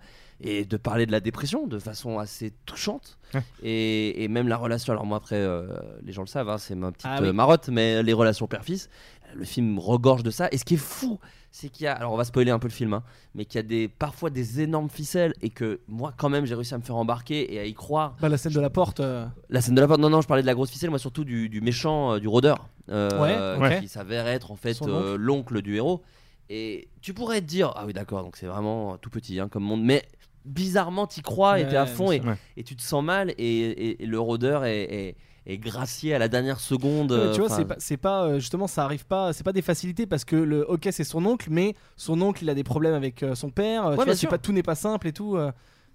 [0.44, 3.42] Et de parler de la dépression de façon assez touchante Ouais.
[3.64, 5.68] et, et même la relation alors moi après euh,
[6.04, 7.30] les gens le savent hein, c'est ma petite Ah oui.
[7.30, 8.90] euh, marotte mais les relations père-fils
[9.34, 11.18] le film regorge de ça et ce qui est fou
[11.50, 13.04] c'est qu'il y a alors on va spoiler un peu le film hein,
[13.34, 16.56] mais qu'il y a des parfois des énormes ficelles et que moi quand même j'ai
[16.56, 19.00] réussi à me faire embarquer et à y croire Bah, la scène de la porte.
[19.00, 21.00] euh, la scène de la porte non non je parlais de la grosse ficelle moi
[21.00, 24.78] surtout du, du méchant euh, du rôdeur euh, Ouais, qui s'avère être en fait
[25.18, 26.02] l'oncle du héros
[26.50, 29.64] et tu pourrais te dire ah oui d'accord donc c'est vraiment tout petit hein, comme
[29.64, 30.04] monde mais
[30.46, 32.22] bizarrement t'y crois et t'es à Ouais, fond et,
[32.64, 35.16] tu te sens mal et, et- et le rôdeur est, est-
[35.48, 37.50] est gracié à la dernière seconde Ouais, tu vois,
[37.80, 40.88] c'est pas, euh, justement, ça arrive pas, c'est pas des facilités parce que le ok
[40.92, 43.86] c'est son oncle, mais son oncle il a des problèmes avec euh, son père.
[43.88, 45.38] euh, tu Ouais, vois, pas tout n'est pas simple et tout.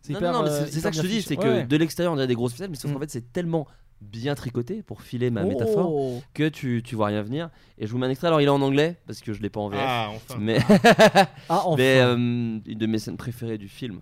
[0.03, 1.65] c'est non, non, c'est- ça que je te dis, c'est que Ouais.
[1.65, 2.95] de l'extérieur on dirait des grosses ficelles, mais sauf Mm.
[2.95, 3.67] qu'en fait c'est tellement
[4.01, 5.47] bien tricoté pour filer ma Oh.
[5.49, 7.51] métaphore que tu, tu vois rien venir.
[7.79, 9.51] Et je vous mets un extrait, alors il est en anglais parce que je l'ai
[9.51, 9.81] pas en VF.
[9.83, 10.37] Ah, enfin.
[10.39, 10.59] Mais,
[11.49, 11.77] Ah, enfin.
[11.79, 14.01] mais euh, une de mes scènes préférées du film.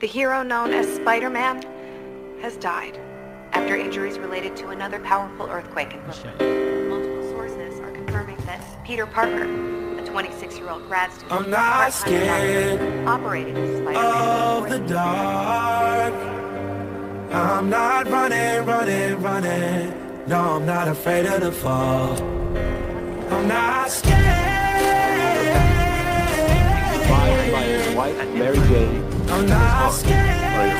[0.00, 1.60] The hero known as Spider-Man
[2.42, 2.98] has died
[3.52, 6.88] after injuries related to another powerful earthquake in Brooklyn.
[6.88, 13.08] Multiple sources are confirming that Peter Parker, a 26-year-old grad student, I'm not scared doctor,
[13.08, 14.70] operated as of Spider-Man.
[14.70, 16.51] the dark.
[17.32, 20.26] I'm not running, running, running.
[20.26, 22.22] No, I'm not afraid of the fall.
[23.32, 24.52] I'm not scared.
[27.96, 29.02] wife, Mary Jane.
[29.30, 30.76] I'm not scared.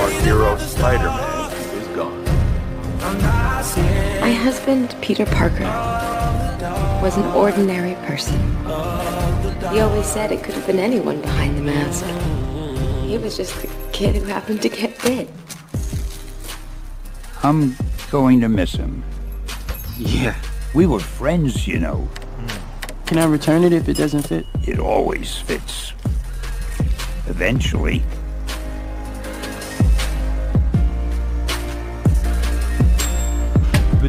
[0.00, 2.26] Our hero Spider-Man is gone.
[3.00, 4.20] I'm not scared.
[4.22, 5.64] My husband, Peter Parker,
[7.02, 8.40] was an ordinary person.
[9.70, 12.04] He always said it could have been anyone behind the mask.
[13.14, 15.30] He was just the kid who happened to get bit.
[17.44, 17.76] I'm
[18.10, 19.04] going to miss him.
[19.96, 20.34] Yeah.
[20.74, 22.08] We were friends, you know.
[23.06, 24.46] Can I return it if it doesn't fit?
[24.66, 25.92] It always fits.
[27.28, 28.02] Eventually.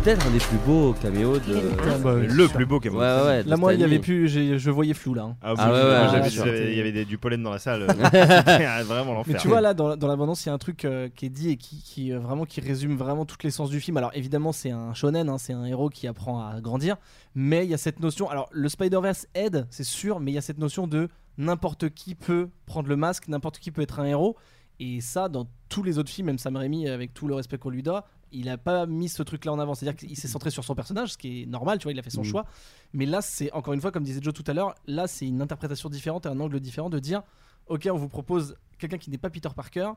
[0.03, 1.71] Peut-être un des plus beaux caméos de.
[1.89, 2.99] Ah, bah, le plus beau Kevin.
[2.99, 5.23] Ouais, ouais, ouais, de Là, moi, il y avait plus, j'ai- je voyais flou là.
[5.23, 5.37] hein.
[5.41, 5.81] Ah, Ah ouais, ouais,
[6.11, 6.45] j'avais- bien sûr.
[6.45, 7.87] j'avais- il y avait des- du pollen dans la salle.
[8.03, 9.33] C'était vraiment l'enfer.
[9.33, 11.29] Mais tu vois là dans, dans l'abondance il y a un truc euh, qui est
[11.29, 13.95] dit et qui, qui, euh, vraiment qui résume vraiment toute l'essence du film.
[13.95, 16.97] Alors évidemment c'est un shonen, hein, c'est un héros qui apprend à grandir,
[17.33, 18.29] mais il y a cette notion.
[18.29, 21.07] Alors le Spider Verse aide, c'est sûr, mais il y a cette notion de
[21.37, 24.35] n'importe qui peut prendre le masque, n'importe qui peut être un héros.
[24.81, 27.69] Et ça dans tous les autres films, même Sam Raimi avec tout le respect qu'on
[27.69, 28.05] lui doit,
[28.37, 29.73] il a pas mis ce truc là en avant.
[29.75, 32.03] C'est-à-dire qu'il s'est centré sur son personnage, ce qui est normal, tu vois, il a
[32.03, 32.27] fait son Mhm.
[32.29, 32.45] choix.
[32.93, 35.41] Mais là c'est encore une fois comme disait Joe tout à l'heure, là c'est une
[35.41, 37.23] interprétation différente et un angle différent de dire
[37.67, 39.91] ok on vous propose quelqu'un qui n'est pas Peter Parker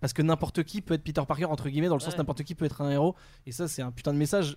[0.00, 2.54] parce que n'importe qui peut être Peter Parker entre guillemets dans le sens n'importe qui
[2.54, 3.14] peut être un héros
[3.46, 4.56] et ça c'est un putain de message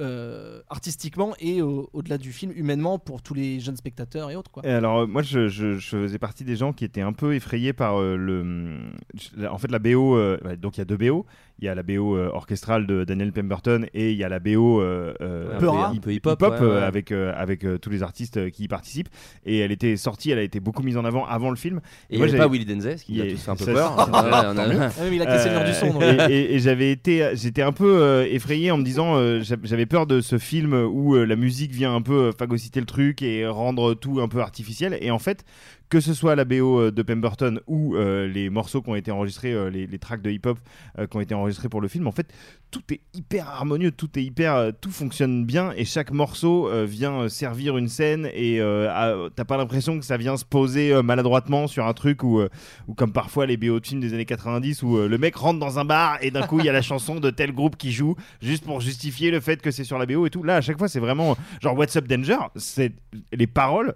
[0.00, 4.50] euh, artistiquement et au- au-delà du film humainement pour tous les jeunes spectateurs et autres
[4.50, 4.62] quoi.
[4.66, 7.34] Et alors, euh, moi, je, je- je faisais partie des gens qui étaient un peu
[7.34, 8.78] effrayés par euh, le.
[9.36, 10.16] la- En fait, la BO.
[10.16, 11.24] euh, ouais, donc, il y a deux BO.
[11.58, 14.40] Il y a la BO euh, orchestrale de Daniel Pemberton et il y a la
[14.40, 15.94] BO euh, euh, Un peu rap.
[15.94, 16.82] hip- Un peu hip-hop, hip-hop, ouais, euh, ouais.
[16.84, 19.08] avec, euh, avec euh, tous les artistes euh, qui y participent.
[19.46, 21.80] Et elle était sortie, elle a été beaucoup mise en avant avant le film.
[22.10, 23.50] Et moi, avait j'avais- pas Willy Denzey, ce qui Il a y a- tous fait
[23.50, 23.94] un peu ça, peur.
[24.04, 24.86] c'est- on a-.
[24.86, 26.02] Ah oui, mais il a cassé le mur du son, donc.
[26.02, 29.56] et et- et j'avais été, j'étais un peu euh, effrayé en me disant, euh, j'a-
[29.62, 32.86] j'avais peur de ce film où euh, la musique vient un peu euh, phagocyter le
[32.86, 34.98] truc et rendre tout un peu artificiel.
[35.00, 35.44] Et en fait,
[35.88, 39.10] que ce soit la BO euh, de Pemberton ou euh, les morceaux qui ont été
[39.10, 40.58] enregistrés, euh, les, tracks de hip-hop
[41.10, 42.32] qui ont été enregistrés pour le film, en fait,
[42.70, 47.78] tout est hyper harmonieux, tout est hyper, tout fonctionne bien et chaque morceau vient servir
[47.78, 48.60] une scène et
[49.34, 52.46] t'as pas l'impression que ça vient se poser maladroitement sur un truc ou
[52.94, 55.86] comme parfois les BO de films des années 90 où le mec rentre dans un
[55.86, 58.64] bar et d'un coup il y a la chanson de tel groupe qui joue juste
[58.64, 60.42] pour justifier le fait que c'est sur la BO et tout.
[60.42, 62.92] Là à chaque fois c'est vraiment genre What's Up Danger, c'est
[63.32, 63.94] les paroles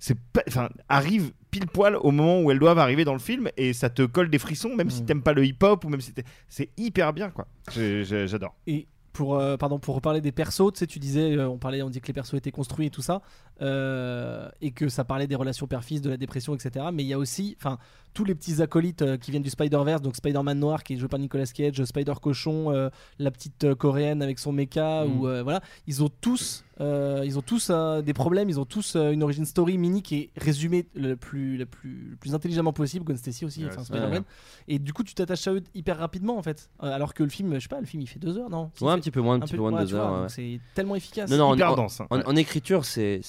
[0.00, 0.18] c'est
[0.48, 3.90] enfin arrivent pile poil au moment où elles doivent arriver dans le film et ça
[3.90, 6.12] te colle des frissons même si t'aimes pas le hip hop ou même si
[6.48, 7.46] c'est hyper bien quoi.
[7.70, 8.56] J'adore.
[8.66, 11.82] Et pour, euh, pardon, pour reparler des persos, tu sais, tu disais, euh, on parlait,
[11.82, 13.22] on dit que les persos étaient construits et tout ça,
[13.60, 16.86] euh, et que ça parlait des relations père-fils, de la dépression, etc.
[16.92, 17.78] Mais il y a aussi, enfin,
[18.12, 21.08] tous les petits acolytes euh, qui viennent du Spider-Verse, donc Spider-Man noir qui est joué
[21.08, 25.18] par Nicolas Cage, Spider-Cochon, euh, la petite euh, coréenne avec son mecha, Mm.
[25.20, 28.64] ou euh, voilà, ils ont tous, euh, ils ont tous euh, des problèmes, ils ont
[28.64, 32.34] tous euh, une origin story mini qui est résumée le plus, le plus, le plus
[32.34, 33.04] intelligemment possible.
[33.04, 34.24] Gwen Stacy aussi, Ouais, enfin bien.
[34.68, 36.70] Et du coup, tu t'attaches à eux hyper rapidement en fait.
[36.80, 38.70] Alors que le film, je sais pas, le film il fait deux heures, non?
[38.80, 40.28] Ouais, un petit peu moins, un petit peu moins de ouais, deux heures, ouais.
[40.28, 41.30] C'est tellement efficace.
[41.30, 42.22] Non, non, en, Hyper en- dense, hein, en- ouais.
[42.26, 43.20] en écriture, c'est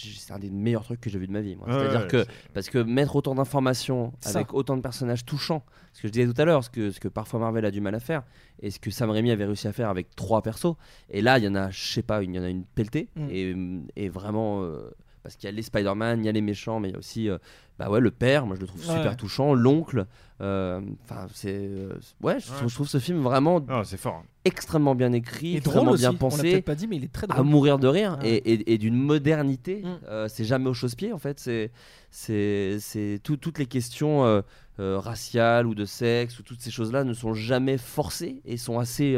[0.00, 1.56] c'est un des meilleurs trucs que j'ai vu de ma vie.
[1.56, 1.66] moi.
[1.68, 2.24] Ouais, C'est-à-dire ouais, que
[2.54, 5.62] parce que mettre autant d'informations avec autant de personnages touchants,
[5.92, 7.80] ce que je disais tout à l'heure, ce que ce que parfois Marvel a du
[7.80, 8.22] mal à faire,
[8.60, 10.74] et ce que Sam Raimi avait réussi à faire avec trois persos.
[11.10, 13.08] Et là, il y en a, je sais pas, il y en a une pelletée,
[13.16, 13.28] Mm.
[13.30, 14.62] et, et vraiment.
[14.62, 14.90] euh,
[15.22, 16.98] parce qu'il y a les Spider-Man, il y a les méchants, mais il y a
[16.98, 17.38] aussi euh,
[17.78, 18.96] bah ouais, le père, moi je le trouve Ouais.
[18.96, 20.06] super touchant, l'oncle.
[20.40, 21.52] euh, Enfin, c'est.
[21.54, 22.56] euh, ouais, je, Ouais.
[22.56, 24.16] Trouve, je trouve ce film vraiment c'est fort.
[24.22, 24.26] hein.
[24.44, 26.00] extrêmement bien écrit, Et drôle extrêmement aussi.
[26.02, 28.18] bien On l'a pensé peut-être pas dit, mais il est très à mourir de rire
[28.22, 28.28] Ouais.
[28.30, 29.82] et, et- et d'une modernité.
[29.82, 29.98] Mm.
[30.08, 31.38] Euh, c'est jamais au chausse-pied en fait.
[31.40, 31.70] C'est
[32.10, 34.40] c'est c'est tout- toutes les questions euh,
[34.80, 38.78] euh, raciales ou de sexe ou toutes ces choses-là ne sont jamais forcées et sont
[38.78, 39.14] assez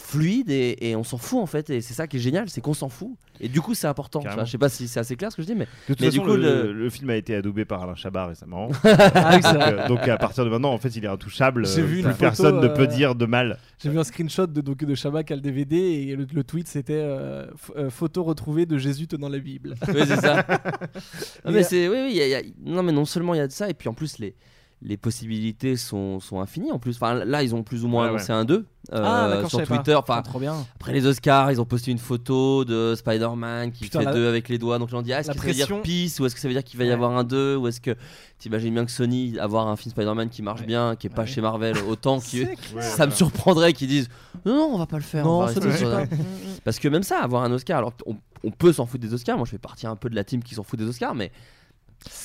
[0.00, 1.70] euh, fluides et, et on s'en fout en fait.
[1.70, 3.10] Et c'est ça qui est génial, c'est qu'on s'en fout.
[3.42, 4.20] Et du coup, c'est important.
[4.44, 6.10] Je sais pas si c'est assez clair ce que je dis, mais De toute mais
[6.10, 8.68] façon, du coup, le, le- le film a été adoubé par Alain Chabat récemment.
[8.84, 11.64] Ah donc, euh, donc, à partir de maintenant, en fait, il est intouchable.
[11.66, 13.58] Euh, vu une plus photo, personne ne euh, peut dire de mal.
[13.82, 16.44] J'ai vu un screenshot de, donc, de Shabak qui a le DVD et le, le
[16.44, 17.46] tweet c'était euh,
[17.76, 19.74] euh, photo retrouvée de Jésus tenant la Bible.
[19.88, 20.44] Oui, c'est ça.
[21.44, 23.34] Non, Mais, c'est oui, oui, il y a- il y a- non mais non seulement
[23.34, 24.34] il y a de ça et puis en plus les
[24.82, 26.96] les possibilités sont, sont infinies en plus.
[26.96, 28.38] Enfin là ils ont plus ou moins Ouais, annoncé ouais.
[28.38, 29.66] un 2 Ah, d'accord, sur pas.
[29.76, 29.94] Twitter.
[29.94, 30.54] Enfin Ah, trop bien.
[30.76, 34.26] après les Oscars ils ont posté une photo de Spider-Man qui Putain, fait la- deux
[34.26, 34.78] avec les doigts.
[34.78, 36.48] Donc on dit ah, est-ce que ça veut dire pression- peace ou est-ce que ça
[36.48, 36.94] veut dire qu'il va y Ouais.
[36.94, 37.94] avoir un 2 ou est-ce que
[38.38, 41.26] t'imagines bien que Sony avoir un film Spider-Man qui marche bien, qui est pas Ouais.
[41.28, 42.46] chez Marvel autant que
[42.80, 44.08] ça me surprendrait qu'ils disent
[44.46, 45.26] non, non on va pas le faire.
[45.26, 46.16] Non, on va ça rester ne sur- suffit pas.
[46.64, 49.36] parce que même ça, avoir un Oscar, alors on, on peut s'en foutre des Oscars,
[49.36, 51.30] moi je fais partie un peu de la team qui s'en fout des Oscars, mais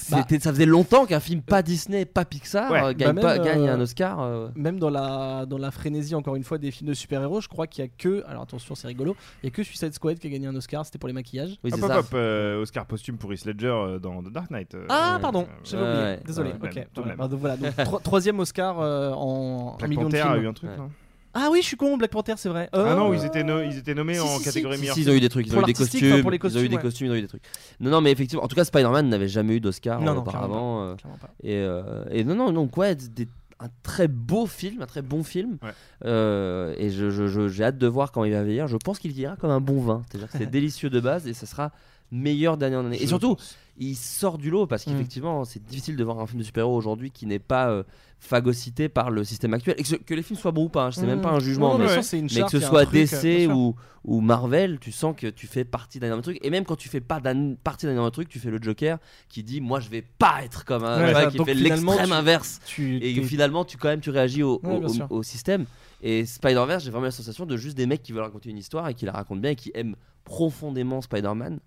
[0.09, 2.81] Bah, ça faisait longtemps qu'un film pas Disney, pas Pixar, Ouais.
[2.83, 4.21] euh, gagne, Bah, pas, gagne euh, un Oscar.
[4.21, 4.49] euh.
[4.55, 7.67] Même dans la, dans la frénésie, encore une fois, des films de super-héros, je crois
[7.67, 8.23] qu'il y a que.
[8.27, 9.15] Alors attention, c'est rigolo.
[9.43, 11.57] Il y a que Suicide Squad qui a gagné un Oscar, c'était pour les maquillages.
[11.63, 14.75] Oui, hop, c'est hop, euh, Oscar posthume pour Heath Ledger euh, dans The Dark Knight.
[14.75, 16.03] euh, Ah, euh, pardon, euh, j'avais oublié.
[16.03, 16.49] ouais, Désolé.
[16.51, 16.75] ouais, ok.
[16.75, 17.37] même, Voilà, même.
[17.39, 20.27] voilà, donc, tro- troisième Oscar euh, en million de films.
[20.27, 20.77] a eu un truc, Ouais.
[20.77, 20.89] non?
[21.37, 22.69] Ah oui, je suis con, Black Panther, c'est vrai.
[22.71, 24.43] Ah non, Euh, ils étaient, no- ils étaient nommés si, en si, si.
[24.45, 25.99] catégorie Si, meilleur si, ils ont eu des trucs, ils Pour ont eu des l'artistique,
[26.01, 26.81] costumes, enfin, pour les ils ont eu costumes, des ouais.
[26.81, 27.43] costumes, ils ont eu des trucs.
[27.81, 30.21] Non, non, mais effectivement, en tout cas, Spider-Man n'avait jamais eu d'Oscar Non, euh, non,
[30.21, 30.81] auparavant.
[30.83, 31.29] euh, Clairement pas.
[31.43, 33.27] et, euh, et non, non, donc ouais, des-
[33.59, 35.57] un très beau film, un très bon film.
[35.63, 35.69] Ouais.
[36.05, 38.67] Euh, et je, je- je- j'ai hâte de voir quand il va vieillir.
[38.67, 40.03] Je pense qu'il vieillira comme un bon vin.
[40.09, 41.71] C'est-à-dire que c'est délicieux de base et ça sera
[42.11, 43.01] meilleur d'année en année.
[43.01, 43.57] Et surtout, pense.
[43.77, 44.91] Il sort du lot parce Mm.
[44.91, 47.83] qu'effectivement, c'est difficile de voir un film de super-héros aujourd'hui qui n'est pas euh,
[48.19, 49.75] phagocyté par le système actuel.
[49.77, 51.07] Et que, ce- que les films soient bons ou pas, hein, c'est Mm.
[51.07, 51.77] même pas un jugement.
[51.77, 53.55] Non, mais une que ce soit truc, euh, DC sûr.
[53.55, 53.75] ou,
[54.05, 56.39] ou Marvel, tu sens que tu fais partie d'un énorme truc.
[56.41, 57.21] Et même quand tu fais pas
[57.63, 58.97] partie d'un énorme truc, tu fais le Joker
[59.29, 61.13] qui dit Moi je vais pas être comme un.
[61.13, 62.61] Ouais, qui fait l'extrême inverse.
[62.65, 65.07] Tu, Et finalement, tu quand même tu réagis au, Ouais, au- bien au- sûr.
[65.11, 65.65] au système.
[66.01, 68.87] Et Spider-Verse, j'ai vraiment la sensation de juste des mecs qui veulent raconter une histoire
[68.89, 71.59] et qui la racontent bien et qui aiment profondément Spider-Man.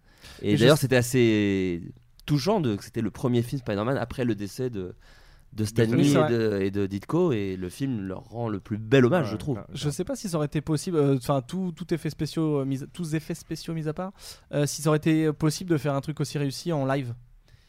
[0.42, 1.82] Et, je d'ailleurs, c'était assez
[2.26, 4.94] touchant de, que c'était le premier film Spider-Man après le décès de,
[5.54, 7.32] de Stan Lee et de, et de Ditko.
[7.32, 9.56] Et le film leur rend le plus bel hommage, Ouais, je trouve.
[9.58, 9.64] ouais.
[9.74, 12.64] Je sais pas si ça aurait été possible, euh, enfin tout, tout effet spéciaux, euh,
[12.64, 14.12] mis- tous effets spéciaux mis à part,
[14.52, 17.14] euh, si ça aurait été possible de faire un truc aussi réussi en live.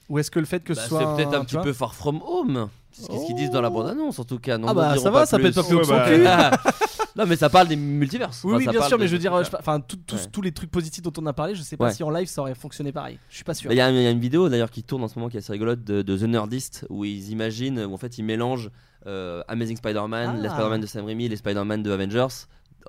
[0.09, 0.99] Ou est-ce que le fait que Bah, ce soit.
[0.99, 2.67] c'est peut-être un petit peu Far From Home.
[2.91, 4.57] C'est ce qu'ils disent dans la bande-annonce en tout cas.
[4.57, 6.23] Non, Ah bah, ça va, ça être pas plus haut que son Ouais, cul.
[7.19, 8.43] non mais ça parle des multiverses.
[8.43, 9.97] Oui, Enfin, oui, ça bien parle sûr, de- mais je veux dire, euh, enfin, tout-
[10.07, 10.21] tous- Ouais.
[10.31, 11.93] tous les trucs positifs dont on a parlé, je sais pas Ouais.
[11.93, 13.19] si en live ça aurait fonctionné pareil.
[13.29, 13.71] Je suis pas sûr.
[13.71, 15.37] Il y, a il y a une vidéo d'ailleurs qui tourne en ce moment qui
[15.37, 18.71] est assez rigolote de, de The Nerdist où ils imaginent, où en fait ils mélangent
[19.07, 20.51] euh, Amazing Spider-Man, les Ah.
[20.51, 22.27] Spider-Man de Sam Raimi, les Spider-Man de Avengers,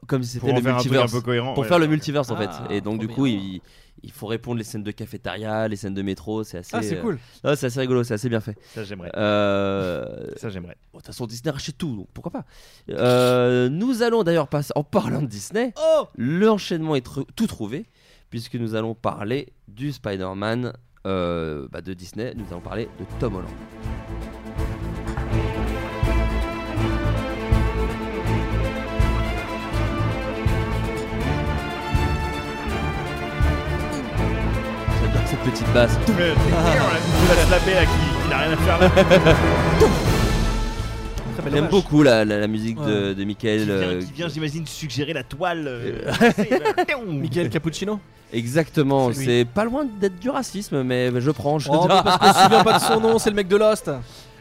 [0.07, 1.13] comme c'était le multiverse.
[1.15, 1.69] un peu cohérent, pour ouais.
[1.69, 2.49] faire le multiverse en fait.
[2.51, 3.61] Ah, Et donc du coup, il,
[4.03, 6.71] il faut répondre les scènes de cafétéria, les scènes de métro, c'est assez.
[6.75, 7.19] Ah, c'est euh, cool.
[7.45, 8.57] ouais, c'est assez rigolo, c'est assez bien fait.
[8.75, 9.11] Ça, j'aimerais.
[9.17, 10.77] Euh, Ça, j'aimerais.
[10.93, 12.45] bon, De toute façon, Disney rachète tout, donc pourquoi pas.
[12.91, 17.87] Euh, nous allons d'ailleurs passer, en parlant de Disney, Oh l'enchaînement est tr- tout trouvé,
[18.31, 20.73] puisque nous allons parler du Spider-Man
[21.07, 23.51] euh, bah, de Disney, nous allons parler de Tom Holland.
[35.31, 35.97] Cette petite basse.
[36.17, 38.91] Mais, on la slapper là qui, qui n'a rien à faire là.
[41.35, 43.15] Très belle J'aime beaucoup la, la- la musique de, Ouais.
[43.15, 43.61] de Michael.
[43.61, 45.65] Qui vient, euh, qui vient, j'imagine, suggérer la toile.
[45.67, 46.11] euh,
[47.09, 48.01] Michael Cappuccino
[48.33, 49.27] Exactement, C'est lui.
[49.27, 51.59] c'est pas loin d'être du racisme, mais je prends.
[51.59, 53.57] Je Oh, mais parce qu'on se souvient pas de son nom, c'est le mec de
[53.57, 53.91] Lost.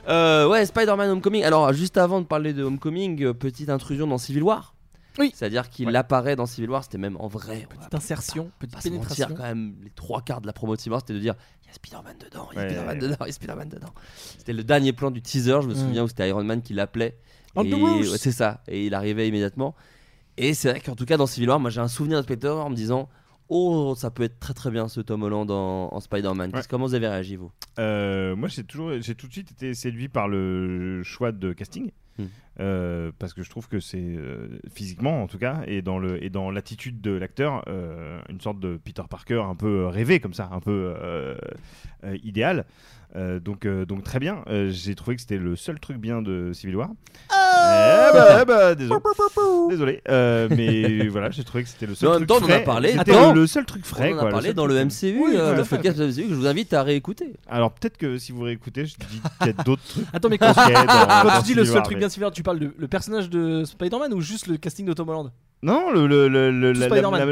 [0.08, 1.44] Euh, ouais, Spider-Man Homecoming.
[1.44, 4.74] Alors, juste avant de parler de Homecoming, euh, petite intrusion dans Civil War.
[5.18, 5.32] Oui.
[5.34, 7.68] C'est-à-dire qu'il apparaît dans Civil War, c'était même en vrai.
[7.70, 9.36] Petite insertion, pas petite se mentir, pénétration.
[9.36, 11.68] quand même, les trois quarts de la promo de Civil War, c'était de dire il
[11.68, 12.70] y a Spider-Man dedans, il y a Ouais.
[12.70, 13.94] Spider-Man dedans, il y a Spider-Man dedans.
[14.38, 17.18] C'était le dernier plan du teaser, je me souviens, où c'était Iron Man qui l'appelait.
[18.18, 19.76] C'est ça, et il arrivait immédiatement.
[20.38, 22.70] Et c'est vrai qu'en tout cas, dans Civil War, moi j'ai un souvenir de en
[22.70, 23.10] me disant
[23.50, 26.52] Oh, ça peut être très très bien ce Tom Holland en, en Spider-Man.
[26.70, 27.52] Comment vous avez réagi, vous?
[27.80, 31.90] Euh, moi, j'ai toujours, j'ai tout de suite été séduit par le choix de casting.
[32.20, 32.26] Hmm.
[32.60, 36.22] Euh, parce que je trouve que c'est euh, physiquement en tout cas et dans le
[36.22, 37.64] et dans l'attitude de l'acteur
[38.28, 40.94] une sorte de Peter Parker un peu rêvé comme ça un peu
[42.22, 42.66] idéal
[43.16, 46.22] Euh, donc euh, donc très bien Euh, j'ai trouvé que c'était le seul truc bien
[46.22, 46.90] de Civil War
[47.32, 49.00] Eh bah, eh bah, désolé
[49.70, 52.48] désolé Euh, mais voilà j'ai trouvé que c'était le seul truc temps, on en a
[52.48, 52.64] frais.
[52.64, 52.94] parlé.
[53.00, 55.52] Attends, le, seul truc frais On en a quoi, parlé dans le MCU, Oui, euh,
[55.54, 57.34] ouais, le podcast de MCU que je vous invite à réécouter.
[57.48, 60.06] alors peut-être que si vous réécoutez, je dis qu'il y a d'autres trucs.
[60.14, 62.10] Attends, mais quand, Ok, dans- quand dans tu dis le seul War, truc mais- bien
[62.10, 65.10] Civil War, tu parles de le personnage de Spider-Man ou juste le casting de Tom
[65.10, 65.32] Holland?
[65.62, 66.74] Non, le, le, le,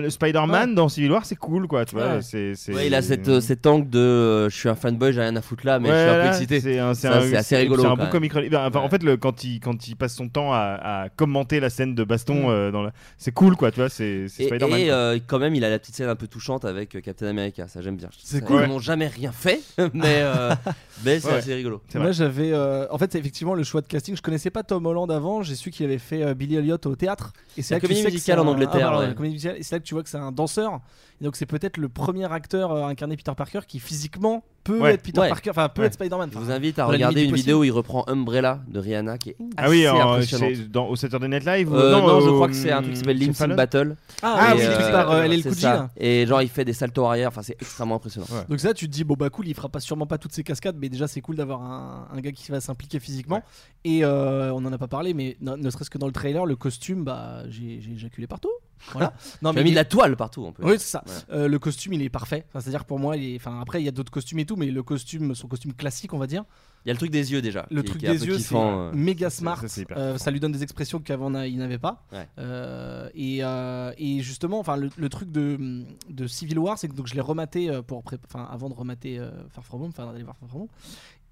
[0.10, 0.70] Spider-Man.
[0.70, 0.76] Ouais.
[0.76, 1.86] dans Civil War, c'est cool, quoi.
[1.86, 2.22] Tu vois, Ouais.
[2.22, 5.22] c'est, Ouais, il a cette, euh, cet angle de euh, je suis un fanboy, j'ai
[5.22, 6.60] rien à foutre là, mais je suis un peu excité.
[6.60, 7.84] C'est, assez rigolo.
[7.84, 8.54] C'est un bon comic relief.
[8.54, 11.70] Enfin, En fait, le, quand, il, quand il passe son temps à, à commenter la
[11.70, 12.06] scène de Mm.
[12.08, 12.92] baston, euh, dans la...
[13.18, 13.72] c'est cool, quoi.
[13.72, 14.80] Tu vois, c'est, Spider-Man.
[14.80, 17.28] et, euh, quand même, il a la petite scène un peu touchante avec euh, Captain
[17.28, 18.10] America, ça j'aime bien.
[18.22, 18.64] C'est Ça, cool.
[18.66, 19.62] Ils n'ont jamais rien fait,
[19.94, 20.54] mais, euh,
[21.06, 21.34] mais c'est Ouais.
[21.36, 21.82] assez rigolo.
[21.96, 22.52] Moi j'avais.
[22.52, 24.16] euh, en fait, c'est effectivement le choix de casting.
[24.18, 25.44] Je connaissais pas Tom Holland avant.
[25.44, 27.32] J'ai su qu'il avait fait euh, Billy Elliot au théâtre.
[27.58, 27.88] Et c'est La là que
[28.18, 29.08] musicale en Angleterre, Ah, voilà, ouais.
[29.08, 29.58] la comédie musicale.
[29.58, 30.82] Et c'est là que tu vois que c'est un danseur.
[31.20, 34.80] Et donc c'est peut-être le premier acteur euh, à incarner Peter Parker qui physiquement peut
[34.82, 34.94] Ouais.
[34.96, 35.30] être Peter Ouais.
[35.30, 35.50] Parker.
[35.52, 35.88] Enfin, peut Ouais.
[35.88, 36.30] être Spider-Man.
[36.34, 38.60] Je vous invite à dans la regarder limite une du vidéo où il reprend Umbrella
[38.68, 40.50] de Rihanna qui est assez Ah oui, en- impressionnante.
[40.56, 42.82] chez- dans, au Saturday Night Live ou- Euh, non, je au- crois que c'est un
[42.82, 43.96] truc qui s'appelle Fallon Battle.
[44.22, 45.74] Ah, oui, Et, le truc euh, par, euh, LL c'est Cool J, ça.
[45.74, 45.90] là.
[45.98, 48.28] Et genre, il fait des saltos arrière, enfin, c'est extrêmement impressionnant.
[48.30, 48.44] Ouais.
[48.50, 50.44] Donc ça, tu te dis bon bah cool, il fera pas sûrement pas toutes ces
[50.44, 53.42] cascades, mais déjà c'est cool d'avoir un, un gars qui va s'impliquer physiquement.
[53.86, 56.46] Et euh, on en a pas parlé, mais ne, ne serait-ce que dans le trailer,
[56.46, 58.52] le costume, bah j'ai j'ai éjaculé partout.
[58.92, 59.14] Voilà.
[59.42, 60.64] Non Tu as mis de la toile partout en plus.
[60.66, 61.04] Oui, c'est ça.
[61.08, 61.36] Ouais.
[61.36, 62.46] Euh, le costume, il est parfait.
[62.50, 63.36] Enfin, C'est-à-dire pour moi, il est...
[63.38, 66.14] enfin, après, il y a d'autres costumes et tout, mais le costume, son costume classique,
[66.14, 66.44] on va dire,
[66.86, 67.66] Il y a le truc des yeux déjà.
[67.72, 68.92] le qui- truc qui des yeux, c'est euh.
[68.94, 69.68] méga Ça, smart.
[69.68, 72.06] ça, Euh, ça lui donne des expressions qu'avant il n'avait pas.
[72.12, 72.28] Ouais.
[72.40, 76.94] Euh, et, euh, et justement, enfin, le, le truc de, de Civil War, c'est que
[76.96, 80.06] donc je l'ai rematé pour, pré- enfin, avant de remater euh, Far From Home, enfin
[80.12, 80.68] d'aller voir Far From Home.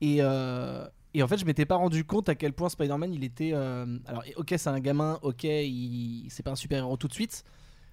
[0.02, 3.24] Et, euh, et en fait, je m'étais pas rendu compte à quel point Spider-Man, il
[3.24, 3.52] était.
[3.54, 7.14] euh, alors, ok, c'est un gamin, ok, il, c'est pas un super héros tout de
[7.14, 7.46] suite.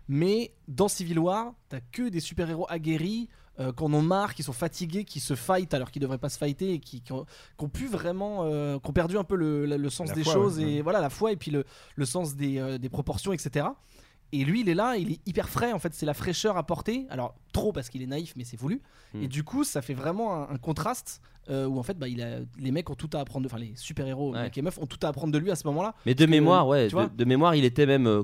[0.09, 3.29] Mais dans Civil War, t'as que des super-héros aguerris,
[3.61, 6.39] euh, qu'on en marre, qui sont fatigués, qui se fight alors qu'ils devraient pas se
[6.39, 7.25] fighter, et qui, qui ont,
[7.59, 10.15] qui ont pu vraiment, euh, qui ont perdu un peu le, le- le sens La
[10.15, 10.81] des foi, choses ouais, et ouais.
[10.83, 11.65] voilà la foi et puis le,
[11.97, 13.67] le sens des, euh, des proportions, etc.
[14.35, 15.73] Et lui, il est là, il est hyper frais.
[15.75, 17.07] En fait, c'est la fraîcheur apportée.
[17.11, 18.81] Alors trop parce qu'il est naïf, mais c'est voulu.
[19.13, 19.23] Hmm.
[19.25, 21.21] Et du coup, ça fait vraiment un, un contraste
[21.51, 23.45] euh, où en fait, bah, il a, les mecs ont tout à apprendre.
[23.45, 24.45] Enfin, les super-héros, Ouais.
[24.45, 25.95] mecs et meufs, ont tout à apprendre de lui à ce moment-là.
[26.07, 28.23] Mais de que, mémoire, ouais, de, de mémoire, il était même euh,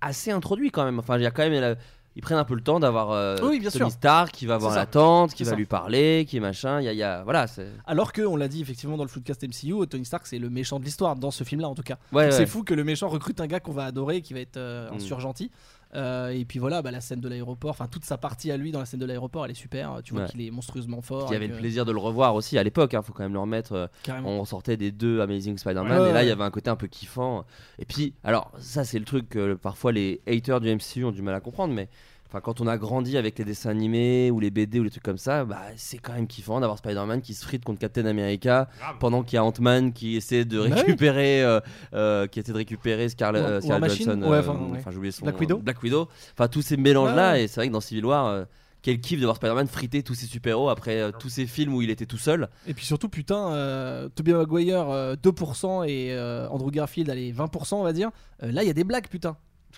[0.00, 0.98] assez introduit quand même.
[0.98, 1.60] Enfin, il y a quand même.
[1.60, 1.74] la-
[2.16, 3.90] Ils prennent un peu le temps d'avoir euh, Oui, bien Tony sûr.
[3.92, 5.56] Stark qui va voir la tante, qui va ça.
[5.56, 6.80] lui parler, qui est machin.
[6.80, 7.46] Y a, y a- voilà.
[7.86, 10.80] Alors que, on l'a dit effectivement dans le Floodcast MCU, Tony Stark c'est le méchant
[10.80, 11.98] de l'histoire, dans ce film-là en tout cas.
[12.12, 12.32] Ouais.
[12.32, 14.90] C'est fou que le méchant recrute un gars qu'on va adorer, qui va être euh,
[14.90, 15.00] un Mm.
[15.00, 15.50] surgentil.
[15.96, 18.70] Euh, et puis voilà, bah, la scène de l'aéroport, enfin toute sa partie à lui
[18.70, 20.00] dans la scène de l'aéroport, elle est super.
[20.04, 20.28] Tu vois Ouais.
[20.28, 21.26] qu'il est monstrueusement fort.
[21.30, 23.24] Il y avait que- le plaisir de le revoir aussi à l'époque, il faut quand
[23.24, 23.72] même le remettre.
[23.72, 24.28] euh, Carrément.
[24.30, 26.76] on sortait des deux Amazing Spider-Man Ouais, et là il y avait un côté un
[26.76, 27.44] peu kiffant.
[27.80, 31.22] Et puis, alors ça c'est le truc que parfois les haters du MCU ont du
[31.22, 31.88] mal à comprendre, mais
[32.32, 35.02] Enfin, quand on a grandi avec les dessins animés ou les BD ou les trucs
[35.02, 38.68] comme ça, bah, c'est quand même kiffant d'avoir Spider-Man qui se frite contre Captain America
[39.00, 41.58] pendant qu'il y a Ant-Man qui essaie de Bah récupérer, euh,
[41.92, 44.22] euh, qui essaie de récupérer Scarlett, euh, Johansson.
[44.22, 44.80] Ouais, euh, enfin, ouais.
[44.90, 46.08] j'ai oublié son Black Widow Black Widow.
[46.34, 48.26] Enfin, tous ces mélanges-là, Ouais, et c'est vrai que dans Civil War.
[48.26, 48.44] euh,
[48.82, 51.82] quel kiff de voir Spider-Man friter tous ses super-héros après euh, tous ces films où
[51.82, 52.48] il était tout seul.
[52.66, 57.74] Et puis surtout, putain, euh, Tobey Maguire euh, 2% et euh, Andrew Garfield, allez, 20%,
[57.74, 58.10] on va dire.
[58.42, 59.36] Euh, là, il y a des blagues, putain.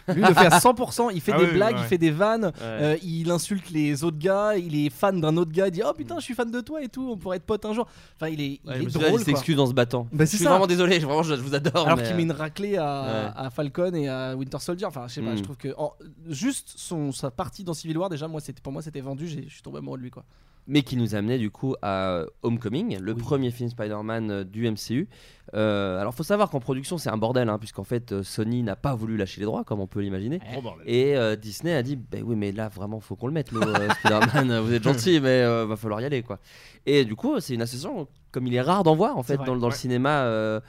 [0.08, 1.80] Lui, il le fait à 100%, il fait Ah des oui, blagues, ouais.
[1.82, 2.52] il fait des vannes, Ouais.
[2.62, 5.92] euh, il insulte les autres gars, il est fan d'un autre gars, il dit Oh
[5.96, 7.86] putain, je suis fan de toi et tout, on pourrait être potes un jour.
[8.16, 9.20] Enfin, il est, il Ouais, est drôle.
[9.20, 10.08] il s'excuse en se battant.
[10.12, 10.50] Bah, je c'est suis ça.
[10.50, 11.86] vraiment désolé, vraiment, je, je vous adore.
[11.86, 13.30] Alors mais, qu'il met une raclée à, Ouais.
[13.46, 14.86] à Falcon et à Winter Soldier.
[14.86, 15.36] Enfin, je sais pas, Mm.
[15.38, 15.92] je trouve que en-
[16.28, 19.44] juste son, sa partie dans Civil War, déjà, moi, c'était, pour moi, c'était vendu, j'ai-
[19.46, 20.24] je suis tombé amoureux de lui, quoi.
[20.66, 25.08] Mais qui nous amenait du coup à Homecoming, le premier film Spider-Man euh, du MCU.
[25.54, 28.76] Euh, alors faut savoir qu'en production c'est un bordel, hein, puisqu'en fait euh, Sony n'a
[28.76, 30.40] pas voulu lâcher les droits, comme on peut l'imaginer.
[30.86, 33.60] Et euh, Disney a dit, bah oui mais là vraiment faut qu'on le mette, le
[33.60, 36.38] euh, Spider-Man, vous êtes gentil, mais euh, va falloir y aller quoi.
[36.86, 39.44] Et du coup c'est une association comme il est rare d'en voir en fait vrai.
[39.46, 40.60] dans, le- cinéma euh,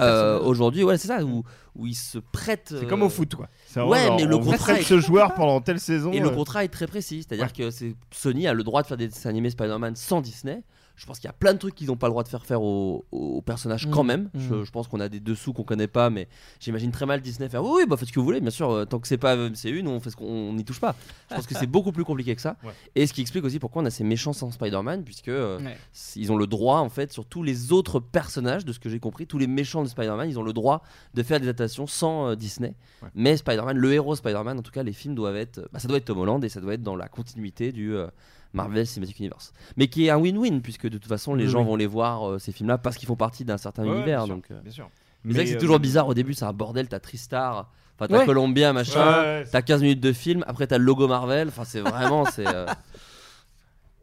[0.00, 1.42] euh, aujourd'hui, ouais c'est ça, où,
[1.74, 2.74] où il se prête.
[2.78, 3.48] C'est comme au foot, quoi.
[3.74, 6.10] Vraiment Ouais genre, mais le on contrat est- ce joueur pendant telle saison.
[6.12, 6.34] et le euh.
[6.34, 9.28] contrat est très précis, c'est-à-dire que c'est Sony a le droit de faire des dessins
[9.30, 10.62] animés Spider-Man sans Disney.
[10.98, 12.44] Je pense qu'il y a plein de trucs qu'ils n'ont pas le droit de faire
[12.44, 13.90] faire aux, aux personnages Mm.
[13.90, 14.30] quand même.
[14.34, 14.64] Je, Mm.
[14.64, 16.28] je pense qu'on a des dessous qu'on connaît pas, mais
[16.60, 18.70] j'imagine très mal Disney faire oui, oui, bah faites ce que vous voulez, bien sûr.
[18.70, 20.94] euh, tant que c'est pas MCU, nous on fait ce qu'on on n'y touche pas.
[21.30, 22.56] Je pense que c'est beaucoup plus compliqué que ça.
[22.64, 22.72] Ouais.
[22.96, 25.76] Et ce qui explique aussi pourquoi on a ces méchants sans Spider-Man, puisque euh, Ouais.
[26.16, 28.98] ils ont le droit en fait sur tous les autres personnages, de ce que j'ai
[29.00, 30.82] compris, tous les méchants de Spider-Man, ils ont le droit
[31.14, 32.74] de faire des adaptations sans euh, Disney.
[33.02, 33.08] Ouais.
[33.14, 35.98] Mais Spider-Man, le héros Spider-Man, en tout cas, les films doivent être, bah, ça doit
[35.98, 38.08] être Tom Holland et ça doit être dans la continuité du euh,
[38.52, 39.52] Marvel Cinematic Universe.
[39.76, 41.66] Mais qui est un win-win puisque de toute façon les Oui, gens oui.
[41.66, 44.18] vont les voir euh, ces films-là parce qu'ils font partie d'un certain Ouais, univers.
[44.24, 44.90] bien sûr, donc, euh, bien sûr.
[45.24, 46.88] Mais c'est euh, toujours bizarre au début, c'est un bordel.
[46.88, 48.26] T'as Tristar, enfin t'as Ouais.
[48.26, 49.20] Columbia, machin.
[49.22, 50.44] Ouais, t'as 15 minutes de film.
[50.46, 51.48] Après t'as le logo Marvel.
[51.48, 52.44] Enfin c'est vraiment c'est.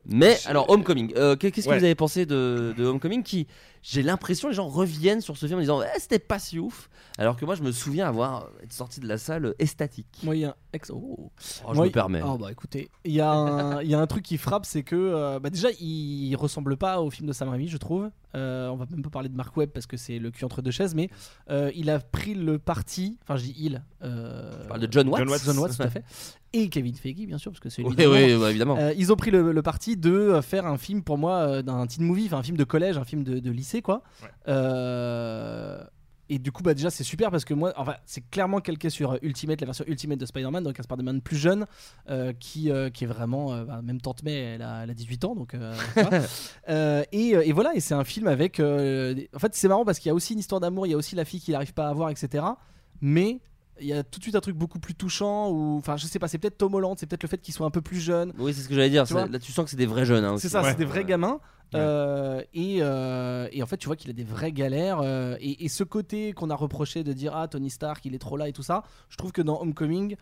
[0.07, 1.79] Mais alors Homecoming, euh, qu'est- qu'est-ce que Ouais.
[1.79, 3.47] vous avez pensé de, de Homecoming qui
[3.81, 6.89] j'ai l'impression les gens reviennent sur ce film en disant Eh, c'était pas si ouf
[7.17, 10.07] alors que moi je me souviens avoir être sorti de la salle estatique.
[10.23, 10.89] Moi, il y a un ex.
[10.93, 11.31] Oh.
[11.31, 11.31] Oh,
[11.69, 12.21] je Moi, me permets.
[12.25, 14.83] Oh, bah écoutez, il y, a un- il y a un truc qui frappe, c'est
[14.83, 18.09] que euh, bah, déjà, il ressemble pas au film de Sam Raimi, je trouve.
[18.35, 20.61] Euh, on va même pas parler de Mark Webb parce que c'est le cul entre
[20.61, 21.09] deux chaises, mais
[21.49, 23.17] euh, il a pris le parti.
[23.23, 23.81] Enfin, je dis il.
[24.03, 26.03] Euh, Tu parles de John Watts John Watts, John Watts, tout à fait.
[26.51, 27.89] Et Kevin Feige, bien sûr, parce que c'est lui.
[27.97, 28.75] Oui, oui, bah, évidemment.
[28.77, 31.61] Euh, ils ont pris le, le parti de euh, faire un film pour moi euh,
[31.61, 34.03] d'un teen movie, enfin un film de collège, un film de, de lycée, quoi.
[34.47, 35.83] Euh,
[36.27, 39.19] et du coup, bah déjà, c'est super parce que moi, enfin, c'est clairement calqué sur
[39.21, 41.65] Ultimate, la version Ultimate de Spider-Man, donc un Spider-Man plus jeune,
[42.09, 44.93] euh, qui, euh, qui est vraiment, euh, bah, même Tante May, elle a, elle a
[44.93, 45.55] 18 ans, donc.
[46.67, 48.59] et, et voilà, et c'est un film avec.
[48.59, 50.97] En fait, c'est marrant parce qu'il y a aussi une histoire d'amour, il y a
[50.97, 52.43] aussi la fille qu'il n'arrive pas à avoir, etc.
[53.01, 53.39] Mais
[53.81, 56.19] il y a tout de suite un truc beaucoup plus touchant, ou enfin, je sais
[56.19, 58.31] pas, c'est peut-être Tom Holland, c'est peut-être le fait qu'il soit un peu plus jeune.
[58.37, 59.03] Oui, c'est ce que j'allais dire.
[59.03, 60.23] Tu c'est- vois Là, tu sens que c'est des vrais jeunes.
[60.23, 60.69] hein, C'est ça, Ouais.
[60.71, 61.05] c'est des vrais Ouais.
[61.05, 61.39] gamins.
[61.73, 64.99] Euh, et, euh, et en fait, tu vois qu'il a des vraies galères.
[65.01, 68.19] euh, et, et ce côté qu'on a reproché de dire Ah, Tony Stark, il est
[68.19, 70.15] trop là et tout ça, je trouve que dans Homecoming,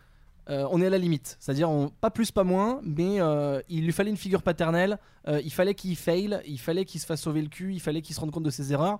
[0.50, 1.36] euh, on est à la limite.
[1.38, 4.98] C'est-à-dire, on- pas plus, pas moins, mais euh, il lui fallait une figure paternelle.
[5.28, 8.02] euh, il fallait qu'il fail, il fallait qu'il se fasse sauver le cul, il fallait
[8.02, 8.98] qu'il se rende compte de ses erreurs.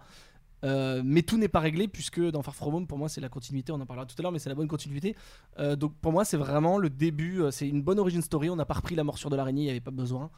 [0.65, 3.28] Euh, mais tout n'est pas réglé puisque dans Far From Home pour moi c'est la
[3.28, 3.73] continuité.
[3.73, 5.15] On en parlera tout à l'heure mais c'est la bonne continuité.
[5.59, 8.51] Euh, donc pour moi c'est vraiment le début euh, c'est une bonne origin story.
[8.51, 10.31] On n'a pas repris la morsure de l'araignée il n'y avait pas besoin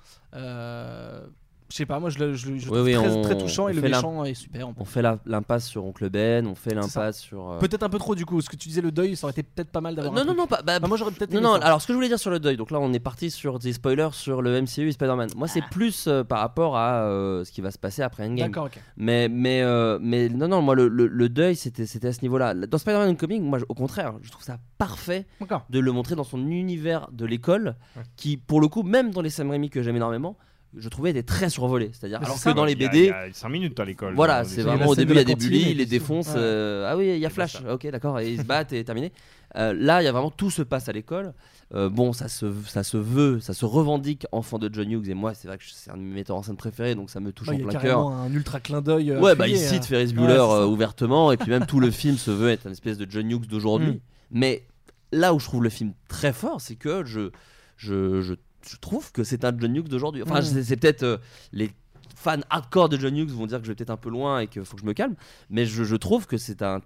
[1.68, 3.82] je sais pas moi je le je, Oui, oui, très, on- très touchant et le
[3.82, 4.68] méchant est super.
[4.78, 7.51] On fait l'impasse sur Oncle Ben, on fait l'impasse sur.
[7.52, 9.32] euh, peut-être un peu trop du coup ce que tu disais le deuil ça aurait
[9.32, 10.62] été peut-être pas mal d'avoir non, non, non, pas.
[10.62, 12.38] bah, Bah, moi j'aurais peut-être Non, non, alors ce que je voulais dire sur le
[12.40, 15.30] deuil, donc là on est parti sur des spoilers sur le MCU et Spider-Man.
[15.36, 18.48] Moi c'est plus euh, par rapport à euh, ce qui va se passer après Endgame.
[18.51, 18.80] D'accord, ok.
[18.97, 19.62] Mais, mais,
[20.01, 22.55] mais non, non, moi le, le- le deuil c'était à ce niveau-là.
[22.55, 25.26] Dans Spider-Man Homecoming, moi au contraire, je trouve ça parfait
[25.70, 27.74] de le montrer dans son univers de l'école,
[28.16, 30.36] qui pour le coup, même dans les Sam Raimi que j'aime énormément,
[30.77, 31.90] je trouvais était très survolé.
[31.93, 32.98] C'est-à-dire, alors que ça, dans les BD.
[32.98, 35.24] il y a cinq minutes à l'école, Voilà, c'est vraiment au début il y a
[35.24, 36.28] des bullies, ils les défoncent.
[36.28, 36.35] Ouais.
[36.39, 39.12] euh, ah oui, il y a Flash, ok, d'accord, et ils se battent et terminé.
[39.57, 41.32] Euh, là, il y a vraiment tout se passe à l'école.
[41.74, 45.15] Euh, bon, ça se, ça se veut, ça se revendique enfant de John Hughes et
[45.15, 47.32] moi, c'est vrai que c'est un de mes metteurs en scène préférés, donc ça me
[47.32, 48.19] touche Ouais, en il y a plein carrément cœur.
[48.20, 49.86] un ultra clin d'œil euh, Ouais, bah il cite euh.
[49.86, 52.98] Ferris Bueller euh, ouvertement, et puis même tout le film se veut être une espèce
[52.98, 53.94] de John Hughes d'aujourd'hui.
[53.94, 54.01] Mm.
[54.31, 54.62] Mais
[55.11, 57.31] là où je trouve le film très fort, c'est que je,
[57.77, 58.35] je, je,
[58.68, 60.22] je trouve que c'est un John Hughes d'aujourd'hui.
[60.22, 60.62] Enfin, Mm.
[60.62, 61.18] c'est peut-être euh,
[61.52, 61.70] les
[62.14, 64.47] fans hardcore de John Hughes vont dire que je vais peut-être un peu loin et
[64.47, 65.14] qu'il faut que je me calme,
[65.51, 66.80] mais je, je trouve que c'est un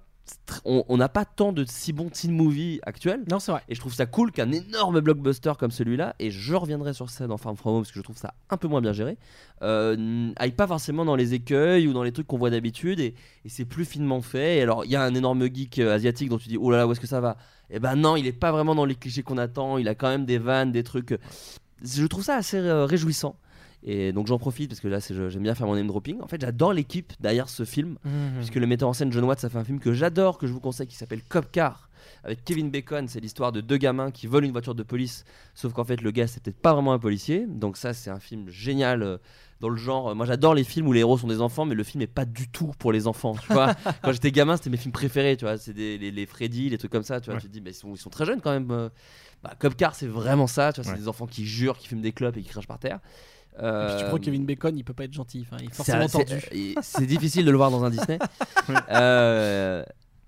[0.64, 3.24] on n'a pas tant de si bons teen movies actuels.
[3.28, 3.62] Non, c'est vrai.
[3.68, 7.26] Et je trouve ça cool qu'un énorme blockbuster comme celui-là, et je reviendrai sur ça
[7.26, 9.18] dans Farm From Home parce que je trouve ça un peu moins bien géré,
[9.62, 13.14] euh, aille pas forcément dans les écueils ou dans les trucs qu'on voit d'habitude, et,
[13.44, 14.58] et c'est plus finement fait.
[14.58, 16.76] Et alors, il y a un énorme geek euh, asiatique dont tu dis, oh là
[16.78, 17.36] là, où est-ce que ça va?
[17.68, 20.08] Et ben non, il est pas vraiment dans les clichés qu'on attend, il a quand
[20.08, 21.18] même des vannes, des trucs.
[21.82, 23.36] Je trouve ça assez euh, réjouissant.
[23.82, 26.20] Et donc j'en profite parce que là j'aime bien faire mon name dropping.
[26.20, 28.32] En fait j'adore l'équipe derrière ce film Mhm.
[28.36, 30.52] puisque le metteur en scène John Watts a fait un film que j'adore, que je
[30.52, 31.88] vous conseille qui s'appelle Cop Car
[32.22, 33.08] avec Kevin Bacon.
[33.08, 36.10] C'est l'histoire de deux gamins qui volent une voiture de police, sauf qu'en fait le
[36.10, 37.46] gars c'est peut-être pas vraiment un policier.
[37.48, 39.02] Donc ça c'est un film génial.
[39.02, 39.16] euh,
[39.60, 41.84] dans le genre, moi j'adore les films où les héros sont des enfants, mais le
[41.84, 43.34] film est pas du tout pour les enfants.
[43.46, 45.36] Tu vois, quand j'étais gamin, c'était mes films préférés.
[45.36, 47.20] Tu vois, c'est les, les Freddy, les trucs comme ça.
[47.20, 47.40] Tu vois, Ouais.
[47.42, 48.70] tu te dis, mais ils sont, ils sont très jeunes quand même.
[48.70, 48.88] euh.
[49.42, 50.72] Bah, Cop Car, c'est vraiment ça.
[50.72, 50.98] Tu vois, c'est Ouais.
[51.02, 52.98] des enfants qui jurent, qui fument des clopes et qui crachent par terre.
[53.54, 55.42] Et puis tu Euh, crois que Kevin Bacon, il peut pas être gentil.
[55.46, 56.40] Enfin, il est forcément c'est- tordu.
[56.52, 58.18] et C'est difficile de le voir dans un Disney.
[58.90, 59.82] Euh,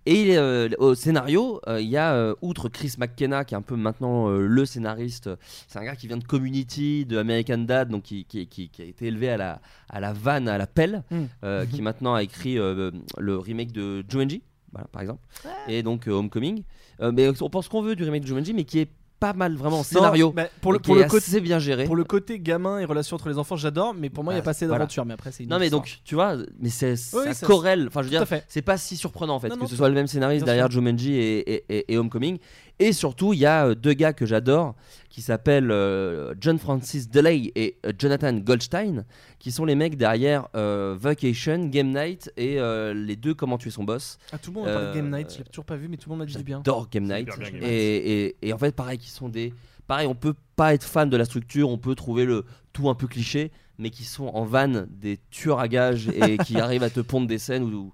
[0.04, 3.62] et euh, au scénario, euh, il y a, euh, outre Chris McKenna, qui est un
[3.62, 5.30] peu maintenant euh, le scénariste,
[5.68, 8.82] c'est un gars qui vient de Community, de American Dad, donc qui, qui- qui- qui
[8.82, 11.22] a été élevé à la, à la vanne, à la pelle, Mm.
[11.44, 14.42] euh, qui maintenant a écrit euh, le remake de Jumanji,
[14.72, 15.20] voilà, par exemple,
[15.68, 16.64] et donc euh, Homecoming.
[17.00, 18.88] Euh, mais on pense qu'on veut du remake de Jumanji, mais qui est
[19.22, 21.84] pas mal vraiment en scénario, Non, bah, pour le, pour le côté bien géré.
[21.84, 24.38] Pour le côté gamin et relation entre les enfants, j'adore, mais pour moi, il n'y
[24.38, 24.80] a Bah, pas assez voilà.
[24.80, 25.04] d'aventure.
[25.04, 25.82] Mais après, c'est Non mais histoire.
[25.82, 27.86] donc tu vois, mais c'est Oui, ça corrèle.
[27.86, 29.88] Enfin je veux dire, c'est pas si surprenant en fait Non, que non, ce soit
[29.88, 30.68] le même scénariste derrière.
[30.70, 32.38] Jumanji et, et, et- et Homecoming.
[32.82, 34.74] Et surtout, il y a euh, deux gars que j'adore
[35.08, 39.04] qui s'appellent euh, John Francis Delay et euh, Jonathan Goldstein,
[39.38, 43.70] qui sont les mecs derrière euh, Vacation, Game Night et euh, les deux Comment tuer
[43.70, 44.18] son boss.
[44.32, 45.96] Ah, tout le monde a parlé de Game Night, je l'ai toujours pas vu, mais
[45.96, 46.58] tout le monde m'a dit du bien.
[46.58, 47.30] J'adore Game Night.
[47.30, 47.96] Super bien, Game et,
[48.26, 49.52] et- et en fait, pareil, qui sont des.
[49.86, 52.94] Pareil, on peut pas être fan de la structure, on peut trouver le tout un
[52.94, 56.90] peu cliché, mais qui sont en vanne des tueurs à gages et qui arrivent à
[56.90, 57.92] te pondre des scènes où.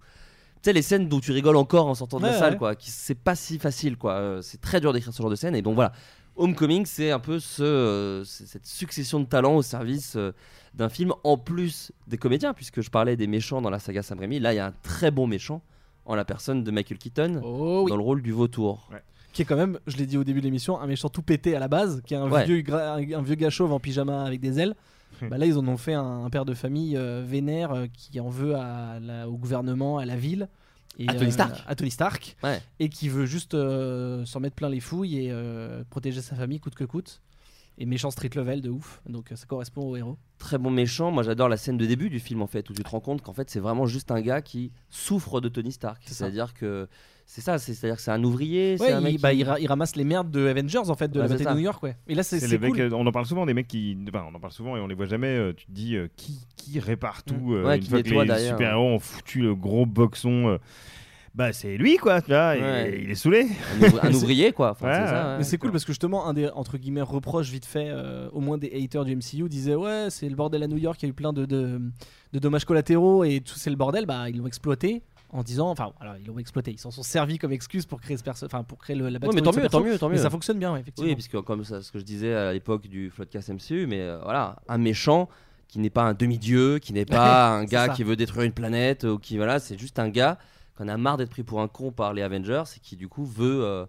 [0.62, 2.59] Sais, les scènes dont tu rigoles encore en sortant de la salle, ouais.
[2.59, 2.75] quoi.
[2.75, 4.12] qui- C'est pas si facile, quoi.
[4.15, 5.55] Euh, C'est très dur d'écrire ce genre de scène.
[5.57, 5.93] Et donc voilà.
[6.37, 10.33] Homecoming, c'est un peu ce, euh, cette succession de talents au service euh,
[10.75, 14.20] d'un film, en plus des comédiens, puisque je parlais des méchants dans la saga Sam
[14.20, 14.39] Raimi.
[14.39, 15.62] Là, il y a un très bon méchant
[16.07, 18.89] en la personne de Michael Keaton Oh dans le rôle du vautour.
[19.33, 21.55] Qui est quand même, je l'ai dit au début de l'émission, un méchant tout pété
[21.57, 24.41] à la base, qui est un, vieux, un, un vieux gars chauve en pyjama avec
[24.41, 24.75] des ailes.
[25.28, 28.20] Bah là, ils en ont fait un, un père de famille euh, vénère euh, qui
[28.20, 30.48] en veut à la- au gouvernement, à la ville.
[30.98, 31.64] Et, À Tony euh, Stark.
[31.66, 32.36] à Tony Stark.
[32.42, 32.60] Ouais.
[32.80, 33.56] Et qui veut juste
[34.24, 35.32] s'en mettre plein les fouilles et
[35.90, 37.20] protéger sa famille coûte que coûte.
[37.81, 39.00] Et méchant street level de ouf.
[39.08, 40.18] Donc euh, ça correspond au héros.
[40.39, 41.10] très bon méchant.
[41.12, 43.23] Moi, j'adore la scène de début du film en fait, où tu te rends compte
[43.23, 46.02] qu'en fait, c'est vraiment juste un gars qui souffre de Tony Stark.
[46.05, 46.24] C'est ça.
[46.24, 46.89] C'est-à-dire que
[47.24, 49.39] c'est ça, c'est- c'est-à-dire que c'est un ouvrier, c'est Ouais, un il, mec bah, qui-
[49.39, 51.58] il ra- il ramasse les merdes de Avengers en fait, de Ouais, la bataille de
[51.58, 51.81] New York.
[51.84, 51.97] Ouais.
[52.08, 52.92] Et là, c'est mecs, cool.
[52.94, 54.94] on en parle souvent des mecs qui, enfin, on en parle souvent et on les
[54.97, 55.28] voit jamais.
[55.28, 57.52] euh, tu te dis euh, qui, qui répare tout Mm.
[57.52, 60.58] euh, Ouais, une qui fois que les super héros ont foutu le gros boxon.
[61.39, 63.00] Bah c'est lui quoi, tu vois, Ouais.
[63.02, 63.47] il est saoulé.
[63.81, 64.73] Un ouvri- un ouvrier, quoi.
[64.73, 65.39] Enfin, c'est Ouais, ça, ouais.
[65.39, 68.41] Mais c'est cool parce que justement, un des entre guillemets reproches vite fait, euh, au
[68.41, 71.08] moins des haters du MCU disaient ouais, c'est le bordel à New York, il y
[71.08, 71.81] a eu plein de, de,
[72.33, 74.05] de dommages collatéraux et tout c'est le bordel.
[74.05, 77.39] Bah, ils l'ont exploité en disant, enfin, alors ils l'ont exploité, ils s'en sont servis
[77.39, 79.81] comme excuse pour créer ce perso, enfin pour créer le, la mais tant mieux, tant
[79.83, 80.23] mieux, tant Mais mieux.
[80.23, 81.08] ça fonctionne bien, effectivement.
[81.08, 84.18] Oui, puisque comme ça, ce que je disais à l'époque du Floodcast MCU, mais euh,
[84.25, 85.28] voilà, un méchant
[85.68, 87.92] qui n'est pas un demi-dieu, qui n'est pas un gars ça.
[87.92, 90.39] qui veut détruire une planète, ou qui voilà, c'est juste un gars
[90.78, 93.24] qu'on a marre d'être pris pour un con par les Avengers et qui du coup
[93.26, 93.84] veut, euh,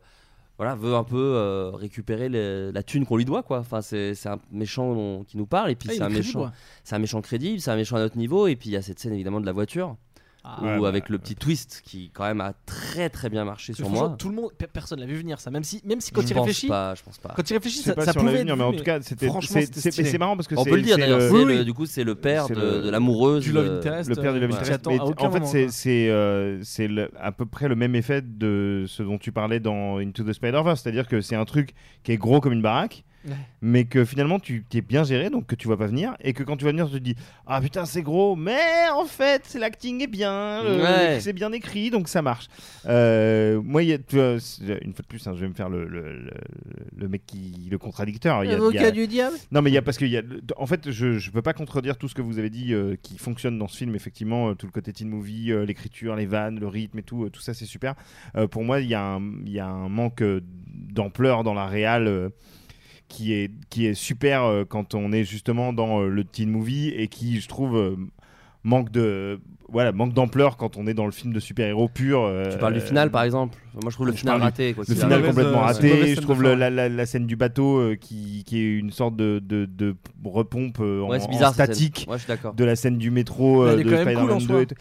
[0.58, 3.60] voilà, veut un peu euh, récupérer les- la thune qu'on lui doit, quoi.
[3.60, 6.40] Enfin, c'est un méchant qui nous parle et puis Ah, c'est est un méchant,
[6.84, 8.82] c'est un méchant crédible, c'est un méchant à notre niveau et puis il y a
[8.82, 9.96] cette scène évidemment de la voiture.
[10.44, 10.64] Ah.
[10.64, 13.90] Ouais, bah, avec le petit twist qui quand même a très très bien marché sur
[13.90, 14.16] moi.
[14.18, 15.52] Tout le monde, pe- personne l'a vu venir ça.
[15.52, 17.34] Même si, même si quand Je il pense réfléchit, pas, je pense pas.
[17.36, 19.60] Quand il réfléchit, ça, pas ça si pouvait venir, mais en tout cas, c'était- franchement,
[19.72, 21.66] c'est- marrant parce que On peut le dire d'ailleurs, le- c'est Oui, le- oui.
[21.66, 23.44] du coup c'est le père de, le- de l'amoureuse.
[23.44, 24.86] Du love de- interest, le père du Love euh, Interest.
[24.86, 29.18] Mais en fait, c'est euh, c'est à peu près le même effet de ce dont
[29.18, 32.54] tu parlais dans Into the Spider-Verse, c'est-à-dire que c'est un truc qui est gros comme
[32.54, 33.04] une baraque.
[33.28, 33.34] Ouais.
[33.62, 36.44] Mais que finalement tu es bien géré, donc que tu vois pas venir, et que
[36.44, 37.16] quand tu vas venir, tu te dis
[37.48, 38.60] Ah putain, c'est gros, mais
[38.94, 41.20] en fait, c'est l'acting est bien, le- Ouais.
[41.20, 42.48] c'est bien écrit, donc ça marche.
[42.86, 45.54] Euh, moi, y a, tu vois, c'est- une fois de plus, hein, je vais me
[45.54, 46.32] faire le, le, le-
[46.96, 47.68] le mec qui.
[47.70, 48.38] le contradicteur.
[48.38, 49.36] A- a- L'avocat du diable.
[49.52, 50.22] non, mais il y a parce qu'il y a.
[50.58, 53.18] En fait, je je peux pas contredire tout ce que vous avez dit euh, qui
[53.18, 53.96] fonctionne dans ce film.
[53.96, 57.26] Effectivement, euh, tout le côté teen movie, euh, l'écriture, les vannes, le rythme et tout,
[57.26, 57.96] euh, tout ça c'est super.
[58.38, 61.54] Euh, pour moi, il y a un il y a un manque euh, d'ampleur dans
[61.54, 62.30] la réal.
[63.10, 66.90] Qui est, qui est super euh, quand on est justement dans euh, le teen movie
[66.90, 67.96] et qui, je trouve, euh,
[68.64, 69.40] manque de
[69.72, 72.28] voilà manque d'ampleur quand on est dans le film de super-héros pur.
[72.52, 73.58] Tu parles du final par exemple.
[73.74, 74.74] Moi je trouve le je final raté.
[74.74, 76.16] quoi le final complètement raté.
[76.16, 79.66] Je trouve la, la- la scène du bateau qui, qui est une sorte de, de,
[79.66, 81.20] de repompe en, Ouais,
[81.54, 82.18] statique Ouais,
[82.56, 84.62] de la scène du métro de Spider-Man cool en 2 soi.
[84.62, 84.76] et tout.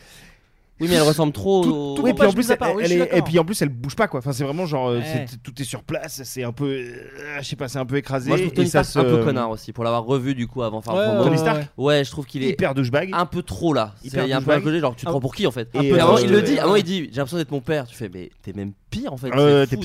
[0.81, 1.65] Oui, mais elle ressemble trop.
[1.65, 3.23] au- Oui, et puis en plus, à elle, part, oui, elle je suis est, et
[3.23, 4.19] puis en plus, elle bouge pas quoi.
[4.21, 5.27] Enfin, c'est vraiment genre, euh, Ouais.
[5.43, 6.93] tout est sur place, c'est un peu, euh,
[7.41, 8.29] je sais pas, c'est un peu écrasé.
[8.29, 10.35] Moi, je trouve et Tony ça Stark un se- peu connard aussi pour l'avoir revu
[10.37, 11.25] du coup avant Far Ouais, From ouais, Home.
[11.27, 12.05] Tony ouais, Stark ouais.
[12.05, 13.11] Je trouve qu'il est hyper douchebag.
[13.13, 13.95] un peu trop là.
[14.05, 15.13] Il y a un peu un côté genre tu te Ah.
[15.13, 17.17] prends pour qui en fait Et, euh, avant, il le dit, avant il dit j'ai
[17.17, 17.87] l'impression d'être mon père.
[17.87, 19.31] Tu fais mais t'es même pire en fait.
[19.67, 19.77] T'es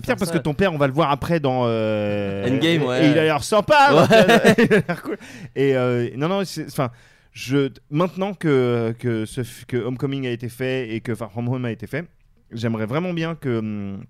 [0.00, 0.16] pire.
[0.16, 3.06] parce que ton père, on va le voir après dans Endgame, et- ouais.
[3.06, 4.06] Et il a l'air sympa.
[4.10, 4.56] Ouais.
[4.56, 5.18] donc, il a l'air cool.
[5.54, 6.90] Et non, non, c'est- enfin,
[7.32, 11.48] je maintenant que que ce f- que Homecoming a été fait et que Far From
[11.48, 12.06] Home a été fait,
[12.50, 14.04] j'aimerais vraiment bien que hum,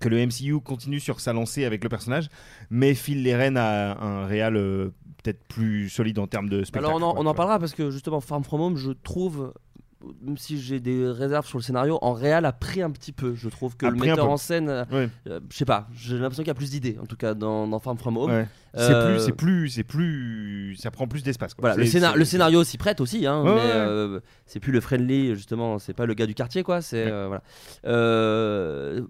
[0.00, 2.28] que le MCU continue sur sa lancée avec le personnage,
[2.70, 4.90] mais file les rênes à un réal euh,
[5.22, 6.86] peut-être plus solide en termes de spectacle.
[6.86, 9.52] Alors on en, quoi, on en parlera parce que justement Farm From Home, je trouve,
[10.22, 13.34] même si j'ai des réserves sur le scénario, en réel a pris un petit peu.
[13.34, 14.84] Je trouve que A le metteur en scène, euh,
[15.28, 17.66] euh, je sais pas, j'ai l'impression qu'il y a plus d'idées en tout cas dans,
[17.68, 18.30] dans Farm From Home.
[18.30, 18.46] Ouais.
[18.74, 21.52] C'est Euh, plus, c'est plus, c'est plus, ça prend plus d'espace.
[21.58, 24.80] Voilà, le, scénar- scénario s'y prête aussi, hein, Ouais, mais ouais, euh, c'est plus le
[24.80, 26.80] friendly, justement, c'est pas le gars du quartier, quoi.
[26.80, 27.42] C'est euh, voilà.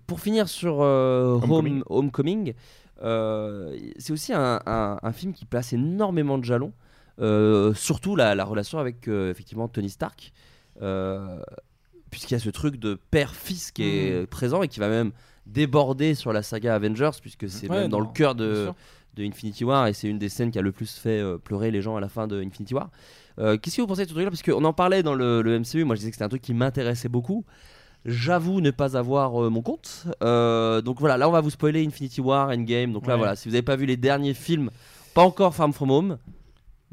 [0.07, 2.55] Pour finir sur Home- Homecoming.
[3.03, 6.73] C'est aussi un, un- un film qui place énormément de jalons,
[7.75, 10.33] surtout la, la relation avec effectivement Tony Stark,
[12.11, 14.27] puisqu'il y a ce truc de père-fils qui est Mm.
[14.27, 15.13] présent et qui va même
[15.47, 18.71] déborder sur la saga Avengers, puisque c'est Ouais, même dans non, le cœur de
[19.19, 21.83] Infinity War et c'est une des scènes qui a le plus fait euh, pleurer les
[21.83, 22.89] gens à la fin de Infinity War.
[23.39, 24.31] Euh, Qu'est-ce que vous pensez de ce truc-là?
[24.31, 26.41] Parce qu'on en parlait dans le, le MCU, moi je disais que c'était un truc
[26.43, 27.45] qui m'intéressait beaucoup.
[28.07, 30.07] J'avoue ne pas avoir euh, mon compte.
[30.23, 32.93] Euh, donc voilà, là on va vous spoiler Infinity War, Endgame.
[32.93, 33.19] Donc là Ouais.
[33.19, 34.71] voilà, si vous n'avez pas vu les derniers films,
[35.13, 36.19] pas encore Farm From Home,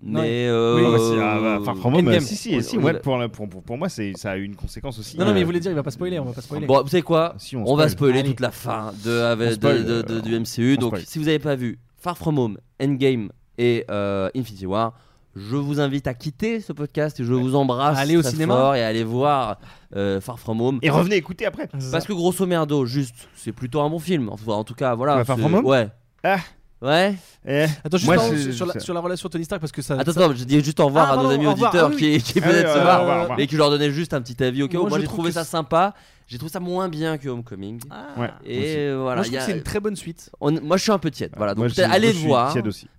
[0.03, 0.19] mais.
[0.19, 0.27] Ouais.
[0.48, 1.17] euh, Oui.
[1.19, 4.56] Ah bah, ah bah, pour, la- pour, pour, pour moi, c'est, ça a eu une
[4.56, 5.17] conséquence aussi.
[5.17, 6.66] Non, non, mais il voulait dire, il va pas spoiler, on va pas spoiler.
[6.67, 7.90] Bon, vous savez quoi Si, on, on va spoil.
[7.90, 8.30] spoiler Allez.
[8.30, 10.76] toute la fin de, avec- On spoil, de- de- de- euh, du MCU.
[10.77, 11.06] on Donc, spoil.
[11.06, 14.93] si vous n'avez pas vu Far From Home, Endgame et euh, Infinity War,
[15.35, 18.56] je vous invite à quitter ce podcast et je vous embrasse Allez au très cinéma.
[18.56, 19.59] fort et allez voir
[19.95, 20.80] euh, Far From Home.
[20.82, 21.67] Et revenez écouter après.
[21.92, 24.30] Parce que grosso merdo, juste, c'est plutôt un bon film.
[24.30, 25.24] Enfin, en tout cas, voilà.
[25.26, 25.90] Far From Home Ouais.
[26.24, 26.38] Ah.
[26.82, 27.16] Ouais.
[27.48, 27.64] Eh.
[27.84, 29.82] Attends, juste Moi, pardon, c'est- sur, la, c'est- sur la relation Tony Stark, parce que
[29.82, 29.96] ça.
[29.96, 31.96] Attends, ça- attends, je dis juste au revoir Ah, à nos amis au auditeurs Ah
[31.96, 32.20] oui.
[32.20, 34.44] qui, qui Allez, peut-être se au barrent au et qui leur donnais juste un petit
[34.44, 34.62] avis.
[34.64, 35.94] Ok, Moi, moi, je j'ai trouve trouvé ça sympa.
[36.28, 37.80] J'ai trouvé ça moins bien que Homecoming.
[38.18, 40.30] Ouais, Et euh, voilà, Moi, je a- que c'est une très bonne suite.
[40.42, 41.32] on- moi je suis un peu tiède.
[41.38, 42.54] Voilà, donc je- allez je voir.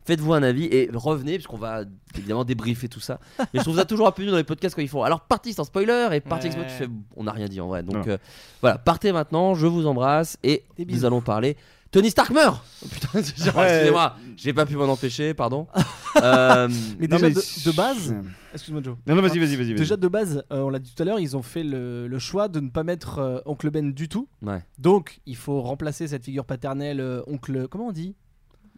[0.06, 1.82] Faites-vous un avis et revenez puisqu'on va
[2.16, 3.20] évidemment débriefer tout ça.
[3.38, 5.02] Mais je trouve ça toujours un peu mieux dans les podcasts quand ils font.
[5.02, 6.54] Alors partie sans spoiler et partie Ouais.
[6.54, 7.82] avec tu fais on n'a rien dit en vrai.
[7.82, 8.16] Donc euh,
[8.62, 11.58] voilà, partez maintenant, je vous embrasse et nous allons parler.
[11.90, 12.62] Tony Stark meurt.
[12.84, 13.68] Oh, putain, genre, Ouais.
[13.70, 15.66] excusez-moi, j'ai pas pu m'en empêcher, pardon.
[16.22, 16.68] Euh,
[16.98, 18.12] Mais Non, déjà, mais de, base,
[18.52, 18.96] excuse-moi Joe.
[19.06, 19.74] Non, non, vas-y, vas-y, vas-y.
[19.74, 22.18] Déjà de base, euh, on l'a dit tout à l'heure, ils ont fait le, le
[22.18, 24.26] choix de ne pas mettre euh, Oncle Ben du tout.
[24.42, 24.60] ouais.
[24.78, 27.68] Donc, il faut remplacer cette figure paternelle, euh, oncle.
[27.68, 28.16] Comment on dit?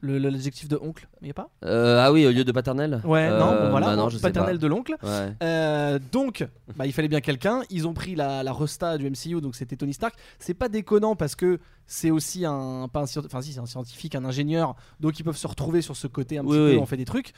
[0.02, 3.00] Le- le- L'adjectif de oncle, il a pas Euh, ah oui, au lieu de paternel.
[3.04, 4.96] Ouais, non, Euh, bon, voilà, bah non, je de l'oncle.
[5.02, 5.34] Ouais.
[5.42, 7.60] Euh, donc, bah, il fallait bien quelqu'un.
[7.70, 10.14] Ils ont pris la, la resta du MCU, donc c'était Tony Stark.
[10.38, 14.24] C'est pas déconnant parce que c'est aussi un, pas un, enfin si, un scientifique, un
[14.24, 16.70] ingénieur, donc ils peuvent se retrouver sur ce côté un Oui, petit peu.
[16.74, 16.78] oui.
[16.80, 17.32] On fait des trucs.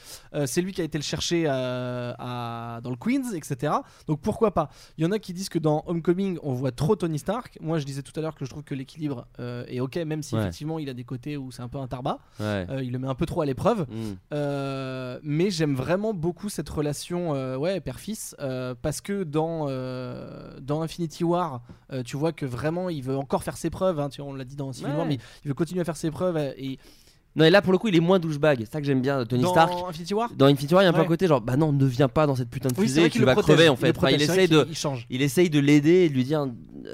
[0.44, 1.46] C'est lui qui a été le chercher
[2.18, 3.72] à- dans le Queens, etc.
[4.06, 4.68] Donc pourquoi pas?
[4.98, 7.56] Il y en a qui disent que dans Homecoming, on voit trop Tony Stark.
[7.60, 10.34] Moi, je disais tout à l'heure que je trouve que l'équilibre est ok, même si
[10.34, 10.40] Ouais.
[10.42, 12.18] effectivement il a des côtés où c'est un peu un tarbat.
[12.40, 12.66] Ouais.
[12.82, 13.71] Il le met un peu trop à l'épreuve.
[13.80, 14.16] Mm.
[14.32, 19.66] Euh, mais j'aime vraiment beaucoup cette relation euh, ouais, père-fils euh, parce que dans,
[20.60, 21.62] dans Infinity War,
[22.04, 24.00] tu vois que vraiment il veut encore faire ses preuves.
[24.00, 24.96] hein, tu vois, on l'a dit dans Civil Ouais.
[24.98, 26.36] War, mais il veut continuer à faire ses preuves.
[26.56, 26.78] Et
[27.36, 28.58] Non, et là pour le coup, il est moins douchebag.
[28.60, 29.72] C'est ça que j'aime bien Tony dans Stark.
[29.88, 31.72] Infinity War, Dans Infinity War, il y a un peu un côté genre, bah non,
[31.72, 33.96] ne viens pas dans cette putain de Oui, fusée, tu vas protège, crever en fait.
[33.96, 35.06] Enfin, il essaye de, qu'il- il change.
[35.10, 36.46] il essaye de l'aider et de lui dire,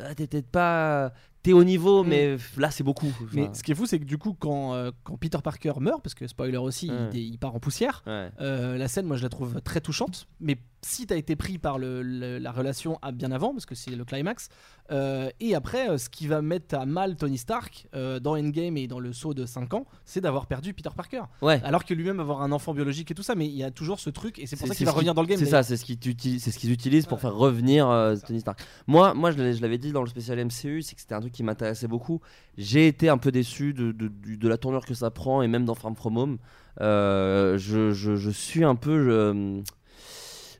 [0.04, 2.08] ah, t'es peut-être pas, t'es au niveau, Mm.
[2.08, 3.12] mais là c'est beaucoup.
[3.32, 6.02] Mais ce qui est fou, c'est que du coup, quand, euh, quand Peter Parker meurt,
[6.02, 7.10] parce que spoiler aussi, Ouais.
[7.12, 8.30] il, il part en poussière, ouais.
[8.40, 10.26] euh, la scène, moi, je la trouve très touchante.
[10.40, 13.74] Mais si t'as été pris par le, le- la relation à bien avant, parce que
[13.74, 14.48] c'est le climax,
[14.90, 18.76] euh, et après, euh, ce qui va mettre à mal Tony Stark euh, dans Endgame
[18.76, 21.22] et dans le saut de 5 ans, c'est d'avoir perdu Peter Parker.
[21.42, 21.60] Ouais.
[21.64, 23.98] Alors que lui-même avoir un enfant biologique et tout ça, mais il y a toujours
[24.00, 25.38] ce truc, et c'est pour ça qu'il va ce revenir qui- dans le game.
[25.38, 25.98] C'est ça, c'est ce qu'ils
[26.40, 27.88] ce qu'ils utilisent pour faire revenir
[28.26, 28.60] Tony Stark.
[28.86, 31.42] Moi, moi, je l'avais dit dans le spécial MCU, c'est que c'était un truc qui
[31.42, 32.20] m'intéressait beaucoup.
[32.56, 35.48] J'ai été un peu déçu de, de, du- de la tournure que ça prend et
[35.48, 36.38] même dans Farm From Home.
[36.80, 39.04] Je, je, je suis un peu.
[39.04, 39.62] je-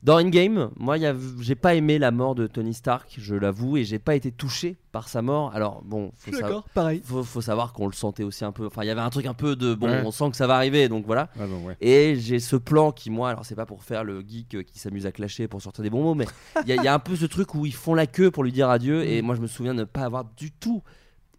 [0.03, 3.35] Dans Endgame, moi, il y a- j'ai pas aimé la mort de Tony Stark, je
[3.35, 5.53] l'avoue, et j'ai pas été touché par sa mort.
[5.55, 7.03] Alors bon, faut, suis sa- d'accord, pareil.
[7.05, 8.67] faut, faut savoir qu'on le sentait aussi un peu.
[8.67, 10.03] Enfin, il y avait un truc un peu de bon, Ouais.
[10.05, 11.29] on sent que ça va arriver, donc voilà.
[11.39, 11.77] Ah non, ouais.
[11.81, 14.79] Et j'ai ce plan qui, moi, alors c'est pas pour faire le geek euh, qui
[14.79, 16.27] s'amuse à clasher pour sortir des bons mots, mais
[16.63, 18.31] il y, a- il y a un peu ce truc où ils font la queue
[18.31, 19.05] pour lui dire adieu.
[19.05, 20.83] Et moi, je me souviens de ne pas avoir du tout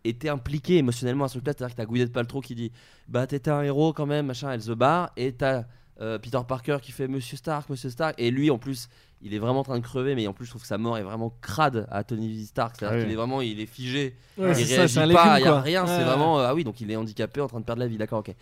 [0.04, 1.54] été impliqué émotionnellement à ce truc-là.
[1.58, 2.72] C'est-à-dire que t'as Gwyneth Paltrow qui dit
[3.08, 5.12] Bah, t'étais un héros quand même, machin, elle se barre.
[5.18, 5.64] Et t'as
[6.02, 8.88] euh, Peter Parker qui fait Monsieur Stark, Monsieur Stark, et lui en plus,
[9.22, 10.98] il est vraiment en train de crever, mais en plus, je trouve que sa mort
[10.98, 12.76] est vraiment crade à Tony Stark.
[12.80, 13.04] C'est-à-dire Ah oui.
[13.04, 15.60] qu'il est vraiment, il est figé, Ouais, il c'est ça, réagit pas, il y a
[15.62, 15.86] rien.
[15.86, 17.88] Ouais, C'est vraiment, euh, ah oui, donc il est handicapé, en train de perdre la
[17.88, 18.34] vie, d'accord, ok.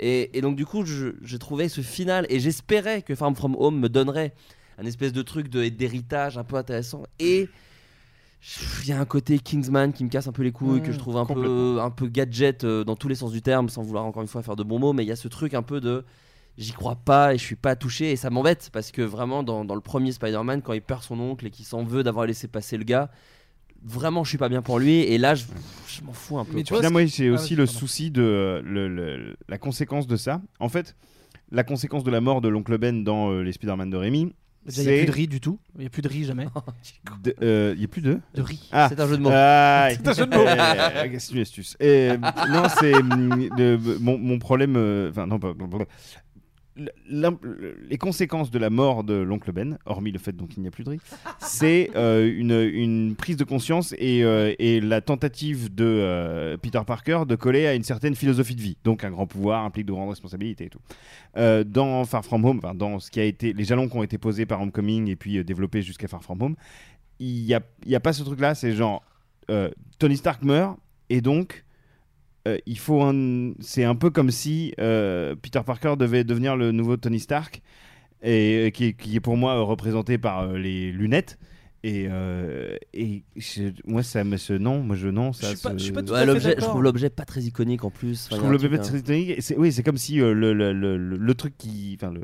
[0.00, 3.54] Et, et donc du coup, je- j'ai trouvé ce final, et j'espérais que Farm From
[3.58, 4.34] Home me donnerait
[4.78, 7.48] un espèce de truc de- d'héritage un peu intéressant, et
[8.82, 10.98] il y a un côté Kingsman qui me casse un peu les couilles, que je
[10.98, 14.04] trouve un peu, un peu gadget euh, dans tous les sens du terme, sans vouloir
[14.04, 15.80] encore une fois faire de bons mots, mais il y a ce truc un peu
[15.80, 16.04] de
[16.58, 19.64] j'y crois pas et je suis pas touché et ça m'embête parce que vraiment dans,
[19.64, 22.46] dans le premier Spider-Man quand il perd son oncle et qu'il s'en veut d'avoir laissé
[22.48, 23.10] passer le gars
[23.82, 25.44] vraiment je suis pas bien pour lui et là je,
[25.88, 26.80] je m'en fous un peu quoi.
[26.80, 27.78] Là, moi, j'ai Ah, aussi le pardon.
[27.80, 30.40] souci de le- le- la conséquence de ça.
[30.58, 30.96] En fait,
[31.50, 34.20] la conséquence de la mort de l'oncle Ben dans euh, les Spider-Man de Rémi,
[34.66, 35.58] il n'y a c'est plus de riz du tout.
[35.74, 36.46] Il n'y a plus de riz jamais.
[37.22, 38.66] de- euh, Il y a plus de De riz.
[38.72, 38.86] Ah.
[38.88, 39.30] C'est un jeu de mots.
[39.32, 40.42] Ah, C'est un jeu de mots.
[40.46, 41.76] euh, astuce, astuce.
[41.80, 42.16] Et, euh,
[42.48, 44.76] non, c'est mon, mon problème.
[44.76, 45.52] euh, Enfin, non, pas.
[46.76, 50.70] Les conséquences de la mort de l'oncle Ben, hormis le fait donc il n'y a
[50.70, 51.00] plus de riz,
[51.38, 57.36] c'est euh, une, prise de conscience et, euh, la tentative de euh, Peter Parker de
[57.36, 58.76] coller à une certaine philosophie de vie.
[58.84, 60.80] Donc un grand pouvoir implique de grandes responsabilités et tout.
[61.36, 64.46] Dans Far From Home, dans ce qui a été les jalons qui ont été posés
[64.46, 66.56] par Homecoming et puis développés jusqu'à Far From Home,
[67.20, 68.54] il n'y a, pas ce truc-là.
[68.54, 69.02] C'est genre
[69.98, 70.78] Tony Stark meurt
[71.08, 71.64] et donc
[72.46, 73.52] euh, il faut un.
[73.60, 77.62] C'est un peu comme si euh, Peter Parker devait devenir le nouveau Tony Stark,
[78.22, 81.38] et euh, qui, est- qui est pour moi euh, représenté par euh, les lunettes.
[81.86, 84.38] Et, euh, et je- moi, ça me.
[84.38, 85.08] Ce, non, moi je.
[85.08, 85.50] Non, ça.
[85.50, 86.68] Je suis pas- je suis pas tout Ouais, à fait l'objet- je d'accord.
[86.70, 89.00] trouve l'objet pas très iconique en plus je trouve bébé hein.
[89.02, 89.36] très.
[89.40, 92.22] C'est- Oui, c'est comme si euh, le, le, le, le- le truc qui, enfin le,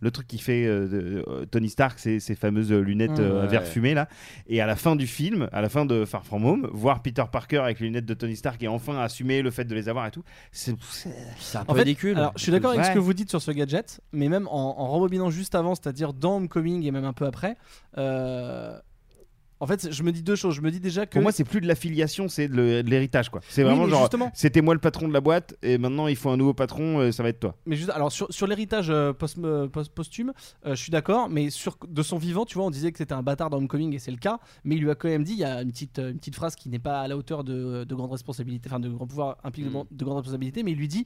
[0.00, 3.48] le truc qui fait euh, euh, Tony Stark, c'est ces fameuses lunettes Mmh, euh, ouais.
[3.48, 4.08] verre fumé là.
[4.48, 7.24] Et à la fin du film, à la fin de Far From Home, voir Peter
[7.30, 10.06] Parker avec les lunettes de Tony Stark et enfin assumer le fait de les avoir
[10.06, 12.98] et tout, c'est un En peu fait, ridicule Alors, je suis d'accord avec ce que
[12.98, 16.84] vous dites sur ce gadget, mais même en, en rembobinant juste avant, c'est-à-dire dans Homecoming
[16.84, 17.56] et même un peu après,
[17.96, 18.78] euh,
[19.60, 20.54] en fait, je me dis deux choses.
[20.54, 21.12] Je me dis déjà que.
[21.12, 23.40] Pour moi, c'est plus de l'affiliation, c'est de l'héritage quoi.
[23.48, 26.36] C'est vraiment genre, c'était moi le patron de la boîte et maintenant il faut un
[26.36, 27.54] nouveau patron, euh, ça va être toi.
[27.66, 30.32] Mais juste, alors sur, sur l'héritage euh, post, euh, post- posthume,
[30.66, 33.14] euh, je suis d'accord, mais sur de son vivant, tu vois, on disait que c'était
[33.14, 35.32] un bâtard dans Homecoming et c'est le cas, mais il lui a quand même dit,
[35.32, 37.84] il y a une petite, une petite phrase qui n'est pas à la hauteur de,
[37.84, 39.72] de grandes responsabilités, enfin de grands pouvoirs implique de, Mm.
[39.72, 41.04] grandes- de grandes responsabilités, mais il lui dit.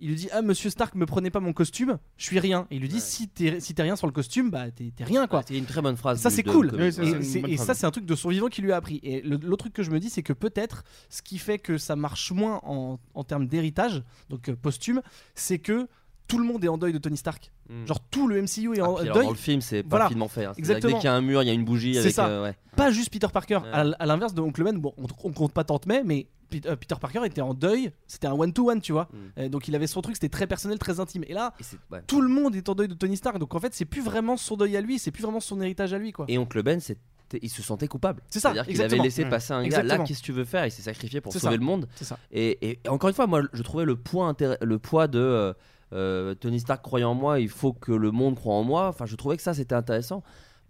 [0.00, 2.76] Il lui dit ah monsieur Stark me prenez pas mon costume je suis rien et
[2.76, 5.26] il lui dit si t'es si t'es rien sur le costume bah t'es t'es rien
[5.26, 7.16] quoi c'est une très bonne phrase ça c'est cool Homecoming.
[7.18, 9.22] Oui, ça, et, ça c'est un truc de son vivant qui lui a appris et
[9.22, 12.32] l'autre truc que je me dis c'est que peut-être ce qui fait que ça marche
[12.32, 15.00] moins en, en termes d'héritage donc euh, posthume
[15.34, 15.86] c'est que
[16.26, 17.86] tout le monde est en deuil de Tony Stark Mm.
[17.86, 20.08] genre tout le MCU est en Ah, alors, deuil dans le film c'est pas Voilà.
[20.08, 20.52] finement fait hein.
[20.52, 20.92] Que Exactement.
[20.92, 22.54] dès qu'il y a un mur il y a une bougie c'est ça euh, ouais.
[22.76, 23.70] pas juste Peter Parker Ouais.
[23.98, 26.26] à, l'inverse de Oncle Ben bon on, on compte pas Tante May mais
[26.60, 29.16] Peter Parker était en deuil c'était un one to one tu vois Mm.
[29.40, 31.76] Euh, donc il avait son truc c'était très personnel très intime et là Et c'est-
[31.90, 32.02] ouais.
[32.06, 34.36] tout le monde est en deuil de Tony Stark donc en fait c'est plus vraiment
[34.36, 36.80] son deuil à lui c'est plus vraiment son héritage à lui quoi Et Oncle Ben,
[36.80, 37.00] c'était-
[37.42, 38.20] il se sentait coupable.
[38.30, 39.66] C'est ça, C'est-à-dire qu'il avait laissé passer un gars.
[39.66, 39.98] Exactement.
[39.98, 40.66] Là, qu'est-ce que tu veux faire?
[40.66, 41.58] Il s'est sacrifié pour C'est sauver ça.
[41.58, 41.88] le monde.
[41.96, 45.18] c'est ça Et, et encore une fois, moi, je trouvais le, point le poids de
[45.18, 45.52] euh,
[45.94, 48.86] euh, Tony Stark croyant en moi, il faut que le monde croit en moi.
[48.88, 50.22] Enfin, je trouvais que ça, c'était intéressant.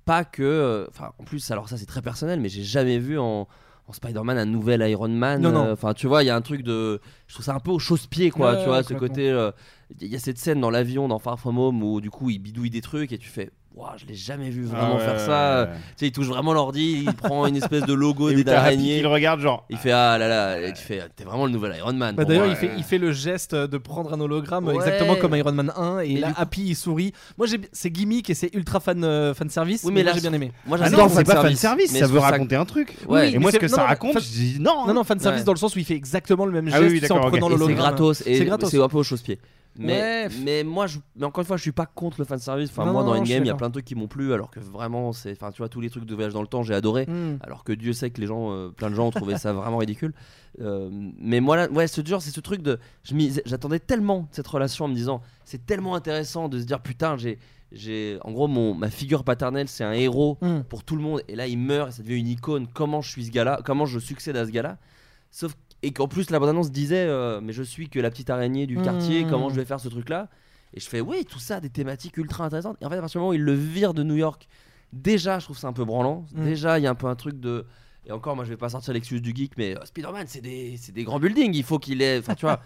[0.06, 0.42] Pas que.
[0.42, 3.46] euh, Enfin, en plus, alors ça, c'est très personnel, mais j'ai jamais vu en.
[3.86, 5.42] En Spider-Man, un nouvel Iron Man.
[5.42, 5.64] Non, non.
[5.66, 7.00] euh, Enfin, tu vois, il y a un truc de.
[7.26, 8.52] Je trouve ça un peu au chausse-pied, quoi.
[8.52, 9.30] Ouais, tu vois, ouais, ce côté.
[9.30, 9.50] euh,
[10.00, 12.38] Il y a cette scène dans l'avion, dans Far From Home, où du coup, il
[12.38, 13.50] bidouille des trucs et tu fais.
[13.76, 15.62] Waouh, je l'ai jamais vu vraiment Ah ouais, faire ouais, ça.
[15.64, 15.76] ouais, ouais.
[15.76, 19.02] Tu sais, il touche vraiment l'ordi, il prend une espèce de logo des araignées.
[19.02, 19.66] le regarde genre.
[19.68, 22.14] Il fait ah là là, et tu fais t'es vraiment le nouvel Iron Man.
[22.14, 24.76] Bah, D'ailleurs, il fait, il fait le geste de prendre un hologramme Ouais.
[24.76, 27.12] exactement comme Iron Man 1 et là coup- Happy il sourit.
[27.36, 29.82] Moi j'ai c'est gimmick et c'est ultra fan euh, fan service.
[29.82, 30.52] Oui, mais, là, j'ai bien aimé.
[30.66, 32.96] Moi Ah j'adore c'est pas fan service, mais ça veut raconter un truc.
[33.08, 33.30] Ouais.
[33.30, 34.86] Et mais moi, ce que ça raconte, fan- je dis non.
[34.86, 36.92] Non non fan service dans le sens où il fait exactement le même Ah geste
[36.92, 37.76] oui, oui, en prenant Et c'est l'hologramme.
[37.76, 38.70] gratos et C'est gratos.
[38.70, 39.40] c'est un peu au chausse-pied.
[39.76, 40.28] Mais, Ouais.
[40.44, 42.70] mais moi, je, mais encore une fois, je suis pas contre le fanservice.
[42.70, 44.50] Enfin, Non, moi, dans Endgame, il y a plein de trucs qui m'ont plu, alors
[44.50, 46.74] que vraiment, c'est, enfin, tu vois, tous les trucs de voyage dans le temps, j'ai
[46.74, 47.06] adoré.
[47.06, 47.38] Hmm.
[47.40, 49.78] Alors que Dieu sait que les gens, euh, plein de gens ont trouvé ça vraiment
[49.78, 50.14] ridicule.
[50.60, 50.88] Euh,
[51.18, 52.78] mais moi, là, ouais, ce genre, c'est ce truc de,
[53.46, 57.38] j'attendais tellement cette relation en me disant, c'est tellement intéressant de se dire, putain, j'ai,
[57.72, 60.60] j'ai, en gros, mon, ma figure paternelle, c'est un héros Hmm.
[60.68, 62.68] pour tout le monde, et là, il meurt, et ça devient une icône.
[62.72, 63.60] Comment je suis ce gars-là?
[63.64, 64.78] Comment je succède à ce gars-là?
[65.32, 68.66] Sauf et qu'en plus la bande-annonce disait, euh, mais je suis que la petite araignée
[68.66, 69.24] du quartier.
[69.24, 69.30] Hmm.
[69.30, 70.28] Comment je vais faire ce truc-là?
[70.72, 72.78] Et je fais, oui, tout ça, des thématiques ultra intéressantes.
[72.80, 74.48] Et en fait, à partir du moment où il le vire de New York,
[74.92, 76.24] déjà, je trouve ça un peu branlant.
[76.34, 76.44] Mm.
[76.44, 77.66] Déjà, il y a un peu un truc de.
[78.06, 80.76] Et encore, moi je vais pas sortir l'excuse du geek, mais euh, Spider-Man c'est des,
[80.78, 82.18] c'est des grands buildings, il faut qu'il ait.
[82.18, 82.60] Enfin, tu vois,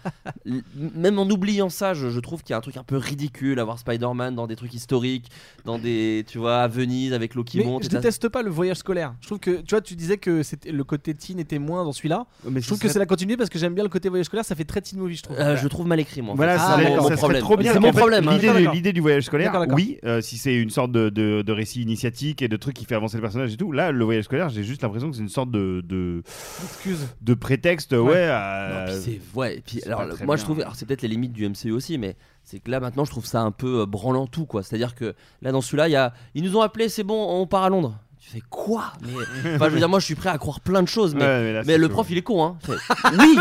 [0.75, 3.59] même en oubliant ça, je, je trouve qu'il y a un truc un peu ridicule,
[3.59, 5.29] avoir Spider-Man dans des trucs historiques,
[5.65, 6.25] dans des.
[6.27, 7.83] Tu vois, à Venise avec l'eau qui Mais monte.
[7.83, 9.13] je et déteste pas le voyage scolaire.
[9.21, 11.93] Je trouve que tu vois, tu disais que c'était le côté teen était moins dans
[11.93, 12.25] celui-là.
[12.49, 14.45] Mais je trouve que c'est la continuité parce que j'aime bien le côté voyage scolaire.
[14.45, 15.37] Ça fait très teen movie, je trouve.
[15.39, 16.33] Euh, je trouve mal écrit, moi.
[16.35, 17.41] Voilà, ça, c'est mon, problème.
[17.41, 17.71] trop bien.
[17.71, 18.27] C'est En mon fait, problème.
[18.27, 18.33] hein.
[18.33, 18.73] L'idée, D'accord.
[18.73, 19.73] l'idée du voyage scolaire, d'accord.
[19.75, 22.85] oui, euh, si c'est une sorte de, de, de récit initiatique et de truc qui
[22.85, 23.71] fait avancer le personnage et tout.
[23.71, 26.21] Là, le voyage scolaire, j'ai juste l'impression que c'est une sorte de, de,
[26.63, 27.07] Excuse.
[27.21, 27.99] de prétexte, ouais.
[27.99, 28.23] Ouais.
[28.29, 29.57] à- Non, puis c'est ouais.
[29.57, 30.35] et puis c'est alors moi bien.
[30.37, 33.05] je trouve, alors c'est peut-être les limites du MCU aussi, mais c'est que là maintenant
[33.05, 34.63] je trouve ça un peu euh, branlant tout quoi.
[34.63, 37.47] C'est-à-dire que là dans celui-là, il y a, ils nous ont appelé, c'est bon, on
[37.47, 37.97] part à Londres.
[38.29, 38.93] Tu fais quoi?
[39.01, 41.21] Mais enfin, je veux dire, moi je suis prêt à croire plein de choses, mais,
[41.21, 42.57] Ouais, mais là, mais c'est le prof il est con, hein.
[42.61, 42.73] Fait,
[43.17, 43.37] oui.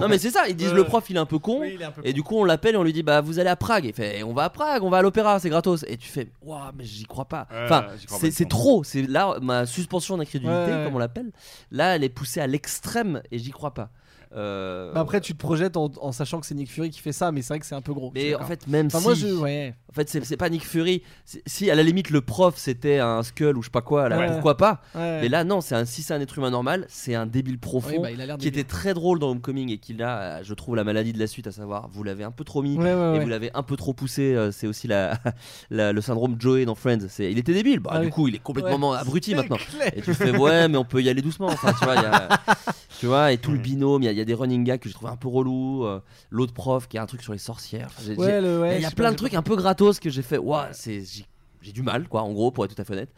[0.00, 0.48] non mais c'est ça.
[0.48, 2.14] Ils disent le prof il est un peu con, Oui, il est un peu et
[2.14, 3.84] du coup on l'appelle et on lui dit bah vous allez à Prague.
[3.84, 5.84] Il fait on va à Prague, on va à l'opéra, c'est gratos.
[5.86, 7.46] Et tu fais waouh mais j'y crois pas.
[7.64, 8.84] Enfin c'est trop.
[8.84, 10.84] C'est là ma suspension d'incrédulité ouais.
[10.84, 11.30] comme on l'appelle.
[11.70, 13.90] Là elle est poussée à l'extrême et j'y crois pas.
[14.36, 17.12] Euh, Bah après, tu te projettes en, en sachant que c'est Nick Fury qui fait
[17.12, 18.12] ça, mais c'est vrai que c'est un peu gros.
[18.14, 19.04] mais en fait, même Enfin, si.
[19.04, 19.74] moi, je- ouais.
[19.90, 21.02] En fait, c'est pas Nick Fury.
[21.46, 24.18] Si à la limite le prof c'était un Skull ou je sais pas quoi, là,
[24.18, 24.26] Ouais.
[24.30, 25.20] pourquoi pas Ouais.
[25.22, 27.88] Mais là, non, c'est un, si c'est un être humain normal, c'est un débile profond
[27.92, 28.48] Oui, bah, il a qui débile.
[28.60, 31.46] était très drôle dans Homecoming et qui là, je trouve la maladie de la suite,
[31.46, 34.34] à savoir, vous l'avez un peu trop mis et vous l'avez un peu trop poussé.
[34.34, 35.18] euh, c'est aussi la,
[35.70, 36.98] la- le syndrome Joey dans Friends.
[37.18, 37.80] Il était débile.
[37.80, 38.12] Bah, Ah du oui.
[38.12, 39.56] coup, il est complètement abruti maintenant.
[39.56, 39.92] clair.
[39.96, 41.46] Et tu fais ouais, mais on peut y aller doucement.
[41.46, 42.28] Enfin, tu vois, il y a-
[43.00, 44.78] tu vois, et tout le binôme, il y, a- il y a des running gags
[44.80, 45.84] que je trouve un peu relou.
[45.86, 47.86] euh, l'autre prof qui a un truc sur les sorcières.
[47.86, 49.42] Enfin, j'ai- Ouais, j'ai- le- ouais, il y a plein de j'ai trucs pas- un
[49.42, 50.36] peu gratos que j'ai fait.
[50.38, 51.24] Ouah, c'est j'ai,
[51.62, 52.22] j'ai du mal, quoi.
[52.22, 53.12] En gros, pour être tout à fait honnête.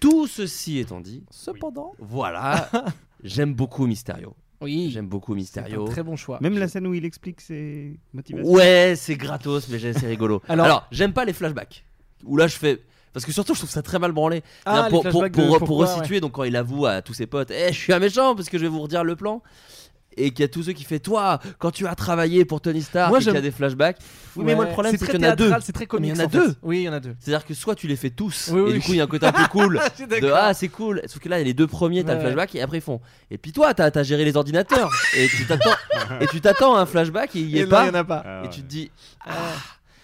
[0.00, 2.68] Tout ceci étant dit, Cependant, voilà,
[3.24, 4.34] j'aime beaucoup Mysterio.
[4.60, 5.84] oui, J'aime beaucoup c'est un Mysterio.
[5.88, 6.38] très bon choix.
[6.40, 8.50] Même la scène où il explique ses motivations.
[8.52, 10.40] Ouais, c'est gratos, mais j'ai- c'est rigolo.
[10.48, 11.84] Alors- Alors, j'aime pas les flashbacks.
[12.24, 12.82] Où là, je fais.
[13.12, 14.42] Parce que surtout, je trouve ça très mal branlé.
[14.66, 17.78] Ah, pour, pour, de resituer, donc quand il avoue à tous ses potes, Eh, je
[17.78, 19.42] suis un méchant parce que je vais vous redire le plan.
[20.20, 22.82] Et qu'il y a tous ceux qui fait toi quand tu as travaillé pour Tony
[22.82, 23.98] Stark Moi, et qu'il y a des flashbacks.
[24.36, 25.52] Oui, mais moi le problème c'est qu'il y en a deux.
[25.60, 26.10] C'est très comique.
[26.14, 26.38] il y en a en fait.
[26.38, 26.54] deux.
[26.62, 27.14] Oui, il y en a deux.
[27.20, 29.06] C'est-à-dire que soit tu les fais tous Oui, et du coup il y a un
[29.06, 31.02] côté un peu cool de ah c'est cool.
[31.06, 32.24] Sauf que là il y a les deux premiers, t'as le Ouais.
[32.24, 33.00] flashback et après ils font.
[33.30, 35.70] Et puis toi t'as as géré les ordinateurs et tu t'attends
[36.20, 37.86] et tu t'attends à un flashback et il y Et est là, pas.
[37.86, 38.22] y en a pas.
[38.26, 38.50] Ah Et ouais.
[38.50, 38.90] tu te dis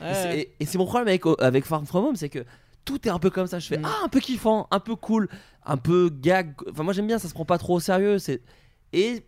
[0.01, 0.11] Ouais.
[0.11, 2.45] et c'est- et- et c'est mon problème avec, avec Far From Home, c'est que
[2.85, 3.59] tout est un peu comme ça.
[3.59, 3.85] Je fais Mm.
[3.87, 5.29] ah un peu kiffant, un peu cool,
[5.65, 6.53] un peu gag.
[6.71, 8.19] Enfin moi j'aime bien, ça se prend pas trop au sérieux.
[8.19, 8.43] C'est
[8.93, 9.25] et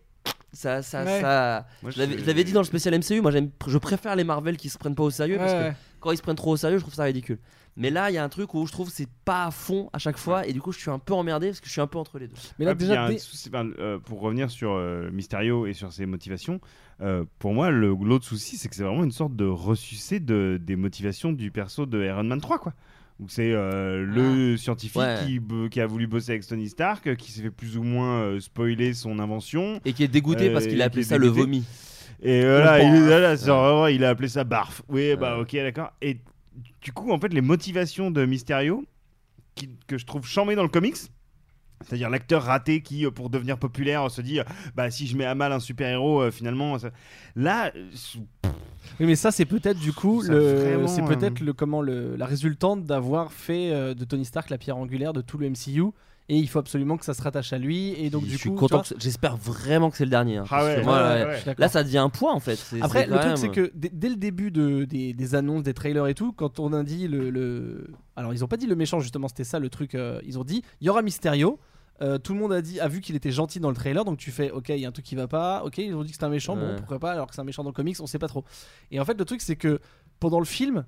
[0.53, 1.21] ça ça Ouais.
[1.21, 1.67] ça.
[1.83, 3.21] Moi, je l'avais je- dit dans le spécial MCU.
[3.21, 3.31] Moi
[3.67, 5.75] je préfère les Marvel qui se prennent pas au sérieux parce Ouais, que ouais.
[5.99, 7.39] quand ils se prennent trop au sérieux, je trouve ça ridicule.
[7.79, 9.87] Mais là il y a un truc où je trouve que c'est pas à fond
[9.93, 11.81] à chaque fois et du coup je suis un peu emmerdé parce que je suis
[11.81, 12.33] un peu entre les deux.
[12.57, 15.67] Mais là, il y a déjà, un souci- enfin, euh, pour revenir sur euh, Mysterio
[15.67, 16.59] et sur ses motivations,
[17.01, 20.59] euh, pour moi, le- l'autre souci, c'est que c'est vraiment une sorte de ressucé de,
[20.59, 22.73] des motivations du perso de Iron Man 3, quoi.
[23.19, 25.39] Où c'est euh, le scientifique Ouais.
[25.71, 28.93] qui, a voulu bosser avec Tony Stark, qui s'est fait plus ou moins euh, spoiler
[28.93, 29.79] son invention.
[29.85, 31.63] Et qui est dégoûté Euh, parce qu'il a appelé ça le vomi.
[32.21, 33.29] Et voilà, Le il, voilà,
[34.05, 34.83] a appelé ça barf.
[34.89, 35.91] Oui, bah ok, d'accord.
[36.01, 36.17] Et
[36.81, 38.83] du coup, en fait, les motivations de Mysterio,
[39.55, 40.97] qui- que je trouve chambées dans le comics,
[41.85, 44.43] c'est-à-dire l'acteur raté qui, euh, pour devenir populaire, se dit, euh,
[44.75, 46.89] bah si je mets à mal un super-héros, euh, finalement, ça-
[47.35, 47.71] là,
[48.99, 50.39] Oui, mais ça, c'est peut-être du coup, Ça, le...
[50.55, 52.15] vraiment, c'est euh, peut-être le comment le...
[52.15, 55.91] la résultante d'avoir fait euh, de Tony Stark la pierre angulaire de tout le MCU.
[56.29, 57.93] Et il faut absolument que ça se rattache à lui.
[57.97, 58.77] Et donc, je du suis coup, content.
[58.77, 60.35] vois- que ce- J'espère vraiment que c'est le dernier.
[60.37, 62.57] hein, Ah parce ouais, que moi, ouais, là, ouais, ça devient un point en fait.
[62.57, 65.35] C'est- Après, c'est le truc, même- c'est que dès, dès le début de, des, des
[65.35, 67.29] annonces, des trailers et tout, quand on a dit le.
[67.29, 69.95] le- Alors, ils ont pas dit le méchant, justement, c'était ça le truc.
[69.95, 71.59] euh, ils ont dit il y aura Mysterio.
[72.01, 74.17] Euh, tout le monde a dit a vu qu'il était gentil dans le trailer, donc
[74.19, 75.63] tu fais ok, il y a un truc qui va pas.
[75.63, 77.45] Ok, ils ont dit que c'était un méchant, bon, pourquoi pas, alors que c'est un
[77.45, 78.43] méchant dans le comics, on sait pas trop.
[78.91, 79.79] Et en fait, le truc, c'est que
[80.19, 80.85] pendant le film,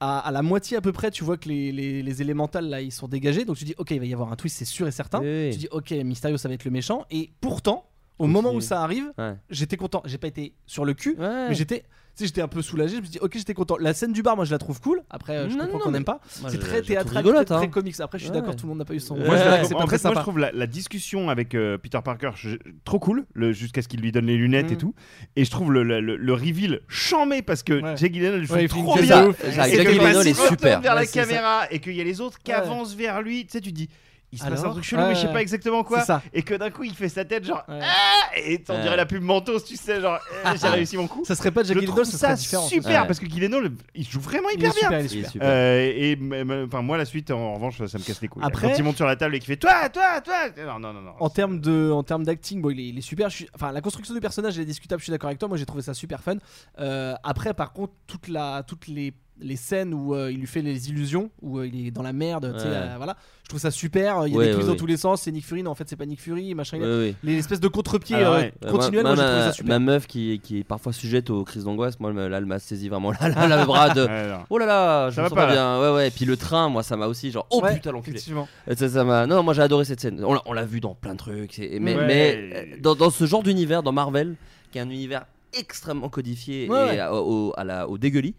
[0.00, 2.80] à, à la moitié à peu près, tu vois que les, les, les élémentales là,
[2.80, 4.86] ils sont dégagés, donc tu dis ok, il va y avoir un twist, c'est sûr
[4.86, 5.20] et certain.
[5.20, 5.50] Oui.
[5.52, 7.84] Tu dis ok, Mysterio, ça va être le méchant, et pourtant.
[8.20, 8.32] Au Continue.
[8.42, 9.34] moment où ça arrive, Ouais.
[9.48, 10.02] j'étais content.
[10.04, 11.50] J'ai pas été sur le cul, Ouais.
[11.50, 11.84] mais j'étais,
[12.18, 12.94] sais, j'étais un peu soulagé.
[12.96, 13.76] Je me suis dit, ok, j'étais content.
[13.78, 15.02] La scène du bar, moi, je la trouve cool.
[15.10, 16.20] Après, euh, je Non, comprends qu'on n'aime pas.
[16.48, 17.68] C'est très théâtral, rigolote, très, très hein.
[17.70, 17.94] comics.
[18.00, 18.40] Après, je suis Ouais.
[18.40, 19.16] d'accord, tout le monde n'a pas eu son.
[19.16, 21.78] Moi, je, pas trouve- en très fait, moi, je trouve la, la discussion avec euh,
[21.78, 24.78] Peter Parker je- trop cool, jusqu'à ce qu'il lui donne les lunettes et Mm.
[24.78, 24.94] tout.
[25.36, 27.96] Et je trouve le, le, le- le reveal chambé parce que Ouais.
[27.96, 28.92] Jake Gyllenhaal Ouais, une trop bien.
[28.94, 30.80] quand Gyllenhaal il est super.
[30.80, 33.60] vers la caméra et qu'il y a les autres qui avancent vers lui, tu sais,
[33.60, 33.88] tu dis.
[34.30, 36.02] Il se passe un truc chelou, mais je sais pas exactement quoi.
[36.02, 36.20] Ça.
[36.34, 37.64] Et que d'un coup, il fait sa tête, genre.
[37.66, 37.80] Ouais.
[37.82, 40.18] Ah Et on dirait la pub Mentos, tu sais, genre.
[40.44, 41.24] eh, J'ai réussi mon coup.
[41.24, 42.66] Ça serait pas Jack Gyllenhaal, ça ça serait différent.
[42.66, 43.06] super Ouais.
[43.06, 44.98] parce que Gyllenhaal, il joue vraiment hyper bien.
[45.00, 45.48] Il est super.
[45.48, 46.18] Euh, et
[46.66, 48.42] enfin moi la suite en revanche ça me casse les couilles.
[48.44, 50.34] Après- Quand il monte sur la table et qu'il fait toi toi toi
[50.66, 51.12] non non non non.
[51.20, 53.30] En termes de, en termes d'acting, bon, il est, il est super.
[53.30, 55.00] Suis- enfin, la construction du personnage elle est discutable.
[55.00, 55.48] Je suis d'accord avec toi.
[55.48, 56.36] Moi, j'ai trouvé ça super fun.
[56.78, 60.62] Euh, après, par contre, toute la, toutes les, les scènes où euh, il lui fait
[60.62, 63.16] les illusions, où euh, il est dans la merde, euh, voilà.
[63.42, 64.26] Je trouve ça super.
[64.26, 65.22] Il y a des clips ouais, dans tous les sens.
[65.22, 66.78] C'est Nick Fury, non, en fait, c'est pas Nick Fury, machin.
[66.80, 67.16] Oui, oui.
[67.22, 68.52] L'espèce de contre-pieds Ah, euh, ouais.
[68.64, 72.58] Euh, ma, meuf qui, qui est parfois sujette aux crises d'angoisse, moi là elle m'a
[72.58, 74.06] saisi vraiment là, là, le bras de.
[74.50, 75.80] Oh là là, je Ça me pas, bien.
[75.80, 76.08] Ouais, ouais.
[76.08, 78.16] Et puis le train, moi ça m'a aussi genre oh Ouais, putain l'enculé.
[78.16, 78.48] effectivement.
[78.76, 79.26] Ça.
[79.26, 80.22] Non, moi j'ai adoré cette scène.
[80.24, 81.58] On l'a- vu dans plein de trucs.
[81.58, 84.34] Mais, mais dans, dans ce genre d'univers, dans Marvel,
[84.70, 88.34] qui est un univers extrêmement codifié et au, à au dégueulis,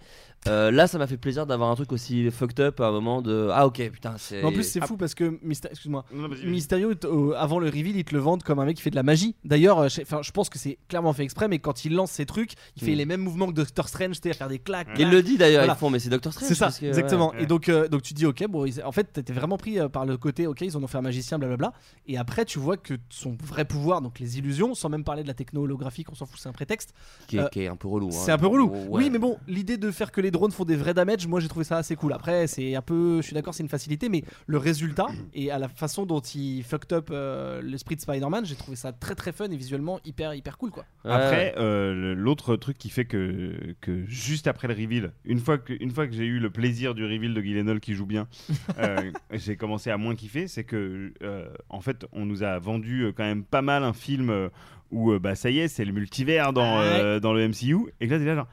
[0.48, 3.22] euh, là, ça m'a fait plaisir d'avoir un truc aussi fucked up à un moment
[3.22, 4.44] de ah ok putain c'est.
[4.44, 4.88] En plus c'est ah.
[4.88, 5.70] fou parce que Myster...
[5.70, 6.06] excuse-moi,
[6.46, 8.96] Mysterio euh, avant le reveal ils te le vendent comme un mec qui fait de
[8.96, 9.36] la magie.
[9.44, 10.02] D'ailleurs, euh, je...
[10.02, 12.84] Enfin, je pense que c'est clairement fait exprès, mais quand il lance ses trucs, il
[12.84, 12.96] fait hmm.
[12.96, 14.88] les mêmes mouvements que Doctor Strange, c'est-à-dire faire des claques.
[14.98, 15.74] Il le dit d'ailleurs, voilà.
[15.74, 16.48] ils font mais c'est Doctor Strange.
[16.48, 17.34] C'est ça, exactement.
[17.34, 20.48] Et donc donc tu dis ok bon en fait t'étais vraiment pris par le côté
[20.48, 21.74] ok ils en ont fait un magicien blablabla
[22.08, 25.28] et après tu vois que son vrai pouvoir donc les illusions sans même parler de
[25.28, 25.68] la techno
[26.12, 26.94] on s'en fout c'est un prétexte.
[27.28, 28.10] Qui est, un peu relou.
[28.12, 28.36] C'est hein.
[28.36, 28.72] un peu relou.
[28.90, 31.40] Oui mais bon l'idée de faire que les les drones font des vrais damages, moi
[31.40, 32.14] j'ai trouvé ça assez cool.
[32.14, 35.58] Après, c'est un peu, je suis d'accord, c'est une facilité, mais le résultat et à
[35.58, 39.32] la façon dont il fucked up euh, l'esprit de Spider-Man, j'ai trouvé ça très très
[39.32, 40.86] fun et visuellement hyper hyper cool quoi.
[41.04, 43.74] Après, euh, l'autre truc qui fait que,
[44.06, 47.04] juste après le reveal, une fois que, une fois que j'ai eu le plaisir du
[47.04, 48.28] reveal de Gyllenhaal qui joue bien,
[48.78, 53.12] euh, j'ai commencé à moins kiffer, c'est que euh, en fait, on nous a vendu
[53.18, 54.50] quand même pas mal un film
[54.92, 58.26] où bah ça y est, c'est le multivers dans, dans le MCU et là, c'est
[58.26, 58.48] là genre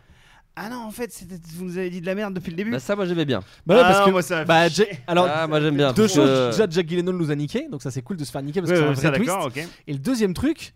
[0.58, 1.12] ah non, en fait,
[1.54, 2.70] vous nous avez dit de la merde depuis le début.
[2.70, 3.42] Bah, ça, moi j'aimais bien.
[3.66, 4.64] Bah ouais, ah parce que moi, ça- bah,
[5.06, 5.92] alors ah, moi j'aime bien.
[5.92, 6.52] deux choses.
[6.56, 8.72] Déjà, Jack Gyllenhaal nous a niqué, donc ça c'est cool de se faire niquer parce
[8.72, 9.28] que un ça, twist.
[9.28, 9.50] d'accord.
[9.86, 10.72] Et le deuxième truc,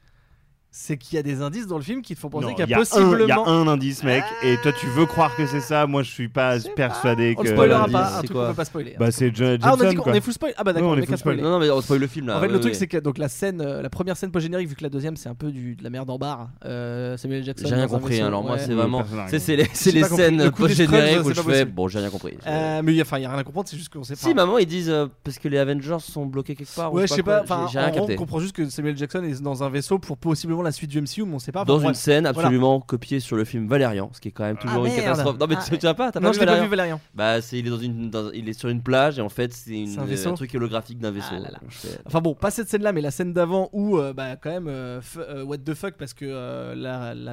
[0.72, 2.74] c'est qu'il y a des indices dans le film qui te font penser qu'il y
[2.74, 3.24] a, possiblement.
[3.24, 4.46] Il y a un indice, mec, ah.
[4.46, 5.86] et toi tu veux croire que c'est ça?
[5.86, 7.40] Moi je suis pas persuadé que.
[7.40, 8.94] On spoilera pas, un truc peut pas spoiler.
[8.98, 10.54] Bah c'est John Ah, on a dit qu'on est full spoil.
[10.56, 11.36] Ah, bah d'accord, on, est full spoil.
[11.40, 12.38] Non, non, mais on spoil le film là.
[12.38, 14.76] En fait, le truc c'est que donc la scène, euh, la première scène post-générique, vu
[14.76, 17.66] que la deuxième c'est un peu de la merde en barre, euh, Samuel Jackson.
[17.68, 19.02] J'ai rien compris, hein, alors moi c'est vraiment.
[19.28, 21.64] C'est les scènes post-génériques où je fais.
[21.64, 22.36] Bon, j'ai rien compris.
[22.46, 24.20] Euh, mais enfin, il y a rien à comprendre, c'est juste qu'on ne sait pas.
[24.20, 26.92] Si, maman, ils disent parce que les Avengers sont bloqués quelque part.
[26.92, 27.42] Ouais, je sais pas.
[27.42, 27.66] Enfin,
[27.96, 31.00] on comprend juste que Samuel Jackson est dans un vaisseau pour possiblement la suite du
[31.00, 31.64] MCU, mais on sait pas.
[31.64, 34.86] Dans une scène absolument copiée sur le film Valérian, ce qui est quand même toujours
[34.86, 35.38] une catastrophe.
[35.38, 37.00] Non, mais tu, tu as pas, as non, pas, vu pas vu Valérian.
[37.14, 39.84] Bah, est, il, est dans une, il est sur une plage et en fait, c'est
[39.98, 41.34] un, un, truc holographique d'un vaisseau.
[42.06, 45.00] Enfin bon, pas cette scène-là, mais la scène d'avant où, euh, bah, quand même, euh,
[45.16, 46.74] euh, what the fuck, parce que euh,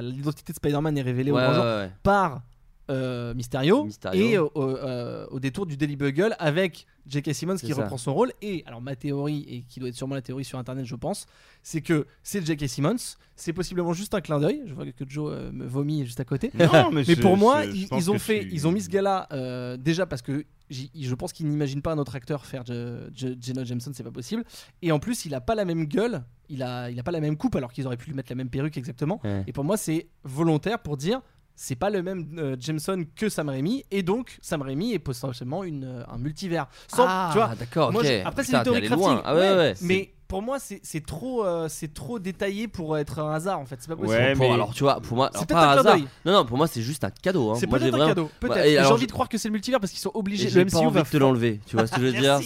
[0.02, 2.42] l'identité de Spider-Man est révélée ouais, aux ouais, gens par
[2.90, 7.34] euh, Mysterio, et euh, euh, au, détour du Daily Bugle avec J.K.
[7.34, 8.32] Simmons qui reprend son rôle.
[8.40, 11.26] Et alors, ma théorie, et qui doit être sûrement la théorie sur internet, je pense,
[11.62, 12.66] c'est que c'est J.K.
[12.66, 12.96] Simmons,
[13.36, 14.62] c'est possiblement juste un clin d'œil.
[14.64, 16.50] Je vois que Joe me vomit juste à côté.
[16.92, 21.14] Mais, pour moi, ils, ont fait, ils ont mis ce gars-là déjà parce que je
[21.14, 24.44] pense qu'ils n'imaginent pas un autre acteur faire Jenna Jameson, c'est pas possible.
[24.80, 27.20] Et en plus, il a pas la même gueule, il a, il a pas la
[27.20, 29.20] même coupe alors qu'ils auraient pu lui mettre la même perruque exactement.
[29.46, 31.20] Et pour moi, c'est volontaire pour dire
[31.60, 35.64] c'est pas le même euh, Jameson que Sam Raimi et donc Sam Raimi est potentiellement
[35.64, 36.68] une, euh, un multivers.
[36.96, 37.92] Ah, tu vois, d'accord.
[37.96, 38.22] Okay.
[38.24, 43.18] Après, c'est des théories crafting, mais pour moi, c'est trop, euh, trop détaillé pour être
[43.18, 43.76] un hasard en fait.
[43.80, 44.18] C'est pas possible.
[44.18, 44.50] Ouais, mais...
[44.50, 45.96] Alors tu vois, pour moi, alors, pas un hasard.
[46.24, 47.50] Non, non, pour moi, c'est juste un cadeau.
[47.50, 47.56] Hein.
[47.58, 48.30] C'est peut-être un cadeau.
[48.38, 50.50] Peut bah, J'ai envie de croire que c'est le multivers parce qu'ils sont obligés.
[50.50, 51.60] J'ai pas envie de te l'enlever.
[51.66, 52.38] Tu vois ce que je veux dire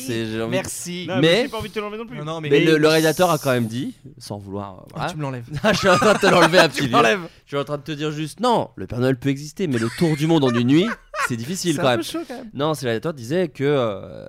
[0.48, 1.08] Merci.
[1.08, 1.08] Merci.
[1.20, 2.50] Mais pas envie de te l'enlever non plus.
[2.50, 4.76] Mais, le, le, réalisateur a quand même dit, sans vouloir.
[4.78, 5.06] Ah, voilà.
[5.06, 5.44] Oh, tu me l'enlèves.
[5.72, 6.88] je suis en train de te l'enlever à petit.
[6.88, 9.78] Je suis en train de te dire juste, non, le Père Noël peut exister, mais
[9.78, 10.88] le tour du monde en une nuit,
[11.28, 12.02] c'est difficile quand même.
[12.02, 12.50] C'est un peu chaud quand même.
[12.54, 14.26] Non, c'est le réalisateur disait que euh,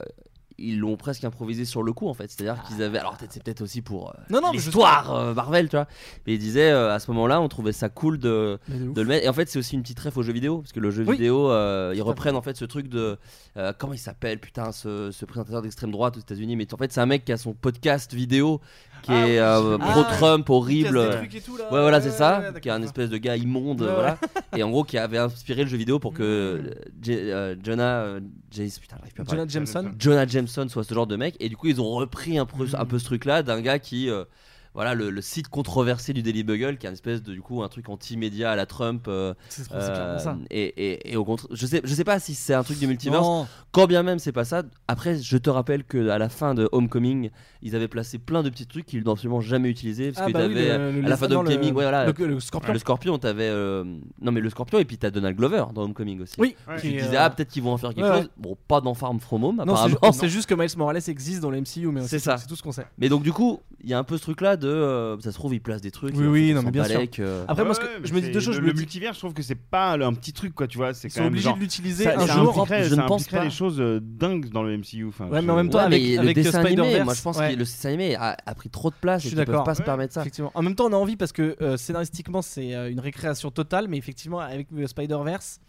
[0.58, 2.30] ils l'ont presque improvisé sur le coup en fait.
[2.30, 3.00] C'est-à-dire qu'ils avaient.
[3.00, 5.88] Alors peut-être c'est peut-être aussi pour euh, non, non, l'histoire euh, Marvel, tu vois.
[6.26, 9.26] Mais ils disaient euh, à ce moment-là, on trouvait ça cool de, le mettre.
[9.26, 11.04] Et en fait, c'est aussi une petite ref au jeu vidéo parce que le jeu
[11.04, 11.50] vidéo,
[11.94, 13.18] ils reprennent en fait ce truc de
[13.78, 16.56] comment il s'appelle putain ce, ce présentateur d'extrême droite aux États-Unis.
[16.56, 18.62] Mais en fait, c'est un mec qui a son podcast vidéo
[19.04, 20.98] qui est euh, ah, pro-Trump, horrible.
[20.98, 21.28] Ouais,
[21.70, 22.44] voilà, c'est ça.
[22.62, 24.18] Qui est un espèce de gars immonde, voilà.
[24.58, 26.74] Et en gros, qui avait inspiré le jeu vidéo pour que euh,
[27.10, 28.20] euh, Jonah,
[30.28, 31.36] Jameson, soit ce genre de mec.
[31.40, 34.10] Et du coup, ils ont repris un peu, un peu ce truc-là d'un gars qui
[34.10, 34.24] euh,
[34.74, 37.70] voilà le, site controversé du Daily Bugle qui est une espèce de du coup un
[37.70, 39.06] truc anti-média à la Trump.
[39.08, 40.38] Euh, c'est euh, ça.
[40.50, 42.88] Et, et, et, au contre, je sais, je sais pas si c'est un truc du
[42.88, 43.28] multiverse.
[43.72, 44.64] Quand bien même c'est pas ça.
[44.88, 47.30] Après, je te rappelle que à la fin de Homecoming,
[47.62, 50.44] ils avaient placé plein de petits trucs qu'ils n'ont absolument jamais utilisés parce ah bah
[50.44, 53.84] à la fin de Homecoming, le, voilà, le, Scorpion, le Scorpion, t'avais euh,
[54.22, 56.36] non mais le Scorpion et puis t'as Donald Glover dans Homecoming aussi.
[56.38, 56.56] Oui.
[56.68, 58.30] Ouais, tu disais euh, ah peut-être qu'ils vont en faire quelque chose.
[58.38, 59.64] Bon, pas dans Farm From Home.
[60.14, 62.64] C'est juste que Miles Morales existe dans le MCU, mais c'est ça, c'est tout ce
[62.64, 62.86] qu'on sait.
[62.98, 64.70] Mais donc du coup, il y a un peu ce truc là de.
[64.70, 66.16] euh, ça se trouve, il place des trucs.
[66.18, 67.02] Oui, oui, non, mais bien sûr.
[67.20, 67.46] euh.
[67.48, 68.60] Après, moi, ce que- Ouais, je me dis deux choses.
[68.60, 70.94] Le, multivers, je trouve que c'est pas euh, un petit truc, quoi, tu vois.
[70.94, 71.56] C'est Ils quand même genre.
[71.56, 72.66] de l'utiliser Ça, un ça jour.
[72.68, 73.44] je ça ne pense pas.
[73.44, 75.06] des choses euh, dingues dans le MCU.
[75.08, 77.22] Enfin, Ouais, mais en même temps, Ouais, avec, avec le dessin animé, Spider-Verse, moi je
[77.22, 79.64] pense que le dessin animé a, pris trop de place Je suis peuvent d'accord.
[79.64, 80.22] pas se permettre ça.
[80.22, 80.52] Effectivement.
[80.56, 83.88] En même temps, on a envie parce que euh, scénaristiquement, c'est euh, une récréation totale,
[83.88, 85.60] mais effectivement, avec Spider-Verse,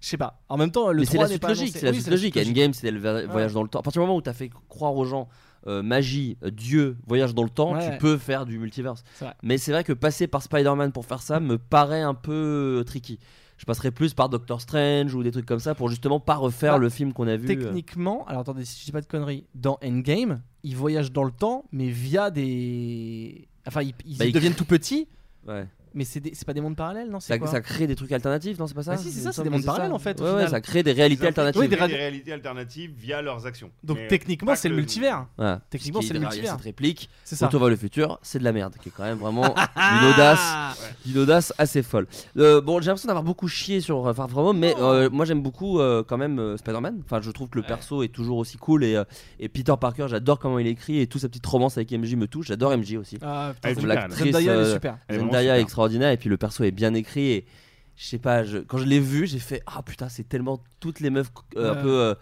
[0.00, 0.42] je sais pas.
[0.48, 2.36] En même temps, le Mais c'est 3 la n'est suite logique, c'est la suite logique.
[2.36, 3.80] Endgame, c'était le voyage dans le temps.
[3.80, 5.28] À partir du moment où t'as fait croire aux gens
[5.66, 9.02] euh, magie, euh, Dieu, voyage dans le temps, tu peux faire du multiverse.
[9.42, 12.84] Mais c'est vrai que passer par Spider-Man pour faire ça me paraît un peu euh,
[12.84, 13.18] tricky.
[13.56, 16.74] Je passerai plus par Doctor Strange ou des trucs comme ça pour justement pas refaire
[16.74, 17.46] bah, le film qu'on a vu.
[17.46, 21.30] Techniquement, alors attendez, si je dis pas de conneries, dans Endgame, ils voyagent dans le
[21.30, 23.48] temps, mais via des.
[23.66, 25.08] Enfin, ils, bah, deviennent tout petits.
[25.46, 25.66] Ouais.
[25.94, 28.58] Mais c'est, pas des mondes parallèles, non c'est ça, quoi ça crée des trucs alternatifs,
[28.58, 30.20] non C'est pas ça bah Si, c'est ça, c'est des mondes parallèles en fait.
[30.20, 31.60] Ouais, ouais, ça crée des réalités alternatives.
[31.60, 33.70] Oui, des, des, réalités alternatives via leurs actions.
[33.84, 35.26] Donc techniquement, c'est le multivers.
[35.70, 36.52] Techniquement, c'est le multivers.
[36.52, 37.08] Cette réplique.
[37.38, 40.12] Quand on voit le futur, c'est de la merde, qui est quand même vraiment une
[40.12, 42.06] audace, une audace assez folle.
[42.36, 44.82] Euh, bon, j'ai l'impression d'avoir beaucoup chié sur euh, Far From Home, mais oh.
[44.82, 47.02] euh, moi j'aime beaucoup quand même Spider-Man.
[47.04, 49.00] Enfin, je trouve que le perso est toujours aussi cool et,
[49.38, 52.26] et Peter Parker, j'adore comment il écrit et toute sa petite romance avec MJ me
[52.26, 52.46] touche.
[52.46, 53.18] J'adore MJ aussi.
[53.22, 54.98] Ah, putain, l'actrice, Zendaya, est super.
[55.10, 57.46] Zendaya est extraordinaire et puis le perso est bien écrit et
[57.96, 61.10] je sais pas, quand je l'ai vu, j'ai fait ah putain, c'est tellement toutes les
[61.10, 62.14] meufs euh, un peu euh,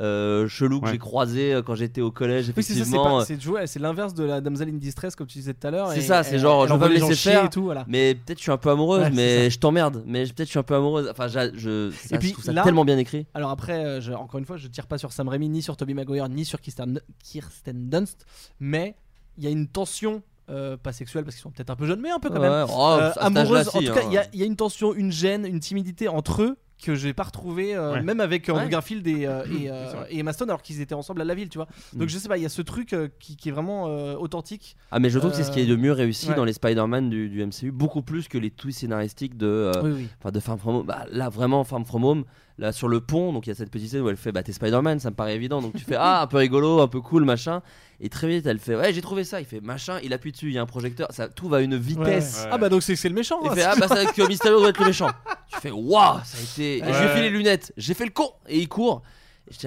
[0.00, 2.48] euh, chelou que j'ai croisé euh, quand j'étais au collège.
[2.48, 5.92] Effectivement, oui, c'est l'inverse de la damsel in distress comme tu disais tout à l'heure.
[5.92, 7.44] C'est ça, c'est genre je veux me laisser faire.
[7.44, 7.72] Et tout.
[7.86, 10.02] Mais peut-être je suis un peu amoureuse, mais je t'emmerde.
[10.06, 11.08] Mais peut-être je suis un peu amoureuse.
[11.10, 11.90] Enfin, je,
[12.32, 13.26] trouve ça tellement bien écrit.
[13.34, 16.28] Alors après, encore une fois, je tire pas sur Sam Raimi, ni sur Toby Maguire,
[16.28, 17.00] ni sur Kirsten
[17.88, 18.26] Dunst,
[18.58, 18.96] mais
[19.38, 22.00] il y a une tension euh, pas sexuelles parce qu'ils sont peut-être un peu jeunes,
[22.00, 22.66] mais un peu quand même.
[22.68, 23.68] Oh, euh, Amoureuses.
[23.68, 23.94] En tout hein.
[23.94, 27.24] cas, il y, a une tension, une gêne, une timidité entre eux que j'ai pas
[27.24, 28.66] retrouvé euh, même avec Andrew.
[28.66, 29.28] Garfield et,
[30.08, 32.08] et, Emma Stone alors qu'ils étaient ensemble à la ville tu vois donc mm.
[32.08, 35.18] je sais pas il y a ce truc qui, est vraiment authentique ah mais je
[35.18, 38.00] trouve que c'est ce qui est de mieux réussi dans les Spider-Man du, MCU beaucoup
[38.00, 41.84] plus que les twists scénaristiques de oui, de Farm From Home bah, là vraiment Farm
[41.84, 42.24] From Home
[42.58, 44.42] là sur le pont, donc il y a cette petite scène où elle fait bah
[44.42, 47.00] t'es Spider-Man, ça me paraît évident, donc tu fais ah un peu rigolo, un peu
[47.00, 47.62] cool machin,
[48.00, 50.48] et très vite elle fait ouais j'ai trouvé ça, il fait machin, il appuie dessus,
[50.48, 52.46] il y a un projecteur, ça tout va à une vitesse.
[52.50, 53.40] Ah bah donc c'est c'est le méchant.
[53.42, 53.54] Il hein.
[53.54, 55.10] fait ah bah c'est que Mysterio doit être le méchant.
[55.48, 56.92] tu fais waouh ça a été, ouais.
[56.92, 59.02] j'ai fait les lunettes, j'ai fait le con et il court.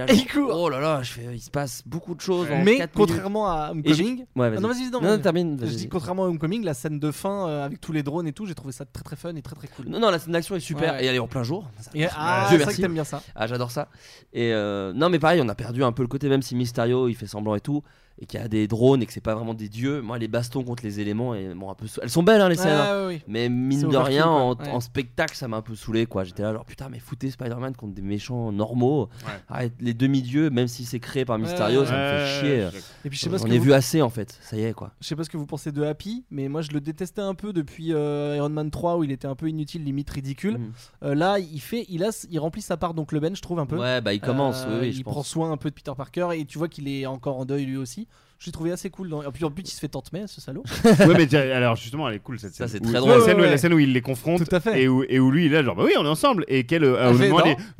[0.07, 2.47] Et du coup, oh là là, je fais, il se passe beaucoup de choses.
[2.63, 7.11] Mais contrairement à Homecoming, ah non, non, Je dis contrairement à Homecoming, la scène de
[7.11, 9.41] fin euh, avec tous les drones et tout, j'ai trouvé ça très très fun et
[9.41, 9.87] très très cool.
[9.87, 11.03] Non, non, la scène d'action est super ouais.
[11.03, 11.69] et elle est en plein jour.
[11.79, 13.21] Ça, et, ah, Dieu, c'est vrai que t'aimes bien ça.
[13.35, 13.89] Ah, j'adore ça.
[14.31, 17.09] Et euh, non, mais pareil, on a perdu un peu le côté, même si Mysterio
[17.09, 17.83] il fait semblant et tout
[18.19, 20.01] et qu'il y a des drones et que c'est pas vraiment des dieux.
[20.01, 22.55] Moi, les bastons contre les éléments, et, bon, un peu elles sont belles hein, les
[22.55, 22.71] scènes.
[22.71, 23.17] Hein.
[23.27, 26.23] Mais mine de rien, en, spectacle, ça m'a un peu saoulé quoi.
[26.23, 29.09] J'étais là, genre putain, mais foutez Spider-Man contre des méchants normaux.
[29.51, 29.71] Ouais.
[29.79, 32.67] Les demi-dieux, même si c'est créé par Mysterio, ça me fait chier.
[33.05, 33.29] Et puis, je
[33.63, 34.91] vu assez en fait, ça y est quoi.
[35.01, 37.35] Je sais pas ce que vous pensez de Happy, mais moi je le détestais un
[37.35, 40.57] peu depuis euh, Iron Man 3 où il était un peu inutile, limite ridicule.
[40.57, 40.71] Mm.
[41.03, 43.59] Euh, là, il fait, il, a, il remplit sa part donc le Ben, je trouve
[43.59, 43.77] un peu.
[43.77, 46.57] Ouais, bah il commence, euh, Il prend soin un peu de Peter Parker et tu
[46.57, 48.07] vois qu'il est encore en deuil lui aussi
[48.43, 49.09] j'ai trouvé assez cool.
[49.09, 49.21] Dans...
[49.21, 50.63] Et puis en plus, il se fait tenter, ce salaud.
[50.85, 52.67] ouais, mais alors justement, elle est cool cette scène.
[52.67, 53.19] Ça, c'est très où, drôle.
[53.19, 54.47] La scène, la scène, où il les confronte.
[54.47, 54.83] Tout à fait.
[54.83, 56.43] Et où, et où lui, il est là, genre, bah oui, on est ensemble.
[56.47, 57.11] Et qu'elle, euh, ah,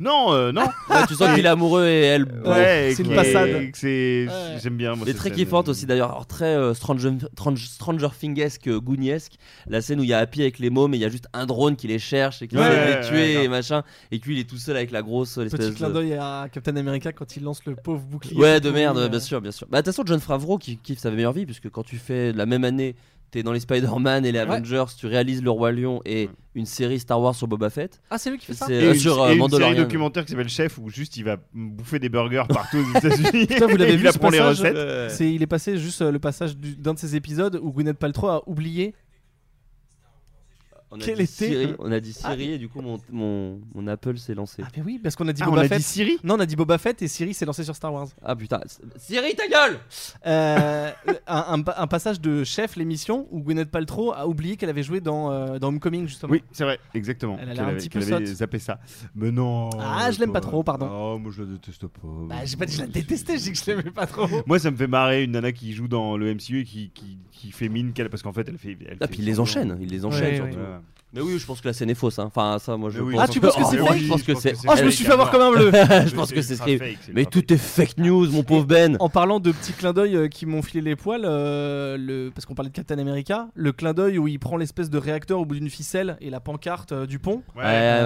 [0.00, 0.64] non, non.
[0.90, 2.26] Euh, tu sens qu'il est amoureux et elle.
[2.94, 3.70] c'est une passade.
[4.62, 4.94] J'aime bien.
[4.94, 6.10] Moi, les très kiffante aussi, d'ailleurs.
[6.10, 9.34] Alors, Très euh, Stranger, Stranger Things-esque, euh, Gooniesque.
[9.66, 11.28] La scène où il y a Happy avec les mômes et il y a juste
[11.32, 13.82] un drone qui les cherche et qui les tuer et machin.
[14.10, 15.34] Et puis, il est tout seul avec la grosse.
[15.34, 18.36] Petit clin d'œil à Captain America quand il lance le pauvre bouclier.
[18.36, 19.66] Ouais, de merde, bien sûr, bien sûr.
[19.70, 22.32] Bah, de toute façon, John Favreau qui kiffe sa meilleure vie, puisque quand tu fais
[22.32, 22.94] la même année,
[23.34, 27.00] t'es dans les Spider-Man et les Avengers, tu réalises le Roi Lion et une série
[27.00, 28.00] Star Wars sur Boba Fett.
[28.08, 30.30] Ah, c'est lui qui fait ça C'est euh, une, sur euh, une série documentaire qui
[30.30, 33.46] s'appelle Chef où juste il va bouffer des burgers partout aux États-Unis.
[33.68, 35.10] Vous l'avez vu Il les recettes.
[35.10, 38.28] C'est, il est passé juste euh, le passage d'un de ces épisodes où Gwyneth Paltrow
[38.28, 38.94] a oublié
[40.94, 42.98] on a Quel dit était Siri, on a dit Siri ah, et du coup mon,
[43.10, 44.62] mon, mon Apple s'est lancé.
[44.64, 45.78] Ah mais oui, parce qu'on a dit Ah, Boba on a Fett.
[45.78, 48.06] dit Siri Non, on a dit Boba Fett et Siri s'est lancé sur Star Wars.
[48.22, 48.60] Ah putain,
[48.96, 49.80] Siri ta gueule
[50.26, 50.90] euh,
[51.26, 55.58] un, passage de chef, l'émission, où Gwyneth Paltrow a oublié qu'elle avait joué dans, euh,
[55.58, 56.32] dans Homecoming, justement.
[56.32, 57.38] Oui, c'est vrai, exactement.
[57.40, 58.26] Elle a un avait, petit peu avait sotte.
[58.26, 58.78] zappé ça.
[59.16, 59.70] Mais non.
[59.80, 60.88] Ah, je l'aime pas euh, trop, pardon.
[60.90, 62.00] Oh, moi je la déteste pas.
[62.28, 64.28] Bah, j'ai pas dit je la détestais, j'ai dit que je l'aimais pas trop.
[64.46, 67.18] Moi, ça me fait marrer une nana qui joue dans le MCU et qui, qui,
[67.32, 68.10] qui fait mine qu'elle.
[68.10, 68.76] Parce qu'en fait, elle fait.
[69.00, 70.58] Ah, puis il les enchaîne, il les enchaîne surtout.
[70.84, 71.03] Yeah.
[71.14, 72.18] Mais oui, je pense que la scène est fausse.
[72.18, 72.24] Hein.
[72.26, 73.22] Enfin, ça, moi, je oui, pense.
[73.22, 74.54] Ah, tu penses que c'est fake Je pense que c'est.
[74.66, 75.70] Ah, je me suis fait avoir comme un bleu.
[76.06, 76.82] Je pense que c'est script.
[77.12, 78.96] Mais tout est fake news, mon pauvre Ben.
[78.98, 82.30] En parlant de petits clins d'œil euh, qui m'ont filé les poils, euh, le...
[82.34, 85.38] parce qu'on parlait de Captain America, le clin d'œil où il prend l'espèce de réacteur
[85.38, 87.42] au bout d'une ficelle et la pancarte euh, du pont,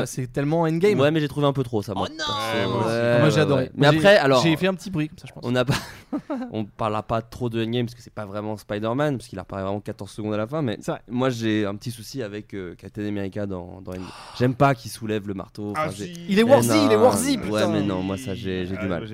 [0.04, 1.00] c'est tellement endgame.
[1.00, 1.94] Ouais, mais j'ai trouvé un peu trop ça.
[1.94, 2.08] Moi.
[2.10, 2.88] Oh Ouais, moi aussi.
[2.88, 5.44] Ouais, Moi j'ai Mais après, alors, J'ai fait un petit bruit ça, je pense.
[5.44, 5.74] on n'a pas,
[6.52, 9.62] on parlera pas trop de Endgame parce que c'est pas vraiment Spider-Man parce qu'il apparaît
[9.62, 10.60] vraiment 14 secondes à la fin.
[10.60, 10.78] Mais
[11.08, 13.92] moi, j'ai un petit souci avec Captain Captain America dans, dans
[14.38, 15.72] J'aime pas qu'il soulève le marteau.
[16.28, 17.50] Il est warzy, il est warzy, putain.
[17.52, 19.04] Ouais, mais non, moi ça j'ai j'ai du mal.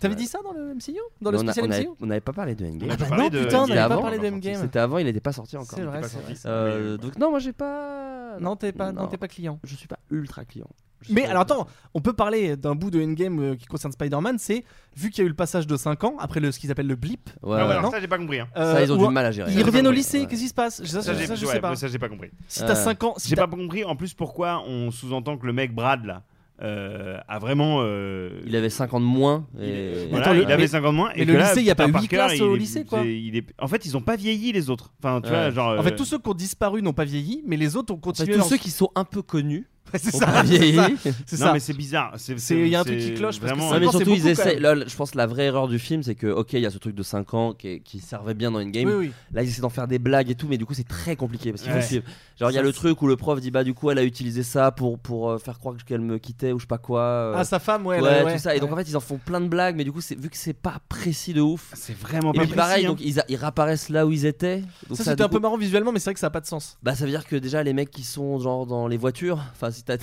[0.00, 2.32] T'avais dit ça dans le MCU Dans le on spécial on avait- On n'avait pas
[2.32, 2.88] parlé de Endgame.
[2.88, 4.60] non, putain, on n'avait pas parlé de Endgame.
[4.60, 5.78] C'était avant, il n'était pas sorti encore.
[5.78, 6.00] C'est vrai,
[6.46, 8.38] euh, donc non, moi j'ai pas.
[8.40, 9.58] Non, t'es pas, non, t'es pas client.
[9.64, 10.68] Je suis pas ultra client.
[11.10, 14.64] Mais alors attends, on peut parler d'un bout de Endgame euh, qui concerne Spider-Man, c'est
[14.96, 16.86] vu qu'il y a eu le passage de 5 ans après le, ce qu'ils appellent
[16.88, 17.30] le blip.
[17.42, 18.40] Ouais, ah, ouais, ça j'ai pas compris.
[18.40, 18.48] Hein.
[18.54, 19.52] ça, ils ont euh, du mal à gérer.
[19.52, 20.84] Ils reviennent au lycée, qu'est-ce qui se passe?
[20.84, 21.76] Ça, je- j'ai- pas.
[21.76, 22.30] ça, j'ai pas compris.
[22.48, 25.74] Si t'as 5 ans, J'ai pas compris en plus pourquoi on sous-entend que le mec
[25.74, 26.22] Brad là
[26.60, 27.84] euh, a vraiment.
[28.44, 29.46] Il avait 50 de moins.
[29.60, 30.06] Et...
[30.10, 31.10] voilà, Attends, le- il mais- avait 50 moins.
[31.14, 33.02] et le lycée, il y a pas Peter huit Parker, classes au lycée, quoi.
[33.02, 34.92] il est- En fait, ils ont pas vieilli les autres.
[35.00, 35.78] Enfin, tu vois, genre.
[35.78, 38.10] En fait, tous ceux qui ont disparu n'ont pas vieilli, mais les autres ont Enfin,
[38.10, 38.34] continué.
[38.36, 39.68] tous ceux qui sont un peu connus
[39.98, 40.42] c'est ça.
[41.46, 42.14] Non, mais c'est bizarre.
[42.50, 43.40] Il y a un truc qui cloche.
[43.40, 43.70] Parce vraiment...
[43.70, 44.58] que non, mais surtout, ils essaient.
[44.58, 46.70] Là, je pense que la vraie erreur du film, c'est que, ok, il y a
[46.70, 49.10] ce truc de 5 ans qui, qui servait bien dans une game.
[49.32, 51.52] Là, ils essaient d'en faire des blagues et tout, mais du coup, c'est très compliqué.
[52.38, 54.04] Genre, il y a le truc où le prof dit, bah, du coup, elle a
[54.04, 57.00] utilisé ça pour, pour euh, faire croire qu'elle me quittait ou je sais pas quoi.
[57.00, 57.34] Euh...
[57.36, 58.00] Ah, sa femme, ouais.
[58.00, 58.54] Ouais, tout ça.
[58.54, 60.36] Et donc, en fait, ils en font plein de blagues, mais du coup, vu que
[60.36, 61.72] c'est pas précis de ouf.
[61.74, 62.44] C'est vraiment pas précis.
[62.44, 62.88] et puis, pareil, hein.
[62.90, 64.62] donc, ils, ils réapparaissent là où ils étaient.
[64.92, 66.78] Ça, c'était un peu marrant visuellement, mais c'est vrai que ça a pas de sens.
[66.82, 69.70] Bah, ça veut dire que déjà, les mecs qui sont genre dans les voitures, enfin,
[69.86, 69.96] bah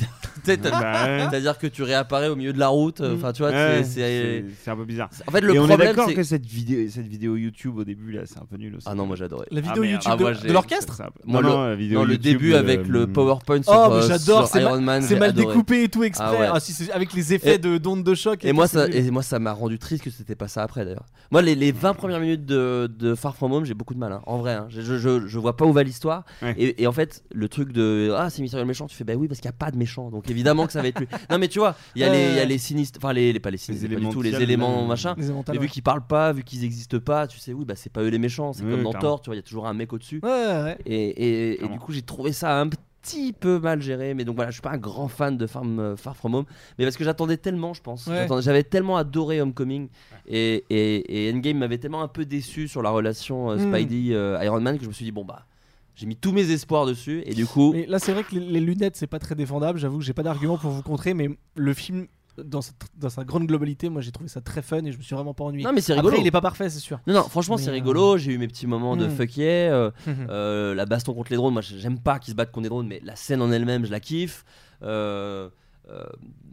[0.45, 3.51] c'est-à-dire que tu réapparais au milieu de la route euh, enfin tu vois
[3.83, 5.09] c'est un peu bizarre.
[5.27, 8.11] En fait le problème, on est d'accord que cette vidéo cette vidéo YouTube au début
[8.11, 8.87] là c'est un peu nul aussi.
[8.89, 9.47] ah non moi j'adorais.
[9.51, 13.13] La ah, vidéo YouTube de, ah, l'orchestre moi le, début avec le hum.
[13.13, 16.47] PowerPoint sur, oh mais j'adore c'est mal, découpé et tout exprès.
[16.47, 16.59] Ah
[16.93, 20.47] avec les effets d'ondes de choc et, moi ça m'a rendu triste que c'était pas
[20.47, 21.05] ça après d'ailleurs.
[21.31, 24.21] Moi les, 20 premières minutes de, de Far From Home j'ai beaucoup de mal hein,
[24.25, 24.67] en vrai hein.
[24.69, 26.23] je, vois pas où va l'histoire.
[26.57, 29.27] Et, en fait le truc de ah c'est mystérieux le méchant tu fais bah oui
[29.27, 31.07] parce qu'il y a pas de méchant, donc évidemment que ça va être lui.
[31.29, 32.35] non, mais tu vois, il y, euh...
[32.35, 34.85] y a les sinistres, enfin, les, les, pas les sinistres, les du tout, les éléments
[34.85, 35.15] machin.
[35.17, 38.01] Les vu qu'ils parlent pas, vu qu'ils existent pas, tu sais, oui, bah c'est pas
[38.01, 39.93] eux les méchants, c'est comme dans Thor, tu vois, il y a toujours un mec
[39.93, 40.21] au-dessus.
[40.85, 42.69] Et, et, du coup, j'ai trouvé ça un
[43.05, 44.13] petit peu mal géré.
[44.13, 46.45] Mais donc voilà, je suis pas un grand fan de Farm, euh, Far From Home,
[46.77, 48.09] mais parce que j'attendais tellement, je pense.
[48.39, 49.89] J'avais tellement adoré Homecoming
[50.27, 53.73] et, et, Endgame m'avait tellement un peu déçu sur la relation euh, mm.
[53.73, 55.45] Spidey-Iron euh, Man que je me suis dit, bon bah.
[55.95, 57.73] J'ai mis tous mes espoirs dessus et du coup.
[57.87, 59.79] Là, c'est vrai que les, lunettes, c'est pas très défendable.
[59.79, 62.07] J'avoue que j'ai pas d'argument pour vous contrer, mais le film.
[62.43, 65.33] Dans sa, grande globalité, moi j'ai trouvé ça très fun et je me suis vraiment
[65.33, 65.63] pas ennuyé.
[65.63, 66.17] Non, mais c'est rigolo.
[66.19, 66.99] Il est pas parfait, c'est sûr.
[67.07, 68.17] Non, non, franchement, c'est euh, rigolo.
[68.17, 69.11] J'ai eu mes petits moments de mmh.
[69.11, 69.73] fuck yeah.
[69.73, 70.27] Euh, hmm, hmm.
[70.29, 72.87] Euh, la baston contre les drones, moi j'aime pas qu'ils se battent contre les drones,
[72.87, 74.43] mais la scène en elle-même, je la kiffe.
[74.81, 75.49] non,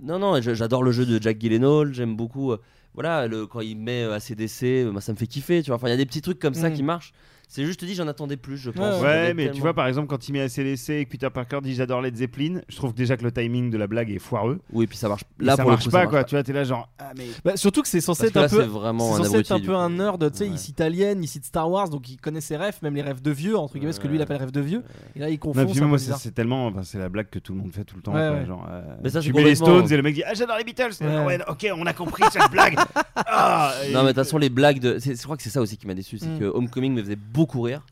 [0.00, 1.92] non, j'adore le jeu de Jack Gyllenhaal.
[1.92, 2.54] J'aime beaucoup.
[2.94, 5.64] voilà, quand il met ACDC, bah, ça me fait kiffer.
[5.64, 6.74] Tu vois, enfin, il y a des petits trucs comme ça hmm.
[6.74, 7.12] qui marchent.
[7.54, 9.02] C'est juste, dit j'en attendais plus, je pense.
[9.02, 11.58] Ouais, mais tu vois, par exemple, quand il met à CDC et que Peter Parker
[11.62, 14.58] dit j'adore Led Zeppelin, je trouve déjà que le timing de la blague est foireux.
[14.72, 15.24] Oui, et puis ça marche.
[15.38, 16.20] Là, ça, pour marche coup, pas, ça marche quoi.
[16.20, 16.24] pas, quoi.
[16.24, 16.88] Tu vois, t'es là genre.
[16.98, 17.12] Ah,
[17.44, 18.62] bah, surtout que c'est censé être un peu.
[18.62, 21.44] Vraiment censé un être un peu un nerd, tu sais, il cite Alien, il cite
[21.44, 24.00] Star Wars, donc il connaît ses rêves, même les rêves de vieux, entre guillemets, ce
[24.00, 24.82] que lui il appelle rêve de vieux.
[25.14, 25.98] Et là, il confond.
[25.98, 26.72] c'est tellement.
[26.84, 28.14] C'est la blague que tout le monde fait tout le temps.
[28.46, 30.94] Genre, euh, tu mets les Stones et le mec dit Ah, j'adore les Beatles.
[31.02, 32.78] Ah, ok, on a compris cette blague.
[33.34, 34.98] Ah, non, mais de toute façon, les blagues de.
[34.98, 36.38] Je crois que c'est ça aussi qui m'a déçu, c'est mm.
[36.38, 37.41] que Homecoming me faisait beaucoup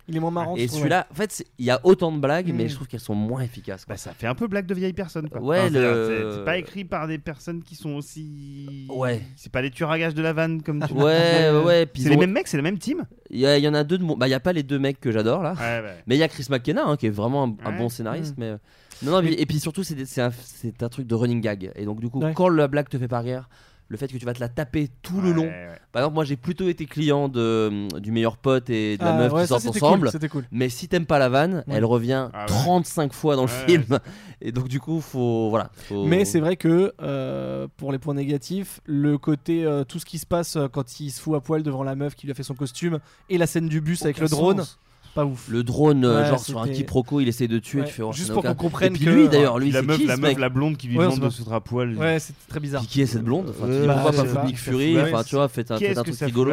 [0.08, 0.56] il est moins marrant.
[0.56, 2.68] Et celui-là, en fait, il y a autant de blagues, mais mm.
[2.68, 3.84] je trouve qu'elles sont moins efficaces.
[3.88, 5.28] Bah, ça fait un peu blague de vieille personne.
[5.28, 5.40] Quoi.
[5.40, 6.36] Ouais, le...
[6.36, 8.86] c'est pas écrit par des personnes qui sont aussi.
[8.90, 9.22] Ouais.
[9.36, 11.88] C'est pas les tueurs à gages de la vanne comme tu Ouais, ouais.
[11.94, 13.06] C'est les mêmes mecs, c'est la même team?
[13.30, 14.04] Il y, en a deux de.
[14.04, 15.52] Bah, il y a pas les deux mecs que j'adore là.
[15.52, 15.92] Ouais, bah.
[16.06, 18.40] Mais il y a Chris McKenna hein, qui est vraiment un, bon scénariste, mm.
[18.40, 18.46] mais.
[18.46, 18.56] Euh,
[19.02, 21.72] non, non, et puis surtout, c'est un, truc de running gag.
[21.74, 23.48] Et donc, du coup, quand la blague te fait pas rire,
[23.90, 25.50] le fait que tu vas te la taper tout le long.
[25.92, 29.14] Par exemple, moi j'ai plutôt été client de, mm, du meilleur pote et de la
[29.14, 30.10] ah, meuf qui sortent ensemble.
[30.30, 30.44] Cool.
[30.52, 33.98] Mais si t'aimes pas la vanne, elle revient ah 35 fois dans le film.
[34.42, 35.50] Et donc, du coup, faut.
[35.50, 35.70] Voilà.
[35.90, 39.64] Mais c'est vrai que euh, pour les points négatifs, le côté.
[39.64, 41.94] Euh, tout ce qui se passe euh, quand il se fout à poil devant la
[41.94, 44.64] meuf qui lui a fait son costume et la scène du bus avec le drone
[45.14, 45.48] pas ouf.
[45.48, 47.84] Le drone, euh, genre sur un quiproquo, il essaie de tuer.
[47.84, 48.94] Tu fais, oh, Juste pour qu'on comprenne.
[48.94, 51.48] Et puis lui, d'ailleurs, lui, la meuf, qui, la blonde qui lui demande de se
[51.50, 51.96] à poil.
[51.96, 52.82] Ouais, c'est très bizarre.
[52.86, 55.76] Qui est cette blonde enfin, tu Pourquoi pas, Nick Fury Enfin, tu vois, faites un,
[55.76, 56.52] truc rigolo.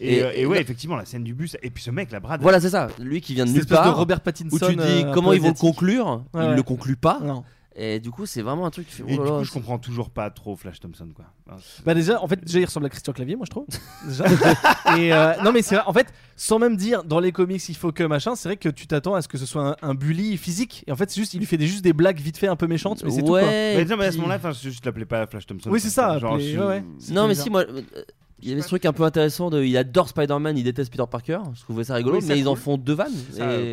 [0.00, 1.56] Et, et, ouais, effectivement, la scène du bus.
[1.62, 2.42] Et puis ce mec, la brade.
[2.42, 2.88] Voilà, c'est ça.
[2.98, 3.86] Lui qui vient de nulle part.
[3.86, 4.56] de Robert Pattinson.
[4.56, 7.20] Où tu dis euh, comment ils vont le conclure Il le conclut pas.
[7.74, 8.88] Et du coup, c'est vraiment un truc.
[8.88, 11.26] Fait, oh et coup, je comprends toujours pas trop Flash Thompson, quoi.
[11.84, 13.66] Bah déjà, en fait, déjà il ressemble à Christian Clavier, moi je trouve.
[14.06, 14.24] déjà.
[14.92, 18.04] Euh, non, mais c'est en fait, sans même dire dans les comics il faut que
[18.04, 20.84] machin, c'est vrai que tu t'attends à ce que ce soit un, bully physique.
[20.86, 22.66] Et en fait, c'est juste, il lui fait juste des blagues vite fait un peu
[22.66, 23.28] méchantes, mais c'est ouais, tout.
[23.28, 23.40] Quoi.
[23.42, 25.70] Mais, non, mais à ce moment-là, je, je l'appelais pas Flash Thompson.
[25.70, 26.18] Oui, c'est ça.
[26.18, 27.12] Genre, je...
[27.12, 27.64] Non, mais si moi,
[28.42, 31.04] il y avait ce truc un peu intéressant de il adore Spider-Man, il déteste Peter
[31.10, 31.38] Parker.
[31.54, 33.12] Je trouvais ça rigolo, mais ils en font deux vannes.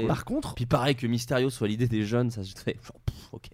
[0.07, 2.77] Par contre, Puis pareil que Mysterio soit l'idée des jeunes, ça je fais
[3.31, 3.49] ok.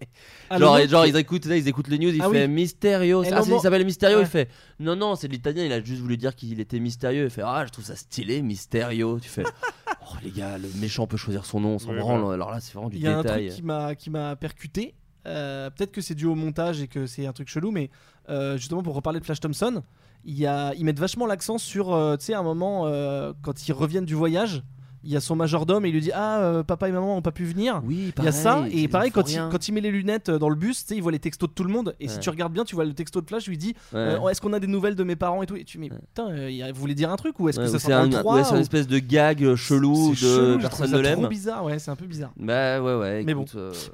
[0.58, 2.52] Genre, genre, ils écoutent ils écoutent les news, ils Ah fait oui.
[2.52, 3.20] Mysterio.
[3.20, 5.72] Ah, le c'est- moment- il s'appelle Mysterio, il fait non non, c'est de l'italien, il
[5.72, 7.24] a juste voulu dire qu'il était mystérieux.
[7.24, 9.18] Il fait ah, je trouve ça stylé, Mysterio.
[9.18, 9.44] Tu fais
[10.02, 12.34] oh les gars, le méchant peut choisir son nom, on s'en Ouais.
[12.34, 14.94] Alors là, c'est vraiment du il y a un truc qui m'a qui m'a percuté.
[15.26, 17.90] Euh, peut-être que c'est dû au montage et que c'est un truc chelou, mais
[18.28, 19.82] euh, justement pour reparler de Flash Thompson,
[20.26, 20.46] il y
[20.76, 24.14] ils mettent vachement l'accent sur, euh, tu sais, un moment euh, quand ils reviennent du
[24.14, 24.62] voyage,
[25.04, 27.22] il y a son majordome et il lui dit ah euh, papa et maman ont
[27.22, 27.80] pas pu venir.
[27.84, 30.48] Oui, pareil, il y a ça et pareil quand il, met les lunettes euh, dans
[30.48, 32.30] le bus, tu sais, il voit les textos de tout le monde et si tu
[32.30, 34.60] regardes bien, tu vois le texto de Flash lui dit euh, oh, est-ce qu'on a
[34.60, 37.16] des nouvelles de mes parents et tout et tu putain, euh, il voulait dire un
[37.16, 38.36] truc ou est-ce que ça c'est un, ou...
[38.36, 41.26] une espèce de gag chelou de personne ne l'aime.
[41.26, 42.32] Bizarre, ouais, c'est un peu bizarre.
[42.36, 43.24] Bah ouais ouais.
[43.24, 43.44] Mais bon.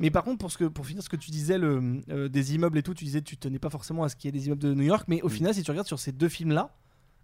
[0.00, 2.78] Mais par contre pour ce que pour finir ce que tu disais le des immeubles
[2.78, 4.62] et tout, tu disais tu tenais pas forcément à ce qu'il y ait des immeubles
[4.62, 5.30] de New York, mais au mm.
[5.30, 6.70] final si tu regardes sur ces deux films là,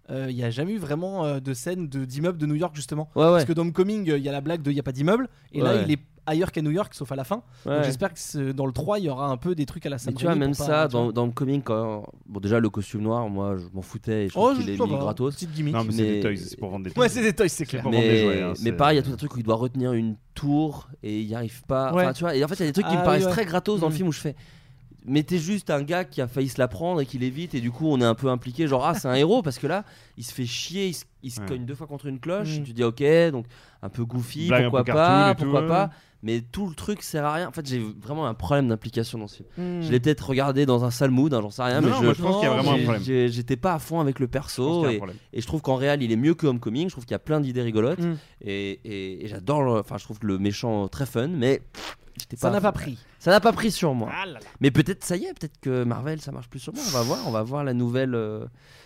[0.09, 3.09] euh, il n'y a jamais eu vraiment euh, de scène d'immeuble de, New York justement.
[3.13, 5.27] Parce que dans Homecoming, il y a la blague de il n'y a pas d'immeuble,
[5.51, 7.43] et là il est ailleurs qu'à New York, sauf à la fin.
[7.83, 10.13] J'espère que dans le 3, il y aura un peu des trucs à la Sam
[10.13, 12.03] Tu vois, même ça, dans, le comic, quand...
[12.27, 14.85] bon, déjà le costume noir, moi je m'en foutais, et je oh, qu'il est bah,
[14.85, 15.35] gratos.
[15.35, 15.75] Petite gimmick.
[15.91, 17.03] C'est des toys, c'est pour vendre des toys.
[17.03, 17.87] Ouais, c'est des toys, c'est clair.
[17.89, 18.41] Mais...
[18.41, 21.21] Hein, pareil, il y a tout un truc où il doit retenir une tour et
[21.21, 21.91] il n'y arrive pas.
[21.93, 23.27] Enfin, tu vois, et en fait, il y a des trucs qui me ah paraissent
[23.27, 23.95] très gratos dans le mm.
[23.95, 24.35] film où je fais
[25.09, 27.61] mais t'es juste un gars qui a failli se la prendre et qui l'évite et
[27.61, 29.83] du coup on est un peu impliqué genre ah c'est un héros parce que là
[30.17, 30.91] il se fait chier
[31.23, 32.63] il se, cogne deux fois contre une cloche mm.
[32.63, 33.45] tu dis ok donc
[33.81, 35.89] un peu goofy pourquoi pas pourquoi pas
[36.21, 37.47] mais tout le truc sert à rien.
[37.47, 39.49] En fait, j'ai vraiment un problème d'implication dans ce film.
[39.57, 39.81] Hmm.
[39.81, 42.03] Je l'ai peut-être regardé dans un sale mood, hein, j'en sais rien, non, mais je,
[42.03, 43.29] moi, je pense qu'il y a vraiment un problème.
[43.29, 45.01] J'étais pas à fond avec le perso, et,
[45.33, 46.87] je trouve qu'en réel, il est mieux que Homecoming.
[46.87, 48.15] Je trouve qu'il y a plein d'idées rigolotes, hmm.
[48.41, 49.79] et, j'adore.
[49.79, 51.61] Enfin, je trouve le méchant euh, très fun, mais
[52.35, 52.97] ça n'a pas pris.
[53.19, 54.09] Ça n'a pas pris sur moi.
[54.13, 54.25] Ah
[54.59, 56.83] mais peut-être, ça y est, peut-être que Marvel, ça marche plus sur moi.
[56.87, 58.15] On va voir, on va voir la nouvelle.
[58.15, 58.45] Euh,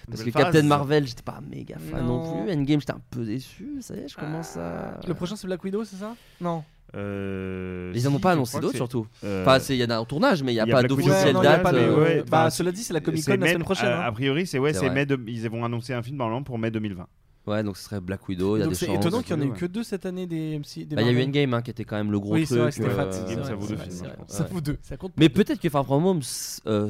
[0.09, 0.29] parce que.
[0.29, 2.23] Captain Marvel, j'étais pas méga fan non.
[2.23, 2.53] non, plus.
[2.53, 3.77] Endgame, j'étais un peu déçu.
[3.81, 4.95] Ça y est, je commence à.
[4.95, 4.99] Ah.
[5.07, 6.15] Le prochain, c'est Black Widow, c'est ça?
[6.41, 6.63] Non.
[6.95, 9.07] Euh, ils n'en ont pas annoncé d'autres surtout.
[9.23, 11.65] Euh, il y en a en tournage, mais il n'y a, pas d'officielle date.
[11.73, 13.89] Euh, bah, cela dit, c'est la Comic Con la semaine prochaine.
[13.89, 14.11] A, hein.
[14.11, 17.07] priori, ils vont annoncer un film normalement pour mai 2020.
[17.45, 18.57] Ouais, donc ce serait Black Widow.
[18.57, 20.87] Y a c'est étonnant qu'il n'y en ait eu que deux cette année des MC.
[20.87, 22.59] Bah, il y a eu Endgame hein, qui était quand même le gros oui, truc.
[22.59, 26.21] Vrai, ça vaut deux ça compte Mais peut-être que Far From Home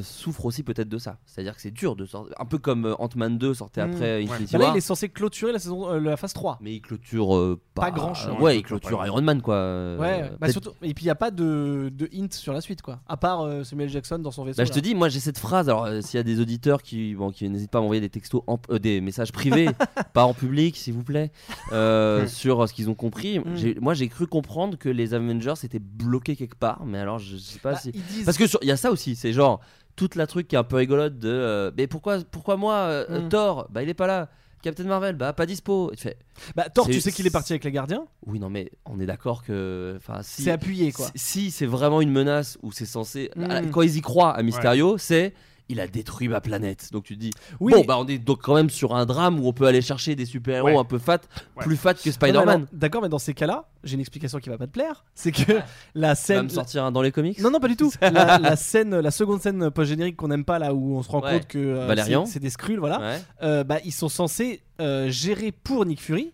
[0.02, 1.18] souffre aussi peut-être de ça.
[1.26, 2.34] C'est-à-dire que c'est dur de sortir.
[2.38, 4.30] Un peu comme euh, Ant-Man 2 sortait hmm, après euh, ouais.
[4.30, 4.52] Infinity.
[4.52, 6.58] Bah là, il est censé clôturer la saison, euh, la phase 3.
[6.60, 8.34] Mais il clôture pas, pas grand chose.
[8.40, 9.96] ouais, il clôture Iron Man quoi.
[9.98, 10.70] Ouais, bah, surtout.
[10.82, 13.00] Et puis il n'y a pas de, hint sur la suite quoi.
[13.08, 14.64] À part Samuel Jackson dans son vaisseau.
[14.64, 15.68] Je te dis, moi j'ai cette phrase.
[15.68, 18.42] Alors s'il y a des auditeurs qui, qui n'hésitent pas à m'envoyer des textos,
[18.80, 19.68] des messages privés,
[20.12, 20.43] pas en plus
[20.74, 21.30] s'il vous plaît,
[21.72, 23.38] euh, sur ce qu'ils ont compris.
[23.38, 23.80] Mm.
[23.80, 27.58] Moi, j'ai cru comprendre que les Avengers étaient bloqués quelque part, mais alors je sais
[27.58, 27.92] pas bah, si.
[28.24, 29.60] Parce que il y a ça aussi, c'est genre
[29.96, 33.04] toute la truc qui est un peu rigolote de euh, mais pourquoi pourquoi moi euh.
[33.10, 33.28] euh mm.
[33.28, 34.28] Thor bah il est pas là
[34.62, 36.16] Captain Marvel bah pas dispo et
[36.56, 38.06] bah Thor tu sais qu'il est parti avec les gardiens?
[38.26, 42.58] Oui non mais on est d'accord que c'est appuyé quoi si, c'est vraiment une menace
[42.62, 43.70] ou c'est censé mm.
[43.70, 45.34] quand ils y croient à Mysterio c'est
[45.68, 46.90] il a détruit ma planète.
[46.92, 49.40] Donc tu te dis, oui, bon, bah on est donc quand même sur un drame
[49.40, 51.20] où on peut aller chercher des super-héros un peu fat,
[51.56, 52.66] plus fat que Spider-Man.
[52.72, 55.58] D'accord, mais dans ces cas-là, j'ai une explication qui va pas te plaire, c'est que
[55.58, 55.64] ah.
[55.94, 56.36] la scène.
[56.36, 57.92] Ça va me sortir dans les comics Non, non, pas du tout.
[58.00, 61.46] la, scène, la seconde scène post-générique qu'on n'aime pas, là où on se rend compte
[61.46, 66.00] que euh, c'est des Skrulls, voilà, euh, bah, ils sont censés euh, gérer pour Nick
[66.00, 66.32] Fury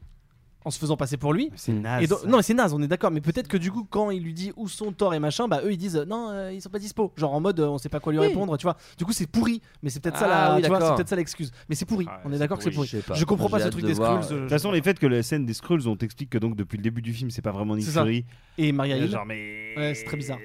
[0.64, 1.50] en se faisant passer pour lui.
[1.56, 2.04] C'est naze.
[2.04, 3.10] Et non, c'est naze, on est d'accord.
[3.10, 5.60] Mais peut-être que du coup, quand il lui dit où sont Thor et machin, bah
[5.64, 7.12] eux ils disent euh, non, euh, ils sont pas dispo.
[7.16, 8.76] Genre en mode euh, on sait pas quoi lui répondre, tu vois.
[8.98, 9.62] Du coup, c'est pourri.
[9.82, 11.50] Mais c'est peut-être ça ah tu vois, c'est peut-être ça l'excuse.
[11.68, 12.06] Mais c'est pourri.
[12.24, 12.88] On est d'accord que c'est pourri.
[12.88, 13.02] pourri.
[13.02, 14.22] sais Je comprends pas ce truc de des voir.
[14.22, 14.36] Skrulls.
[14.36, 16.56] Euh, de toute façon, les faits que la scène des Skrulls, on t'explique que donc
[16.56, 17.92] depuis le début du film, c'est pas vraiment Nick C'est.
[17.92, 18.24] Fury.
[18.58, 19.10] Et Maria Hill.
[19.10, 19.74] Genre, mais.
[19.76, 20.38] Ouais, c'est très bizarre.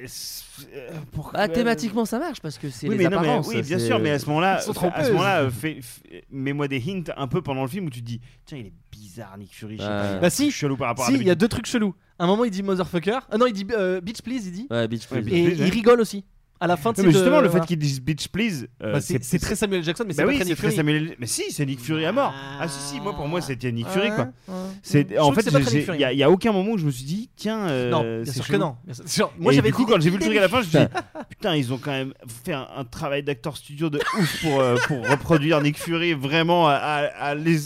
[0.73, 0.89] Euh,
[1.33, 3.99] ah, thématiquement, ça marche parce que c'est Oui, les mais non, mais- oui, bien sûr,
[3.99, 5.49] mais à ce moment-là, à ce moment-là,
[6.31, 9.37] mets-moi des hints un peu pendant le film où tu dis, tiens, il est bizarre
[9.37, 9.77] Nick Fury.
[10.21, 10.77] Bah si, chelou
[11.09, 11.95] il y a deux trucs chelous.
[12.17, 13.19] Un moment, il dit motherfucker.
[13.29, 14.67] Ah non, il dit euh, bitch please, il dit.
[14.69, 15.27] Ouais, bitch please.
[15.29, 16.23] Et il rigole aussi
[16.59, 19.39] à la fin de mais justement le fait qu'ils disent bitch please euh, bah, c'est
[19.39, 20.75] très Samuel Jackson mais bah c'est très Nick Fury.
[20.75, 21.15] Samuel...
[21.19, 22.33] mais si c'est Nick Fury à mort.
[22.59, 24.29] Ah, si si moi pour moi c'était Nick Fury quoi.
[24.81, 25.45] C'est en fait
[25.93, 28.47] il y, a aucun moment où je me suis dit tiens euh, non bien sûr
[28.47, 28.77] que non.
[29.37, 30.79] Moi j'avais du coup quand j'ai vu le truc à la fin je me suis
[30.79, 30.85] dit
[31.29, 35.07] putain ils ont quand même fait un, travail d'acteur studio de ouf pour euh, pour
[35.09, 37.57] reproduire Nick Fury vraiment à à les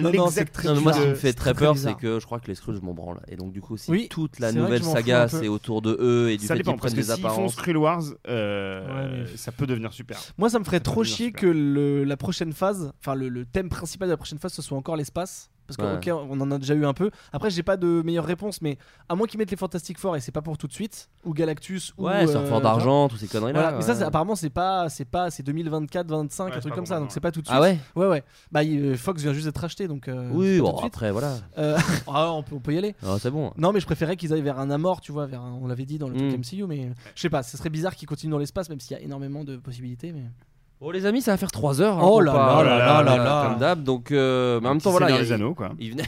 [0.00, 2.84] moi ce qui me fait très peur c'est que je crois que les Skrulls je
[2.84, 3.20] m'en branle.
[3.28, 6.46] Et donc du coup si toute la nouvelle saga c'est autour de eux et du
[6.46, 7.56] fait qu'ils prennent des apparences.
[7.72, 9.36] Wars euh, ouais, mais...
[9.36, 10.18] ça peut devenir super.
[10.38, 14.08] Moi, ça me ferait trop chier que la prochaine phase, enfin le, le, thème principal
[14.08, 15.50] de la prochaine phase, ce soit encore l'espace.
[15.76, 17.10] Parce que, on en a déjà eu un peu.
[17.32, 18.78] Après, j'ai pas de meilleure réponse, mais
[19.08, 21.34] à moins qu'ils mettent les Fantastic Four et c'est pas pour tout de suite, ou
[21.34, 22.06] Galactus, ou.
[22.06, 23.72] Ouais, euh, d'argent, toutes ces conneries-là.
[23.76, 27.30] Mais ça, apparemment, c'est pas, c'est 2024, 25, un truc comme ça, donc c'est pas
[27.30, 27.80] tout de ah suite.
[27.96, 28.24] Ah ouais Ouais, ouais.
[28.50, 30.08] Bah, euh, Fox vient juste d'être racheté, donc.
[30.08, 31.38] Euh, oui, bon, après, voilà.
[31.58, 32.94] Euh, ah, on, peut, y aller.
[33.04, 33.52] Ah, c'est bon.
[33.56, 35.28] Non, mais je préférais qu'ils aillent vers un Amor, tu vois,
[35.60, 36.56] on l'avait dit dans le truc hmm.
[36.56, 39.00] MCU, mais je sais pas, ce serait bizarre qu'ils continuent dans l'espace, même s'il y
[39.00, 40.24] a énormément de possibilités, mais.
[40.84, 41.96] Oh les amis, ça va faire 3 heures.
[41.98, 43.46] hein, Oh là là là là là là.
[43.48, 45.10] Comme d'hab, donc euh, mais en même temps voilà.
[45.20, 45.70] Il- Anneaux, quoi.
[45.78, 46.02] Il venait.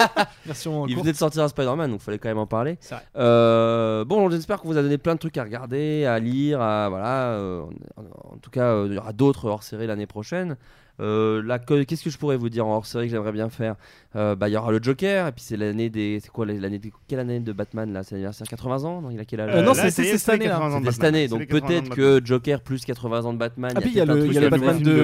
[0.46, 1.04] Version il courte.
[1.04, 2.76] venait de sortir un Spider-Man, donc fallait quand même en parler.
[2.80, 3.04] C'est vrai.
[3.16, 6.88] Euh, bon, j'espère qu'on vous a donné plein de trucs à regarder, à lire, à
[6.88, 7.30] voilà.
[7.32, 7.62] euh,
[7.96, 10.56] en, en tout cas, euh, il y aura d'autres hors-série l'année prochaine.
[11.00, 11.42] Euh,
[11.86, 13.76] qu'est-ce que je pourrais vous dire en hors-série que j'aimerais bien faire?
[14.16, 16.78] Euh, Bah, il y aura le Joker, et puis c'est l'année des, c'est quoi l'année
[16.78, 18.02] des, quelle année de Batman là?
[18.02, 19.00] C'est l'anniversaire 80 ans?
[19.02, 19.50] Non, il a quel âge?
[19.54, 20.52] Euh, non, c'est- cette année, là.
[20.58, 21.14] 80 ans de C'était cette Batman.
[21.14, 23.72] année, donc les 80 ans de peut-être que Joker plus 80 ans de Batman.
[23.76, 25.00] Ah, puis il y a le, y a Batman de, film de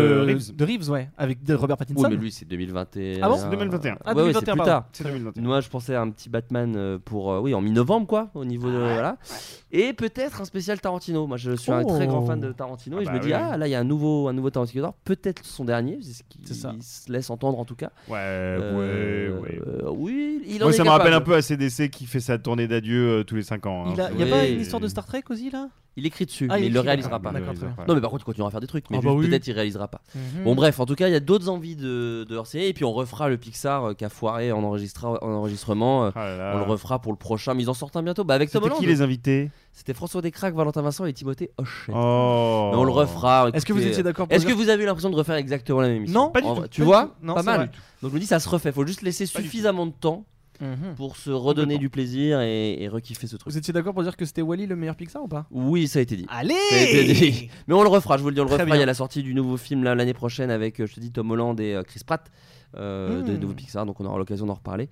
[0.56, 0.80] de Reeves.
[0.82, 0.90] Reeves.
[0.90, 2.02] ouais, avec de Robert Pattinson.
[2.02, 3.18] Oui, mais lui c'est 2021.
[3.22, 3.36] Ah bon?
[3.36, 3.96] C'est 2021.
[4.04, 4.88] Ah, Ouais, ouais, 2021, c'est plus tard.
[4.92, 5.42] C'est 2021.
[5.42, 8.68] Moi, je pensais à un petit Batman pour euh, oui en mi-novembre quoi, au niveau
[8.70, 9.16] de voilà.
[9.72, 11.26] Et peut-être un spécial Tarantino.
[11.26, 13.32] Moi, je suis un très grand fan de Tarantino Ah et je bah me dis
[13.32, 14.94] ah là il y a un nouveau un nouveau Tarantino.
[15.04, 16.72] Peut-être son dernier, c'est ce qui ça.
[16.80, 17.90] se laisse entendre en tout cas.
[18.08, 19.60] Ouais, Euh, ouais, ouais.
[19.66, 22.38] euh, oui, il en Moi, est ça me rappelle un peu ACDC qui fait sa
[22.38, 23.86] tournée d'adieu euh, tous les 5 ans.
[23.88, 23.92] hein.
[23.94, 24.30] Il a, il y a Oui.
[24.30, 25.68] pas une histoire de Star Trek aussi là?
[25.98, 27.32] Il écrit dessus, Ah, il mais il le écrit, réalisera pas.
[27.32, 29.28] Non, mais par contre, il continuera à faire des trucs, mais Ah bah oui.
[29.28, 30.02] peut-être il réalisera pas.
[30.14, 30.44] Mhm.
[30.44, 32.84] Bon, bref, en tout cas, il y a d'autres envies de, de hors-série, et puis
[32.84, 36.04] on refera le Pixar euh, qui a foiré en, enregistrement.
[36.06, 36.52] euh, Ah là là.
[36.54, 38.24] On le refera pour le prochain, mais ils en sortent un bientôt.
[38.24, 38.78] Bah, avec Tom Holland.
[38.78, 39.50] qui les invités?
[39.78, 41.92] C'était François Descraques, Valentin Vincent et Timothée Hochet.
[41.92, 42.70] Oh.
[42.72, 43.50] Mais on le refera.
[43.52, 45.82] Est-ce que vous étiez d'accord pour Est-ce que vous avez eu l'impression de refaire exactement
[45.82, 47.12] la même émission Non, pas du En tout, Tu pas du vois tout.
[47.26, 47.56] Non, Pas mal.
[47.58, 47.70] vrai.
[48.00, 48.72] Donc je me dis, ça se refait.
[48.72, 50.24] Faut juste laisser Pas suffisamment de temps
[50.58, 50.94] Mhm.
[50.96, 53.52] pour se redonner du plaisir et, et rekiffer ce truc.
[53.52, 55.44] Vous étiez d'accord pour dire que c'était Wally le meilleur Pixar ou pas?
[55.50, 56.24] Oui, ça a été dit.
[56.30, 57.50] Allez Ça a été dit.
[57.68, 58.74] Mais on le refera, je vous le dis, on le Très refera.
[58.74, 61.00] Il y a la sortie du nouveau film là, l'année prochaine avec, euh, je te
[61.00, 62.30] dis, Tom Holland et euh, Chris Pratt,
[62.76, 63.26] euh, Hmm.
[63.26, 64.88] de nouveau Pixar, donc on aura l'occasion d'en reparler.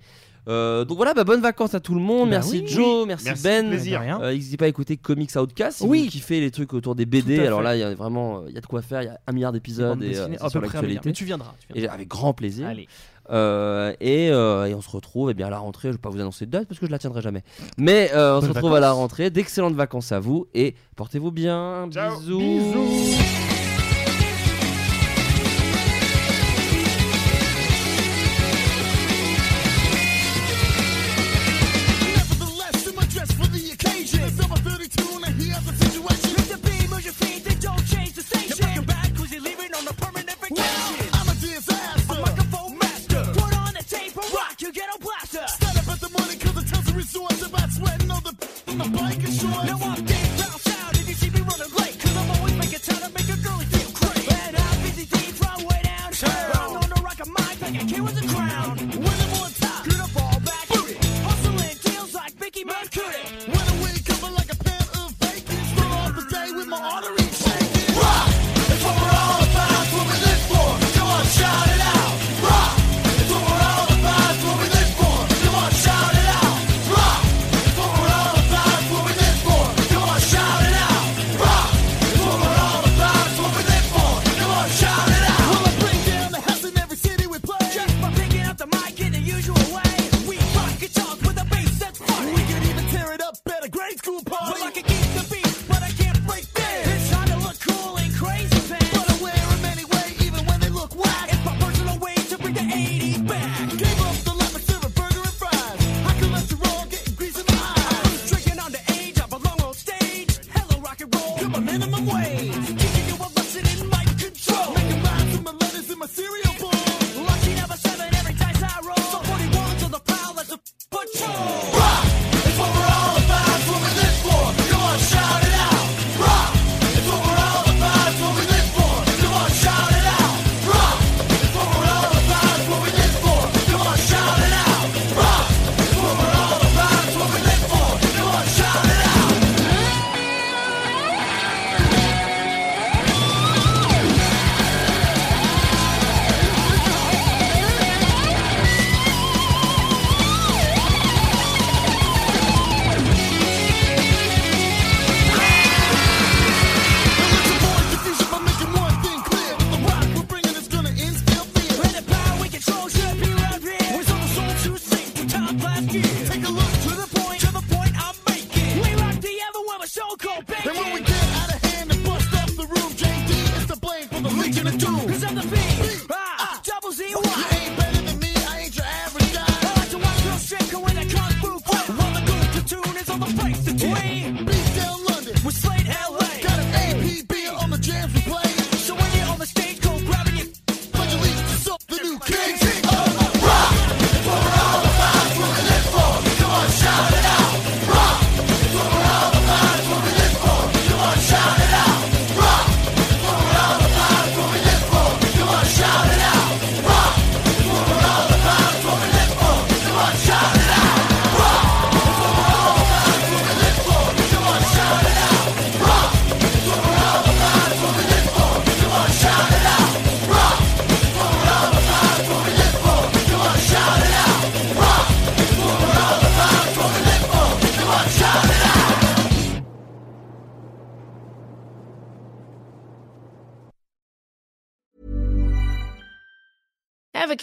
[0.47, 2.29] Euh, donc voilà, bah, bonnes vacances à tout le monde.
[2.29, 2.67] Bah merci oui.
[2.67, 3.73] Joe, merci, Merci, Ben.
[4.21, 5.79] Euh, N'hésitez pas à écouter Comics Outcast.
[5.79, 6.03] Si Oui.
[6.05, 8.57] vous kiffez les trucs autour des BD, alors là, il y a vraiment il y
[8.57, 9.01] a de quoi faire.
[9.01, 11.01] Il y a un milliard d'épisodes et euh, à sur l'actualité.
[11.03, 11.55] Mais tu viendras.
[11.59, 11.95] tu Et viendras.
[11.95, 12.67] avec grand plaisir.
[12.67, 12.87] Allez.
[13.31, 15.87] Euh, et, euh, et on se retrouve eh bien, à la rentrée.
[15.87, 17.41] Je ne vais pas vous annoncer de date parce que je la tiendrai jamais.
[17.79, 19.31] Mais euh, on se retrouve à la rentrée.
[19.31, 21.87] D'excellentes vacances à vous et portez-vous bien.
[21.89, 22.19] Ciao.
[22.19, 22.39] Bisous.
[22.39, 23.54] Nevertheless,